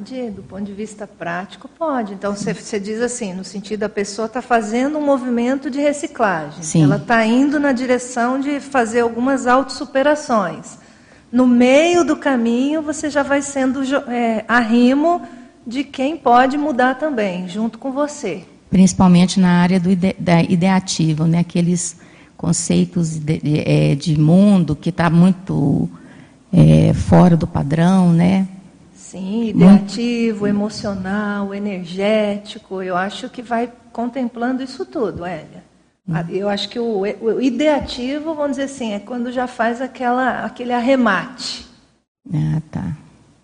Pode, 0.00 0.30
do 0.30 0.42
ponto 0.42 0.62
de 0.62 0.72
vista 0.72 1.06
prático, 1.06 1.68
pode. 1.68 2.14
Então, 2.14 2.34
você, 2.34 2.80
diz 2.80 3.02
assim, 3.02 3.34
no 3.34 3.44
sentido 3.44 3.80
da 3.80 3.88
pessoa 3.88 4.24
está 4.24 4.40
fazendo 4.40 4.96
um 4.96 5.04
movimento 5.04 5.68
de 5.68 5.78
reciclagem. 5.78 6.62
Sim. 6.62 6.84
Ela 6.84 6.96
está 6.96 7.26
indo 7.26 7.60
na 7.60 7.70
direção 7.70 8.40
de 8.40 8.60
fazer 8.60 9.00
algumas 9.00 9.46
autossuperações. 9.46 10.78
No 11.30 11.46
meio 11.46 12.02
do 12.02 12.16
caminho, 12.16 12.80
você 12.80 13.10
já 13.10 13.22
vai 13.22 13.42
sendo 13.42 13.82
é, 14.08 14.42
arrimo 14.48 15.20
de 15.66 15.84
quem 15.84 16.16
pode 16.16 16.56
mudar 16.56 16.94
também, 16.94 17.46
junto 17.46 17.78
com 17.78 17.92
você. 17.92 18.42
Principalmente 18.70 19.38
na 19.38 19.60
área 19.60 19.78
do 19.78 19.90
ide, 19.90 20.16
da 20.18 20.42
ideativo, 20.42 21.26
né? 21.26 21.40
aqueles 21.40 21.98
conceitos 22.38 23.18
de, 23.18 23.38
de, 23.38 23.60
é, 23.66 23.94
de 23.94 24.18
mundo 24.18 24.74
que 24.74 24.88
está 24.88 25.10
muito 25.10 25.90
é, 26.50 26.94
fora 26.94 27.36
do 27.36 27.46
padrão, 27.46 28.14
né? 28.14 28.48
Sim, 29.10 29.48
ideativo, 29.48 30.40
muito... 30.40 30.54
emocional, 30.54 31.52
energético. 31.52 32.80
Eu 32.80 32.96
acho 32.96 33.28
que 33.28 33.42
vai 33.42 33.68
contemplando 33.92 34.62
isso 34.62 34.86
tudo, 34.86 35.26
Hélia. 35.26 35.64
Hum. 36.08 36.14
Eu 36.28 36.48
acho 36.48 36.68
que 36.68 36.78
o, 36.78 37.00
o, 37.00 37.42
ideativo, 37.42 38.36
vamos 38.36 38.52
dizer 38.52 38.64
assim, 38.64 38.92
é 38.92 39.00
quando 39.00 39.32
já 39.32 39.48
faz 39.48 39.80
aquela, 39.80 40.44
aquele 40.44 40.72
arremate. 40.72 41.66
Ah, 42.32 42.62
tá. 42.70 42.96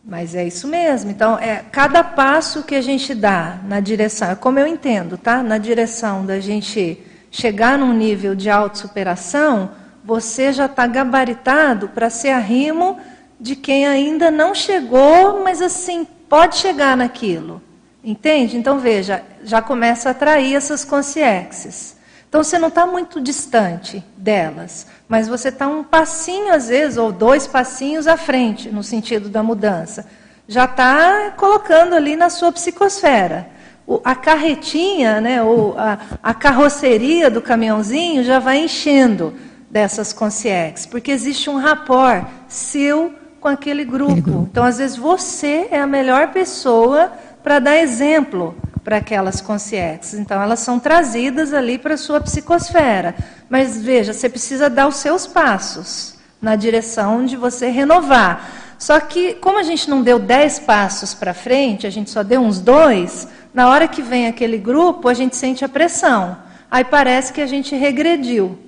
Mas 0.05 0.37
é 0.37 0.47
isso 0.47 0.69
mesmo. 0.69 1.11
Então, 1.11 1.37
é 1.37 1.65
cada 1.73 2.05
passo 2.05 2.63
que 2.63 2.77
a 2.77 2.81
gente 2.81 3.13
dá 3.13 3.59
na 3.67 3.81
direção, 3.81 4.31
é 4.31 4.37
como 4.37 4.61
eu 4.61 4.69
entendo, 4.69 5.19
tá? 5.19 5.43
Na 5.43 5.59
direção 5.59 6.25
da 6.25 6.39
gente 6.39 7.05
chegar 7.29 7.77
num 7.77 7.93
nível 7.93 8.37
de 8.37 8.49
autossuperação, 8.49 9.73
você 10.05 10.53
já 10.53 10.67
está 10.67 10.87
gabaritado 10.87 11.89
para 11.89 12.09
ser 12.09 12.31
arrimo 12.31 13.01
de 13.39 13.57
quem 13.57 13.87
ainda 13.87 14.31
não 14.31 14.55
chegou, 14.55 15.43
mas 15.43 15.61
assim, 15.61 16.07
pode 16.29 16.57
chegar 16.57 16.97
naquilo. 16.97 17.63
Entende? 18.03 18.57
Então, 18.57 18.79
veja, 18.79 19.23
já 19.43 19.61
começa 19.61 20.09
a 20.09 20.13
atrair 20.13 20.55
essas 20.55 20.85
consciências. 20.85 21.97
Então, 22.29 22.43
você 22.43 22.59
não 22.59 22.69
está 22.69 22.87
muito 22.87 23.21
distante 23.21 24.05
delas 24.17 24.87
mas 25.09 25.29
você 25.29 25.49
está 25.49 25.69
um 25.69 25.85
passinho, 25.85 26.53
às 26.53 26.69
vezes, 26.69 26.99
ou 26.99 27.13
dois 27.13 27.47
passinhos 27.47 28.07
à 28.07 28.17
frente, 28.17 28.71
no 28.71 28.83
sentido 28.83 29.29
da 29.29 29.43
mudança. 29.43 30.07
Já 30.49 30.65
está 30.65 31.33
colocando 31.37 31.95
ali 31.95 32.17
na 32.17 32.29
sua 32.29 32.51
psicosfera. 32.51 33.49
O, 33.87 34.01
a 34.05 34.17
carretinha, 34.17 35.21
né, 35.21 35.43
ou 35.43 35.79
a, 35.79 35.99
a, 36.21 36.35
carroceria 36.35 37.31
do 37.31 37.41
caminhãozinho 37.41 38.25
já 38.25 38.41
vai 38.41 38.59
enchendo 38.59 39.33
dessas 39.71 40.13
consciências, 40.13 40.87
porque 40.87 41.13
existe 41.13 41.49
um 41.49 41.57
rapport 41.57 42.27
seu 42.49 43.15
com 43.47 43.51
aquele 43.51 43.85
grupo. 43.85 44.49
Então, 44.51 44.65
às 44.65 44.79
vezes, 44.79 44.97
você 44.97 45.69
é 45.71 45.79
a 45.79 45.87
melhor 45.87 46.33
pessoa 46.33 47.13
para 47.45 47.61
dar 47.61 47.77
exemplo 47.77 48.57
para 48.83 48.97
aquelas 48.97 49.41
consciências. 49.41 50.15
Então, 50.15 50.43
elas 50.43 50.59
são 50.59 50.81
trazidas 50.81 51.55
ali 51.55 51.79
para 51.79 51.95
a 51.95 51.97
sua 51.97 52.21
psicosfera. 52.21 53.15
Mas 53.49 53.81
veja, 53.81 54.13
você 54.13 54.29
precisa 54.29 54.69
dar 54.69 54.89
os 54.89 54.97
seus 54.97 55.29
passos 55.29 56.17
na 56.43 56.57
direção 56.57 57.25
de 57.25 57.37
você 57.37 57.69
renovar. 57.69 58.51
Só 58.81 58.99
que, 58.99 59.35
como 59.35 59.61
a 59.61 59.63
gente 59.63 59.89
não 59.89 60.03
deu 60.03 60.19
dez 60.19 60.59
passos 60.59 61.15
para 61.15 61.33
frente, 61.33 61.87
a 61.87 61.91
gente 61.91 62.11
só 62.11 62.25
deu 62.25 62.41
uns 62.41 62.59
dois, 62.59 63.29
Na 63.55 63.71
hora 63.71 63.87
que 63.87 64.03
vem 64.03 64.27
aquele 64.27 64.59
grupo, 64.59 65.09
a 65.09 65.15
gente 65.15 65.37
sente 65.37 65.65
a 65.65 65.69
pressão. 65.69 66.37
Aí 66.69 66.83
parece 66.83 67.33
que 67.33 67.41
a 67.41 67.47
gente 67.47 67.77
regrediu. 67.77 68.59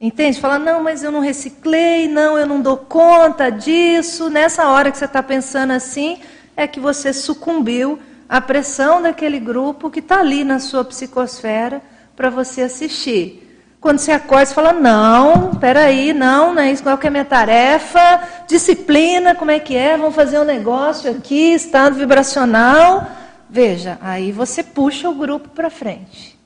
Entende? 0.00 0.40
Fala, 0.40 0.58
não, 0.58 0.82
mas 0.82 1.04
eu 1.04 1.12
não 1.12 1.20
reciclei, 1.20 2.08
não, 2.08 2.38
eu 2.38 2.46
não 2.46 2.62
dou 2.62 2.78
conta 2.78 3.50
disso. 3.50 4.30
Nessa 4.30 4.66
hora 4.68 4.90
que 4.90 4.96
você 4.96 5.04
está 5.04 5.22
pensando 5.22 5.72
assim, 5.72 6.20
é 6.56 6.66
que 6.66 6.80
você 6.80 7.12
sucumbiu 7.12 7.98
à 8.26 8.40
pressão 8.40 9.02
daquele 9.02 9.38
grupo 9.38 9.90
que 9.90 9.98
está 9.98 10.20
ali 10.20 10.42
na 10.42 10.58
sua 10.58 10.82
psicosfera 10.84 11.82
para 12.16 12.30
você 12.30 12.62
assistir. 12.62 13.46
Quando 13.78 13.98
você 13.98 14.12
acorda, 14.12 14.46
você 14.46 14.54
fala, 14.54 14.72
não, 14.72 15.54
peraí, 15.56 16.14
não, 16.14 16.54
não 16.54 16.62
é 16.62 16.72
isso, 16.72 16.82
qual 16.82 16.96
que 16.96 17.06
é 17.06 17.08
a 17.08 17.10
minha 17.10 17.24
tarefa? 17.24 18.22
Disciplina, 18.46 19.34
como 19.34 19.50
é 19.50 19.58
que 19.58 19.76
é? 19.76 19.98
Vamos 19.98 20.14
fazer 20.14 20.38
um 20.38 20.44
negócio 20.44 21.10
aqui, 21.10 21.52
estado 21.52 21.96
vibracional. 21.96 23.06
Veja, 23.50 23.98
aí 24.00 24.32
você 24.32 24.62
puxa 24.62 25.10
o 25.10 25.14
grupo 25.14 25.50
para 25.50 25.68
frente. 25.68 26.39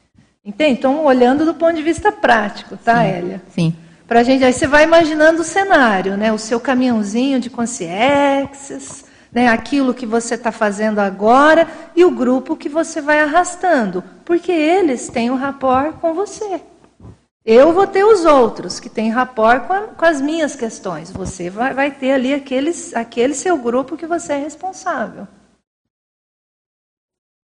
Entende? 0.44 0.78
Então, 0.78 1.04
olhando 1.04 1.44
do 1.44 1.54
ponto 1.54 1.74
de 1.74 1.82
vista 1.82 2.12
prático, 2.12 2.76
tá, 2.76 2.98
sim, 2.98 3.08
Hélia? 3.08 3.42
Sim. 3.50 3.76
Pra 4.06 4.22
gente, 4.22 4.44
aí 4.44 4.52
você 4.52 4.66
vai 4.66 4.84
imaginando 4.84 5.40
o 5.40 5.44
cenário, 5.44 6.16
né? 6.16 6.30
O 6.30 6.38
seu 6.38 6.60
caminhãozinho 6.60 7.40
de 7.40 7.48
consciências, 7.48 9.06
né? 9.32 9.48
aquilo 9.48 9.94
que 9.94 10.04
você 10.04 10.34
está 10.34 10.52
fazendo 10.52 10.98
agora 10.98 11.66
e 11.96 12.04
o 12.04 12.10
grupo 12.10 12.56
que 12.56 12.68
você 12.68 13.00
vai 13.00 13.20
arrastando. 13.20 14.04
Porque 14.24 14.52
eles 14.52 15.08
têm 15.08 15.30
um 15.30 15.36
rapport 15.36 15.94
com 15.94 16.12
você. 16.12 16.60
Eu 17.42 17.72
vou 17.72 17.86
ter 17.86 18.04
os 18.04 18.26
outros 18.26 18.78
que 18.78 18.90
têm 18.90 19.10
rapport 19.10 19.66
com, 19.66 19.72
a, 19.72 19.80
com 19.88 20.04
as 20.04 20.20
minhas 20.20 20.54
questões. 20.54 21.10
Você 21.10 21.48
vai, 21.48 21.72
vai, 21.72 21.90
ter 21.90 22.12
ali 22.12 22.34
aqueles, 22.34 22.94
aquele 22.94 23.34
seu 23.34 23.56
grupo 23.56 23.96
que 23.96 24.06
você 24.06 24.34
é 24.34 24.38
responsável. 24.38 25.26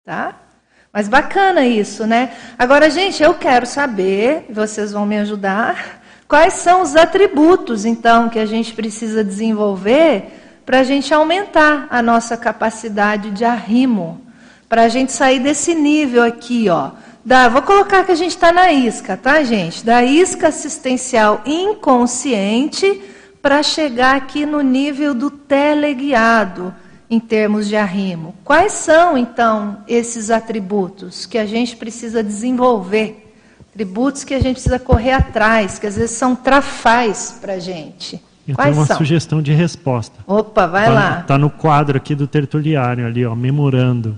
Tá? 0.03 0.49
Mas 0.91 1.07
bacana 1.07 1.66
isso, 1.66 2.06
né? 2.06 2.32
Agora, 2.57 2.90
gente, 2.90 3.22
eu 3.22 3.34
quero 3.34 3.66
saber, 3.66 4.45
vocês 4.49 4.91
vão 4.91 5.06
me 5.06 5.18
ajudar, 5.20 6.02
quais 6.28 6.53
são 6.53 6.82
os 6.82 6.95
atributos, 6.95 7.86
então, 7.86 8.30
que 8.30 8.40
a 8.40 8.45
gente 8.45 8.74
precisa 8.74 9.24
desenvolver 9.24 10.61
para 10.66 10.80
a 10.80 10.84
gente 10.84 11.14
aumentar 11.14 11.88
a 11.90 12.02
nossa 12.02 12.38
capacidade 12.38 13.32
de 13.32 13.44
arrimo, 13.44 14.22
para 14.68 14.84
a 14.84 14.90
gente 14.90 15.11
sair 15.11 15.40
desse 15.40 15.74
nível 15.74 16.24
aqui, 16.24 16.70
ó 16.70 16.91
da, 17.24 17.49
vou 17.49 17.61
colocar 17.61 18.03
que 18.03 18.11
a 18.11 18.16
gente 18.16 18.32
está 18.32 18.52
na 18.52 18.72
isca, 18.72 19.18
tá, 19.18 19.44
gente? 19.44 19.86
Da 19.86 20.03
isca 20.03 20.48
assistencial 20.48 21.41
inconsciente 21.45 23.02
para 23.41 23.61
chegar 23.61 24.16
aqui 24.16 24.45
no 24.45 24.61
nível 24.61 25.14
do 25.14 25.30
teleguiado, 25.30 26.74
em 27.10 27.19
termos 27.19 27.68
de 27.68 27.76
arrimo. 27.76 28.36
Quais 28.44 28.73
são, 28.73 29.18
então, 29.18 29.77
esses 29.88 30.30
atributos 30.30 31.26
que 31.26 31.38
a 31.38 31.45
gente 31.45 31.76
precisa 31.76 32.23
desenvolver? 32.23 33.34
Atributos 33.72 34.23
que 34.23 34.34
a 34.34 34.40
gente 34.40 34.53
precisa 34.53 34.77
correr 34.77 35.14
atrás, 35.14 35.80
que 35.80 35.88
às 35.88 35.95
vezes 35.95 36.11
são 36.11 36.36
trafais 36.36 37.38
para 37.41 37.53
a 37.53 37.60
gente. 37.60 38.22
Eu 38.48 38.56
Quais 38.56 38.69
tenho 38.69 38.80
uma 38.80 38.88
são? 38.88 38.98
sugestão 38.98 39.41
de 39.41 39.53
resposta. 39.53 40.19
Opa, 40.26 40.68
vai 40.68 40.86
tá, 40.86 40.91
lá. 40.91 41.19
Está 41.22 41.38
no 41.38 41.49
quadro 41.49 41.98
aqui 41.98 42.15
do 42.15 42.27
tertuliário, 42.27 43.06
ali, 43.06 43.26
ó, 43.26 43.36
memorando. 43.36 44.18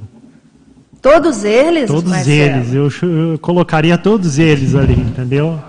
Todos 1.02 1.44
eles? 1.44 1.88
Todos 1.88 2.10
Marcelo? 2.12 2.58
eles, 2.58 2.74
eu, 2.74 3.10
eu 3.10 3.40
colocaria 3.40 3.98
todos 3.98 4.38
eles 4.38 4.76
ali, 4.76 4.94
entendeu? 4.94 5.60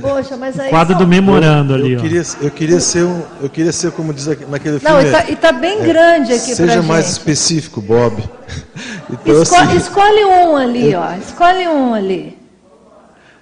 Poxa, 0.00 0.36
mas 0.36 0.58
aí 0.58 0.70
Quadro 0.70 0.94
são- 0.94 1.02
do 1.04 1.08
memorando 1.08 1.72
eu, 1.72 1.76
ali, 1.76 1.92
eu 1.92 1.98
ó. 1.98 2.02
queria, 2.02 2.22
eu 2.40 2.50
queria 2.50 2.80
ser 2.80 3.04
um, 3.04 3.22
eu 3.40 3.48
queria 3.50 3.72
ser 3.72 3.90
como 3.92 4.12
diz 4.12 4.28
aqui- 4.28 4.44
naquele 4.46 4.80
Não, 4.82 5.00
filme. 5.00 5.08
e 5.08 5.10
tá, 5.12 5.30
e 5.30 5.36
tá 5.36 5.52
bem 5.52 5.82
grande 5.82 6.32
aqui 6.32 6.54
Seja 6.54 6.82
mais 6.82 7.04
gente. 7.06 7.12
específico, 7.14 7.80
Bob. 7.80 8.22
Então, 9.10 9.42
Esco- 9.42 9.56
assim, 9.56 9.76
escolhe 9.76 10.24
um 10.24 10.56
ali, 10.56 10.94
ó. 10.94 11.12
Escolhe 11.14 11.66
um 11.66 11.94
ali. 11.94 12.36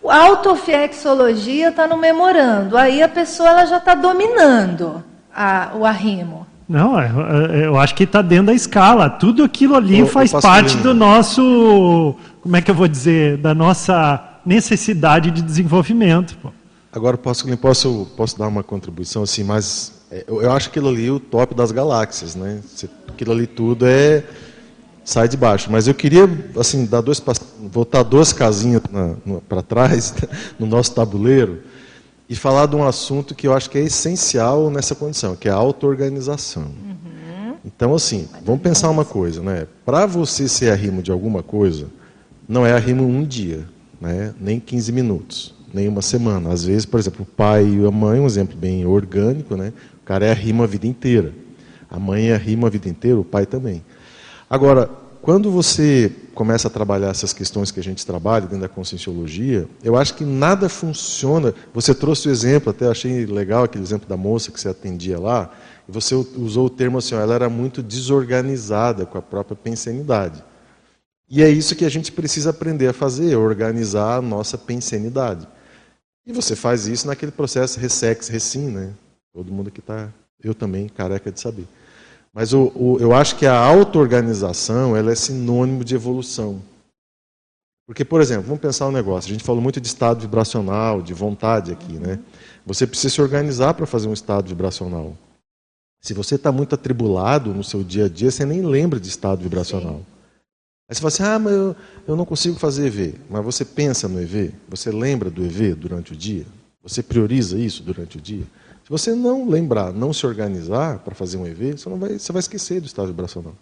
A 0.08 0.18
autofiexologia 0.26 1.68
está 1.70 1.86
no 1.86 1.96
memorando. 1.96 2.76
Aí 2.76 3.02
a 3.02 3.08
pessoa 3.08 3.48
ela 3.48 3.64
já 3.66 3.78
está 3.78 3.94
dominando 3.94 5.02
a- 5.34 5.70
o 5.74 5.84
arrimo. 5.84 6.46
Não, 6.68 6.98
é, 6.98 7.10
é, 7.52 7.66
eu 7.66 7.76
acho 7.78 7.94
que 7.94 8.04
está 8.04 8.22
dentro 8.22 8.46
da 8.46 8.54
escala. 8.54 9.08
Tudo 9.10 9.42
aquilo 9.44 9.74
ali 9.76 9.98
Eu- 9.98 10.06
eu 10.06 10.12
faz 10.12 10.32
parte 10.32 10.76
do 10.78 10.92
né? 10.94 11.00
nosso, 11.00 12.14
como 12.42 12.56
é 12.56 12.60
que 12.62 12.70
eu 12.70 12.74
vou 12.74 12.88
dizer, 12.88 13.36
da 13.38 13.54
nossa 13.54 14.22
necessidade 14.46 15.30
de 15.30 15.42
desenvolvimento. 15.42 16.38
pô. 16.38 16.50
Agora 16.92 17.18
posso, 17.18 17.54
posso, 17.58 18.08
posso 18.16 18.38
dar 18.38 18.46
uma 18.46 18.62
contribuição 18.62 19.22
assim, 19.22 19.44
mas 19.44 19.92
é, 20.10 20.24
eu, 20.26 20.40
eu 20.40 20.52
acho 20.52 20.68
aquilo 20.68 20.88
ali 20.88 21.10
o 21.10 21.20
top 21.20 21.54
das 21.54 21.72
galáxias, 21.72 22.34
né? 22.34 22.60
Aquilo 23.08 23.32
ali 23.32 23.46
tudo 23.46 23.86
é 23.86 24.24
sai 25.04 25.28
de 25.28 25.36
baixo. 25.36 25.70
Mas 25.70 25.86
eu 25.86 25.94
queria 25.94 26.28
assim 26.58 26.84
dar 26.84 27.00
dois 27.00 27.22
voltar 27.70 28.02
duas 28.02 28.32
casinhas 28.32 28.82
para 29.48 29.62
trás 29.62 30.14
no 30.58 30.66
nosso 30.66 30.94
tabuleiro 30.94 31.62
e 32.28 32.34
falar 32.34 32.66
de 32.66 32.74
um 32.74 32.82
assunto 32.82 33.34
que 33.34 33.46
eu 33.46 33.54
acho 33.54 33.70
que 33.70 33.78
é 33.78 33.82
essencial 33.82 34.68
nessa 34.70 34.94
condição, 34.94 35.36
que 35.36 35.48
é 35.48 35.52
a 35.52 35.54
auto-organização. 35.54 36.66
Então, 37.64 37.94
assim, 37.94 38.28
vamos 38.44 38.62
pensar 38.62 38.90
uma 38.90 39.04
coisa, 39.04 39.42
né? 39.42 39.66
Para 39.84 40.06
você 40.06 40.48
ser 40.48 40.70
arrimo 40.70 41.02
de 41.02 41.10
alguma 41.10 41.42
coisa, 41.42 41.88
não 42.48 42.64
é 42.64 42.72
arrimo 42.72 43.04
um 43.04 43.24
dia, 43.24 43.66
né? 44.00 44.34
nem 44.40 44.60
15 44.60 44.92
minutos, 44.92 45.54
nem 45.72 45.88
uma 45.88 46.02
semana. 46.02 46.52
Às 46.52 46.64
vezes, 46.64 46.84
por 46.84 47.00
exemplo, 47.00 47.22
o 47.22 47.26
pai 47.26 47.64
e 47.64 47.86
a 47.86 47.90
mãe, 47.90 48.20
um 48.20 48.26
exemplo 48.26 48.56
bem 48.56 48.86
orgânico, 48.86 49.56
né? 49.56 49.72
o 50.02 50.04
cara 50.04 50.26
é 50.26 50.30
arrimo 50.30 50.62
a 50.62 50.66
vida 50.66 50.86
inteira. 50.86 51.32
A 51.88 51.98
mãe 51.98 52.30
é 52.30 52.34
arrimo 52.34 52.66
a 52.66 52.70
vida 52.70 52.88
inteira, 52.88 53.18
o 53.18 53.24
pai 53.24 53.46
também. 53.46 53.82
Agora, 54.48 54.88
quando 55.26 55.50
você 55.50 56.12
começa 56.36 56.68
a 56.68 56.70
trabalhar 56.70 57.08
essas 57.08 57.32
questões 57.32 57.72
que 57.72 57.80
a 57.80 57.82
gente 57.82 58.06
trabalha 58.06 58.42
dentro 58.42 58.60
da 58.60 58.68
conscienciologia, 58.68 59.68
eu 59.82 59.96
acho 59.96 60.14
que 60.14 60.24
nada 60.24 60.68
funciona. 60.68 61.52
Você 61.74 61.92
trouxe 61.92 62.28
o 62.28 62.30
exemplo, 62.30 62.70
até 62.70 62.86
achei 62.86 63.26
legal 63.26 63.64
aquele 63.64 63.82
exemplo 63.82 64.08
da 64.08 64.16
moça 64.16 64.52
que 64.52 64.60
você 64.60 64.68
atendia 64.68 65.18
lá, 65.18 65.50
e 65.88 65.90
você 65.90 66.14
usou 66.14 66.66
o 66.66 66.70
termo 66.70 66.98
assim, 66.98 67.14
ela 67.14 67.34
era 67.34 67.48
muito 67.48 67.82
desorganizada 67.82 69.04
com 69.04 69.18
a 69.18 69.22
própria 69.22 69.56
pensenidade. 69.56 70.44
E 71.28 71.42
é 71.42 71.48
isso 71.48 71.74
que 71.74 71.84
a 71.84 71.88
gente 71.88 72.12
precisa 72.12 72.50
aprender 72.50 72.88
a 72.88 72.92
fazer, 72.92 73.36
organizar 73.36 74.18
a 74.18 74.22
nossa 74.22 74.56
pensenidade. 74.56 75.46
E 76.24 76.32
você 76.32 76.54
faz 76.54 76.86
isso 76.86 77.06
naquele 77.06 77.32
processo 77.32 77.80
Ressex, 77.80 78.28
Recim, 78.28 78.68
né? 78.68 78.92
Todo 79.32 79.52
mundo 79.52 79.70
que 79.70 79.80
está, 79.80 80.08
eu 80.42 80.54
também, 80.54 80.88
careca 80.88 81.30
de 81.30 81.40
saber. 81.40 81.66
Mas 82.32 82.52
o, 82.52 82.72
o, 82.74 82.98
eu 83.00 83.14
acho 83.14 83.36
que 83.36 83.46
a 83.46 83.58
auto-organização 83.58 84.96
ela 84.96 85.10
é 85.10 85.14
sinônimo 85.14 85.84
de 85.84 85.94
evolução. 85.94 86.60
Porque, 87.86 88.04
por 88.04 88.20
exemplo, 88.20 88.44
vamos 88.44 88.60
pensar 88.60 88.86
um 88.86 88.92
negócio. 88.92 89.30
A 89.30 89.32
gente 89.32 89.44
falou 89.44 89.62
muito 89.62 89.80
de 89.80 89.86
estado 89.86 90.20
vibracional, 90.20 91.00
de 91.00 91.14
vontade 91.14 91.72
aqui, 91.72 91.92
né? 91.92 92.18
Você 92.64 92.86
precisa 92.86 93.14
se 93.14 93.22
organizar 93.22 93.74
para 93.74 93.86
fazer 93.86 94.08
um 94.08 94.12
estado 94.12 94.48
vibracional. 94.48 95.16
Se 96.00 96.12
você 96.12 96.34
está 96.34 96.50
muito 96.50 96.74
atribulado 96.74 97.54
no 97.54 97.62
seu 97.62 97.84
dia 97.84 98.06
a 98.06 98.08
dia, 98.08 98.30
você 98.30 98.44
nem 98.44 98.60
lembra 98.62 98.98
de 98.98 99.08
estado 99.08 99.42
vibracional. 99.42 100.02
Aí 100.88 100.94
você 100.94 101.00
fala 101.00 101.08
assim, 101.08 101.22
ah, 101.24 101.38
mas 101.38 101.52
eu, 101.52 101.76
eu 102.06 102.16
não 102.16 102.24
consigo 102.24 102.56
fazer 102.56 102.86
EV. 102.86 103.14
Mas 103.28 103.44
você 103.44 103.64
pensa 103.64 104.06
no 104.06 104.20
EV? 104.20 104.54
Você 104.68 104.90
lembra 104.90 105.28
do 105.28 105.44
EV 105.44 105.74
durante 105.74 106.12
o 106.12 106.16
dia? 106.16 106.46
Você 106.82 107.02
prioriza 107.02 107.58
isso 107.58 107.82
durante 107.82 108.18
o 108.18 108.20
dia? 108.20 108.44
Se 108.84 108.90
você 108.90 109.12
não 109.12 109.48
lembrar, 109.48 109.92
não 109.92 110.12
se 110.12 110.24
organizar 110.24 111.00
para 111.00 111.12
fazer 111.12 111.38
um 111.38 111.46
EV, 111.46 111.72
você, 111.72 111.88
não 111.88 111.98
vai, 111.98 112.18
você 112.20 112.30
vai 112.30 112.38
esquecer 112.38 112.80
do 112.80 112.86
estado 112.86 113.08
vibracional. 113.08 113.54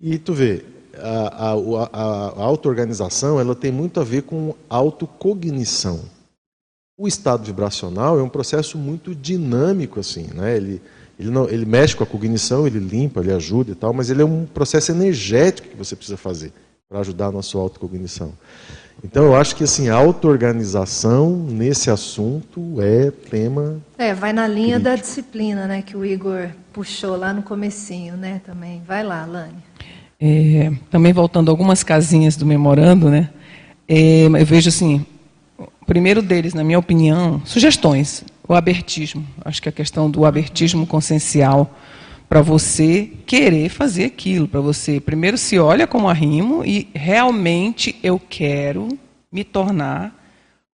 E 0.00 0.18
tu 0.18 0.32
vê, 0.32 0.64
a, 0.96 1.50
a, 1.50 1.52
a, 1.52 2.28
a 2.40 2.42
auto-organização 2.42 3.38
ela 3.38 3.54
tem 3.54 3.70
muito 3.70 4.00
a 4.00 4.04
ver 4.04 4.22
com 4.22 4.54
autocognição. 4.70 6.00
O 6.98 7.06
estado 7.06 7.44
vibracional 7.44 8.18
é 8.18 8.22
um 8.22 8.28
processo 8.28 8.78
muito 8.78 9.14
dinâmico, 9.14 10.00
assim, 10.00 10.28
né? 10.34 10.56
ele, 10.56 10.80
ele, 11.18 11.30
não, 11.30 11.48
ele 11.48 11.64
mexe 11.64 11.94
com 11.94 12.04
a 12.04 12.06
cognição, 12.06 12.66
ele 12.66 12.78
limpa, 12.78 13.20
ele 13.20 13.32
ajuda 13.32 13.72
e 13.72 13.74
tal, 13.74 13.92
mas 13.92 14.10
ele 14.10 14.22
é 14.22 14.24
um 14.24 14.44
processo 14.46 14.92
energético 14.92 15.68
que 15.68 15.76
você 15.76 15.94
precisa 15.94 16.16
fazer 16.16 16.52
para 16.88 17.00
ajudar 17.00 17.30
na 17.32 17.42
sua 17.42 17.62
autocognição. 17.62 18.32
Então, 19.04 19.24
eu 19.24 19.34
acho 19.34 19.56
que 19.56 19.64
assim, 19.64 19.88
a 19.88 19.94
auto-organização 19.96 21.30
nesse 21.30 21.90
assunto 21.90 22.76
é 22.80 23.10
tema. 23.10 23.80
É, 23.98 24.14
vai 24.14 24.32
na 24.32 24.46
linha 24.46 24.78
Crítico. 24.78 24.84
da 24.84 24.96
disciplina, 24.96 25.66
né, 25.66 25.82
que 25.82 25.96
o 25.96 26.04
Igor 26.04 26.50
puxou 26.72 27.16
lá 27.16 27.32
no 27.32 27.42
comecinho, 27.42 28.16
né, 28.16 28.40
também. 28.44 28.82
Vai 28.86 29.02
lá, 29.02 29.24
Lani. 29.24 29.56
É, 30.20 30.70
também 30.90 31.12
voltando 31.12 31.50
algumas 31.50 31.82
casinhas 31.82 32.36
do 32.36 32.46
memorando, 32.46 33.10
né? 33.10 33.30
é, 33.88 34.24
eu 34.24 34.46
vejo 34.46 34.68
assim, 34.68 35.04
o 35.58 35.86
primeiro 35.86 36.22
deles, 36.22 36.54
na 36.54 36.64
minha 36.64 36.78
opinião, 36.78 37.42
sugestões. 37.44 38.24
O 38.48 38.54
abertismo. 38.54 39.26
Acho 39.44 39.62
que 39.62 39.68
a 39.68 39.72
questão 39.72 40.10
do 40.10 40.24
abertismo 40.24 40.86
consciencial 40.86 41.74
para 42.28 42.40
você 42.42 43.10
querer 43.26 43.68
fazer 43.68 44.04
aquilo, 44.04 44.48
para 44.48 44.60
você 44.60 44.98
primeiro 45.00 45.36
se 45.38 45.58
olha 45.58 45.86
como 45.86 46.08
arrimo 46.08 46.64
e 46.64 46.88
realmente 46.94 47.94
eu 48.02 48.18
quero 48.18 48.88
me 49.30 49.44
tornar 49.44 50.18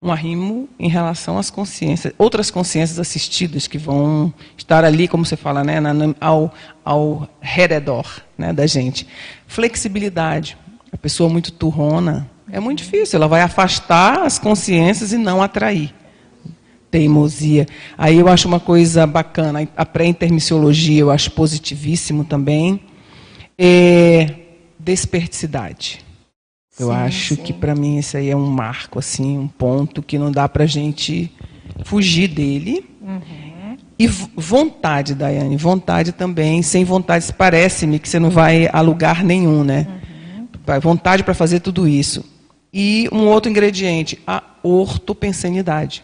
um 0.01 0.11
arrimo 0.11 0.67
em 0.77 0.89
relação 0.89 1.37
às 1.37 1.49
consciências, 1.49 2.13
outras 2.17 2.51
consciências 2.51 2.99
assistidas 2.99 3.67
que 3.67 3.77
vão 3.77 4.33
estar 4.57 4.83
ali, 4.83 5.07
como 5.07 5.25
você 5.25 5.37
fala, 5.37 5.63
né, 5.63 5.79
na- 5.79 5.93
ao, 6.19 6.53
ao 6.83 7.29
redor 7.39 8.21
né, 8.37 8.51
da 8.51 8.67
gente. 8.67 9.07
Flexibilidade. 9.47 10.57
a 10.91 10.97
pessoa 10.97 11.29
muito 11.29 11.51
turrona, 11.51 12.29
é 12.51 12.59
muito 12.59 12.79
difícil. 12.79 13.17
Ela 13.17 13.27
vai 13.27 13.41
afastar 13.41 14.23
as 14.25 14.37
consciências 14.37 15.13
e 15.13 15.17
não 15.17 15.41
atrair. 15.41 15.93
Teimosia. 16.93 17.65
Aí 17.97 18.19
eu 18.19 18.27
acho 18.27 18.47
uma 18.47 18.59
coisa 18.59 19.07
bacana. 19.07 19.67
A 19.75 19.83
pré-intermissiologia 19.83 21.01
eu 21.01 21.09
acho 21.09 21.31
positivíssimo 21.31 22.23
também. 22.23 22.81
É 23.57 24.29
desperticidade. 24.77 26.01
Eu 26.79 26.89
sim, 26.89 26.93
acho 26.93 27.35
sim. 27.35 27.41
que 27.41 27.51
para 27.51 27.73
mim 27.73 27.97
esse 27.97 28.15
aí 28.15 28.29
é 28.29 28.35
um 28.37 28.45
marco, 28.45 28.99
assim, 28.99 29.39
um 29.39 29.47
ponto 29.47 30.03
que 30.03 30.19
não 30.19 30.31
dá 30.31 30.47
para 30.47 30.65
a 30.65 30.67
gente 30.67 31.31
fugir 31.83 32.27
dele. 32.27 32.85
Uhum. 33.01 33.77
E 33.97 34.05
vontade, 34.05 35.15
Daiane, 35.15 35.57
vontade 35.57 36.11
também. 36.11 36.61
Sem 36.61 36.83
vontade, 36.83 37.33
parece-me 37.33 37.97
que 37.97 38.07
você 38.07 38.19
não 38.19 38.29
vai 38.29 38.69
a 38.71 38.81
lugar 38.81 39.23
nenhum, 39.23 39.63
né? 39.63 39.87
Uhum. 40.67 40.79
Vontade 40.79 41.23
para 41.23 41.33
fazer 41.33 41.59
tudo 41.59 41.87
isso. 41.87 42.23
E 42.71 43.09
um 43.11 43.25
outro 43.25 43.49
ingrediente, 43.49 44.19
a 44.27 44.43
ortopensanidade. 44.61 46.03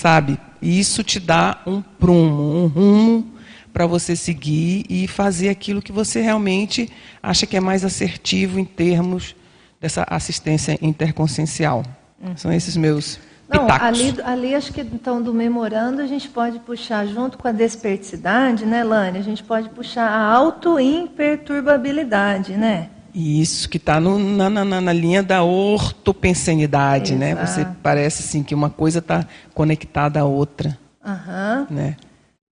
Sabe? 0.00 0.38
Isso 0.62 1.04
te 1.04 1.20
dá 1.20 1.58
um 1.66 1.82
prumo, 1.82 2.56
um 2.56 2.66
rumo 2.68 3.34
para 3.70 3.84
você 3.84 4.16
seguir 4.16 4.86
e 4.88 5.06
fazer 5.06 5.50
aquilo 5.50 5.82
que 5.82 5.92
você 5.92 6.22
realmente 6.22 6.90
acha 7.22 7.46
que 7.46 7.54
é 7.54 7.60
mais 7.60 7.84
assertivo 7.84 8.58
em 8.58 8.64
termos 8.64 9.36
dessa 9.78 10.06
assistência 10.08 10.78
interconsciencial. 10.80 11.82
Uhum. 12.18 12.34
São 12.34 12.50
esses 12.50 12.78
meus 12.78 13.20
não, 13.46 13.70
ali, 13.70 14.14
ali 14.24 14.54
acho 14.54 14.72
que 14.72 14.80
então 14.80 15.20
do 15.20 15.34
memorando 15.34 16.00
a 16.00 16.06
gente 16.06 16.30
pode 16.30 16.60
puxar 16.60 17.06
junto 17.06 17.36
com 17.36 17.46
a 17.46 17.52
desperticidade, 17.52 18.64
né, 18.64 18.82
Lani? 18.82 19.18
A 19.18 19.22
gente 19.22 19.44
pode 19.44 19.68
puxar 19.68 20.08
a 20.08 20.32
auto-imperturbabilidade, 20.32 22.54
né? 22.54 22.88
Isso, 23.14 23.68
que 23.68 23.76
está 23.76 24.00
na, 24.00 24.48
na, 24.48 24.80
na, 24.80 24.92
linha 24.92 25.22
da 25.22 25.42
ortopensenidade, 25.42 27.14
né? 27.14 27.34
Você 27.34 27.66
parece 27.82 28.22
assim 28.22 28.42
que 28.42 28.54
uma 28.54 28.70
coisa 28.70 29.00
está 29.00 29.26
conectada 29.54 30.20
à 30.20 30.24
outra. 30.24 30.78
Aham. 31.04 31.66
Né? 31.70 31.96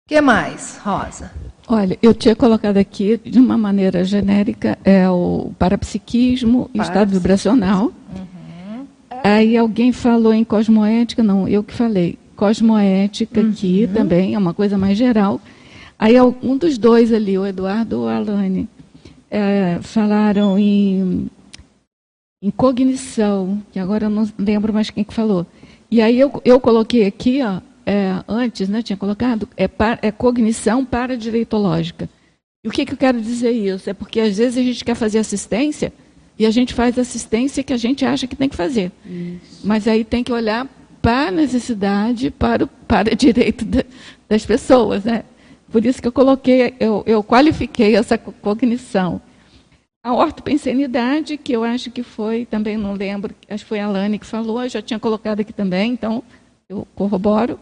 que 0.06 0.20
mais, 0.22 0.80
Rosa? 0.82 1.30
Olha, 1.68 1.98
eu 2.02 2.14
tinha 2.14 2.34
colocado 2.34 2.78
aqui, 2.78 3.20
de 3.22 3.38
uma 3.38 3.58
maneira 3.58 4.02
genérica, 4.02 4.78
é 4.82 5.08
o 5.08 5.52
parapsiquismo 5.58 6.70
e 6.72 6.80
o 6.80 6.82
estado 6.82 7.10
vibracional. 7.10 7.92
Uhum. 8.16 8.86
Aí 9.22 9.54
alguém 9.54 9.92
falou 9.92 10.32
em 10.32 10.44
cosmoética, 10.44 11.22
não, 11.22 11.46
eu 11.46 11.62
que 11.62 11.74
falei. 11.74 12.18
Cosmoética 12.34 13.40
uhum. 13.40 13.50
aqui 13.50 13.88
também, 13.92 14.34
é 14.34 14.38
uma 14.38 14.54
coisa 14.54 14.78
mais 14.78 14.96
geral. 14.96 15.40
Aí 15.98 16.14
um 16.20 16.56
dos 16.56 16.78
dois 16.78 17.12
ali, 17.12 17.36
o 17.36 17.44
Eduardo 17.44 18.00
ou 18.00 18.08
a 18.08 18.16
Alane, 18.16 18.66
é, 19.30 19.78
falaram 19.82 20.58
em, 20.58 21.28
em 22.42 22.50
cognição, 22.50 23.62
que 23.72 23.78
agora 23.78 24.06
eu 24.06 24.10
não 24.10 24.28
lembro 24.38 24.72
mais 24.72 24.90
quem 24.90 25.04
que 25.04 25.14
falou. 25.14 25.46
E 25.90 26.00
aí 26.00 26.18
eu, 26.18 26.42
eu 26.44 26.60
coloquei 26.60 27.06
aqui, 27.06 27.40
ó, 27.42 27.60
é, 27.86 28.22
antes, 28.28 28.68
né, 28.68 28.82
tinha 28.82 28.96
colocado, 28.96 29.48
é, 29.56 29.66
par, 29.66 29.98
é 30.02 30.10
cognição 30.10 30.84
paradireitológica. 30.84 32.08
E 32.64 32.68
o 32.68 32.70
que, 32.70 32.84
que 32.84 32.92
eu 32.92 32.98
quero 32.98 33.20
dizer 33.20 33.52
isso? 33.52 33.88
É 33.88 33.94
porque 33.94 34.20
às 34.20 34.36
vezes 34.36 34.58
a 34.58 34.62
gente 34.62 34.84
quer 34.84 34.94
fazer 34.94 35.18
assistência 35.18 35.92
e 36.38 36.44
a 36.44 36.50
gente 36.50 36.74
faz 36.74 36.98
assistência 36.98 37.62
que 37.64 37.72
a 37.72 37.76
gente 37.76 38.04
acha 38.04 38.26
que 38.26 38.36
tem 38.36 38.48
que 38.48 38.56
fazer. 38.56 38.92
Isso. 39.06 39.66
Mas 39.66 39.88
aí 39.88 40.04
tem 40.04 40.22
que 40.22 40.32
olhar 40.32 40.68
para 41.00 41.28
a 41.28 41.30
necessidade, 41.30 42.30
para 42.30 42.64
o 42.64 42.68
para 42.68 43.14
direito 43.14 43.64
da, 43.64 43.84
das 44.28 44.44
pessoas. 44.44 45.04
Né? 45.04 45.24
Por 45.70 45.84
isso 45.84 46.00
que 46.00 46.08
eu 46.08 46.12
coloquei, 46.12 46.74
eu, 46.80 47.02
eu 47.06 47.22
qualifiquei 47.22 47.94
essa 47.94 48.16
cognição. 48.16 49.20
A 50.02 50.14
ortopensenidade, 50.14 51.36
que 51.36 51.52
eu 51.52 51.62
acho 51.62 51.90
que 51.90 52.02
foi, 52.02 52.46
também 52.46 52.76
não 52.76 52.94
lembro, 52.94 53.34
acho 53.48 53.64
que 53.64 53.68
foi 53.68 53.80
a 53.80 53.88
Lani 53.88 54.18
que 54.18 54.26
falou, 54.26 54.62
eu 54.62 54.68
já 54.68 54.80
tinha 54.80 54.98
colocado 54.98 55.40
aqui 55.40 55.52
também, 55.52 55.92
então 55.92 56.22
eu 56.68 56.86
corroboro. 56.94 57.58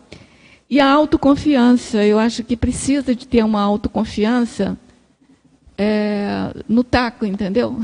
E 0.68 0.78
a 0.78 0.90
autoconfiança, 0.90 2.04
eu 2.04 2.18
acho 2.18 2.44
que 2.44 2.56
precisa 2.56 3.14
de 3.14 3.26
ter 3.26 3.44
uma 3.44 3.60
autoconfiança 3.62 4.78
é, 5.78 6.52
no 6.68 6.84
taco, 6.84 7.24
entendeu? 7.24 7.76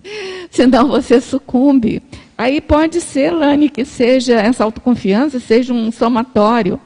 Senão 0.50 0.88
você 0.88 1.20
sucumbe. 1.20 2.02
Aí 2.36 2.60
pode 2.60 3.00
ser, 3.00 3.30
Lani, 3.30 3.68
que 3.68 3.84
seja 3.84 4.34
essa 4.34 4.64
autoconfiança, 4.64 5.40
seja 5.40 5.72
um 5.72 5.90
somatório 5.90 6.80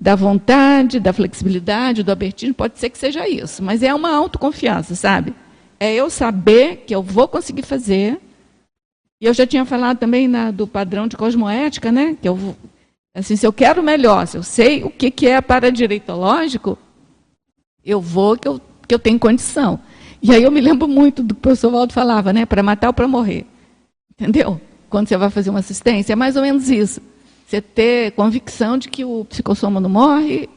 da 0.00 0.14
vontade, 0.14 0.98
da 0.98 1.12
flexibilidade, 1.12 2.02
do 2.02 2.10
abertismo, 2.10 2.54
pode 2.54 2.78
ser 2.78 2.88
que 2.88 2.96
seja 2.96 3.28
isso, 3.28 3.62
mas 3.62 3.82
é 3.82 3.94
uma 3.94 4.10
autoconfiança, 4.14 4.94
sabe? 4.94 5.34
É 5.78 5.94
eu 5.94 6.08
saber 6.08 6.84
que 6.86 6.94
eu 6.94 7.02
vou 7.02 7.28
conseguir 7.28 7.62
fazer. 7.62 8.18
E 9.20 9.26
eu 9.26 9.34
já 9.34 9.46
tinha 9.46 9.64
falado 9.66 9.98
também 9.98 10.26
na, 10.26 10.50
do 10.50 10.66
padrão 10.66 11.06
de 11.06 11.16
cosmoética, 11.16 11.92
né? 11.92 12.16
Que 12.20 12.28
eu 12.28 12.56
Assim, 13.14 13.34
se 13.34 13.44
eu 13.44 13.52
quero 13.52 13.82
melhor, 13.82 14.26
se 14.26 14.36
eu 14.36 14.42
sei 14.42 14.84
o 14.84 14.90
que, 14.90 15.10
que 15.10 15.26
é 15.26 15.40
paradireitológico, 15.40 16.78
eu 17.84 18.00
vou 18.00 18.36
que 18.36 18.46
eu, 18.46 18.60
que 18.86 18.94
eu 18.94 18.98
tenho 18.98 19.18
condição. 19.18 19.80
E 20.22 20.32
aí 20.32 20.42
eu 20.42 20.50
me 20.50 20.60
lembro 20.60 20.86
muito 20.86 21.22
do 21.22 21.34
que 21.34 21.38
o 21.38 21.42
professor 21.42 21.72
Waldo 21.72 21.92
falava, 21.92 22.32
né? 22.32 22.46
Para 22.46 22.62
matar 22.62 22.88
ou 22.88 22.94
para 22.94 23.08
morrer. 23.08 23.46
Entendeu? 24.12 24.60
Quando 24.88 25.08
você 25.08 25.16
vai 25.16 25.28
fazer 25.28 25.50
uma 25.50 25.58
assistência, 25.58 26.12
é 26.12 26.16
mais 26.16 26.36
ou 26.36 26.42
menos 26.42 26.70
isso. 26.70 27.00
Você 27.50 27.60
ter 27.60 28.12
convicção 28.12 28.78
de 28.78 28.88
que 28.88 29.04
o 29.04 29.24
psicossoma 29.24 29.80
não 29.80 29.90
morre 29.90 30.48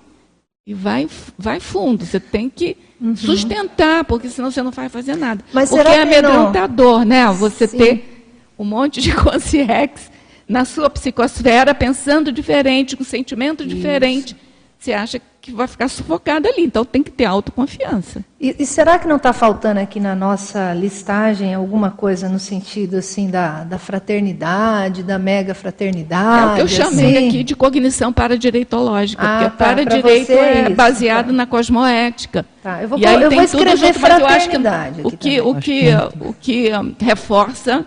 e 0.63 0.75
vai, 0.75 1.09
vai 1.39 1.59
fundo. 1.59 2.05
Você 2.05 2.19
tem 2.19 2.51
que 2.51 2.77
uhum. 3.01 3.15
sustentar, 3.15 4.05
porque 4.05 4.29
senão 4.29 4.51
você 4.51 4.61
não 4.61 4.69
vai 4.69 4.87
fazer 4.89 5.15
nada. 5.15 5.43
Mas 5.51 5.71
porque 5.71 5.87
é 5.87 6.03
amedrontador, 6.03 6.99
não? 6.99 7.05
né? 7.05 7.31
Você 7.31 7.65
Sim. 7.65 7.77
ter 7.79 8.25
um 8.59 8.63
monte 8.63 9.01
de 9.01 9.11
consciência 9.17 10.13
na 10.47 10.65
sua 10.65 10.87
psicosfera, 10.87 11.73
pensando 11.73 12.31
diferente, 12.31 12.95
com 12.95 13.03
sentimento 13.03 13.63
Isso. 13.63 14.35
Você 14.84 14.91
acha 14.91 15.22
que 15.41 15.51
vai 15.51 15.65
ficar 15.65 15.88
sufocado 15.88 16.47
ali. 16.47 16.64
Então 16.64 16.84
tem 16.84 17.01
que 17.01 17.11
ter 17.11 17.23
autoconfiança. 17.23 18.23
E, 18.39 18.55
e 18.60 18.65
será 18.65 18.99
que 18.99 19.07
não 19.07 19.15
está 19.15 19.31
faltando 19.31 19.80
aqui 19.80 19.99
na 19.99 20.14
nossa 20.14 20.73
listagem 20.73 21.53
alguma 21.53 21.91
coisa 21.91 22.27
no 22.27 22.38
sentido 22.38 22.97
assim 22.97 23.30
da, 23.30 23.64
da 23.64 23.77
fraternidade, 23.77 25.01
da 25.01 25.18
mega 25.18 25.53
fraternidade? 25.53 26.49
É 26.49 26.51
o 26.51 26.55
que 26.55 26.61
eu 26.61 26.68
chamei 26.68 27.18
assim? 27.18 27.27
aqui 27.30 27.43
de 27.43 27.55
cognição 27.55 28.11
paradireitológica, 28.11 29.23
ah, 29.23 29.38
porque 29.38 29.57
tá, 29.57 29.65
paradireito 29.65 30.31
é, 30.34 30.65
é 30.65 30.69
baseado 30.69 31.27
tá. 31.27 31.34
na 31.34 31.45
cosmoética. 31.45 32.45
Tá, 32.61 32.81
eu 32.81 32.89
vou, 32.89 32.99
e 32.99 33.05
aí 33.05 33.22
eu 33.22 33.31
vou 33.31 33.41
escrever 33.41 33.77
junto, 33.77 33.99
fraternidade. 33.99 35.01
o 35.03 35.11
que, 35.11 35.39
o 35.39 35.55
que, 35.55 35.84
o 36.19 36.34
que 36.34 36.72
reforça 36.99 37.85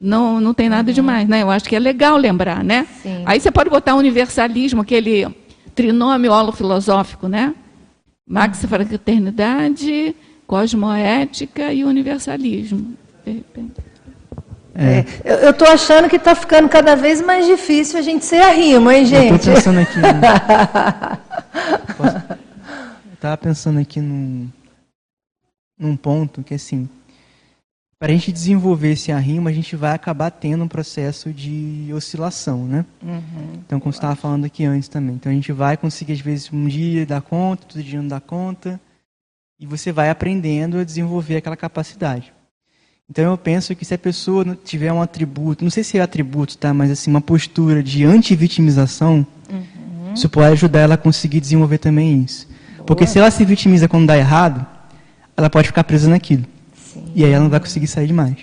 não, 0.00 0.40
não 0.40 0.54
tem 0.54 0.68
nada 0.68 0.88
uhum. 0.90 0.94
demais, 0.94 1.28
né? 1.28 1.42
Eu 1.42 1.50
acho 1.50 1.68
que 1.68 1.74
é 1.74 1.80
legal 1.80 2.16
lembrar, 2.16 2.62
né? 2.62 2.86
Sim. 3.02 3.22
Aí 3.26 3.40
você 3.40 3.50
pode 3.50 3.68
botar 3.68 3.96
universalismo, 3.96 4.82
aquele 4.82 5.26
trinômio 5.78 6.32
holofilosófico, 6.32 7.28
né? 7.28 7.54
Max 8.26 8.64
uhum. 8.64 8.68
fraternidade, 8.68 10.16
cosmoética 10.44 11.72
e 11.72 11.84
universalismo. 11.84 12.94
De 13.24 13.30
repente. 13.34 13.74
É. 14.74 15.04
É, 15.24 15.46
eu 15.46 15.50
estou 15.50 15.68
achando 15.68 16.08
que 16.08 16.16
está 16.16 16.34
ficando 16.34 16.68
cada 16.68 16.96
vez 16.96 17.22
mais 17.22 17.46
difícil 17.46 17.96
a 17.96 18.02
gente 18.02 18.24
ser 18.24 18.42
a 18.42 18.50
rima, 18.50 18.92
hein, 18.92 19.06
gente? 19.06 19.30
Eu 19.30 19.36
estou 19.36 19.54
pensando 19.54 19.78
aqui. 19.78 19.98
Né? 20.00 20.20
estava 23.14 23.36
pensando 23.36 23.78
aqui 23.78 24.00
num, 24.00 24.48
num 25.78 25.96
ponto 25.96 26.42
que, 26.42 26.54
assim, 26.54 26.88
para 27.98 28.12
a 28.12 28.14
gente 28.14 28.30
desenvolver 28.30 28.92
esse 28.92 29.10
arrimo, 29.10 29.48
a 29.48 29.52
gente 29.52 29.74
vai 29.74 29.92
acabar 29.92 30.30
tendo 30.30 30.62
um 30.62 30.68
processo 30.68 31.32
de 31.32 31.90
oscilação, 31.92 32.64
né? 32.64 32.84
Uhum, 33.02 33.60
então, 33.66 33.80
como 33.80 33.92
você 33.92 33.98
estava 33.98 34.14
falando 34.14 34.44
aqui 34.44 34.64
antes 34.64 34.88
também. 34.88 35.16
Então, 35.16 35.32
a 35.32 35.34
gente 35.34 35.50
vai 35.50 35.76
conseguir, 35.76 36.12
às 36.12 36.20
vezes, 36.20 36.52
um 36.52 36.68
dia 36.68 37.04
dar 37.04 37.20
conta, 37.20 37.64
outro 37.64 37.82
dia 37.82 38.00
não 38.00 38.06
dar 38.06 38.20
conta, 38.20 38.80
e 39.58 39.66
você 39.66 39.90
vai 39.90 40.10
aprendendo 40.10 40.78
a 40.78 40.84
desenvolver 40.84 41.38
aquela 41.38 41.56
capacidade. 41.56 42.32
Então, 43.10 43.24
eu 43.24 43.36
penso 43.36 43.74
que 43.74 43.84
se 43.84 43.94
a 43.94 43.98
pessoa 43.98 44.56
tiver 44.64 44.92
um 44.92 45.02
atributo, 45.02 45.64
não 45.64 45.70
sei 45.70 45.82
se 45.82 45.98
é 45.98 46.00
atributo, 46.00 46.56
tá? 46.56 46.72
Mas, 46.72 46.92
assim, 46.92 47.10
uma 47.10 47.20
postura 47.20 47.82
de 47.82 48.04
anti-vitimização, 48.04 49.26
uhum. 49.50 50.14
isso 50.14 50.28
pode 50.28 50.52
ajudar 50.52 50.80
ela 50.80 50.94
a 50.94 50.98
conseguir 50.98 51.40
desenvolver 51.40 51.78
também 51.78 52.22
isso. 52.22 52.46
Boa. 52.76 52.86
Porque 52.86 53.08
se 53.08 53.18
ela 53.18 53.30
se 53.32 53.44
vitimiza 53.44 53.88
quando 53.88 54.06
dá 54.06 54.16
errado, 54.16 54.64
ela 55.36 55.50
pode 55.50 55.66
ficar 55.66 55.82
presa 55.82 56.08
naquilo. 56.08 56.44
E 57.14 57.24
aí 57.24 57.32
ela 57.32 57.42
não 57.42 57.50
vai 57.50 57.60
conseguir 57.60 57.86
sair 57.86 58.06
de 58.06 58.12
mais. 58.12 58.36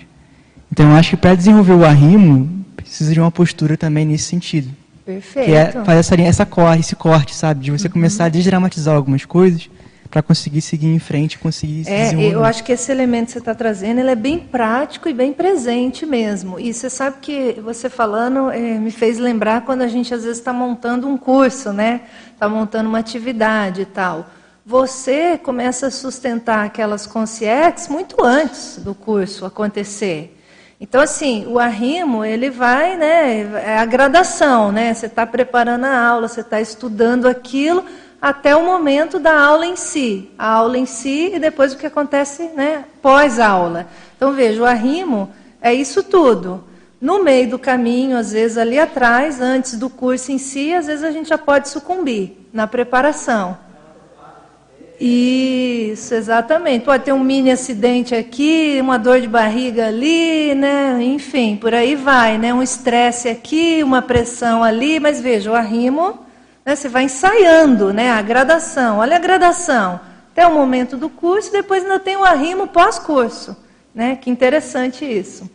Então 0.70 0.90
eu 0.90 0.96
acho 0.96 1.10
que 1.10 1.16
para 1.16 1.34
desenvolver 1.34 1.72
o 1.72 1.84
arrimo, 1.84 2.64
precisa 2.76 3.12
de 3.12 3.20
uma 3.20 3.30
postura 3.30 3.76
também 3.76 4.04
nesse 4.04 4.24
sentido. 4.24 4.68
Perfeito. 5.04 5.46
Que 5.46 5.54
é 5.54 5.72
fazer 5.72 5.98
essa, 5.98 6.20
essa 6.20 6.46
corte, 6.46 6.80
esse 6.80 6.96
corte, 6.96 7.34
sabe? 7.34 7.64
De 7.64 7.70
você 7.70 7.86
uhum. 7.86 7.92
começar 7.92 8.24
a 8.24 8.28
desdramatizar 8.28 8.96
algumas 8.96 9.24
coisas 9.24 9.70
para 10.10 10.22
conseguir 10.22 10.60
seguir 10.60 10.86
em 10.86 10.98
frente, 10.98 11.38
conseguir 11.38 11.84
se 11.84 11.90
é, 11.90 12.04
desenvolver. 12.04 12.34
Eu 12.34 12.44
acho 12.44 12.64
que 12.64 12.72
esse 12.72 12.90
elemento 12.90 13.26
que 13.26 13.32
você 13.32 13.38
está 13.38 13.54
trazendo, 13.54 14.00
ele 14.00 14.10
é 14.10 14.14
bem 14.14 14.38
prático 14.38 15.08
e 15.08 15.12
bem 15.12 15.32
presente 15.32 16.06
mesmo. 16.06 16.58
E 16.58 16.72
você 16.72 16.88
sabe 16.88 17.18
que 17.20 17.60
você 17.62 17.88
falando 17.88 18.50
é, 18.50 18.78
me 18.78 18.90
fez 18.90 19.18
lembrar 19.18 19.62
quando 19.62 19.82
a 19.82 19.88
gente 19.88 20.12
às 20.14 20.22
vezes 20.22 20.38
está 20.38 20.52
montando 20.52 21.08
um 21.08 21.16
curso, 21.16 21.72
né? 21.72 22.02
Está 22.32 22.48
montando 22.48 22.88
uma 22.88 22.98
atividade 22.98 23.82
e 23.82 23.86
tal. 23.86 24.28
Você 24.68 25.38
começa 25.38 25.86
a 25.86 25.90
sustentar 25.92 26.66
aquelas 26.66 27.06
consciências 27.06 27.86
muito 27.86 28.24
antes 28.24 28.78
do 28.78 28.96
curso 28.96 29.46
acontecer. 29.46 30.36
Então, 30.80 31.00
assim, 31.00 31.46
o 31.46 31.56
arrimo, 31.56 32.24
ele 32.24 32.50
vai, 32.50 32.96
né, 32.96 33.42
é 33.64 33.78
a 33.78 33.84
gradação, 33.84 34.72
né? 34.72 34.92
Você 34.92 35.06
está 35.06 35.24
preparando 35.24 35.84
a 35.84 35.96
aula, 35.96 36.26
você 36.26 36.40
está 36.40 36.60
estudando 36.60 37.28
aquilo 37.28 37.84
até 38.20 38.56
o 38.56 38.64
momento 38.64 39.20
da 39.20 39.40
aula 39.40 39.64
em 39.64 39.76
si. 39.76 40.32
A 40.36 40.48
aula 40.48 40.76
em 40.76 40.84
si 40.84 41.30
e 41.34 41.38
depois 41.38 41.72
o 41.72 41.78
que 41.78 41.86
acontece, 41.86 42.50
né, 42.56 42.86
pós-aula. 43.00 43.86
Então, 44.16 44.32
veja, 44.32 44.60
o 44.60 44.66
arrimo 44.66 45.30
é 45.60 45.72
isso 45.72 46.02
tudo. 46.02 46.64
No 47.00 47.22
meio 47.22 47.50
do 47.50 47.58
caminho, 47.58 48.16
às 48.18 48.32
vezes 48.32 48.58
ali 48.58 48.80
atrás, 48.80 49.40
antes 49.40 49.78
do 49.78 49.88
curso 49.88 50.32
em 50.32 50.38
si, 50.38 50.74
às 50.74 50.88
vezes 50.88 51.04
a 51.04 51.12
gente 51.12 51.28
já 51.28 51.38
pode 51.38 51.68
sucumbir 51.68 52.48
na 52.52 52.66
preparação. 52.66 53.64
Isso, 54.98 56.14
exatamente. 56.14 56.84
Pode 56.84 57.04
ter 57.04 57.12
um 57.12 57.22
mini 57.22 57.50
acidente 57.50 58.14
aqui, 58.14 58.78
uma 58.80 58.98
dor 58.98 59.20
de 59.20 59.28
barriga 59.28 59.88
ali, 59.88 60.54
né? 60.54 61.02
Enfim, 61.02 61.56
por 61.56 61.74
aí 61.74 61.94
vai, 61.94 62.38
né? 62.38 62.52
Um 62.52 62.62
estresse 62.62 63.28
aqui, 63.28 63.82
uma 63.82 64.00
pressão 64.00 64.62
ali, 64.62 64.98
mas 64.98 65.20
veja, 65.20 65.50
o 65.50 65.54
arrimo, 65.54 66.18
né? 66.64 66.74
Você 66.74 66.88
vai 66.88 67.04
ensaiando, 67.04 67.92
né? 67.92 68.10
A 68.10 68.22
gradação. 68.22 68.98
Olha 68.98 69.16
a 69.16 69.20
gradação. 69.20 70.00
Até 70.32 70.46
o 70.46 70.54
momento 70.54 70.96
do 70.96 71.08
curso, 71.08 71.52
depois 71.52 71.82
ainda 71.82 71.98
tem 71.98 72.16
o 72.16 72.24
arrimo 72.24 72.66
pós-curso, 72.66 73.56
né? 73.94 74.16
Que 74.16 74.30
interessante 74.30 75.04
isso. 75.04 75.50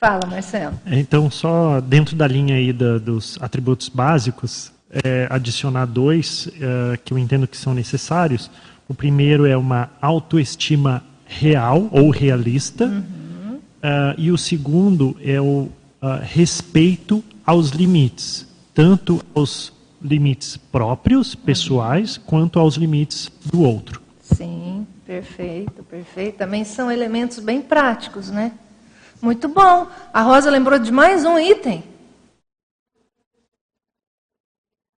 Fala, 0.00 0.20
Marcelo. 0.28 0.78
Então, 0.86 1.30
só 1.30 1.80
dentro 1.80 2.14
da 2.14 2.26
linha 2.26 2.54
aí 2.54 2.72
da, 2.72 2.98
dos 2.98 3.36
atributos 3.40 3.88
básicos, 3.88 4.70
é, 5.04 5.26
adicionar 5.28 5.86
dois 5.86 6.48
é, 6.60 6.96
que 6.96 7.12
eu 7.12 7.18
entendo 7.18 7.46
que 7.46 7.56
são 7.56 7.74
necessários. 7.74 8.50
O 8.88 8.94
primeiro 8.94 9.44
é 9.44 9.56
uma 9.56 9.90
autoestima 10.00 11.04
real 11.26 11.88
ou 11.92 12.08
realista. 12.08 12.86
Uhum. 12.86 13.56
Uh, 13.56 14.14
e 14.16 14.30
o 14.30 14.38
segundo 14.38 15.14
é 15.22 15.38
o 15.40 15.44
uh, 15.44 15.70
respeito 16.22 17.22
aos 17.44 17.68
limites, 17.70 18.48
tanto 18.74 19.22
aos 19.34 19.72
limites 20.02 20.56
próprios, 20.56 21.34
pessoais, 21.34 22.16
uhum. 22.16 22.22
quanto 22.24 22.58
aos 22.58 22.76
limites 22.76 23.30
do 23.44 23.62
outro. 23.62 24.00
Sim, 24.22 24.86
perfeito, 25.06 25.82
perfeito. 25.84 26.38
Também 26.38 26.64
são 26.64 26.90
elementos 26.90 27.38
bem 27.38 27.60
práticos, 27.60 28.30
né? 28.30 28.52
Muito 29.20 29.48
bom. 29.48 29.86
A 30.12 30.22
Rosa 30.22 30.50
lembrou 30.50 30.78
de 30.78 30.90
mais 30.90 31.24
um 31.24 31.38
item. 31.38 31.84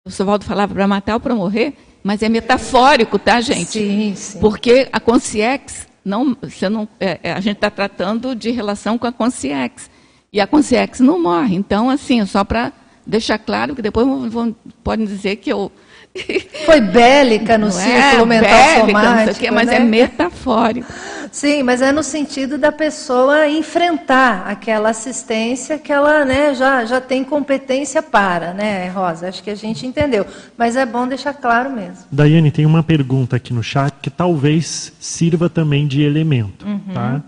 O 0.05 0.11
Sovaldo 0.11 0.45
falava 0.45 0.75
para 0.75 0.87
matar 0.87 1.15
ou 1.15 1.21
para 1.21 1.35
morrer. 1.35 1.77
Mas 2.03 2.23
é 2.23 2.29
metafórico, 2.29 3.19
tá, 3.19 3.41
gente? 3.41 3.79
Sim, 3.79 4.15
sim. 4.15 4.41
Porque 4.41 4.89
a 4.93 4.99
consciex, 4.99 5.87
não, 6.05 6.37
você 6.41 6.69
não, 6.69 6.89
é, 6.99 7.21
é 7.23 7.33
a 7.33 7.41
gente 7.41 7.57
está 7.57 7.71
tratando 7.71 8.35
de 8.35 8.51
relação 8.51 8.97
com 8.97 9.07
a 9.07 9.13
consciex. 9.13 9.91
E 10.33 10.41
a 10.41 10.47
consciex 10.47 11.01
não 11.01 11.21
morre. 11.21 11.57
Então, 11.57 11.91
assim, 11.91 12.25
só 12.25 12.45
para 12.45 12.73
deixar 13.07 13.39
claro 13.39 13.75
que 13.75 13.83
depois 13.83 14.07
vão, 14.07 14.31
vão, 14.31 14.57
podem 14.83 15.07
dizer 15.07 15.37
que 15.37 15.51
eu. 15.53 15.71
Foi 16.67 16.81
bélica 16.81 17.57
no 17.57 17.69
não 17.69 17.81
é 17.81 17.85
círculo 17.85 18.23
é, 18.23 18.27
mental 18.27 18.51
bélica, 18.51 19.01
somático. 19.01 19.39
Quê, 19.39 19.51
mas 19.51 19.69
é 19.69 19.73
né? 19.73 19.77
é 19.77 19.89
metafórico. 19.89 20.93
Sim, 21.31 21.63
mas 21.63 21.81
é 21.81 21.93
no 21.93 22.03
sentido 22.03 22.59
da 22.59 22.73
pessoa 22.73 23.47
enfrentar 23.47 24.49
aquela 24.49 24.91
assistência 24.91 25.79
que 25.79 25.93
ela 25.93 26.25
né, 26.25 26.53
já, 26.55 26.85
já 26.85 27.01
tem 27.01 27.23
competência 27.23 28.03
para, 28.03 28.53
né, 28.53 28.89
Rosa? 28.89 29.29
Acho 29.29 29.43
que 29.43 29.51
a 29.51 29.55
gente 29.55 29.87
entendeu. 29.87 30.27
Mas 30.59 30.75
é 30.75 30.85
bom 30.85 31.07
deixar 31.07 31.35
claro 31.35 31.71
mesmo. 31.71 32.05
Daiane, 32.11 32.51
tem 32.51 32.67
uma 32.67 32.83
pergunta 32.83 33.37
aqui 33.37 33.55
no 33.55 33.63
chat 33.63 33.95
que 34.03 34.11
talvez 34.11 34.93
sirva 34.99 35.49
também 35.49 35.87
de 35.87 36.03
elemento. 36.03 36.67
Uhum. 36.67 36.81
Tá? 36.93 37.23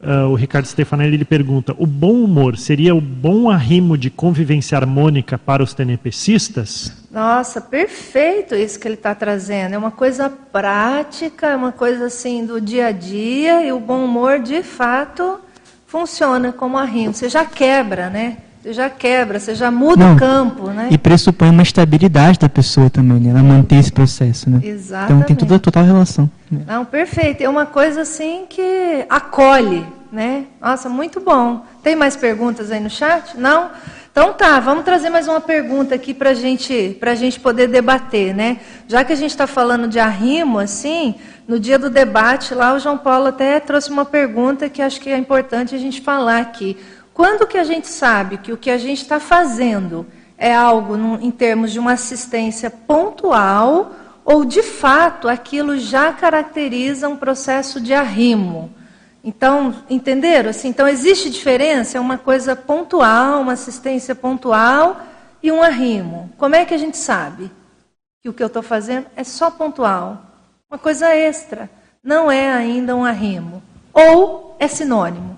Uh, 0.00 0.28
o 0.28 0.36
Ricardo 0.36 0.66
Stefanelli 0.66 1.16
ele 1.16 1.24
pergunta: 1.24 1.74
o 1.76 1.84
bom 1.84 2.22
humor 2.22 2.56
seria 2.56 2.94
o 2.94 3.00
bom 3.00 3.50
arrimo 3.50 3.98
de 3.98 4.10
convivência 4.10 4.78
harmônica 4.78 5.36
para 5.36 5.60
os 5.60 5.74
tenepecistas? 5.74 6.92
Nossa, 7.10 7.60
perfeito 7.60 8.54
isso 8.54 8.78
que 8.78 8.86
ele 8.86 8.94
está 8.94 9.12
trazendo. 9.12 9.74
É 9.74 9.78
uma 9.78 9.90
coisa 9.90 10.30
prática, 10.30 11.48
é 11.48 11.56
uma 11.56 11.72
coisa 11.72 12.06
assim 12.06 12.46
do 12.46 12.60
dia 12.60 12.86
a 12.86 12.92
dia, 12.92 13.66
e 13.66 13.72
o 13.72 13.80
bom 13.80 14.04
humor 14.04 14.38
de 14.38 14.62
fato 14.62 15.40
funciona 15.84 16.52
como 16.52 16.78
arrimo. 16.78 17.12
Você 17.12 17.28
já 17.28 17.44
quebra, 17.44 18.08
né? 18.08 18.36
Você 18.62 18.72
já 18.72 18.90
quebra, 18.90 19.38
você 19.38 19.54
já 19.54 19.70
muda 19.70 20.04
Não, 20.04 20.16
o 20.16 20.18
campo, 20.18 20.70
né? 20.70 20.88
E 20.90 20.98
pressupõe 20.98 21.48
uma 21.48 21.62
estabilidade 21.62 22.38
da 22.38 22.48
pessoa 22.48 22.90
também, 22.90 23.20
né? 23.20 23.30
Ela 23.30 23.42
manter 23.42 23.76
esse 23.76 23.92
processo, 23.92 24.50
né? 24.50 24.60
Exatamente. 24.62 25.12
Então 25.12 25.22
tem 25.22 25.36
toda 25.36 25.56
a 25.56 25.58
total 25.58 25.84
relação. 25.84 26.28
Né? 26.50 26.62
Não, 26.66 26.84
perfeito. 26.84 27.40
É 27.40 27.48
uma 27.48 27.66
coisa 27.66 28.02
assim 28.02 28.46
que 28.48 29.06
acolhe, 29.08 29.86
né? 30.10 30.44
Nossa, 30.60 30.88
muito 30.88 31.20
bom. 31.20 31.64
Tem 31.84 31.94
mais 31.94 32.16
perguntas 32.16 32.72
aí 32.72 32.80
no 32.80 32.90
chat? 32.90 33.38
Não? 33.38 33.70
Então 34.10 34.32
tá, 34.32 34.58
vamos 34.58 34.84
trazer 34.84 35.10
mais 35.10 35.28
uma 35.28 35.40
pergunta 35.40 35.94
aqui 35.94 36.12
para 36.12 36.34
gente, 36.34 36.98
a 37.00 37.14
gente 37.14 37.38
poder 37.38 37.68
debater, 37.68 38.34
né? 38.34 38.58
Já 38.88 39.04
que 39.04 39.12
a 39.12 39.16
gente 39.16 39.30
está 39.30 39.46
falando 39.46 39.86
de 39.86 40.00
arrimo, 40.00 40.58
assim, 40.58 41.14
no 41.46 41.60
dia 41.60 41.78
do 41.78 41.88
debate 41.88 42.52
lá 42.52 42.74
o 42.74 42.80
João 42.80 42.98
Paulo 42.98 43.28
até 43.28 43.60
trouxe 43.60 43.90
uma 43.90 44.04
pergunta 44.04 44.68
que 44.68 44.82
acho 44.82 45.00
que 45.00 45.08
é 45.08 45.16
importante 45.16 45.72
a 45.72 45.78
gente 45.78 46.00
falar 46.00 46.40
aqui. 46.40 46.76
Quando 47.18 47.48
que 47.48 47.58
a 47.58 47.64
gente 47.64 47.88
sabe 47.88 48.38
que 48.38 48.52
o 48.52 48.56
que 48.56 48.70
a 48.70 48.78
gente 48.78 49.02
está 49.02 49.18
fazendo 49.18 50.06
é 50.38 50.54
algo 50.54 50.96
num, 50.96 51.20
em 51.20 51.32
termos 51.32 51.72
de 51.72 51.78
uma 51.80 51.94
assistência 51.94 52.70
pontual 52.70 53.90
ou 54.24 54.44
de 54.44 54.62
fato 54.62 55.28
aquilo 55.28 55.80
já 55.80 56.12
caracteriza 56.12 57.08
um 57.08 57.16
processo 57.16 57.80
de 57.80 57.92
arrimo? 57.92 58.72
Então, 59.24 59.74
entenderam? 59.90 60.50
Assim, 60.50 60.68
então 60.68 60.86
existe 60.86 61.28
diferença, 61.28 61.98
é 61.98 62.00
uma 62.00 62.18
coisa 62.18 62.54
pontual, 62.54 63.40
uma 63.40 63.54
assistência 63.54 64.14
pontual 64.14 65.00
e 65.42 65.50
um 65.50 65.60
arrimo. 65.60 66.30
Como 66.38 66.54
é 66.54 66.64
que 66.64 66.72
a 66.72 66.78
gente 66.78 66.96
sabe 66.96 67.50
que 68.22 68.28
o 68.28 68.32
que 68.32 68.44
eu 68.44 68.46
estou 68.46 68.62
fazendo 68.62 69.08
é 69.16 69.24
só 69.24 69.50
pontual? 69.50 70.22
Uma 70.70 70.78
coisa 70.78 71.12
extra, 71.12 71.68
não 72.00 72.30
é 72.30 72.48
ainda 72.48 72.94
um 72.94 73.04
arrimo. 73.04 73.60
Ou 73.92 74.54
é 74.60 74.68
sinônimo. 74.68 75.37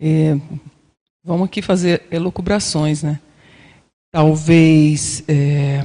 É, 0.00 0.36
vamos 1.22 1.46
aqui 1.46 1.60
fazer 1.60 2.02
elucubrações, 2.10 3.02
né? 3.02 3.20
Talvez 4.10 5.22
é, 5.28 5.84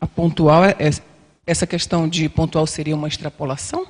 a 0.00 0.06
pontual, 0.06 0.64
é, 0.64 0.74
é, 0.78 0.90
essa 1.46 1.66
questão 1.66 2.08
de 2.08 2.28
pontual 2.28 2.66
seria 2.66 2.96
uma 2.96 3.06
extrapolação? 3.06 3.86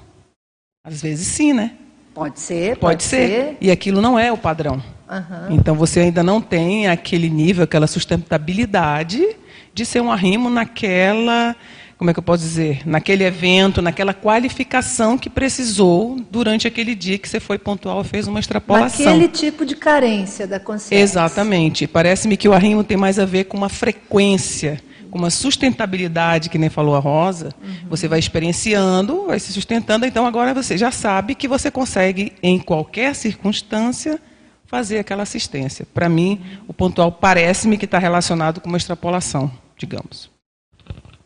Às 0.84 1.00
vezes 1.00 1.26
sim, 1.26 1.52
né? 1.52 1.76
Pode 2.14 2.40
ser. 2.40 2.76
Pode, 2.76 2.80
pode 2.80 3.02
ser. 3.02 3.28
ser. 3.28 3.56
E 3.60 3.70
aquilo 3.70 4.00
não 4.02 4.18
é 4.18 4.30
o 4.30 4.36
padrão. 4.36 4.82
Uhum. 5.10 5.56
Então 5.56 5.74
você 5.74 6.00
ainda 6.00 6.22
não 6.22 6.40
tem 6.40 6.86
aquele 6.86 7.30
nível, 7.30 7.64
aquela 7.64 7.86
sustentabilidade 7.86 9.36
de 9.72 9.86
ser 9.86 10.02
um 10.02 10.12
arrimo 10.12 10.50
naquela 10.50 11.56
como 11.98 12.10
é 12.10 12.12
que 12.12 12.20
eu 12.20 12.22
posso 12.22 12.44
dizer, 12.44 12.86
naquele 12.86 13.24
evento, 13.24 13.82
naquela 13.82 14.14
qualificação 14.14 15.18
que 15.18 15.28
precisou 15.28 16.16
durante 16.30 16.68
aquele 16.68 16.94
dia 16.94 17.18
que 17.18 17.28
você 17.28 17.40
foi 17.40 17.58
pontual 17.58 18.02
e 18.02 18.04
fez 18.04 18.28
uma 18.28 18.38
extrapolação. 18.38 19.04
Naquele 19.04 19.26
tipo 19.26 19.66
de 19.66 19.74
carência 19.74 20.46
da 20.46 20.60
consciência. 20.60 21.02
Exatamente. 21.02 21.88
Parece-me 21.88 22.36
que 22.36 22.48
o 22.48 22.52
arrimo 22.52 22.84
tem 22.84 22.96
mais 22.96 23.18
a 23.18 23.24
ver 23.24 23.44
com 23.44 23.56
uma 23.56 23.68
frequência, 23.68 24.80
com 25.10 25.18
uma 25.18 25.28
sustentabilidade, 25.28 26.48
que 26.48 26.56
nem 26.56 26.70
falou 26.70 26.94
a 26.94 27.00
Rosa. 27.00 27.52
Uhum. 27.60 27.88
Você 27.90 28.06
vai 28.06 28.20
experienciando, 28.20 29.26
vai 29.26 29.40
se 29.40 29.52
sustentando, 29.52 30.06
então 30.06 30.24
agora 30.24 30.54
você 30.54 30.78
já 30.78 30.92
sabe 30.92 31.34
que 31.34 31.48
você 31.48 31.68
consegue, 31.68 32.32
em 32.40 32.60
qualquer 32.60 33.12
circunstância, 33.16 34.20
fazer 34.66 35.00
aquela 35.00 35.24
assistência. 35.24 35.84
Para 35.92 36.08
mim, 36.08 36.40
o 36.68 36.72
pontual 36.72 37.10
parece-me 37.10 37.76
que 37.76 37.86
está 37.86 37.98
relacionado 37.98 38.60
com 38.60 38.68
uma 38.68 38.78
extrapolação, 38.78 39.50
digamos. 39.76 40.37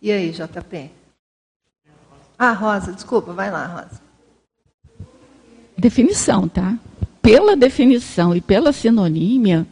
E 0.02 0.10
aí, 0.10 0.32
JP? 0.32 0.90
Ah, 2.36 2.52
Rosa, 2.52 2.92
desculpa, 2.92 3.32
vai 3.32 3.52
lá, 3.52 3.66
Rosa. 3.66 4.02
Definição, 5.78 6.48
tá? 6.48 6.76
Pela 7.22 7.54
definição 7.54 8.34
e 8.34 8.40
pela 8.40 8.72
sinonímia, 8.72 9.64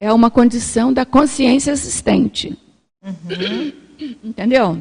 é 0.00 0.12
uma 0.12 0.30
condição 0.30 0.92
da 0.92 1.04
consciência 1.04 1.72
existente. 1.72 2.56
Uhum. 3.02 3.72
Entendeu? 4.22 4.80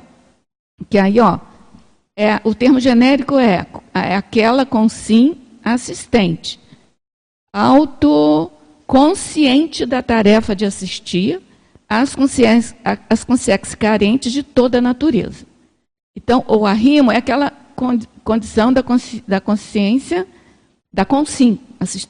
Que 0.88 1.00
aí, 1.00 1.20
ó, 1.20 1.40
é, 2.16 2.40
o 2.44 2.54
termo 2.54 2.80
genérico 2.80 3.40
é, 3.40 3.66
é 3.92 4.16
aquela 4.16 4.68
com 4.68 4.88
sim 4.88 5.36
assistente, 5.64 6.60
autoconsciente 7.52 9.84
da 9.84 10.04
tarefa 10.04 10.56
de 10.56 10.64
assistir, 10.64 11.42
as 11.90 12.16
consciências, 12.16 12.76
as 13.10 13.24
consciências 13.24 13.76
carentes 13.76 14.32
de 14.32 14.44
toda 14.44 14.80
a 14.80 14.82
natureza. 14.82 15.46
Então, 16.16 16.44
o 16.48 16.66
arrimo 16.66 17.12
é 17.12 17.18
aquela 17.18 17.52
condição 18.24 18.74
da, 18.74 18.82
consci, 18.82 19.24
da 19.28 19.40
consciência, 19.40 20.28
da 20.92 21.06
consim, 21.06 21.60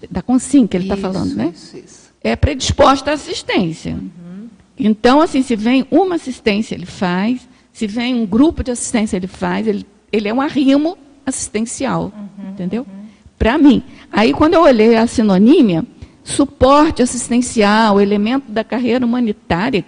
da 0.10 0.22
consim 0.22 0.66
que 0.66 0.78
ele 0.78 0.86
está 0.86 0.96
falando, 0.96 1.36
né? 1.36 1.52
Isso, 1.54 1.78
isso. 1.78 2.08
É 2.22 2.36
predisposta 2.36 3.12
à 3.12 3.14
assistência. 3.14 3.94
Uhum. 3.94 4.48
Então, 4.80 5.22
assim, 5.22 5.44
se 5.44 5.56
vem 5.56 5.86
uma 5.92 6.16
assistência, 6.16 6.74
ele 6.74 6.86
faz. 6.86 7.48
Se 7.74 7.86
vem 7.86 8.16
um 8.16 8.26
grupo 8.26 8.64
de 8.64 8.72
assistência, 8.72 9.18
ele 9.18 9.28
faz, 9.28 9.68
ele, 9.68 9.86
ele 10.12 10.28
é 10.28 10.34
um 10.34 10.42
arrimo 10.42 10.98
assistencial, 11.26 12.14
uhum, 12.16 12.50
entendeu? 12.52 12.84
Uhum. 12.84 13.06
Para 13.38 13.58
mim. 13.58 13.84
Aí, 14.12 14.34
quando 14.34 14.56
eu 14.56 14.62
olhei 14.62 14.96
a 14.96 15.06
sinonímia, 15.06 15.86
suporte 16.28 17.02
assistencial, 17.02 18.02
elemento 18.02 18.52
da 18.52 18.64
carreira 18.64 19.06
humanitária, 19.06 19.84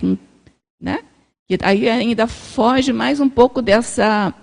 né? 0.82 1.00
que 1.48 1.58
aí 1.62 1.90
ainda 1.90 2.28
foge 2.28 2.94
mais 2.94 3.20
um 3.20 3.28
pouco 3.28 3.62
dessa, 3.62 4.34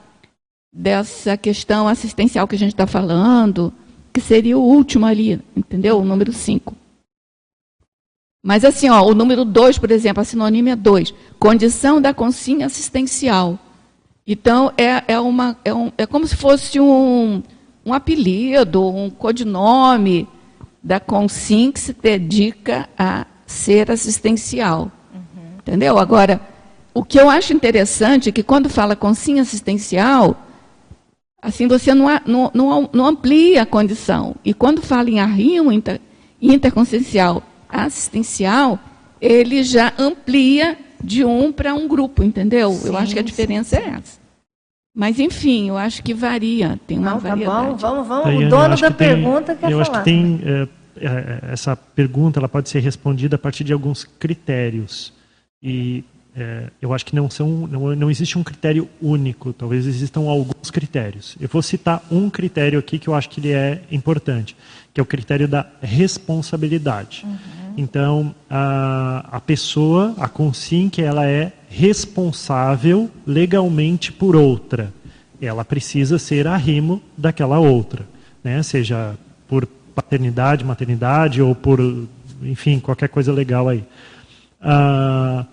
dessa 0.72 1.36
questão 1.36 1.88
assistencial 1.88 2.46
que 2.46 2.54
a 2.54 2.58
gente 2.58 2.74
está 2.74 2.86
falando, 2.86 3.72
que 4.12 4.20
seria 4.20 4.58
o 4.58 4.62
último 4.62 5.06
ali, 5.06 5.40
entendeu? 5.56 5.98
O 5.98 6.04
número 6.04 6.32
5. 6.32 6.76
Mas 8.44 8.64
assim, 8.64 8.90
ó, 8.90 9.02
o 9.02 9.14
número 9.14 9.44
2, 9.44 9.78
por 9.78 9.90
exemplo, 9.90 10.20
a 10.20 10.24
sinônimo 10.24 10.68
é 10.68 10.76
2. 10.76 11.14
Condição 11.38 12.00
da 12.00 12.12
consinha 12.12 12.66
assistencial. 12.66 13.58
Então, 14.26 14.72
é, 14.76 15.14
é, 15.14 15.18
uma, 15.18 15.56
é, 15.64 15.72
um, 15.72 15.90
é 15.96 16.06
como 16.06 16.26
se 16.26 16.36
fosse 16.36 16.78
um, 16.78 17.42
um 17.84 17.92
apelido, 17.94 18.86
um 18.86 19.08
codinome 19.08 20.28
da 20.86 21.00
consim 21.00 21.72
que 21.72 21.80
se 21.80 21.92
dedica 21.92 22.88
a 22.96 23.26
ser 23.44 23.90
assistencial. 23.90 24.92
Uhum. 25.12 25.58
Entendeu? 25.58 25.98
Agora, 25.98 26.40
o 26.94 27.02
que 27.02 27.18
eu 27.20 27.28
acho 27.28 27.52
interessante 27.52 28.28
é 28.28 28.32
que 28.32 28.44
quando 28.44 28.68
fala 28.68 28.94
consim 28.94 29.40
assistencial, 29.40 30.40
assim 31.42 31.66
você 31.66 31.92
não, 31.92 32.06
não, 32.24 32.50
não, 32.54 32.90
não 32.92 33.06
amplia 33.06 33.62
a 33.62 33.66
condição. 33.66 34.36
E 34.44 34.54
quando 34.54 34.80
fala 34.80 35.10
em 35.10 35.18
arrimo 35.18 35.72
inter, 35.72 36.00
interconsciencial 36.40 37.42
assistencial, 37.68 38.78
ele 39.20 39.64
já 39.64 39.92
amplia 39.98 40.78
de 41.02 41.24
um 41.24 41.50
para 41.50 41.74
um 41.74 41.88
grupo, 41.88 42.22
entendeu? 42.22 42.70
Sim, 42.70 42.88
eu 42.90 42.96
acho 42.96 43.12
que 43.12 43.18
a 43.18 43.24
diferença 43.24 43.74
sim, 43.74 43.82
é 43.82 43.88
essa. 43.88 44.26
Mas, 44.98 45.20
enfim, 45.20 45.68
eu 45.68 45.76
acho 45.76 46.02
que 46.02 46.14
varia, 46.14 46.80
tem 46.86 46.96
uma 46.96 47.10
Não, 47.10 47.20
tá 47.20 47.28
variedade. 47.28 47.66
bom, 47.66 47.76
vamos, 47.76 48.08
vamos. 48.08 48.44
o 48.44 48.48
dono 48.48 48.76
da 48.78 48.90
pergunta 48.90 49.54
tem, 49.54 49.56
quer 49.56 49.70
eu 49.70 49.70
falar. 49.70 49.74
Eu 49.74 49.80
acho 49.80 49.92
que 49.92 50.04
tem, 50.04 50.40
é, 50.42 50.68
essa 51.50 51.76
pergunta 51.76 52.38
ela 52.38 52.48
pode 52.48 52.68
ser 52.68 52.80
respondida 52.80 53.36
a 53.36 53.38
partir 53.38 53.64
de 53.64 53.72
alguns 53.72 54.04
critérios. 54.04 55.12
E 55.62 56.04
é, 56.36 56.64
eu 56.82 56.92
acho 56.92 57.06
que 57.06 57.16
não, 57.16 57.30
são, 57.30 57.66
não, 57.66 57.96
não 57.96 58.10
existe 58.10 58.38
um 58.38 58.44
critério 58.44 58.86
único, 59.00 59.54
talvez 59.54 59.86
existam 59.86 60.20
alguns 60.28 60.70
critérios. 60.70 61.34
Eu 61.40 61.48
vou 61.48 61.62
citar 61.62 62.04
um 62.10 62.28
critério 62.28 62.78
aqui 62.78 62.98
que 62.98 63.08
eu 63.08 63.14
acho 63.14 63.30
que 63.30 63.40
ele 63.40 63.52
é 63.52 63.80
importante, 63.90 64.54
que 64.92 65.00
é 65.00 65.02
o 65.02 65.06
critério 65.06 65.48
da 65.48 65.66
responsabilidade. 65.80 67.24
Uhum. 67.24 67.36
Então, 67.78 68.34
a, 68.50 69.26
a 69.32 69.40
pessoa, 69.40 70.14
a 70.18 70.28
consciência, 70.28 71.02
ela 71.02 71.26
é 71.26 71.52
responsável 71.70 73.10
legalmente 73.26 74.12
por 74.12 74.36
outra. 74.36 74.92
Ela 75.40 75.64
precisa 75.64 76.18
ser 76.18 76.46
arrimo 76.46 77.02
daquela 77.16 77.58
outra, 77.58 78.06
né? 78.44 78.62
seja 78.62 79.14
por 79.48 79.66
paternidade, 79.96 80.62
maternidade 80.62 81.40
ou 81.40 81.54
por, 81.54 81.80
enfim, 82.42 82.78
qualquer 82.78 83.08
coisa 83.08 83.32
legal 83.32 83.66
aí. 83.66 83.82
Ah, 84.60 85.46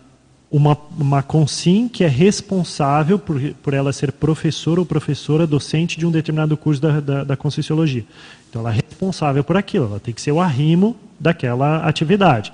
uma, 0.51 0.77
uma 0.99 1.23
consim 1.23 1.87
que 1.87 2.03
é 2.03 2.07
responsável 2.07 3.17
por, 3.17 3.41
por 3.63 3.73
ela 3.73 3.91
ser 3.93 4.11
professora 4.11 4.81
ou 4.81 4.85
professora 4.85 5.47
docente 5.47 5.97
de 5.97 6.05
um 6.05 6.11
determinado 6.11 6.55
curso 6.57 6.81
da, 6.81 6.99
da, 6.99 7.23
da 7.23 7.37
Conscienciologia. 7.37 8.05
Então, 8.49 8.61
ela 8.61 8.71
é 8.71 8.75
responsável 8.75 9.43
por 9.43 9.57
aquilo, 9.57 9.85
ela 9.85 9.99
tem 9.99 10.13
que 10.13 10.21
ser 10.21 10.31
o 10.31 10.39
arrimo 10.39 10.95
daquela 11.19 11.77
atividade. 11.77 12.53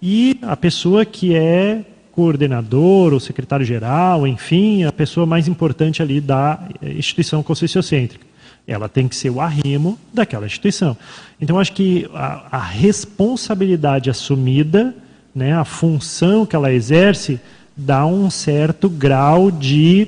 E 0.00 0.38
a 0.42 0.56
pessoa 0.56 1.04
que 1.04 1.34
é 1.34 1.84
coordenador 2.12 3.12
ou 3.12 3.18
secretário-geral, 3.18 4.26
enfim, 4.26 4.84
a 4.84 4.92
pessoa 4.92 5.26
mais 5.26 5.48
importante 5.48 6.02
ali 6.02 6.20
da 6.20 6.68
instituição 6.82 7.42
conscienciocêntrica. 7.42 8.29
Ela 8.70 8.88
tem 8.88 9.08
que 9.08 9.16
ser 9.16 9.30
o 9.30 9.40
arrimo 9.40 9.98
daquela 10.14 10.46
instituição. 10.46 10.96
Então, 11.40 11.58
acho 11.58 11.72
que 11.72 12.08
a, 12.14 12.46
a 12.52 12.58
responsabilidade 12.58 14.08
assumida, 14.08 14.94
né, 15.34 15.52
a 15.52 15.64
função 15.64 16.46
que 16.46 16.54
ela 16.54 16.72
exerce, 16.72 17.40
dá 17.76 18.06
um 18.06 18.30
certo 18.30 18.88
grau 18.88 19.50
de 19.50 20.06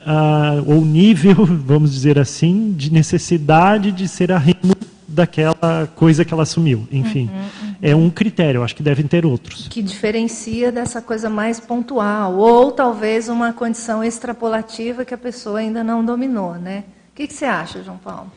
uh, 0.00 0.74
ou 0.74 0.84
nível, 0.84 1.36
vamos 1.64 1.92
dizer 1.92 2.18
assim, 2.18 2.72
de 2.72 2.92
necessidade 2.92 3.92
de 3.92 4.08
ser 4.08 4.32
arrimo 4.32 4.74
daquela 5.06 5.88
coisa 5.94 6.24
que 6.24 6.34
ela 6.34 6.42
assumiu. 6.42 6.88
Enfim, 6.90 7.30
uhum, 7.32 7.68
uhum. 7.68 7.74
é 7.80 7.94
um 7.94 8.10
critério, 8.10 8.64
acho 8.64 8.74
que 8.74 8.82
devem 8.82 9.06
ter 9.06 9.24
outros. 9.24 9.68
Que 9.68 9.82
diferencia 9.82 10.72
dessa 10.72 11.00
coisa 11.00 11.30
mais 11.30 11.60
pontual, 11.60 12.36
ou 12.36 12.72
talvez 12.72 13.28
uma 13.28 13.52
condição 13.52 14.02
extrapolativa 14.02 15.04
que 15.04 15.14
a 15.14 15.18
pessoa 15.18 15.60
ainda 15.60 15.84
não 15.84 16.04
dominou, 16.04 16.54
né? 16.54 16.84
Que, 17.20 17.26
que 17.26 17.34
você 17.34 17.44
acha, 17.44 17.82
João 17.82 17.98
Paulo? 17.98 18.32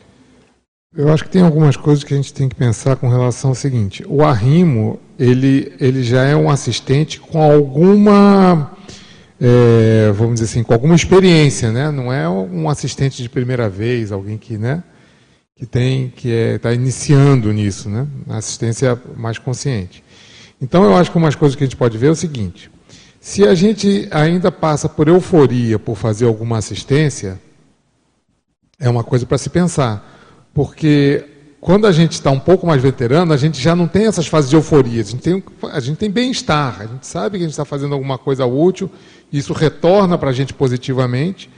Eu 0.94 1.10
acho 1.10 1.24
que 1.24 1.30
tem 1.30 1.40
algumas 1.40 1.74
coisas 1.74 2.04
que 2.04 2.12
a 2.12 2.16
gente 2.18 2.34
tem 2.34 2.50
que 2.50 2.54
pensar 2.54 2.96
com 2.96 3.08
relação 3.08 3.52
ao 3.52 3.54
seguinte: 3.54 4.04
o 4.06 4.22
arrimo 4.22 5.00
ele, 5.18 5.72
ele 5.80 6.02
já 6.02 6.22
é 6.24 6.36
um 6.36 6.50
assistente 6.50 7.18
com 7.18 7.40
alguma 7.40 8.76
é, 9.40 10.12
vamos 10.12 10.34
dizer 10.34 10.50
assim, 10.50 10.62
com 10.62 10.74
alguma 10.74 10.94
experiência, 10.94 11.72
né? 11.72 11.90
Não 11.90 12.12
é 12.12 12.28
um 12.28 12.68
assistente 12.68 13.22
de 13.22 13.28
primeira 13.30 13.70
vez, 13.70 14.12
alguém 14.12 14.36
que, 14.36 14.58
né? 14.58 14.84
Que 15.56 15.64
tem, 15.64 16.12
que 16.14 16.28
está 16.28 16.70
é, 16.70 16.74
iniciando 16.74 17.50
nisso, 17.54 17.88
né? 17.88 18.06
Assistência 18.28 19.00
mais 19.16 19.38
consciente. 19.38 20.04
Então, 20.60 20.84
eu 20.84 20.94
acho 20.94 21.10
que 21.10 21.16
umas 21.16 21.34
coisas 21.34 21.56
que 21.56 21.64
a 21.64 21.66
gente 21.66 21.76
pode 21.76 21.96
ver 21.96 22.08
é 22.08 22.10
o 22.10 22.14
seguinte: 22.14 22.70
se 23.18 23.48
a 23.48 23.54
gente 23.54 24.06
ainda 24.10 24.52
passa 24.52 24.90
por 24.90 25.08
euforia 25.08 25.78
por 25.78 25.96
fazer 25.96 26.26
alguma 26.26 26.58
assistência, 26.58 27.40
é 28.78 28.88
uma 28.88 29.04
coisa 29.04 29.24
para 29.26 29.38
se 29.38 29.50
pensar, 29.50 30.48
porque 30.52 31.24
quando 31.64 31.86
a 31.86 31.92
gente 31.92 32.12
está 32.12 32.30
um 32.30 32.38
pouco 32.38 32.66
mais 32.66 32.82
veterano, 32.82 33.32
a 33.32 33.38
gente 33.38 33.58
já 33.58 33.74
não 33.74 33.88
tem 33.88 34.06
essas 34.06 34.26
fases 34.26 34.50
de 34.50 34.56
euforia, 34.56 35.00
a 35.00 35.04
gente 35.04 35.22
tem, 35.22 35.42
tem 35.96 36.10
bem-estar, 36.10 36.76
a 36.80 36.86
gente 36.86 37.06
sabe 37.06 37.38
que 37.38 37.44
a 37.44 37.46
gente 37.46 37.52
está 37.52 37.64
fazendo 37.64 37.94
alguma 37.94 38.18
coisa 38.18 38.44
útil, 38.44 38.90
isso 39.32 39.54
retorna 39.54 40.18
para 40.18 40.28
a 40.28 40.32
gente 40.32 40.52
positivamente, 40.52 41.48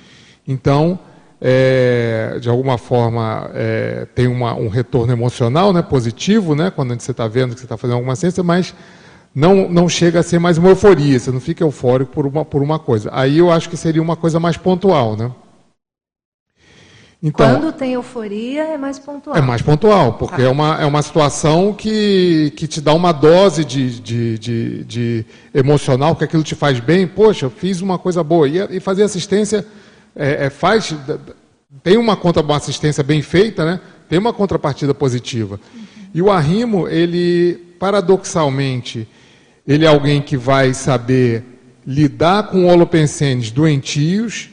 então, 0.46 0.96
é, 1.40 2.38
de 2.40 2.48
alguma 2.48 2.78
forma, 2.78 3.50
é, 3.52 4.06
tem 4.14 4.28
uma, 4.28 4.54
um 4.54 4.68
retorno 4.68 5.12
emocional 5.12 5.72
né, 5.72 5.82
positivo, 5.82 6.54
né, 6.54 6.70
quando 6.70 6.98
você 6.98 7.10
está 7.10 7.26
vendo 7.26 7.54
que 7.54 7.60
você 7.60 7.66
está 7.66 7.76
fazendo 7.76 7.96
alguma 7.96 8.14
ciência, 8.14 8.44
mas 8.44 8.72
não, 9.34 9.68
não 9.68 9.88
chega 9.88 10.20
a 10.20 10.22
ser 10.22 10.38
mais 10.38 10.56
uma 10.56 10.68
euforia, 10.68 11.18
você 11.18 11.32
não 11.32 11.40
fica 11.40 11.64
eufórico 11.64 12.12
por 12.12 12.26
uma, 12.26 12.44
por 12.44 12.62
uma 12.62 12.78
coisa. 12.78 13.10
Aí 13.12 13.38
eu 13.38 13.50
acho 13.50 13.68
que 13.68 13.76
seria 13.76 14.00
uma 14.00 14.14
coisa 14.16 14.38
mais 14.38 14.56
pontual, 14.56 15.16
né? 15.16 15.30
Então, 17.26 17.58
Quando 17.58 17.72
tem 17.72 17.94
euforia, 17.94 18.62
é 18.62 18.78
mais 18.78 19.00
pontual. 19.00 19.36
É 19.36 19.40
mais 19.40 19.60
pontual, 19.60 20.12
porque 20.12 20.36
tá. 20.36 20.42
é, 20.44 20.48
uma, 20.48 20.80
é 20.80 20.86
uma 20.86 21.02
situação 21.02 21.72
que, 21.72 22.52
que 22.54 22.68
te 22.68 22.80
dá 22.80 22.94
uma 22.94 23.10
dose 23.10 23.64
de, 23.64 23.98
de, 23.98 24.38
de, 24.38 24.84
de, 24.84 25.26
emocional, 25.52 26.14
que 26.14 26.22
aquilo 26.22 26.44
te 26.44 26.54
faz 26.54 26.78
bem. 26.78 27.04
Poxa, 27.04 27.46
eu 27.46 27.50
fiz 27.50 27.80
uma 27.80 27.98
coisa 27.98 28.22
boa. 28.22 28.48
E, 28.48 28.76
e 28.76 28.78
fazer 28.78 29.02
assistência 29.02 29.66
é, 30.14 30.46
é, 30.46 30.50
faz. 30.50 30.94
Tem 31.82 31.96
uma 31.96 32.16
contra 32.16 32.44
uma 32.44 32.58
assistência 32.58 33.02
bem 33.02 33.20
feita, 33.22 33.64
né? 33.64 33.80
tem 34.08 34.20
uma 34.20 34.32
contrapartida 34.32 34.94
positiva. 34.94 35.58
Uhum. 35.74 35.82
E 36.14 36.22
o 36.22 36.30
arrimo, 36.30 36.86
ele, 36.86 37.54
paradoxalmente, 37.80 39.08
ele 39.66 39.84
é 39.84 39.88
alguém 39.88 40.22
que 40.22 40.36
vai 40.36 40.72
saber 40.72 41.42
lidar 41.84 42.44
com 42.44 42.66
holopensenes 42.66 43.50
doentios 43.50 44.48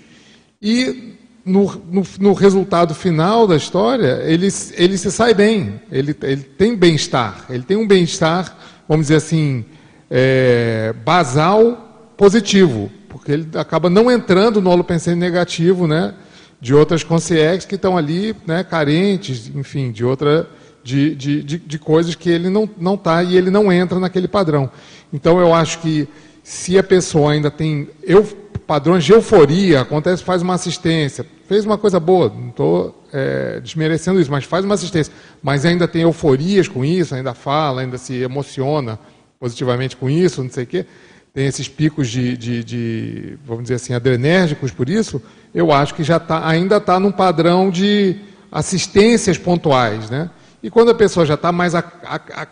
e 0.60 1.12
no, 1.45 1.82
no, 1.91 2.03
no, 2.20 2.34
resultado 2.34 2.95
final 2.95 3.45
da 3.45 3.56
história, 3.56 4.22
ele, 4.24 4.48
ele 4.76 4.98
se 4.98 5.11
sai 5.11 5.34
bem, 5.34 5.82
ele, 5.91 6.15
ele 6.24 6.41
tem 6.41 6.76
bem-estar, 6.76 7.45
ele 7.49 7.64
tem 7.64 7.76
um 7.76 7.86
bem-estar, 7.86 8.57
vamos 8.88 9.07
dizer 9.07 9.18
assim, 9.18 9.65
é, 10.10 10.94
basal 11.03 12.14
positivo, 12.15 12.90
porque 13.10 13.32
ele 13.32 13.48
acaba 13.56 13.90
não 13.90 14.10
entrando 14.10 14.61
no 14.61 14.70
holopensene 14.70 15.20
negativo, 15.20 15.86
né, 15.86 16.14
de 16.61 16.74
outras 16.74 17.03
consciências 17.03 17.65
que 17.65 17.76
estão 17.76 17.98
ali, 17.98 18.34
né, 18.48 18.64
carentes, 18.64 19.52
enfim, 19.53 19.91
de 19.91 20.06
outra, 20.06 20.48
de, 20.82 21.14
de, 21.14 21.44
de, 21.44 21.57
de 21.57 21.80
coisas 21.80 22.15
que 22.15 22.30
ele 22.30 22.49
não 22.49 22.70
não 22.78 22.95
está 22.95 23.22
e 23.22 23.36
ele 23.36 23.49
não 23.49 23.72
entra 23.72 23.99
naquele 23.99 24.30
padrão. 24.30 24.72
Então 25.11 25.40
eu 25.40 25.53
acho 25.53 25.80
que 25.80 26.07
se 26.41 26.78
a 26.78 26.84
pessoa 26.84 27.34
ainda 27.34 27.52
tem 27.52 27.90
eu, 28.02 28.26
padrões 28.74 29.04
de 29.04 29.12
euforia, 29.12 29.82
acontece, 29.82 30.24
faz 30.24 30.41
uma 30.41 30.56
assistência, 30.56 31.24
fez 31.48 31.64
uma 31.64 31.78
coisa 31.78 32.00
boa, 32.00 32.28
não 32.36 32.50
estou 32.50 33.04
é, 33.14 33.60
desmerecendo 33.60 34.20
isso, 34.20 34.32
mas 34.32 34.45
faz 34.45 34.66
uma 34.66 34.74
assistência, 34.74 35.14
mas 35.44 35.64
ainda 35.64 35.88
tem 35.88 36.02
euforias 36.02 36.68
com 36.68 36.84
isso, 36.84 37.14
ainda 37.14 37.36
fala, 37.36 37.82
ainda 37.82 38.00
se 38.00 38.16
emociona 38.16 38.98
positivamente 39.40 39.95
com 39.95 40.10
isso, 40.10 40.41
não 40.41 40.50
sei 40.50 40.64
o 40.64 40.66
quê, 40.66 40.88
tem 41.36 41.45
esses 41.45 41.68
picos 41.68 42.10
de, 42.10 42.36
de, 42.36 42.64
de 42.64 43.38
vamos 43.45 43.62
dizer 43.62 43.76
assim, 43.76 43.94
adrenérgicos 43.94 44.72
por 44.72 44.90
isso, 44.90 45.22
eu 45.54 45.72
acho 45.72 45.94
que 45.94 46.04
já 46.04 46.20
tá, 46.20 46.48
ainda 46.48 46.78
está 46.78 47.00
num 47.00 47.12
padrão 47.12 47.70
de 47.70 48.16
assistências 48.52 49.38
pontuais, 49.38 50.10
né? 50.10 50.32
E 50.64 50.69
quando 50.69 50.91
a 50.91 50.95
pessoa 50.95 51.26
já 51.26 51.34
está 51.34 51.52
mais, 51.52 51.73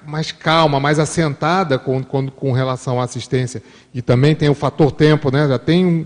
mais 0.05 0.33
calma, 0.33 0.81
mais 0.81 0.99
assentada 0.99 1.79
com, 1.79 2.03
com, 2.03 2.29
com 2.29 2.51
relação 2.51 2.99
à 2.99 3.05
assistência, 3.05 3.63
e 3.93 4.01
também 4.01 4.35
tem 4.35 4.49
o 4.49 4.53
fator 4.53 4.91
tempo, 4.91 5.31
né? 5.31 5.47
já 5.47 5.57
tem 5.57 5.85
um, 5.85 6.05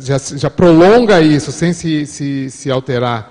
já, 0.00 0.16
já 0.18 0.48
prolonga 0.48 1.20
isso 1.20 1.52
sem 1.52 1.74
se, 1.74 2.06
se, 2.06 2.50
se 2.50 2.70
alterar 2.70 3.30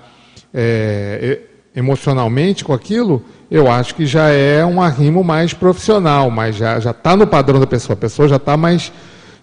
é, 0.54 1.40
emocionalmente 1.74 2.64
com 2.64 2.72
aquilo, 2.72 3.20
eu 3.50 3.68
acho 3.68 3.96
que 3.96 4.06
já 4.06 4.28
é 4.28 4.64
um 4.64 4.80
arrimo 4.80 5.24
mais 5.24 5.52
profissional, 5.52 6.30
mas 6.30 6.54
já 6.54 6.78
está 6.78 7.16
no 7.16 7.26
padrão 7.26 7.58
da 7.58 7.66
pessoa. 7.66 7.94
A 7.94 7.96
pessoa 7.96 8.28
já 8.28 8.36
está 8.36 8.56
mais 8.56 8.92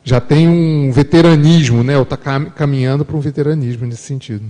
já 0.04 0.22
tem 0.22 0.48
um 0.48 0.92
veteranismo, 0.92 1.84
né? 1.84 1.98
Ou 1.98 2.04
está 2.04 2.16
caminhando 2.16 3.04
para 3.04 3.18
um 3.18 3.20
veteranismo 3.20 3.88
nesse 3.88 4.04
sentido. 4.04 4.46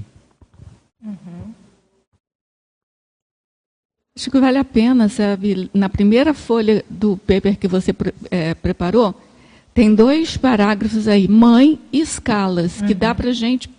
Acho 4.17 4.31
que 4.31 4.39
vale 4.39 4.57
a 4.57 4.63
pena, 4.63 5.09
sabe? 5.09 5.69
Na 5.73 5.89
primeira 5.89 6.33
folha 6.33 6.85
do 6.89 7.17
paper 7.17 7.57
que 7.57 7.67
você 7.67 7.93
é, 8.31 8.53
preparou, 8.53 9.13
tem 9.73 9.93
dois 9.93 10.37
parágrafos 10.37 11.05
aí, 11.05 11.27
mãe 11.27 11.77
e 11.91 11.99
escalas, 11.99 12.79
uhum. 12.79 12.87
que 12.87 12.93
dá 12.93 13.13
para 13.13 13.29
a 13.29 13.33
gente 13.33 13.69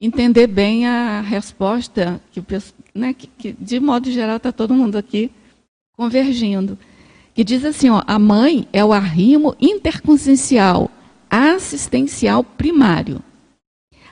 entender 0.00 0.46
bem 0.46 0.86
a 0.86 1.20
resposta 1.20 2.20
que, 2.32 2.42
né, 2.94 3.12
que, 3.12 3.26
que 3.26 3.52
de 3.52 3.78
modo 3.78 4.10
geral 4.10 4.38
está 4.38 4.50
todo 4.50 4.72
mundo 4.72 4.96
aqui 4.96 5.30
convergindo. 5.94 6.78
Que 7.34 7.44
diz 7.44 7.62
assim, 7.62 7.90
ó, 7.90 8.02
a 8.06 8.18
mãe 8.18 8.66
é 8.72 8.82
o 8.82 8.94
arrimo 8.94 9.54
interconsciencial 9.60 10.90
assistencial 11.28 12.42
primário. 12.42 13.20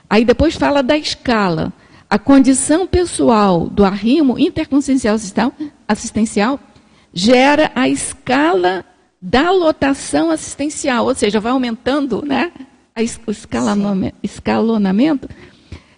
Aí 0.07 0.23
depois 0.23 0.55
fala 0.55 0.83
da 0.83 0.95
escala. 0.95 1.73
A 2.09 2.19
condição 2.19 2.85
pessoal 2.85 3.67
do 3.67 3.83
arrimo 3.83 4.37
interconsciencial 4.37 5.15
assistencial 5.87 6.59
gera 7.11 7.71
a 7.73 7.89
escala 7.89 8.85
da 9.21 9.49
lotação 9.49 10.29
assistencial, 10.29 11.05
ou 11.05 11.15
seja, 11.15 11.39
vai 11.39 11.51
aumentando 11.51 12.23
né, 12.23 12.51
o 12.95 13.31
escalonamento 14.23 15.27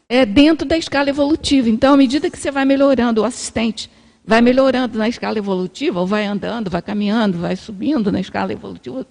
é, 0.07 0.25
dentro 0.25 0.65
da 0.65 0.77
escala 0.77 1.09
evolutiva. 1.09 1.69
Então, 1.69 1.93
à 1.93 1.97
medida 1.97 2.29
que 2.29 2.37
você 2.37 2.51
vai 2.51 2.63
melhorando, 2.63 3.21
o 3.21 3.25
assistente 3.25 3.89
vai 4.23 4.41
melhorando 4.41 4.97
na 4.97 5.09
escala 5.09 5.37
evolutiva, 5.37 5.99
ou 5.99 6.07
vai 6.07 6.25
andando, 6.25 6.69
vai 6.69 6.81
caminhando, 6.81 7.37
vai 7.37 7.55
subindo 7.55 8.11
na 8.11 8.19
escala 8.19 8.53
evolutiva, 8.53 9.05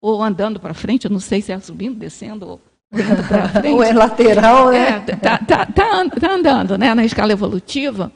ou 0.00 0.22
andando 0.22 0.60
para 0.60 0.74
frente, 0.74 1.06
eu 1.06 1.10
não 1.10 1.20
sei 1.20 1.42
se 1.42 1.50
é 1.50 1.58
subindo, 1.58 1.98
descendo 1.98 2.46
ou 2.48 2.60
indo 3.02 3.28
para 3.28 3.48
frente. 3.60 3.74
ou 3.74 3.82
é 3.82 3.92
lateral, 3.92 4.70
né? 4.70 5.02
É, 5.06 5.16
tá, 5.16 5.38
tá, 5.38 5.66
tá, 5.66 6.08
tá 6.08 6.32
andando 6.32 6.78
né, 6.78 6.94
na 6.94 7.04
escala 7.04 7.32
evolutiva, 7.32 8.12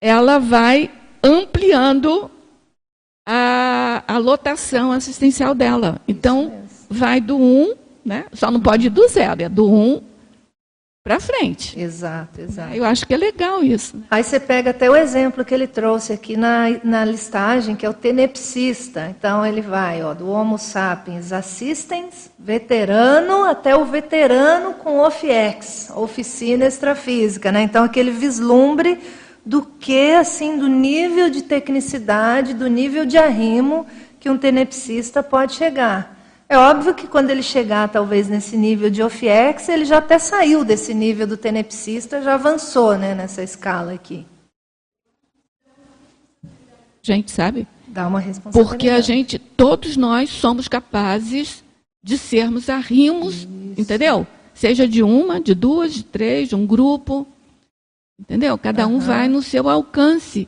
ela 0.00 0.38
vai 0.38 0.90
ampliando 1.22 2.30
a, 3.26 4.02
a 4.06 4.18
lotação 4.18 4.92
assistencial 4.92 5.54
dela. 5.54 6.00
Então, 6.08 6.52
vai 6.90 7.20
do 7.20 7.36
1, 7.36 7.74
né? 8.04 8.24
só 8.32 8.50
não 8.50 8.60
pode 8.60 8.86
ir 8.86 8.90
do 8.90 9.06
zero, 9.08 9.42
é 9.42 9.48
do 9.48 9.70
1 9.70 10.11
para 11.04 11.18
frente. 11.18 11.78
Exato, 11.78 12.40
exato. 12.40 12.74
Eu 12.74 12.84
acho 12.84 13.04
que 13.04 13.12
é 13.12 13.16
legal 13.16 13.62
isso. 13.62 14.00
Aí 14.08 14.22
você 14.22 14.38
pega 14.38 14.70
até 14.70 14.88
o 14.88 14.94
exemplo 14.94 15.44
que 15.44 15.52
ele 15.52 15.66
trouxe 15.66 16.12
aqui 16.12 16.36
na, 16.36 16.66
na 16.84 17.04
listagem, 17.04 17.74
que 17.74 17.84
é 17.84 17.90
o 17.90 17.94
tenepsista. 17.94 19.08
Então 19.08 19.44
ele 19.44 19.60
vai 19.60 20.00
ó, 20.04 20.14
do 20.14 20.30
Homo 20.30 20.58
sapiens 20.58 21.32
assistens, 21.32 22.30
veterano, 22.38 23.42
até 23.42 23.74
o 23.74 23.84
veterano 23.84 24.74
com 24.74 25.00
OFIEX, 25.00 25.90
oficina 25.96 26.66
extrafísica. 26.66 27.50
Né? 27.50 27.62
Então 27.62 27.82
aquele 27.82 28.12
vislumbre 28.12 29.00
do 29.44 29.62
que, 29.62 30.12
assim, 30.12 30.56
do 30.56 30.68
nível 30.68 31.28
de 31.28 31.42
tecnicidade, 31.42 32.54
do 32.54 32.68
nível 32.68 33.04
de 33.04 33.18
arrimo 33.18 33.84
que 34.20 34.30
um 34.30 34.38
tenepsista 34.38 35.20
pode 35.20 35.54
chegar. 35.54 36.21
É 36.52 36.58
óbvio 36.58 36.94
que 36.94 37.06
quando 37.06 37.30
ele 37.30 37.42
chegar, 37.42 37.88
talvez, 37.88 38.28
nesse 38.28 38.58
nível 38.58 38.90
de 38.90 39.02
OFIEX, 39.02 39.70
ele 39.70 39.86
já 39.86 39.96
até 39.96 40.18
saiu 40.18 40.62
desse 40.62 40.92
nível 40.92 41.26
do 41.26 41.34
tenepsista, 41.34 42.20
já 42.20 42.34
avançou 42.34 42.98
né, 42.98 43.14
nessa 43.14 43.42
escala 43.42 43.94
aqui. 43.94 44.26
Gente, 47.00 47.30
sabe? 47.30 47.66
Dá 47.88 48.06
uma 48.06 48.20
responsabilidade. 48.20 48.68
Porque 48.68 48.90
a 48.90 49.00
gente, 49.00 49.38
todos 49.38 49.96
nós 49.96 50.28
somos 50.28 50.68
capazes 50.68 51.64
de 52.04 52.18
sermos 52.18 52.68
arrimos, 52.68 53.36
Isso. 53.36 53.48
entendeu? 53.78 54.26
Seja 54.52 54.86
de 54.86 55.02
uma, 55.02 55.40
de 55.40 55.54
duas, 55.54 55.94
de 55.94 56.04
três, 56.04 56.50
de 56.50 56.54
um 56.54 56.66
grupo. 56.66 57.26
Entendeu? 58.20 58.58
Cada 58.58 58.86
uhum. 58.86 58.96
um 58.96 58.98
vai 58.98 59.26
no 59.26 59.42
seu 59.42 59.70
alcance. 59.70 60.46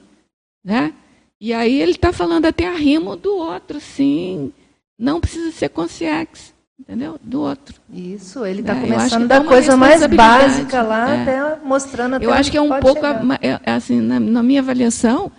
Né? 0.62 0.92
E 1.40 1.54
aí 1.54 1.80
ele 1.80 1.92
está 1.92 2.12
falando 2.12 2.44
até 2.44 2.68
arrimo 2.68 3.16
do 3.16 3.34
outro, 3.34 3.80
sim 3.80 4.52
não 4.98 5.20
precisa 5.20 5.50
ser 5.52 5.68
consciência, 5.68 6.54
entendeu? 6.78 7.18
Do 7.22 7.40
outro. 7.40 7.74
Isso, 7.92 8.44
ele 8.44 8.60
está 8.60 8.76
é, 8.76 8.80
começando 8.80 9.28
da 9.28 9.42
coisa 9.42 9.76
mais 9.76 10.06
básica 10.06 10.82
lá, 10.82 11.10
é. 11.10 11.22
até 11.22 11.64
mostrando 11.64 12.14
até 12.16 12.24
Eu 12.24 12.32
acho 12.32 12.50
que 12.50 12.56
é 12.56 12.62
um 12.62 12.80
pouco, 12.80 13.04
é, 13.40 13.60
é, 13.64 13.72
assim, 13.72 14.00
na, 14.00 14.20
na, 14.20 14.42
minha 14.42 14.60
avaliação, 14.60 15.30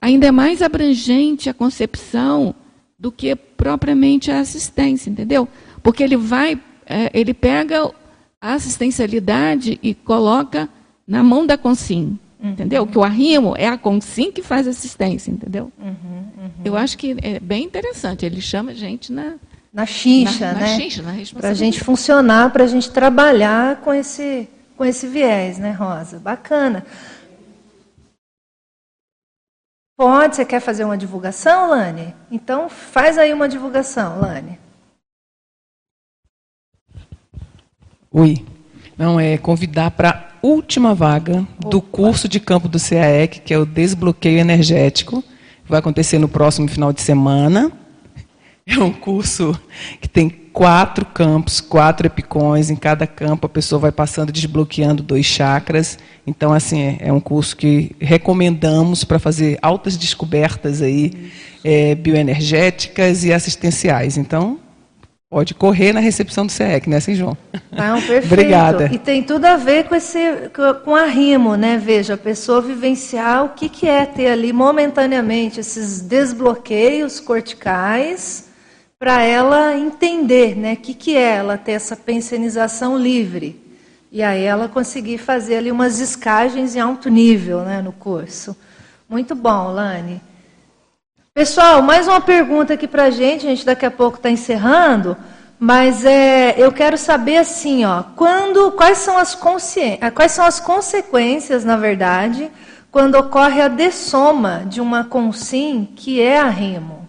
ainda 0.00 0.26
é 0.26 0.30
mais 0.30 0.62
abrangente 0.62 1.48
a 1.48 1.54
concepção 1.54 2.54
do 2.98 3.12
que 3.12 3.34
propriamente 3.34 4.30
a 4.30 4.40
assistência, 4.40 5.10
entendeu? 5.10 5.48
Porque 5.82 6.02
ele 6.02 6.16
vai, 6.16 6.60
é, 6.86 7.10
ele 7.12 7.34
pega 7.34 7.90
a 8.40 8.54
assistencialidade 8.54 9.78
e 9.82 9.94
coloca 9.94 10.68
na 11.06 11.22
mão 11.22 11.46
da 11.46 11.58
consim. 11.58 12.18
Uhum. 12.44 12.50
Entendeu? 12.50 12.86
Que 12.86 12.98
o 12.98 13.02
arrimo 13.02 13.54
é 13.56 13.66
a 13.66 13.78
consim 13.78 14.30
que 14.30 14.42
faz 14.42 14.68
assistência, 14.68 15.30
entendeu? 15.30 15.72
Uhum, 15.78 15.94
uhum. 16.36 16.50
Eu 16.62 16.76
acho 16.76 16.98
que 16.98 17.16
é 17.22 17.40
bem 17.40 17.64
interessante. 17.64 18.26
Ele 18.26 18.40
chama 18.42 18.72
a 18.72 18.74
gente 18.74 19.10
na. 19.10 19.36
Na 19.72 19.86
xincha, 19.86 20.52
na, 20.52 20.60
né? 20.60 20.88
Na 21.02 21.12
na 21.12 21.40
Para 21.40 21.48
a 21.48 21.54
gente 21.54 21.82
funcionar, 21.82 22.52
para 22.52 22.64
a 22.64 22.66
gente 22.66 22.90
trabalhar 22.90 23.80
com 23.80 23.92
esse, 23.92 24.46
com 24.76 24.84
esse 24.84 25.08
viés, 25.08 25.58
né, 25.58 25.72
Rosa? 25.72 26.20
Bacana. 26.20 26.84
Pode, 29.96 30.36
você 30.36 30.44
quer 30.44 30.60
fazer 30.60 30.84
uma 30.84 30.98
divulgação, 30.98 31.70
Lani? 31.70 32.14
Então 32.30 32.68
faz 32.68 33.16
aí 33.16 33.32
uma 33.32 33.48
divulgação, 33.48 34.20
Lani. 34.20 34.60
Oi. 38.12 38.44
Não, 38.96 39.18
é 39.18 39.36
convidar 39.38 39.90
para 39.90 40.33
última 40.44 40.94
vaga 40.94 41.46
do 41.58 41.80
curso 41.80 42.28
de 42.28 42.38
campo 42.38 42.68
do 42.68 42.78
CAEC, 42.78 43.40
que 43.40 43.54
é 43.54 43.58
o 43.58 43.64
Desbloqueio 43.64 44.38
Energético. 44.38 45.24
Vai 45.66 45.78
acontecer 45.78 46.18
no 46.18 46.28
próximo 46.28 46.68
final 46.68 46.92
de 46.92 47.00
semana. 47.00 47.72
É 48.66 48.78
um 48.78 48.92
curso 48.92 49.58
que 50.00 50.08
tem 50.08 50.28
quatro 50.28 51.04
campos, 51.06 51.60
quatro 51.60 52.06
epicões. 52.06 52.68
Em 52.68 52.76
cada 52.76 53.06
campo 53.06 53.46
a 53.46 53.48
pessoa 53.48 53.78
vai 53.78 53.92
passando, 53.92 54.32
desbloqueando 54.32 55.02
dois 55.02 55.24
chakras. 55.24 55.98
Então, 56.26 56.52
assim, 56.52 56.80
é, 56.80 56.98
é 57.00 57.12
um 57.12 57.20
curso 57.20 57.56
que 57.56 57.96
recomendamos 57.98 59.02
para 59.02 59.18
fazer 59.18 59.58
altas 59.62 59.96
descobertas 59.96 60.82
aí 60.82 61.30
é, 61.62 61.94
bioenergéticas 61.94 63.24
e 63.24 63.32
assistenciais. 63.32 64.18
Então, 64.18 64.58
Pode 65.34 65.52
correr 65.52 65.92
na 65.92 65.98
recepção 65.98 66.46
do 66.46 66.52
CEEC, 66.52 66.88
né, 66.88 67.00
São 67.00 67.12
João? 67.12 67.36
Não, 67.72 68.00
perfeito. 68.00 68.26
Obrigada. 68.26 68.88
E 68.92 68.98
tem 69.00 69.20
tudo 69.20 69.46
a 69.46 69.56
ver 69.56 69.88
com, 69.88 69.96
esse, 69.96 70.20
com 70.84 70.94
a 70.94 71.06
rimo, 71.06 71.56
né? 71.56 71.76
Veja, 71.76 72.14
a 72.14 72.16
pessoa 72.16 72.62
vivenciar 72.62 73.44
o 73.44 73.48
que, 73.48 73.68
que 73.68 73.88
é 73.88 74.06
ter 74.06 74.28
ali 74.28 74.52
momentaneamente 74.52 75.58
esses 75.58 76.00
desbloqueios 76.00 77.18
corticais 77.18 78.48
para 78.96 79.22
ela 79.24 79.76
entender 79.76 80.56
né, 80.56 80.74
o 80.74 80.76
que, 80.76 80.94
que 80.94 81.16
é 81.16 81.34
ela 81.34 81.58
ter 81.58 81.72
essa 81.72 81.96
pensenização 81.96 82.96
livre. 82.96 83.60
E 84.12 84.22
aí 84.22 84.44
ela 84.44 84.68
conseguir 84.68 85.18
fazer 85.18 85.56
ali 85.56 85.72
umas 85.72 85.98
escagens 85.98 86.76
em 86.76 86.80
alto 86.80 87.08
nível 87.08 87.62
né, 87.62 87.82
no 87.82 87.90
curso. 87.90 88.56
Muito 89.08 89.34
bom, 89.34 89.72
Lani. 89.72 90.22
Pessoal, 91.36 91.82
mais 91.82 92.06
uma 92.06 92.20
pergunta 92.20 92.74
aqui 92.74 92.86
para 92.86 93.06
a 93.06 93.10
gente. 93.10 93.44
A 93.44 93.50
gente 93.50 93.66
daqui 93.66 93.84
a 93.84 93.90
pouco 93.90 94.18
está 94.18 94.30
encerrando, 94.30 95.16
mas 95.58 96.04
é, 96.04 96.54
eu 96.56 96.70
quero 96.70 96.96
saber 96.96 97.38
assim, 97.38 97.84
ó, 97.84 98.04
quando, 98.14 98.70
quais 98.70 98.98
são 98.98 99.18
as 99.18 99.36
ah, 100.00 100.10
quais 100.12 100.30
são 100.30 100.44
as 100.44 100.60
consequências, 100.60 101.64
na 101.64 101.76
verdade, 101.76 102.48
quando 102.88 103.16
ocorre 103.16 103.60
a 103.60 103.66
dessoma 103.66 104.62
de 104.64 104.80
uma 104.80 105.02
consim 105.02 105.88
que 105.96 106.20
é 106.20 106.38
arrimo. 106.38 107.08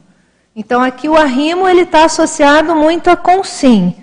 Então 0.56 0.82
aqui 0.82 1.08
o 1.08 1.16
arrimo 1.16 1.70
ele 1.70 1.82
está 1.82 2.06
associado 2.06 2.76
muito 2.76 3.12
a 3.12 3.16
consim. 3.16 3.96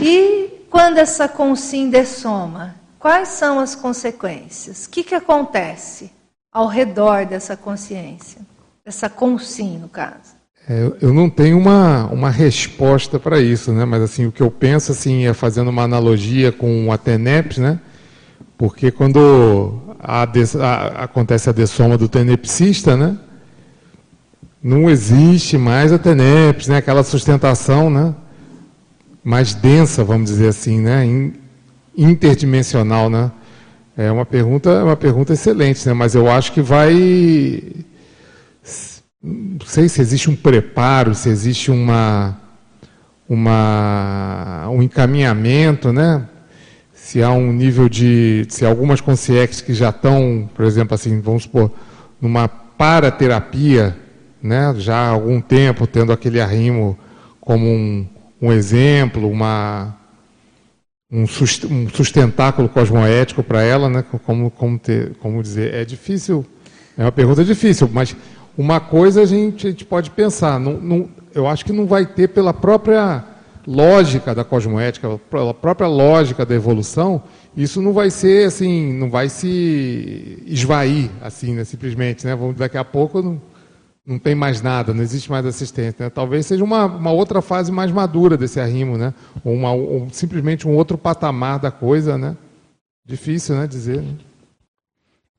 E 0.00 0.64
quando 0.70 0.98
essa 0.98 1.26
consim 1.26 1.90
dessoma, 1.90 2.76
quais 3.00 3.30
são 3.30 3.58
as 3.58 3.74
consequências? 3.74 4.86
O 4.86 4.90
que, 4.90 5.02
que 5.02 5.14
acontece 5.16 6.12
ao 6.52 6.68
redor 6.68 7.26
dessa 7.26 7.56
consciência? 7.56 8.46
Essa 8.86 9.10
consim, 9.10 9.78
no 9.78 9.88
caso. 9.88 10.36
É, 10.68 10.92
eu 11.00 11.12
não 11.12 11.28
tenho 11.28 11.58
uma, 11.58 12.06
uma 12.06 12.30
resposta 12.30 13.18
para 13.18 13.40
isso, 13.40 13.72
né? 13.72 13.84
mas 13.84 14.00
assim, 14.00 14.26
o 14.26 14.32
que 14.32 14.40
eu 14.40 14.50
penso 14.50 14.92
assim, 14.92 15.26
é 15.26 15.34
fazendo 15.34 15.68
uma 15.70 15.82
analogia 15.82 16.52
com 16.52 16.92
a 16.92 16.96
TENEPS, 16.96 17.58
né? 17.58 17.80
porque 18.56 18.90
quando 18.92 19.80
a, 19.98 20.22
a, 20.22 21.04
acontece 21.04 21.50
a 21.50 21.52
dessoma 21.52 21.98
do 21.98 22.08
tenepsista, 22.08 22.96
né? 22.96 23.18
não 24.62 24.88
existe 24.88 25.58
mais 25.58 25.92
a 25.92 25.98
TENEPS, 25.98 26.68
né? 26.68 26.76
aquela 26.78 27.02
sustentação, 27.02 27.90
né? 27.90 28.14
mais 29.22 29.52
densa, 29.52 30.04
vamos 30.04 30.30
dizer 30.30 30.48
assim, 30.48 30.80
né? 30.80 31.04
interdimensional, 31.96 33.10
né? 33.10 33.32
É 33.96 34.12
uma 34.12 34.26
pergunta, 34.26 34.70
é 34.70 34.82
uma 34.82 34.96
pergunta 34.96 35.32
excelente, 35.32 35.86
né? 35.88 35.94
Mas 35.94 36.14
eu 36.14 36.30
acho 36.30 36.52
que 36.52 36.60
vai, 36.60 37.62
não 39.22 39.66
sei 39.66 39.88
se 39.88 40.00
existe 40.00 40.30
um 40.30 40.36
preparo, 40.36 41.14
se 41.14 41.28
existe 41.28 41.70
uma, 41.70 42.38
uma, 43.28 44.68
um 44.70 44.82
encaminhamento, 44.82 45.92
né? 45.92 46.28
Se 46.92 47.22
há 47.22 47.30
um 47.30 47.52
nível 47.52 47.88
de, 47.88 48.46
se 48.48 48.64
algumas 48.64 49.00
consciências 49.00 49.60
que 49.60 49.74
já 49.74 49.90
estão, 49.90 50.48
por 50.54 50.64
exemplo, 50.64 50.94
assim, 50.94 51.20
vamos 51.20 51.44
supor, 51.44 51.70
numa 52.20 52.48
paraterapia, 52.48 53.96
né? 54.42 54.74
Já 54.78 54.96
há 54.96 55.08
algum 55.08 55.40
tempo 55.40 55.86
tendo 55.86 56.12
aquele 56.12 56.40
arrimo 56.40 56.98
como 57.40 57.66
um, 57.66 58.06
um 58.40 58.52
exemplo, 58.52 59.28
uma 59.30 59.96
um 61.10 61.24
sustentáculo 61.26 62.68
cosmoético 62.68 63.42
para 63.42 63.62
ela, 63.62 63.88
né? 63.88 64.04
Como, 64.24 64.50
como, 64.50 64.78
ter, 64.78 65.14
como 65.20 65.42
dizer, 65.42 65.72
é 65.72 65.84
difícil, 65.84 66.44
é 66.98 67.02
uma 67.02 67.12
pergunta 67.12 67.44
difícil, 67.44 67.88
mas 67.92 68.16
uma 68.56 68.80
coisa 68.80 69.22
a 69.22 69.26
gente, 69.26 69.66
a 69.66 69.70
gente 69.70 69.84
pode 69.84 70.10
pensar, 70.10 70.58
não, 70.58 70.74
não, 70.74 71.08
eu 71.34 71.46
acho 71.46 71.64
que 71.64 71.72
não 71.72 71.86
vai 71.86 72.06
ter 72.06 72.28
pela 72.28 72.54
própria 72.54 73.24
lógica 73.66 74.34
da 74.34 74.44
cosmoética, 74.44 75.20
pela 75.30 75.52
própria 75.52 75.88
lógica 75.88 76.46
da 76.46 76.54
evolução, 76.54 77.22
isso 77.56 77.82
não 77.82 77.92
vai 77.92 78.10
ser 78.10 78.46
assim, 78.46 78.92
não 78.92 79.10
vai 79.10 79.28
se 79.28 80.42
esvair 80.46 81.10
assim, 81.20 81.54
né, 81.54 81.64
simplesmente, 81.64 82.26
né? 82.26 82.36
Vamos 82.36 82.56
daqui 82.56 82.78
a 82.78 82.84
pouco 82.84 83.22
não, 83.22 83.40
não 84.06 84.20
tem 84.20 84.34
mais 84.34 84.62
nada, 84.62 84.94
não 84.94 85.02
existe 85.02 85.28
mais 85.30 85.44
assistência. 85.44 86.04
Né? 86.04 86.10
Talvez 86.10 86.46
seja 86.46 86.62
uma, 86.62 86.86
uma, 86.86 87.10
outra 87.10 87.42
fase 87.42 87.72
mais 87.72 87.90
madura 87.90 88.36
desse 88.36 88.60
arrimo, 88.60 88.96
né? 88.96 89.12
ou, 89.44 89.52
uma, 89.52 89.72
ou 89.72 90.08
simplesmente 90.12 90.66
um 90.68 90.76
outro 90.76 90.96
patamar 90.96 91.58
da 91.58 91.72
coisa. 91.72 92.16
Né? 92.16 92.36
Difícil 93.04 93.56
né, 93.56 93.66
dizer. 93.66 94.00
Né? 94.00 94.14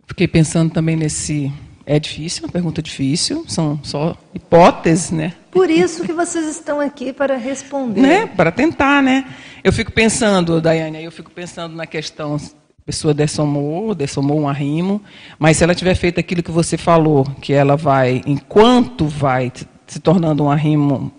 Fiquei 0.05 0.27
pensando 0.27 0.71
também 0.71 0.97
nesse. 0.97 1.51
É 1.89 1.97
difícil, 1.97 2.43
uma 2.43 2.51
pergunta 2.51 2.81
difícil, 2.81 3.45
são 3.47 3.79
só 3.81 4.13
hipóteses, 4.35 5.09
né? 5.09 5.33
Por 5.49 5.69
isso 5.69 6.03
que 6.03 6.11
vocês 6.11 6.45
estão 6.45 6.81
aqui 6.81 7.13
para 7.13 7.37
responder. 7.37 8.01
Né? 8.01 8.25
Para 8.27 8.51
tentar, 8.51 9.01
né? 9.01 9.25
Eu 9.63 9.71
fico 9.71 9.93
pensando, 9.93 10.59
Daiane, 10.59 11.01
eu 11.01 11.11
fico 11.13 11.31
pensando 11.31 11.73
na 11.77 11.87
questão 11.87 12.37
pessoa 12.85 13.13
dessomou, 13.13 13.93
dessomou 13.93 14.39
um 14.39 14.47
arrimo, 14.47 15.01
mas 15.37 15.57
se 15.57 15.63
ela 15.63 15.75
tiver 15.75 15.93
feito 15.93 16.21
aquilo 16.21 16.41
que 16.41 16.51
você 16.51 16.77
falou, 16.77 17.25
que 17.41 17.51
ela 17.51 17.75
vai, 17.75 18.21
enquanto 18.25 19.07
vai 19.07 19.51
se 19.85 19.99
tornando 19.99 20.45
um 20.45 20.49
arrimo 20.49 21.11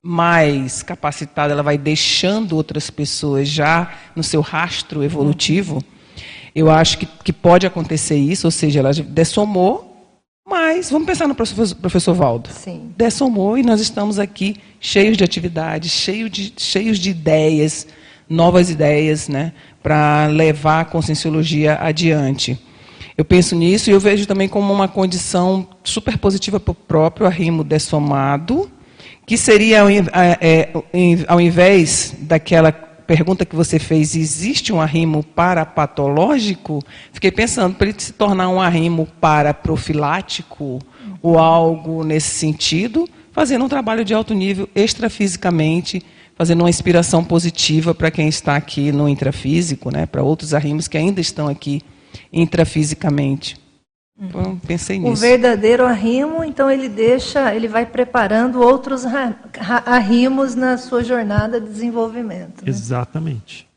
mais 0.00 0.84
capacitada, 0.84 1.52
ela 1.52 1.64
vai 1.64 1.76
deixando 1.76 2.54
outras 2.54 2.90
pessoas 2.90 3.48
já 3.48 3.92
no 4.14 4.22
seu 4.22 4.40
rastro 4.40 5.02
evolutivo, 5.02 5.82
eu 6.54 6.70
acho 6.70 6.98
que, 6.98 7.06
que 7.06 7.32
pode 7.32 7.66
acontecer 7.66 8.16
isso, 8.16 8.46
ou 8.46 8.50
seja, 8.52 8.78
ela 8.78 8.92
dessomou, 8.92 9.85
mas 10.46 10.90
vamos 10.90 11.06
pensar 11.06 11.26
no 11.26 11.34
professor, 11.34 11.74
professor 11.76 12.14
Valdo. 12.14 12.48
Sim. 12.52 12.92
Dessomou 12.96 13.58
e 13.58 13.62
nós 13.62 13.80
estamos 13.80 14.18
aqui 14.18 14.56
cheios 14.80 15.16
de 15.16 15.24
atividades, 15.24 15.90
cheios 15.90 16.30
de, 16.30 16.52
cheios 16.56 16.98
de 16.98 17.10
ideias, 17.10 17.86
novas 18.28 18.70
ideias, 18.70 19.28
né? 19.28 19.52
para 19.82 20.26
levar 20.26 20.80
a 20.80 20.84
conscienciologia 20.84 21.78
adiante. 21.80 22.58
Eu 23.16 23.24
penso 23.24 23.54
nisso 23.54 23.88
e 23.88 23.92
eu 23.92 24.00
vejo 24.00 24.26
também 24.26 24.48
como 24.48 24.72
uma 24.72 24.88
condição 24.88 25.66
super 25.84 26.18
positiva 26.18 26.58
para 26.58 26.72
o 26.72 26.74
próprio 26.74 27.26
arrimo 27.26 27.62
dessomado, 27.62 28.70
que 29.24 29.38
seria, 29.38 29.84
é, 30.12 30.70
ao 31.26 31.40
invés 31.40 32.14
daquela 32.20 32.72
pergunta 33.06 33.46
que 33.46 33.54
você 33.54 33.78
fez, 33.78 34.16
existe 34.16 34.72
um 34.72 34.80
arrimo 34.80 35.22
parapatológico? 35.22 36.82
Fiquei 37.12 37.30
pensando 37.30 37.76
para 37.76 37.88
ele 37.88 37.98
se 37.98 38.12
tornar 38.12 38.48
um 38.48 38.60
arrimo 38.60 39.06
paraprofilático 39.20 40.80
ou 41.22 41.38
algo 41.38 42.02
nesse 42.02 42.30
sentido, 42.30 43.08
fazendo 43.32 43.64
um 43.64 43.68
trabalho 43.68 44.04
de 44.04 44.12
alto 44.12 44.34
nível 44.34 44.68
extrafisicamente, 44.74 46.02
fazendo 46.34 46.62
uma 46.62 46.70
inspiração 46.70 47.24
positiva 47.24 47.94
para 47.94 48.10
quem 48.10 48.28
está 48.28 48.56
aqui 48.56 48.90
no 48.90 49.08
intrafísico, 49.08 49.90
né, 49.90 50.04
para 50.04 50.22
outros 50.22 50.52
arrimos 50.52 50.88
que 50.88 50.98
ainda 50.98 51.20
estão 51.20 51.48
aqui 51.48 51.82
intrafisicamente. 52.32 53.56
Pensei 54.66 54.98
nisso. 54.98 55.12
O 55.12 55.14
verdadeiro 55.14 55.84
arrimo, 55.84 56.42
então 56.42 56.70
ele 56.70 56.88
deixa, 56.88 57.54
ele 57.54 57.68
vai 57.68 57.84
preparando 57.84 58.60
outros 58.62 59.04
arrimos 59.84 60.54
na 60.54 60.78
sua 60.78 61.04
jornada 61.04 61.60
de 61.60 61.66
desenvolvimento. 61.66 62.64
Né? 62.64 62.68
Exatamente. 62.68 63.68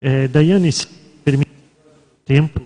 É, 0.00 0.28
Daiane, 0.28 0.70
se 0.70 0.86
permite 1.24 1.50
tempo, 2.24 2.62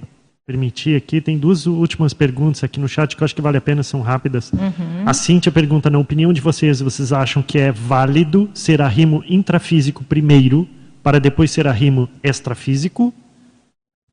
permitir 0.47 0.95
aqui, 0.97 1.23
tem 1.23 1.39
duas 1.39 1.67
últimas 1.67 2.13
perguntas 2.13 2.63
aqui 2.63 2.79
no 2.79 2.87
chat 2.87 3.17
que 3.17 3.23
eu 3.23 3.25
acho 3.25 3.35
que 3.35 3.41
vale 3.41 3.57
a 3.57 3.61
pena, 3.61 3.83
são 3.83 4.03
rápidas. 4.03 4.53
Uhum. 4.53 5.05
A 5.07 5.15
Cíntia 5.15 5.51
pergunta, 5.51 5.89
na 5.89 5.99
opinião 5.99 6.33
de 6.35 6.41
vocês, 6.43 6.81
vocês 6.81 7.13
acham 7.15 7.43
que 7.43 7.59
é 7.59 7.73
válido 7.73 8.51
ser 8.53 8.83
arrimo 8.83 9.25
intrafísico 9.27 10.05
primeiro, 10.05 10.69
para 11.03 11.19
depois 11.19 11.51
ser 11.51 11.67
arrimo 11.67 12.09
extrafísico? 12.23 13.15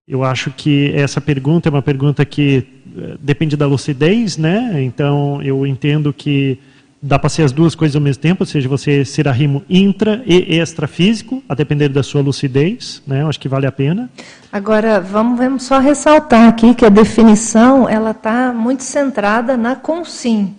Eu 0.09 0.23
acho 0.23 0.49
que 0.49 0.91
essa 0.95 1.21
pergunta 1.21 1.69
é 1.69 1.71
uma 1.71 1.83
pergunta 1.83 2.25
que 2.25 2.65
eh, 2.97 3.15
depende 3.21 3.55
da 3.55 3.67
lucidez, 3.67 4.37
né? 4.37 4.81
Então, 4.81 5.39
eu 5.43 5.67
entendo 5.67 6.11
que 6.11 6.57
dá 6.99 7.19
para 7.19 7.29
ser 7.29 7.43
as 7.43 7.51
duas 7.51 7.75
coisas 7.75 7.95
ao 7.95 8.01
mesmo 8.01 8.19
tempo, 8.19 8.41
ou 8.41 8.47
seja, 8.47 8.67
você 8.67 9.05
ser 9.05 9.27
arrimo 9.27 9.63
intra 9.69 10.23
e 10.25 10.57
extrafísico, 10.57 11.43
a 11.47 11.53
depender 11.53 11.89
da 11.89 12.01
sua 12.01 12.21
lucidez, 12.21 13.03
né? 13.05 13.21
Eu 13.21 13.29
acho 13.29 13.39
que 13.39 13.47
vale 13.47 13.67
a 13.67 13.71
pena. 13.71 14.09
Agora, 14.51 14.99
vamos, 14.99 15.37
vamos 15.37 15.63
só 15.63 15.77
ressaltar 15.77 16.49
aqui 16.49 16.73
que 16.73 16.85
a 16.85 16.89
definição 16.89 17.87
ela 17.87 18.09
está 18.09 18.51
muito 18.51 18.81
centrada 18.81 19.55
na 19.55 19.75
consim. 19.75 20.55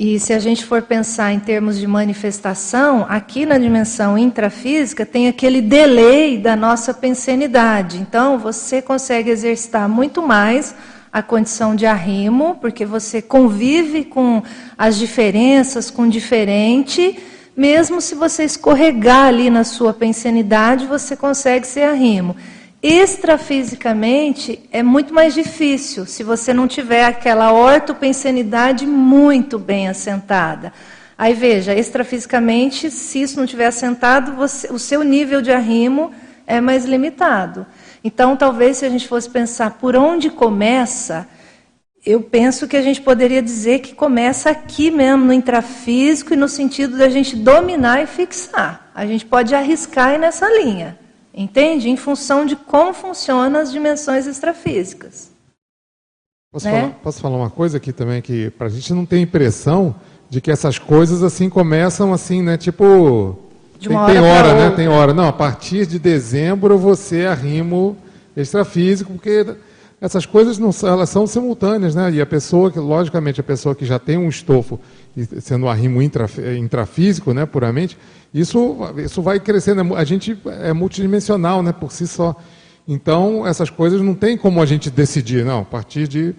E 0.00 0.20
se 0.20 0.32
a 0.32 0.38
gente 0.38 0.64
for 0.64 0.80
pensar 0.82 1.32
em 1.32 1.40
termos 1.40 1.76
de 1.76 1.84
manifestação, 1.84 3.04
aqui 3.08 3.44
na 3.44 3.58
dimensão 3.58 4.16
intrafísica 4.16 5.04
tem 5.04 5.26
aquele 5.26 5.60
delay 5.60 6.38
da 6.38 6.54
nossa 6.54 6.94
pensenidade. 6.94 7.98
Então, 7.98 8.38
você 8.38 8.80
consegue 8.80 9.28
exercitar 9.28 9.88
muito 9.88 10.22
mais 10.22 10.72
a 11.12 11.20
condição 11.20 11.74
de 11.74 11.84
arrimo, 11.84 12.58
porque 12.60 12.86
você 12.86 13.20
convive 13.20 14.04
com 14.04 14.40
as 14.78 14.96
diferenças, 14.96 15.90
com 15.90 16.02
o 16.02 16.08
diferente, 16.08 17.18
mesmo 17.56 18.00
se 18.00 18.14
você 18.14 18.44
escorregar 18.44 19.26
ali 19.26 19.50
na 19.50 19.64
sua 19.64 19.92
pensenidade, 19.92 20.86
você 20.86 21.16
consegue 21.16 21.66
ser 21.66 21.82
arrimo. 21.82 22.36
Extrafisicamente 22.80 24.60
é 24.70 24.84
muito 24.84 25.12
mais 25.12 25.34
difícil 25.34 26.06
se 26.06 26.22
você 26.22 26.54
não 26.54 26.68
tiver 26.68 27.04
aquela 27.04 27.52
ortopensenidade 27.52 28.86
muito 28.86 29.58
bem 29.58 29.88
assentada. 29.88 30.72
Aí 31.16 31.34
veja, 31.34 31.74
extrafisicamente, 31.74 32.88
se 32.88 33.20
isso 33.20 33.40
não 33.40 33.46
tiver 33.46 33.66
assentado, 33.66 34.34
você, 34.34 34.72
o 34.72 34.78
seu 34.78 35.02
nível 35.02 35.42
de 35.42 35.50
arrimo 35.50 36.12
é 36.46 36.60
mais 36.60 36.84
limitado. 36.84 37.66
Então, 38.04 38.36
talvez 38.36 38.76
se 38.76 38.86
a 38.86 38.88
gente 38.88 39.08
fosse 39.08 39.28
pensar 39.28 39.72
por 39.72 39.96
onde 39.96 40.30
começa, 40.30 41.26
eu 42.06 42.20
penso 42.22 42.68
que 42.68 42.76
a 42.76 42.82
gente 42.82 43.00
poderia 43.00 43.42
dizer 43.42 43.80
que 43.80 43.92
começa 43.92 44.50
aqui 44.50 44.88
mesmo, 44.88 45.24
no 45.24 45.32
intrafísico, 45.32 46.32
e 46.32 46.36
no 46.36 46.48
sentido 46.48 46.96
da 46.96 47.08
gente 47.08 47.34
dominar 47.34 48.00
e 48.00 48.06
fixar. 48.06 48.92
A 48.94 49.04
gente 49.04 49.26
pode 49.26 49.52
arriscar 49.52 50.16
nessa 50.16 50.48
linha. 50.48 50.96
Entende? 51.38 51.88
Em 51.88 51.96
função 51.96 52.44
de 52.44 52.56
como 52.56 52.92
funcionam 52.92 53.60
as 53.60 53.70
dimensões 53.70 54.26
extrafísicas. 54.26 55.30
Posso, 56.50 56.66
né? 56.66 56.80
falar, 56.80 56.92
posso 56.94 57.20
falar 57.20 57.36
uma 57.36 57.48
coisa 57.48 57.76
aqui 57.76 57.92
também, 57.92 58.20
que 58.20 58.50
para 58.50 58.66
a 58.66 58.70
gente 58.70 58.92
não 58.92 59.06
ter 59.06 59.20
impressão 59.20 59.94
de 60.28 60.40
que 60.40 60.50
essas 60.50 60.80
coisas 60.80 61.22
assim 61.22 61.48
começam 61.48 62.12
assim, 62.12 62.42
né? 62.42 62.56
Tipo. 62.56 63.38
De 63.78 63.88
uma 63.88 64.06
tem, 64.06 64.18
hora, 64.18 64.24
tem 64.24 64.32
hora 64.32 64.54
né? 64.54 64.70
Tem 64.74 64.88
hora. 64.88 65.14
Não, 65.14 65.28
a 65.28 65.32
partir 65.32 65.86
de 65.86 66.00
dezembro 66.00 66.76
você 66.76 67.26
arrimo 67.26 67.96
extrafísico, 68.36 69.12
porque 69.12 69.46
essas 70.00 70.26
coisas 70.26 70.58
não 70.58 70.70
elas 70.82 71.08
são 71.08 71.24
simultâneas, 71.24 71.94
né? 71.94 72.10
E 72.10 72.20
a 72.20 72.26
pessoa 72.26 72.68
que, 72.68 72.80
logicamente, 72.80 73.40
a 73.40 73.44
pessoa 73.44 73.76
que 73.76 73.86
já 73.86 74.00
tem 74.00 74.18
um 74.18 74.28
estofo, 74.28 74.80
sendo 75.40 75.66
um 75.66 75.68
arrimo 75.68 76.02
intra, 76.02 76.26
intrafísico, 76.58 77.32
né, 77.32 77.46
puramente, 77.46 77.96
isso, 78.32 78.76
isso 78.96 79.22
vai 79.22 79.40
crescendo. 79.40 79.94
A 79.96 80.04
gente 80.04 80.38
é 80.62 80.72
multidimensional, 80.72 81.62
né, 81.62 81.72
por 81.72 81.92
si 81.92 82.06
só. 82.06 82.36
Então, 82.86 83.46
essas 83.46 83.70
coisas 83.70 84.00
não 84.00 84.14
tem 84.14 84.36
como 84.36 84.62
a 84.62 84.66
gente 84.66 84.90
decidir, 84.90 85.44
não, 85.44 85.60
a 85.60 85.64
partir 85.64 86.08
de 86.08 86.34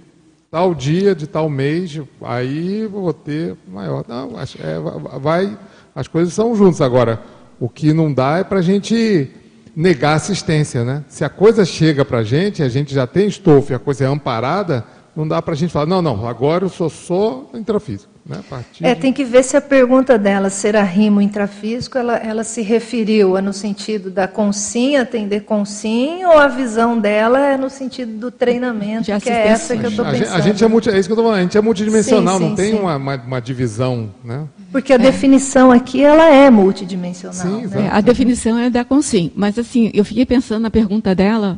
tal 0.49 0.73
dia, 0.73 1.13
de 1.13 1.27
tal 1.27 1.47
mês, 1.49 1.99
aí 2.21 2.87
vou 2.87 3.13
ter 3.13 3.55
maior. 3.67 4.03
Não, 4.07 4.31
é, 4.39 5.19
vai, 5.19 5.57
as 5.93 6.07
coisas 6.07 6.33
são 6.33 6.55
juntas. 6.55 6.81
Agora, 6.81 7.21
o 7.59 7.69
que 7.69 7.93
não 7.93 8.11
dá 8.11 8.37
é 8.37 8.43
para 8.43 8.59
a 8.59 8.63
gente 8.63 9.29
negar 9.75 10.15
assistência, 10.15 10.83
né? 10.83 11.03
Se 11.07 11.23
a 11.23 11.29
coisa 11.29 11.63
chega 11.65 12.03
para 12.03 12.19
a 12.19 12.23
gente, 12.23 12.63
a 12.63 12.69
gente 12.69 12.93
já 12.93 13.05
tem 13.05 13.27
estofo 13.27 13.71
e 13.71 13.75
a 13.75 13.79
coisa 13.79 14.05
é 14.05 14.07
amparada, 14.07 14.83
não 15.15 15.27
dá 15.27 15.41
para 15.41 15.53
a 15.53 15.57
gente 15.57 15.71
falar, 15.71 15.85
não, 15.85 16.01
não, 16.01 16.27
agora 16.27 16.65
eu 16.65 16.69
sou 16.69 16.89
só 16.89 17.49
intrafísico. 17.53 18.11
Né, 18.29 18.43
é, 18.81 18.93
tem 18.93 19.11
que 19.11 19.23
ver 19.23 19.43
se 19.43 19.57
a 19.57 19.61
pergunta 19.61 20.15
dela, 20.15 20.51
será 20.51 20.83
rimo 20.83 21.19
intrafísico, 21.19 21.97
ela, 21.97 22.15
ela 22.17 22.43
se 22.43 22.61
referiu 22.61 23.35
a 23.35 23.41
no 23.41 23.51
sentido 23.51 24.11
da 24.11 24.27
consim, 24.27 24.97
atender 24.97 25.45
consim, 25.45 26.23
ou 26.25 26.37
a 26.37 26.47
visão 26.47 26.99
dela 26.99 27.39
é 27.39 27.57
no 27.57 27.71
sentido 27.71 28.19
do 28.19 28.29
treinamento, 28.29 29.11
De 29.11 29.19
que 29.19 29.31
é 29.31 29.47
essa 29.47 29.75
que 29.75 29.83
eu 29.83 29.89
estou 29.89 30.05
pensando. 30.05 30.35
A 30.35 30.41
gente, 30.41 30.63
é, 30.63 30.67
multi, 30.67 30.91
é 30.91 30.99
isso 30.99 31.09
que 31.09 31.13
eu 31.13 31.15
estou 31.15 31.25
falando, 31.25 31.39
a 31.39 31.41
gente 31.41 31.57
é 31.57 31.61
multidimensional, 31.61 32.37
sim, 32.37 32.43
sim, 32.43 32.49
não 32.49 32.55
tem 32.55 32.73
uma, 32.75 32.97
uma, 32.97 33.15
uma, 33.15 33.41
divisão, 33.41 34.13
né? 34.23 34.47
Porque 34.71 34.93
a 34.93 34.97
é. 34.97 34.99
definição 34.99 35.71
aqui, 35.71 36.03
ela 36.03 36.29
é 36.29 36.51
multidimensional. 36.51 37.33
Sim, 37.33 37.65
né? 37.65 37.87
É, 37.87 37.89
a 37.89 37.99
definição 37.99 38.59
é 38.59 38.69
da 38.69 38.85
consim, 38.85 39.31
mas 39.35 39.57
assim, 39.57 39.89
eu 39.91 40.05
fiquei 40.05 40.27
pensando 40.27 40.61
na 40.61 40.69
pergunta 40.69 41.15
dela, 41.15 41.57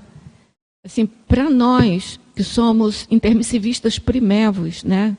assim, 0.86 1.06
para 1.28 1.50
nós 1.50 2.18
que 2.34 2.46
somos 2.46 3.06
intermissivistas 3.12 4.00
primevos, 4.00 4.86
né? 4.86 5.18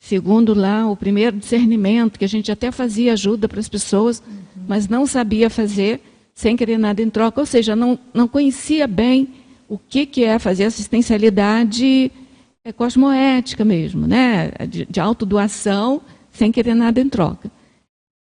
Segundo 0.00 0.54
lá 0.54 0.88
o 0.88 0.96
primeiro 0.96 1.36
discernimento, 1.36 2.18
que 2.18 2.24
a 2.24 2.28
gente 2.28 2.50
até 2.52 2.70
fazia 2.70 3.12
ajuda 3.12 3.48
para 3.48 3.60
as 3.60 3.68
pessoas, 3.68 4.22
uhum. 4.26 4.62
mas 4.68 4.88
não 4.88 5.06
sabia 5.06 5.50
fazer 5.50 6.00
sem 6.34 6.56
querer 6.56 6.78
nada 6.78 7.02
em 7.02 7.10
troca, 7.10 7.40
ou 7.40 7.46
seja, 7.46 7.74
não, 7.74 7.98
não 8.14 8.28
conhecia 8.28 8.86
bem 8.86 9.28
o 9.68 9.76
que, 9.76 10.06
que 10.06 10.24
é 10.24 10.38
fazer 10.38 10.64
assistencialidade 10.64 12.12
é, 12.64 12.72
cosmoética 12.72 13.64
mesmo, 13.64 14.06
né? 14.06 14.52
de, 14.68 14.86
de 14.86 15.00
autodoação 15.00 16.00
sem 16.30 16.52
querer 16.52 16.74
nada 16.74 17.00
em 17.00 17.08
troca. 17.08 17.50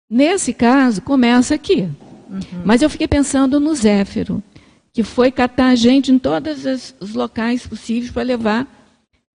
Nesse 0.08 0.54
caso, 0.54 1.02
começa 1.02 1.56
aqui. 1.56 1.88
Uhum. 2.30 2.62
Mas 2.64 2.82
eu 2.82 2.88
fiquei 2.88 3.08
pensando 3.08 3.58
no 3.58 3.74
Zéfiro, 3.74 4.42
que 4.92 5.02
foi 5.02 5.32
catar 5.32 5.68
a 5.68 5.74
gente 5.74 6.12
em 6.12 6.18
todos 6.18 6.94
os 7.00 7.14
locais 7.14 7.66
possíveis 7.66 8.12
para 8.12 8.22
levar. 8.22 8.68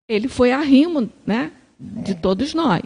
Ele 0.07 0.29
foi 0.29 0.53
arrimo, 0.53 1.09
né? 1.25 1.51
De 1.79 2.15
todos 2.15 2.53
nós. 2.53 2.83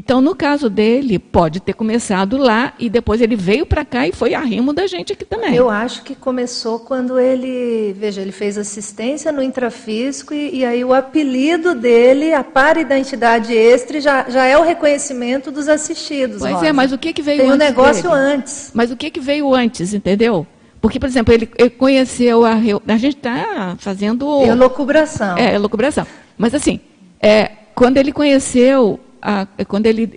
Então, 0.00 0.20
no 0.20 0.32
caso 0.32 0.70
dele, 0.70 1.18
pode 1.18 1.58
ter 1.58 1.72
começado 1.72 2.36
lá 2.36 2.72
e 2.78 2.88
depois 2.88 3.20
ele 3.20 3.34
veio 3.34 3.66
para 3.66 3.84
cá 3.84 4.06
e 4.06 4.12
foi 4.12 4.32
arrimo 4.32 4.72
da 4.72 4.86
gente 4.86 5.12
aqui 5.12 5.24
também. 5.24 5.56
Eu 5.56 5.68
acho 5.68 6.04
que 6.04 6.14
começou 6.14 6.78
quando 6.78 7.18
ele, 7.18 7.92
veja, 7.98 8.20
ele 8.20 8.30
fez 8.30 8.56
assistência 8.56 9.32
no 9.32 9.42
intrafísico 9.42 10.32
e, 10.32 10.58
e 10.58 10.64
aí 10.64 10.84
o 10.84 10.94
apelido 10.94 11.74
dele, 11.74 12.32
a 12.32 12.44
par 12.44 12.76
identidade 12.76 13.52
extra, 13.52 14.00
já, 14.00 14.30
já 14.30 14.44
é 14.44 14.56
o 14.56 14.62
reconhecimento 14.62 15.50
dos 15.50 15.68
assistidos. 15.68 16.42
Pois 16.42 16.62
é, 16.62 16.72
mas 16.72 16.92
o 16.92 16.98
que, 16.98 17.12
que 17.12 17.20
veio 17.20 17.38
Tem 17.38 17.50
antes? 17.50 17.58
Tem 17.58 17.66
um 17.66 17.70
negócio 17.70 18.08
dele? 18.08 18.34
antes. 18.34 18.70
Mas 18.72 18.92
o 18.92 18.96
que, 18.96 19.10
que 19.10 19.18
veio 19.18 19.52
antes, 19.52 19.92
entendeu? 19.92 20.46
Porque, 20.80 21.00
por 21.00 21.08
exemplo, 21.08 21.34
ele, 21.34 21.50
ele 21.58 21.70
conheceu 21.70 22.44
a. 22.44 22.52
A 22.52 22.96
gente 22.96 23.16
está 23.16 23.74
fazendo. 23.80 24.44
Elocubração. 24.44 25.36
É, 25.36 25.56
elocubração. 25.56 26.06
Mas 26.36 26.54
assim, 26.54 26.78
é, 27.20 27.50
quando 27.78 27.96
ele 27.96 28.12
conheceu, 28.12 28.98
a, 29.22 29.46
quando 29.66 29.86
ele 29.86 30.12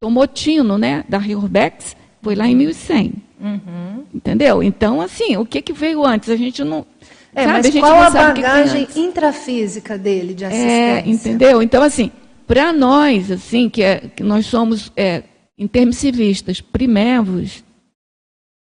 tomou 0.00 0.26
tino 0.26 0.78
né, 0.78 1.04
da 1.08 1.18
Riorbex, 1.18 1.96
foi 2.22 2.34
lá 2.34 2.46
em 2.46 2.54
1100. 2.54 3.12
Uhum. 3.40 4.04
Entendeu? 4.14 4.62
Então, 4.62 5.00
assim, 5.00 5.36
o 5.36 5.44
que, 5.44 5.60
que 5.60 5.72
veio 5.72 6.04
antes? 6.04 6.28
A 6.30 6.36
gente 6.36 6.62
não. 6.64 6.86
É, 7.34 7.42
sabe? 7.42 7.52
mas 7.52 7.66
a 7.66 7.70
gente 7.70 7.82
qual 7.82 8.02
a 8.02 8.10
bagagem 8.10 8.86
que 8.86 8.94
que 8.94 9.00
intrafísica 9.00 9.98
dele 9.98 10.34
de 10.34 10.44
é, 10.44 10.46
assistência? 10.46 10.70
É, 10.72 11.08
entendeu? 11.08 11.62
Então, 11.62 11.82
assim, 11.82 12.10
para 12.46 12.72
nós, 12.72 13.30
assim, 13.30 13.68
que, 13.68 13.82
é, 13.82 14.00
que 14.14 14.22
nós 14.22 14.46
somos 14.46 14.90
é, 14.96 15.22
intermissivistas 15.56 16.60
primevos, 16.60 17.62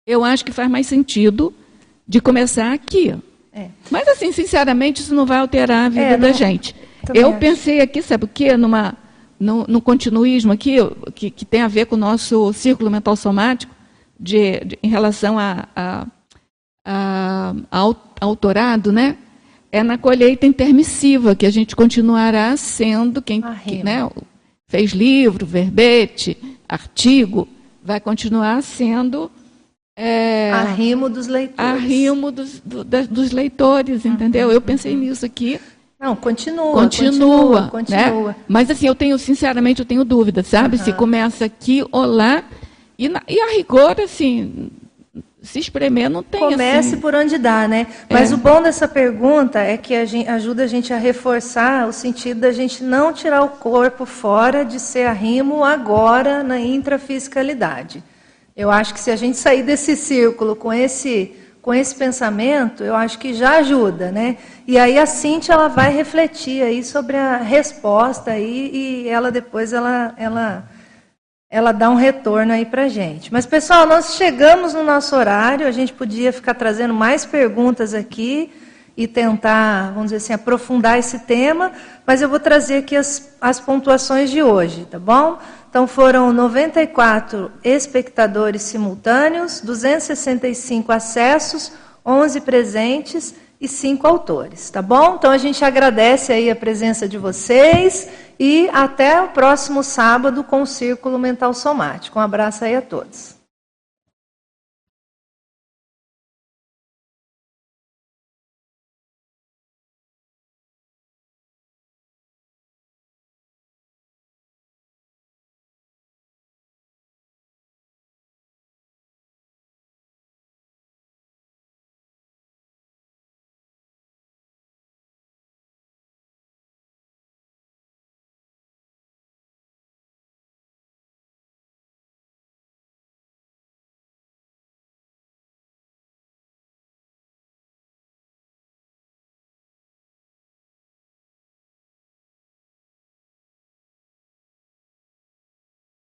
eu 0.06 0.24
acho 0.24 0.44
que 0.44 0.52
faz 0.52 0.70
mais 0.70 0.86
sentido 0.86 1.52
de 2.06 2.20
começar 2.20 2.72
aqui. 2.72 3.14
É. 3.52 3.68
Mas, 3.90 4.08
assim, 4.08 4.32
sinceramente, 4.32 5.00
isso 5.00 5.14
não 5.14 5.26
vai 5.26 5.38
alterar 5.38 5.86
a 5.86 5.88
vida 5.88 6.02
é, 6.02 6.16
da 6.16 6.32
gente. 6.32 6.74
Também 7.06 7.22
eu 7.22 7.30
acho. 7.30 7.38
pensei 7.38 7.80
aqui, 7.80 8.02
sabe 8.02 8.24
o 8.24 8.28
quê? 8.28 8.56
Numa, 8.56 8.96
no, 9.38 9.64
no 9.66 9.80
continuismo 9.80 10.52
aqui, 10.52 10.76
que, 11.14 11.30
que, 11.30 11.44
tem 11.44 11.62
a 11.62 11.68
ver 11.68 11.86
com 11.86 11.94
o 11.94 11.98
nosso 11.98 12.52
círculo 12.52 12.90
mental 12.90 13.16
somático, 13.16 13.74
de, 14.18 14.60
de 14.60 14.78
em 14.82 14.88
relação 14.88 15.38
a, 15.38 15.68
a, 15.74 16.06
a, 16.84 17.54
a, 17.70 17.94
autorado, 18.20 18.92
né? 18.92 19.16
É 19.70 19.82
na 19.82 19.96
colheita 19.96 20.46
intermissiva 20.46 21.34
que 21.34 21.46
a 21.46 21.50
gente 21.50 21.76
continuará 21.76 22.56
sendo 22.56 23.20
quem 23.22 23.42
que, 23.42 23.82
né, 23.84 24.08
fez 24.68 24.92
livro, 24.92 25.44
verbete, 25.44 26.36
artigo, 26.68 27.46
vai 27.82 28.00
continuar 28.00 28.62
sendo 28.62 29.30
é, 29.98 30.50
arrimo 30.52 31.08
dos 31.08 31.26
leitores. 31.26 31.58
Arrimo 31.58 32.30
dos, 32.30 32.60
do, 32.60 32.84
dos 32.84 33.32
leitores, 33.32 34.04
entendeu? 34.04 34.48
Uhum, 34.48 34.54
Eu 34.54 34.60
pensei 34.60 34.94
nisso 34.94 35.24
aqui. 35.24 35.58
Não, 35.98 36.14
continua. 36.14 36.72
Continua. 36.72 37.68
continua, 37.68 38.28
né? 38.28 38.36
Mas 38.46 38.70
assim, 38.70 38.86
eu 38.86 38.94
tenho, 38.94 39.18
sinceramente, 39.18 39.80
eu 39.80 39.86
tenho 39.86 40.04
dúvida, 40.04 40.42
sabe? 40.42 40.76
Uhum. 40.76 40.84
Se 40.84 40.92
começa 40.92 41.44
aqui 41.44 41.84
ou 41.90 42.04
lá. 42.04 42.44
E, 42.98 43.08
na, 43.08 43.22
e 43.28 43.40
a 43.40 43.52
rigor, 43.52 44.00
assim, 44.00 44.70
se 45.42 45.58
espremer 45.58 46.10
não 46.10 46.22
tem 46.22 46.40
Comece 46.40 46.90
assim... 46.90 47.00
por 47.00 47.14
onde 47.14 47.38
dá, 47.38 47.66
né? 47.66 47.86
Mas 48.10 48.30
é. 48.30 48.34
o 48.34 48.38
bom 48.38 48.60
dessa 48.60 48.86
pergunta 48.86 49.60
é 49.60 49.76
que 49.76 49.94
a 49.94 50.04
gente, 50.04 50.28
ajuda 50.28 50.64
a 50.64 50.66
gente 50.66 50.92
a 50.92 50.98
reforçar 50.98 51.88
o 51.88 51.92
sentido 51.92 52.40
da 52.40 52.52
gente 52.52 52.82
não 52.82 53.12
tirar 53.12 53.42
o 53.42 53.48
corpo 53.48 54.04
fora 54.04 54.64
de 54.64 54.78
ser 54.80 55.06
arrimo 55.06 55.64
agora 55.64 56.42
na 56.42 56.58
intrafiscalidade. 56.58 58.02
Eu 58.56 58.70
acho 58.70 58.92
que 58.92 59.00
se 59.00 59.10
a 59.10 59.16
gente 59.16 59.36
sair 59.36 59.62
desse 59.62 59.96
círculo 59.96 60.56
com 60.56 60.72
esse 60.72 61.34
com 61.66 61.74
esse 61.74 61.96
pensamento, 61.96 62.84
eu 62.84 62.94
acho 62.94 63.18
que 63.18 63.34
já 63.34 63.56
ajuda, 63.56 64.12
né? 64.12 64.36
E 64.68 64.78
aí 64.78 64.96
a 65.00 65.04
Cintia 65.04 65.52
ela 65.52 65.66
vai 65.66 65.92
refletir 65.92 66.62
aí 66.62 66.80
sobre 66.84 67.16
a 67.16 67.38
resposta 67.38 68.30
aí 68.30 68.70
e 68.72 69.08
ela 69.08 69.32
depois 69.32 69.72
ela 69.72 70.14
ela 70.16 70.68
ela 71.50 71.72
dá 71.72 71.90
um 71.90 71.96
retorno 71.96 72.52
aí 72.52 72.64
para 72.64 72.86
gente. 72.86 73.32
Mas 73.32 73.46
pessoal, 73.46 73.84
nós 73.84 74.14
chegamos 74.14 74.74
no 74.74 74.84
nosso 74.84 75.16
horário, 75.16 75.66
a 75.66 75.72
gente 75.72 75.92
podia 75.92 76.32
ficar 76.32 76.54
trazendo 76.54 76.94
mais 76.94 77.26
perguntas 77.26 77.94
aqui 77.94 78.52
e 78.96 79.08
tentar, 79.08 79.88
vamos 79.88 80.04
dizer 80.04 80.18
assim, 80.18 80.32
aprofundar 80.34 80.96
esse 80.96 81.18
tema, 81.18 81.72
mas 82.06 82.22
eu 82.22 82.28
vou 82.28 82.38
trazer 82.38 82.76
aqui 82.76 82.94
as, 82.94 83.36
as 83.40 83.58
pontuações 83.58 84.30
de 84.30 84.40
hoje, 84.40 84.86
tá 84.88 85.00
bom? 85.00 85.36
Então 85.76 85.86
foram 85.86 86.32
94 86.32 87.52
espectadores 87.62 88.62
simultâneos, 88.62 89.60
265 89.60 90.90
acessos, 90.90 91.70
11 92.02 92.40
presentes 92.40 93.34
e 93.60 93.68
5 93.68 94.06
autores, 94.06 94.70
tá 94.70 94.80
bom? 94.80 95.16
Então 95.16 95.30
a 95.30 95.36
gente 95.36 95.62
agradece 95.62 96.32
aí 96.32 96.50
a 96.50 96.56
presença 96.56 97.06
de 97.06 97.18
vocês 97.18 98.08
e 98.40 98.70
até 98.72 99.20
o 99.20 99.28
próximo 99.28 99.82
sábado 99.82 100.42
com 100.42 100.62
o 100.62 100.66
Círculo 100.66 101.18
Mental 101.18 101.52
Somático. 101.52 102.18
Um 102.18 102.22
abraço 102.22 102.64
aí 102.64 102.74
a 102.74 102.80
todos. 102.80 103.35